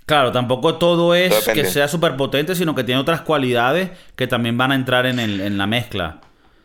Claro, 0.08 0.32
tampoco 0.32 0.78
todo 0.78 1.14
es 1.14 1.50
que 1.50 1.66
sea 1.66 1.88
súper 1.88 2.16
potente, 2.16 2.56
sino 2.56 2.74
que 2.74 2.84
tiene 2.84 3.00
otras 3.00 3.22
cualidades 3.22 3.92
que 4.16 4.26
también 4.26 4.58
van 4.58 4.72
a 4.72 4.76
entrar 4.76 5.06
en, 5.06 5.20
el, 5.20 5.42
en 5.42 5.58
la 5.58 5.68
mezcla. 5.68 6.22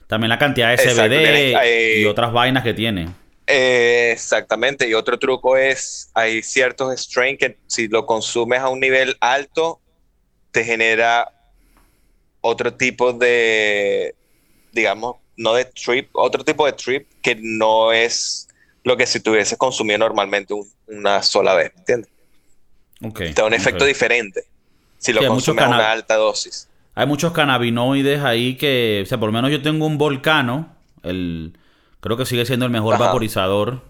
También 0.06 0.28
la 0.28 0.38
cantidad 0.38 0.70
de 0.70 0.76
CBD 0.76 1.98
y 2.00 2.04
otras 2.04 2.32
vainas 2.32 2.62
que 2.62 2.72
tiene. 2.72 3.08
exactamente, 3.46 4.88
y 4.88 4.94
otro 4.94 5.18
truco 5.18 5.56
es, 5.56 6.10
hay 6.14 6.42
ciertos 6.42 6.94
strains 7.00 7.38
que 7.38 7.58
si 7.66 7.88
lo 7.88 8.06
consumes 8.06 8.60
a 8.60 8.68
un 8.68 8.78
nivel 8.78 9.16
alto, 9.20 9.80
te 10.52 10.64
genera 10.64 11.28
otro 12.42 12.74
tipo 12.74 13.12
de, 13.12 14.14
digamos, 14.72 15.16
no 15.36 15.54
de 15.54 15.64
trip, 15.64 16.08
otro 16.12 16.44
tipo 16.44 16.66
de 16.66 16.72
trip 16.72 17.08
que 17.22 17.38
no 17.40 17.92
es 17.92 18.48
lo 18.84 18.96
que 18.96 19.06
si 19.06 19.20
tuvieses 19.20 19.56
consumido 19.58 19.98
normalmente 19.98 20.54
una 20.86 21.22
sola 21.22 21.54
vez, 21.54 21.72
¿entiendes? 21.76 22.10
Okay, 23.02 23.32
te 23.32 23.42
da 23.42 23.48
un 23.48 23.54
efecto 23.54 23.84
diferente 23.84 24.44
si 24.98 25.12
lo 25.12 25.26
consumes 25.26 25.64
a 25.64 25.68
una 25.68 25.90
alta 25.90 26.16
dosis. 26.16 26.68
Hay 26.94 27.06
muchos 27.06 27.32
cannabinoides 27.32 28.22
ahí 28.22 28.56
que, 28.56 29.02
o 29.04 29.06
sea, 29.06 29.18
por 29.18 29.28
lo 29.28 29.32
menos 29.32 29.50
yo 29.50 29.62
tengo 29.62 29.86
un 29.86 29.98
volcano, 29.98 30.74
el, 31.02 31.56
creo 32.00 32.16
que 32.16 32.26
sigue 32.26 32.46
siendo 32.46 32.66
el 32.66 32.72
mejor 32.72 32.98
vaporizador 32.98 33.82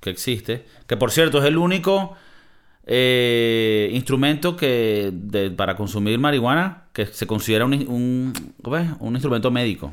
que 0.00 0.10
existe, 0.10 0.64
que 0.86 0.96
por 0.96 1.10
cierto 1.10 1.38
es 1.38 1.44
el 1.44 1.58
único 1.58 2.16
eh, 2.86 3.90
instrumento 3.92 4.56
que 4.56 5.12
para 5.56 5.76
consumir 5.76 6.18
marihuana 6.18 6.84
que 6.92 7.06
se 7.06 7.26
considera 7.26 7.64
un, 7.64 7.74
un, 7.88 9.14
instrumento 9.14 9.50
médico. 9.50 9.92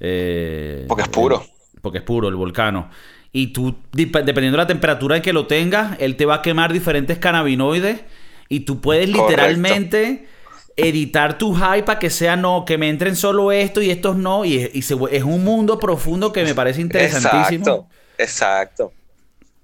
Eh, 0.00 0.84
porque 0.88 1.02
es 1.02 1.08
puro. 1.08 1.42
Eh, 1.42 1.78
porque 1.80 1.98
es 1.98 2.04
puro, 2.04 2.28
el 2.28 2.36
volcano. 2.36 2.90
Y 3.32 3.48
tú, 3.48 3.76
dependiendo 3.92 4.52
de 4.52 4.56
la 4.56 4.66
temperatura 4.66 5.16
en 5.16 5.22
que 5.22 5.32
lo 5.32 5.46
tengas, 5.46 5.96
él 6.00 6.16
te 6.16 6.24
va 6.26 6.36
a 6.36 6.42
quemar 6.42 6.72
diferentes 6.72 7.18
cannabinoides 7.18 8.00
y 8.48 8.60
tú 8.60 8.80
puedes 8.80 9.08
literalmente 9.08 10.26
editar 10.76 11.36
tu 11.36 11.54
high 11.54 11.84
para 11.84 11.98
que 11.98 12.08
sea 12.08 12.36
no, 12.36 12.64
que 12.64 12.78
me 12.78 12.88
entren 12.88 13.16
solo 13.16 13.52
esto 13.52 13.82
y 13.82 13.90
estos 13.90 14.16
no. 14.16 14.44
Y, 14.44 14.70
es 14.72 14.90
un 14.90 15.44
mundo 15.44 15.78
profundo 15.78 16.32
que 16.32 16.44
me 16.44 16.54
parece 16.54 16.80
interesantísimo. 16.80 17.88
Exacto. 18.16 18.92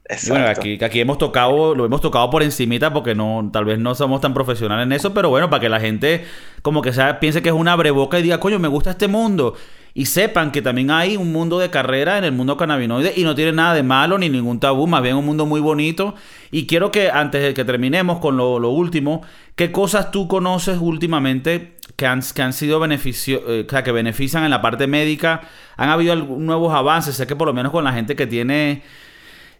Exacto. 0.06 0.34
bueno, 0.34 0.48
aquí, 0.48 0.78
aquí 0.84 1.00
hemos 1.00 1.16
tocado, 1.16 1.74
lo 1.74 1.86
hemos 1.86 2.02
tocado 2.02 2.28
por 2.28 2.42
encimita 2.42 2.92
porque 2.92 3.14
no, 3.14 3.48
tal 3.50 3.64
vez 3.64 3.78
no 3.78 3.94
somos 3.94 4.20
tan 4.20 4.34
profesionales 4.34 4.84
en 4.84 4.92
eso, 4.92 5.14
pero 5.14 5.30
bueno, 5.30 5.48
para 5.48 5.60
que 5.60 5.70
la 5.70 5.80
gente 5.80 6.26
como 6.60 6.82
que 6.82 6.92
sea, 6.92 7.20
piense 7.20 7.40
que 7.40 7.48
es 7.48 7.54
una 7.54 7.74
breboca 7.74 8.18
y 8.18 8.22
diga, 8.22 8.38
coño, 8.38 8.58
me 8.58 8.68
gusta 8.68 8.90
este 8.90 9.08
mundo. 9.08 9.54
Y 9.96 10.06
sepan 10.06 10.50
que 10.50 10.60
también 10.60 10.90
hay 10.90 11.16
un 11.16 11.30
mundo 11.30 11.60
de 11.60 11.70
carrera 11.70 12.18
en 12.18 12.24
el 12.24 12.32
mundo 12.32 12.56
cannabinoide 12.56 13.12
y 13.14 13.22
no 13.22 13.36
tiene 13.36 13.52
nada 13.52 13.74
de 13.74 13.84
malo 13.84 14.18
ni 14.18 14.28
ningún 14.28 14.58
tabú, 14.58 14.88
más 14.88 15.00
bien 15.04 15.14
un 15.14 15.24
mundo 15.24 15.46
muy 15.46 15.60
bonito. 15.60 16.16
Y 16.50 16.66
quiero 16.66 16.90
que 16.90 17.10
antes 17.10 17.40
de 17.40 17.54
que 17.54 17.64
terminemos 17.64 18.18
con 18.18 18.36
lo, 18.36 18.68
último, 18.70 19.22
¿qué 19.54 19.70
cosas 19.70 20.10
tú 20.10 20.26
conoces 20.26 20.78
últimamente 20.80 21.76
que 21.94 22.06
han, 22.06 22.22
que 22.22 22.42
han 22.42 22.52
sido 22.52 22.80
beneficio, 22.80 23.40
eh, 23.46 23.66
que 23.66 23.92
benefician 23.92 24.42
en 24.42 24.50
la 24.50 24.60
parte 24.60 24.88
médica? 24.88 25.42
¿Han 25.76 25.90
habido 25.90 26.16
nuevos 26.16 26.74
avances? 26.74 27.14
Sé 27.14 27.28
que 27.28 27.36
por 27.36 27.46
lo 27.46 27.54
menos 27.54 27.70
con 27.70 27.84
la 27.84 27.92
gente 27.92 28.16
que 28.16 28.26
tiene, 28.26 28.82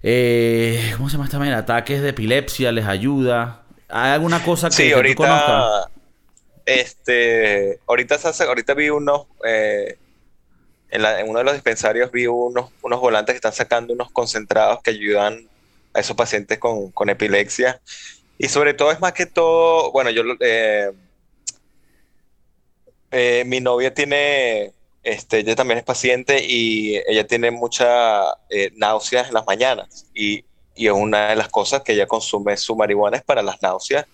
eh, 0.03 0.95
¿cómo 0.97 1.09
se 1.09 1.13
llama 1.13 1.27
esta 1.27 1.39
manera? 1.39 1.59
Ataques 1.59 2.03
de 2.03 2.09
epilepsia 2.09 2.73
les 2.73 2.87
ayuda. 2.87 3.63
¿Hay 3.89 4.11
alguna 4.11 4.43
cosa 4.43 4.69
que, 4.69 4.75
sí, 4.75 4.93
ahorita, 4.93 5.15
tú 5.15 5.23
conozcas? 5.23 5.91
Este, 6.67 7.79
ahorita, 7.87 8.17
ahorita 8.49 8.75
vi 8.75 8.91
unos... 8.91 9.27
Eh, 9.47 9.99
en, 10.91 11.29
uno 11.29 11.39
de 11.39 11.45
los 11.45 11.55
dispensarios 11.55 12.11
vi 12.13 12.27
unos, 12.27 12.71
unos 12.83 13.01
volantes 13.01 13.33
que 13.33 13.37
están 13.37 13.53
sacando 13.53 13.93
unos 13.93 14.11
concentrados 14.11 14.83
que 14.83 14.91
ayudan 14.91 15.49
a 15.93 16.01
esos 16.01 16.17
pacientes 16.17 16.59
con, 16.59 16.91
con 16.91 17.09
epilepsia. 17.09 17.81
Y 18.39 18.49
sobre 18.49 18.75
todo 18.75 18.91
es 18.91 19.01
más 19.01 19.13
que 19.13 19.27
todo, 19.27 19.93
bueno, 19.93 20.11
yo, 20.11 20.23
eh, 20.41 20.93
eh, 23.11 23.45
mi 23.47 23.61
novia 23.61 23.95
tiene, 23.95 24.73
este, 25.03 25.39
ella 25.39 25.55
también 25.55 25.79
es 25.79 25.85
paciente 25.85 26.45
y 26.45 26.97
ella 27.07 27.27
tiene 27.27 27.51
mucha 27.51 28.25
eh, 28.51 28.73
náuseas 28.77 29.29
en 29.29 29.35
las 29.35 29.47
mañanas 29.47 30.07
y, 30.15 30.45
y 30.75 30.89
una 30.89 31.31
de 31.31 31.37
las 31.37 31.49
cosas 31.49 31.83
que 31.83 31.93
ella 31.93 32.07
consume 32.07 32.57
su 32.57 32.75
marihuana 32.75 33.19
es 33.19 33.23
para 33.23 33.43
las 33.43 33.63
náuseas 33.63 34.07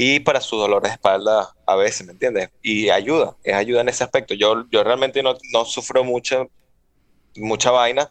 y 0.00 0.20
para 0.20 0.40
su 0.40 0.56
dolor 0.56 0.80
de 0.80 0.90
espalda 0.90 1.52
a 1.66 1.74
veces, 1.74 2.06
¿me 2.06 2.12
entiendes? 2.12 2.50
Y 2.62 2.88
ayuda, 2.88 3.36
es 3.42 3.52
ayuda 3.52 3.80
en 3.80 3.88
ese 3.88 4.04
aspecto. 4.04 4.32
Yo, 4.32 4.64
yo 4.70 4.84
realmente 4.84 5.24
no, 5.24 5.36
no 5.52 5.64
sufro 5.64 6.04
mucha, 6.04 6.46
mucha 7.34 7.72
vaina, 7.72 8.08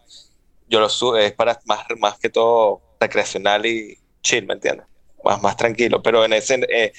yo 0.68 0.80
lo 0.80 1.16
es 1.16 1.32
para 1.32 1.58
más, 1.64 1.86
más 1.96 2.18
que 2.18 2.28
todo 2.28 2.82
recreacional 3.00 3.64
y 3.64 3.96
chill, 4.20 4.44
¿me 4.44 4.52
entiendes? 4.52 4.86
Más, 5.24 5.40
más 5.40 5.56
tranquilo, 5.56 6.02
pero 6.02 6.26
en 6.26 6.34
ese... 6.34 6.60
Eh, 6.68 6.92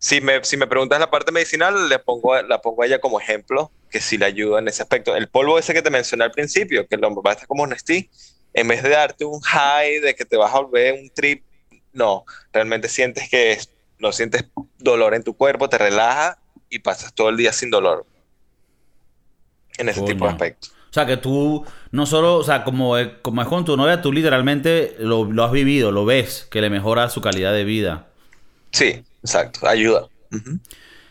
si 0.00 0.20
me, 0.20 0.42
si 0.42 0.56
me 0.56 0.66
preguntas 0.66 0.98
la 0.98 1.12
parte 1.12 1.30
medicinal, 1.30 1.88
le 1.88 2.00
pongo, 2.00 2.42
la 2.42 2.60
pongo 2.60 2.82
a 2.82 2.86
ella 2.86 3.00
como 3.00 3.20
ejemplo, 3.20 3.70
que 3.88 4.00
sí 4.00 4.18
le 4.18 4.24
ayuda 4.26 4.58
en 4.58 4.66
ese 4.66 4.82
aspecto. 4.82 5.14
El 5.14 5.28
polvo 5.28 5.60
ese 5.60 5.72
que 5.72 5.82
te 5.82 5.90
mencioné 5.90 6.24
al 6.24 6.32
principio, 6.32 6.88
que 6.88 6.96
lo 6.96 7.14
va 7.22 7.30
a 7.30 7.34
estar 7.34 7.46
como 7.46 7.62
honesty, 7.62 8.10
en 8.52 8.66
vez 8.66 8.82
de 8.82 8.88
darte 8.88 9.24
un 9.24 9.40
high 9.42 10.00
de 10.00 10.16
que 10.16 10.24
te 10.24 10.36
vas 10.36 10.52
a 10.52 10.58
volver 10.58 10.94
un 10.94 11.08
trip, 11.10 11.44
no, 11.92 12.24
realmente 12.52 12.88
sientes 12.88 13.28
que 13.28 13.52
es 13.52 13.70
no 13.98 14.12
sientes 14.12 14.44
dolor 14.78 15.14
en 15.14 15.24
tu 15.24 15.34
cuerpo, 15.34 15.68
te 15.68 15.78
relaja 15.78 16.38
y 16.70 16.80
pasas 16.80 17.12
todo 17.14 17.28
el 17.28 17.36
día 17.36 17.52
sin 17.52 17.70
dolor. 17.70 18.06
En 19.76 19.88
ese 19.88 20.02
tipo 20.02 20.24
de 20.24 20.32
aspectos. 20.32 20.72
O 20.90 20.92
sea, 20.92 21.06
que 21.06 21.16
tú 21.18 21.64
no 21.90 22.06
solo, 22.06 22.36
o 22.36 22.44
sea, 22.44 22.64
como, 22.64 22.94
como 23.22 23.42
es 23.42 23.48
con 23.48 23.64
tu 23.64 23.76
novia, 23.76 24.00
tú 24.00 24.12
literalmente 24.12 24.96
lo, 24.98 25.44
has 25.44 25.52
vivido, 25.52 25.92
lo 25.92 26.04
ves, 26.04 26.48
que 26.50 26.60
le 26.60 26.70
mejora 26.70 27.10
su 27.10 27.20
calidad 27.20 27.52
de 27.52 27.64
vida. 27.64 28.06
Sí, 28.72 29.04
exacto, 29.22 29.68
ayuda. 29.68 30.08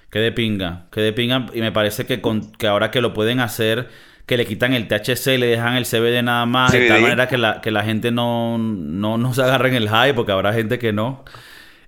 Que 0.10 0.20
de 0.20 0.32
pinga, 0.32 0.88
que 0.92 1.02
de 1.02 1.14
pinga. 1.14 1.46
Y 1.54 1.62
me 1.62 1.72
parece 1.72 2.06
que, 2.06 2.22
con, 2.22 2.52
que 2.54 2.68
ahora 2.68 2.90
que 2.90 3.02
lo 3.02 3.14
pueden 3.14 3.40
hacer, 3.40 3.90
que 4.26 4.36
le 4.36 4.46
quitan 4.46 4.74
el 4.74 4.88
THC 4.88 5.28
y 5.28 5.38
le 5.38 5.48
dejan 5.48 5.76
el 5.76 5.86
CBD 5.86 6.24
nada 6.24 6.46
más, 6.46 6.72
de 6.72 6.88
tal 6.88 7.02
manera 7.02 7.28
que 7.28 7.38
la, 7.38 7.62
que 7.62 7.70
la 7.70 7.84
gente 7.84 8.12
no, 8.12 8.58
no, 8.58 9.18
no 9.18 9.34
se 9.34 9.44
agarre 9.44 9.70
en 9.70 9.76
el 9.76 9.90
high, 9.90 10.14
porque 10.14 10.32
habrá 10.32 10.54
gente 10.54 10.80
que 10.80 10.92
no. 10.92 11.24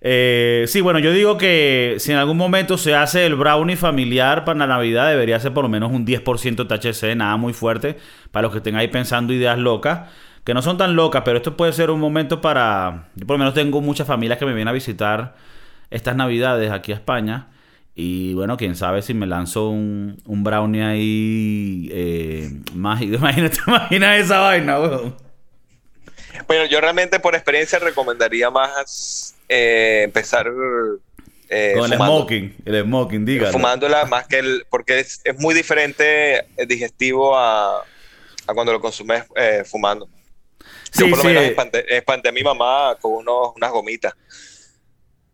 Eh, 0.01 0.65
sí, 0.67 0.79
bueno, 0.81 0.99
yo 0.99 1.11
digo 1.11 1.37
que 1.37 1.95
si 1.99 2.11
en 2.11 2.17
algún 2.17 2.37
momento 2.37 2.77
se 2.77 2.95
hace 2.95 3.25
el 3.25 3.35
brownie 3.35 3.75
familiar 3.75 4.45
para 4.45 4.59
la 4.59 4.67
Navidad, 4.67 5.09
debería 5.09 5.39
ser 5.39 5.53
por 5.53 5.63
lo 5.63 5.69
menos 5.69 5.91
un 5.91 6.05
10% 6.05 6.67
THC, 6.67 7.15
nada 7.15 7.35
muy 7.37 7.53
fuerte, 7.53 7.97
para 8.31 8.43
los 8.43 8.51
que 8.51 8.59
estén 8.59 8.75
ahí 8.75 8.87
pensando 8.87 9.33
ideas 9.33 9.57
locas, 9.57 10.09
que 10.45 10.53
no 10.53 10.61
son 10.61 10.77
tan 10.77 10.95
locas, 10.95 11.23
pero 11.25 11.37
esto 11.37 11.57
puede 11.57 11.73
ser 11.73 11.91
un 11.91 11.99
momento 11.99 12.41
para... 12.41 13.09
Yo 13.15 13.27
por 13.27 13.35
lo 13.35 13.39
menos 13.39 13.53
tengo 13.53 13.81
muchas 13.81 14.07
familias 14.07 14.39
que 14.39 14.45
me 14.45 14.53
vienen 14.53 14.69
a 14.69 14.71
visitar 14.71 15.35
estas 15.91 16.15
Navidades 16.15 16.71
aquí 16.71 16.91
a 16.91 16.95
España. 16.95 17.49
Y 17.93 18.33
bueno, 18.33 18.55
quién 18.55 18.77
sabe 18.77 19.01
si 19.01 19.13
me 19.13 19.27
lanzo 19.27 19.69
un, 19.69 20.17
brownie 20.25 20.83
ahí 20.83 21.89
eh, 21.91 22.49
mágico. 22.73 23.15
Imagínate, 23.17 23.57
imagina 23.67 24.15
esa 24.15 24.39
vaina. 24.39 24.77
Bueno, 24.77 26.65
yo 26.69 26.79
realmente 26.79 27.19
por 27.19 27.35
experiencia 27.35 27.77
recomendaría 27.77 28.49
más 28.49 29.35
eh, 29.49 30.03
empezar 30.03 30.47
eh, 31.49 31.73
con 31.75 31.91
el 31.91 31.97
smoking, 31.97 32.55
el 32.65 32.83
smoking, 32.83 33.25
dígalo. 33.25 33.51
Fumándola 33.51 34.05
más 34.05 34.27
que 34.27 34.37
el, 34.39 34.65
porque 34.69 34.99
es, 34.99 35.21
muy 35.39 35.55
diferente 35.55 36.45
el 36.55 36.67
digestivo 36.67 37.35
a, 37.35 37.79
a 37.79 38.53
cuando 38.53 38.71
lo 38.71 38.79
consumes 38.79 39.23
eh, 39.35 39.63
fumando. 39.65 40.07
Sí, 40.91 41.01
Yo 41.01 41.09
por 41.09 41.17
lo 41.19 41.23
menos 41.23 41.43
espanté, 41.43 42.29
a 42.29 42.31
mi 42.31 42.43
mamá 42.43 42.95
con 43.01 43.13
unos, 43.13 43.53
unas 43.55 43.71
gomitas. 43.71 44.13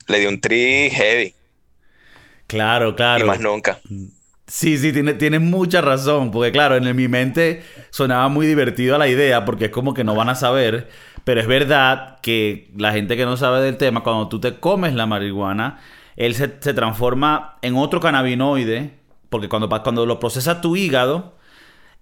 Le 0.07 0.19
di 0.19 0.25
un 0.25 0.39
tri 0.39 0.89
heavy. 0.89 1.33
Claro, 2.47 2.95
claro. 2.95 3.25
Y 3.25 3.27
más 3.27 3.39
nunca. 3.39 3.79
Sí, 4.47 4.77
sí, 4.77 4.93
tiene, 4.93 5.15
tiene 5.15 5.39
mucha 5.39 5.81
razón, 5.81 6.29
porque 6.31 6.51
claro, 6.51 6.75
en 6.75 6.95
mi 6.95 7.07
mente 7.07 7.63
sonaba 7.89 8.27
muy 8.27 8.45
divertido 8.45 8.97
la 8.97 9.07
idea, 9.07 9.43
porque 9.43 9.65
es 9.65 9.71
como 9.71 9.93
que 9.95 10.03
no 10.03 10.13
van 10.13 10.29
a 10.29 10.35
saber, 10.35 10.87
pero 11.25 11.41
es 11.41 11.47
verdad 11.47 12.19
que 12.21 12.71
la 12.77 12.93
gente 12.93 13.17
que 13.17 13.25
no 13.25 13.35
sabe 13.35 13.61
del 13.61 13.77
tema, 13.77 14.03
cuando 14.03 14.29
tú 14.29 14.39
te 14.39 14.59
comes 14.59 14.93
la 14.93 15.07
marihuana, 15.07 15.79
él 16.15 16.35
se, 16.35 16.47
transforma 16.47 17.57
en 17.61 17.75
otro 17.75 17.99
cannabinoide, 17.99 18.99
porque 19.29 19.49
cuando, 19.49 19.67
cuando 19.67 20.05
lo 20.05 20.19
procesa 20.19 20.61
tu 20.61 20.77
hígado, 20.77 21.35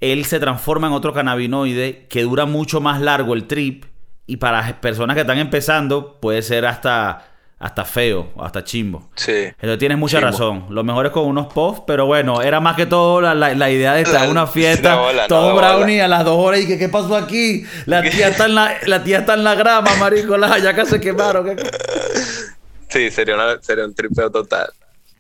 él 0.02 0.26
se 0.26 0.40
transforma 0.42 0.88
en 0.88 0.94
otro 0.94 1.14
cannabinoide 1.14 2.06
que 2.10 2.24
dura 2.24 2.46
mucho 2.46 2.82
más 2.82 3.02
largo 3.02 3.34
el 3.34 3.46
trip, 3.46 3.86
y 4.28 4.38
para 4.38 4.82
personas 4.82 5.16
que 5.16 5.22
están 5.22 5.38
empezando 5.38 6.20
puede 6.20 6.42
ser 6.42 6.66
hasta 6.66 7.33
hasta 7.64 7.86
feo, 7.86 8.34
hasta 8.42 8.62
chimbo. 8.66 9.10
Sí. 9.16 9.32
Entonces 9.32 9.80
tienes 9.80 9.98
mucha 9.98 10.20
razón. 10.20 10.66
Lo 10.70 10.84
mejor 10.84 11.06
es 11.06 11.14
con 11.14 11.26
unos 11.26 11.48
puffs, 11.54 11.84
pero 11.88 12.06
bueno, 12.06 12.42
era 12.42 12.60
más 12.60 12.76
que 12.76 12.86
todo 12.86 13.22
la, 13.22 13.72
idea 13.72 13.94
de 13.94 14.02
estar 14.02 14.26
en 14.26 14.32
una 14.32 14.48
fiesta, 14.48 15.00
todo 15.30 15.56
brownie 15.56 16.02
a 16.02 16.10
las 16.10 16.26
dos 16.26 16.38
horas 16.38 16.60
y 16.60 16.68
que 16.68 16.78
qué 16.78 16.90
pasó 16.90 17.16
aquí. 17.16 17.66
La 17.86 18.02
tía 18.02 18.28
está 18.28 18.48
en 18.48 18.56
la, 18.56 18.76
la 18.86 19.02
tía 19.06 19.20
está 19.20 19.36
en 19.36 19.46
la 19.46 19.56
grama, 19.56 19.96
marico, 19.96 20.36
las 20.38 20.52
hallacas 20.52 20.90
se 20.90 21.00
quemaron. 21.00 21.56
Sí, 22.90 23.10
sería, 23.10 23.38
sería 23.62 23.86
un 23.86 23.96
tripeo 23.96 24.30
total. 24.30 24.68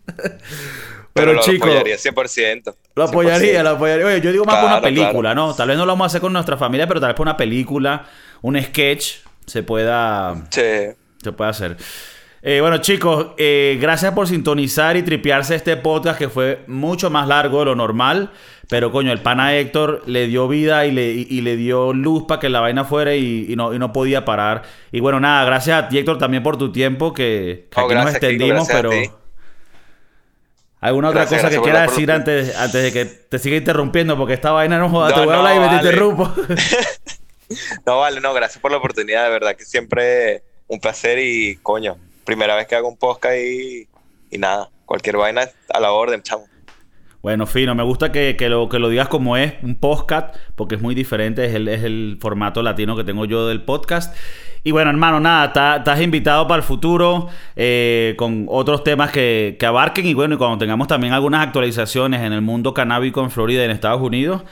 Pero, 1.13 1.39
chico, 1.39 1.67
lo 1.67 1.71
apoyaría 1.71 1.95
100%. 1.95 2.75
Lo 2.95 3.03
apoyaría, 3.05 3.63
lo 3.63 3.69
apoyaría. 3.69 4.05
Oye, 4.05 4.19
yo 4.19 4.33
digo 4.33 4.43
más 4.43 4.57
por 4.57 4.65
una 4.65 4.81
película, 4.81 5.33
¿no? 5.33 5.53
Tal 5.53 5.69
vez 5.69 5.77
no 5.77 5.85
lo 5.85 5.93
vamos 5.93 6.05
a 6.05 6.07
hacer 6.07 6.19
con 6.19 6.33
nuestra 6.33 6.57
familia, 6.57 6.87
pero 6.87 6.99
tal 6.99 7.09
vez 7.09 7.15
por 7.15 7.25
una 7.25 7.37
película, 7.37 8.05
un 8.41 8.61
sketch, 8.61 9.19
se 9.45 9.63
pueda... 9.63 10.35
Sí. 10.49 10.61
Se 11.23 11.31
puede 11.31 11.49
hacer. 11.51 11.77
Eh, 12.45 12.59
bueno, 12.59 12.79
chicos, 12.79 13.27
eh, 13.37 13.77
gracias 13.79 14.11
por 14.11 14.27
sintonizar 14.27 14.97
y 14.97 15.03
tripearse 15.03 15.55
este 15.55 15.77
podcast 15.77 16.19
que 16.19 16.27
fue 16.27 16.65
mucho 16.67 17.09
más 17.09 17.25
largo 17.25 17.59
de 17.59 17.65
lo 17.65 17.75
normal. 17.75 18.33
Pero 18.67 18.91
coño, 18.91 19.13
el 19.13 19.21
pana 19.21 19.55
Héctor 19.55 20.03
le 20.07 20.27
dio 20.27 20.49
vida 20.49 20.85
y 20.85 20.91
le, 20.91 21.13
le 21.41 21.55
dio 21.55 21.93
luz 21.93 22.25
para 22.27 22.41
que 22.41 22.49
la 22.49 22.59
vaina 22.59 22.83
fuera 22.83 23.15
y, 23.15 23.53
no, 23.55 23.71
no 23.71 23.93
podía 23.93 24.25
parar. 24.25 24.63
Y 24.91 24.99
bueno, 24.99 25.21
nada, 25.21 25.45
gracias 25.45 25.83
a 25.83 25.87
ti 25.87 25.97
Héctor 25.97 26.17
también 26.17 26.43
por 26.43 26.57
tu 26.57 26.69
tiempo, 26.73 27.13
que, 27.13 27.69
aquí 27.73 27.93
nos 27.93 28.11
extendimos, 28.11 28.67
pero... 28.67 28.91
¿Alguna 30.81 31.09
otra 31.09 31.25
cosa 31.25 31.49
que 31.49 31.61
quieras 31.61 31.91
decir 31.91 32.11
antes, 32.11 32.57
antes 32.57 32.83
de 32.83 32.91
que 32.91 33.05
te 33.05 33.39
siga 33.39 33.55
interrumpiendo? 33.55 34.17
Porque 34.17 34.33
esta 34.33 34.51
vaina 34.51 34.77
no 34.77 34.89
joda, 34.89 35.13
te 35.13 35.21
voy 35.21 35.33
a 35.33 35.37
hablar 35.37 35.55
y 35.55 35.59
me 35.59 35.75
interrumpo. 35.77 36.29
no, 37.85 37.99
vale, 37.99 38.19
no, 38.19 38.33
gracias 38.33 38.61
por 38.61 38.69
la 38.69 38.79
oportunidad, 38.79 39.23
de 39.23 39.29
verdad 39.29 39.55
que 39.55 39.63
siempre 39.63 40.43
un 40.67 40.81
placer 40.81 41.19
y 41.19 41.55
coño, 41.63 41.95
primera 42.25 42.55
vez 42.55 42.67
que 42.67 42.75
hago 42.75 42.87
un 42.87 42.97
podcast 42.97 43.35
y, 43.37 43.87
nada, 44.37 44.69
cualquier 44.85 45.17
vaina 45.17 45.43
a 45.73 45.79
la 45.79 45.91
orden, 45.91 46.21
chamo. 46.21 46.45
Bueno, 47.21 47.47
fino, 47.47 47.73
me 47.73 47.83
gusta 47.83 48.11
que, 48.11 48.35
lo, 48.49 48.67
que 48.67 48.79
lo 48.79 48.89
digas 48.89 49.07
como 49.07 49.37
es, 49.37 49.53
un 49.63 49.75
podcast, 49.75 50.35
porque 50.55 50.75
es 50.75 50.81
muy 50.81 50.93
diferente, 50.93 51.45
es 51.45 51.55
el, 51.55 51.69
es 51.69 51.83
el 51.83 52.17
formato 52.19 52.61
latino 52.61 52.97
que 52.97 53.05
tengo 53.05 53.23
yo 53.23 53.47
del 53.47 53.61
podcast. 53.61 54.13
Y 54.65 54.71
bueno, 54.71 54.89
hermano, 54.89 55.21
nada, 55.21 55.77
estás 55.77 56.01
invitado 56.01 56.47
para 56.47 56.57
el 56.57 56.63
futuro 56.63 57.29
eh, 57.55 58.15
con 58.17 58.45
otros 58.49 58.83
temas 58.83 59.11
que, 59.11 59.55
que, 59.57 59.65
abarquen 59.65 60.05
y 60.05 60.13
bueno, 60.13 60.35
y 60.35 60.37
cuando 60.37 60.57
tengamos 60.57 60.87
también 60.87 61.13
algunas 61.13 61.45
actualizaciones 61.45 62.21
en 62.21 62.33
el 62.33 62.41
mundo 62.41 62.73
canábico 62.73 63.21
en 63.21 63.31
Florida 63.31 63.61
y 63.61 63.65
en 63.65 63.71
Estados 63.71 64.01
Unidos, 64.01 64.43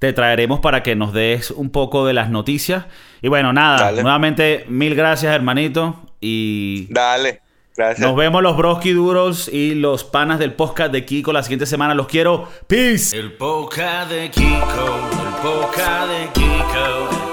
te 0.00 0.14
traeremos 0.14 0.60
para 0.60 0.82
que 0.82 0.96
nos 0.96 1.12
des 1.12 1.50
un 1.50 1.70
poco 1.70 2.06
de 2.06 2.14
las 2.14 2.30
noticias. 2.30 2.86
Y 3.20 3.28
bueno, 3.28 3.52
nada, 3.52 3.92
nuevamente 3.92 4.64
mil 4.66 4.94
gracias, 4.96 5.32
hermanito. 5.32 6.00
Y. 6.20 6.86
Dale. 6.90 7.42
Gracias. 7.76 8.00
Nos 8.06 8.16
vemos 8.16 8.42
los 8.42 8.56
broski 8.56 8.92
duros 8.92 9.48
y 9.48 9.74
los 9.74 10.04
panas 10.04 10.38
del 10.38 10.54
podcast 10.54 10.90
de 10.90 11.04
Kiko 11.04 11.32
la 11.32 11.42
siguiente 11.42 11.66
semana. 11.66 11.94
Los 11.94 12.08
quiero. 12.08 12.48
Peace. 12.66 13.16
El 13.16 13.32
podcast 13.34 14.10
de 14.10 14.30
Kiko, 14.30 15.10
el 15.22 15.34
podcast 15.42 16.10
de 16.10 16.28
Kiko. 16.32 17.29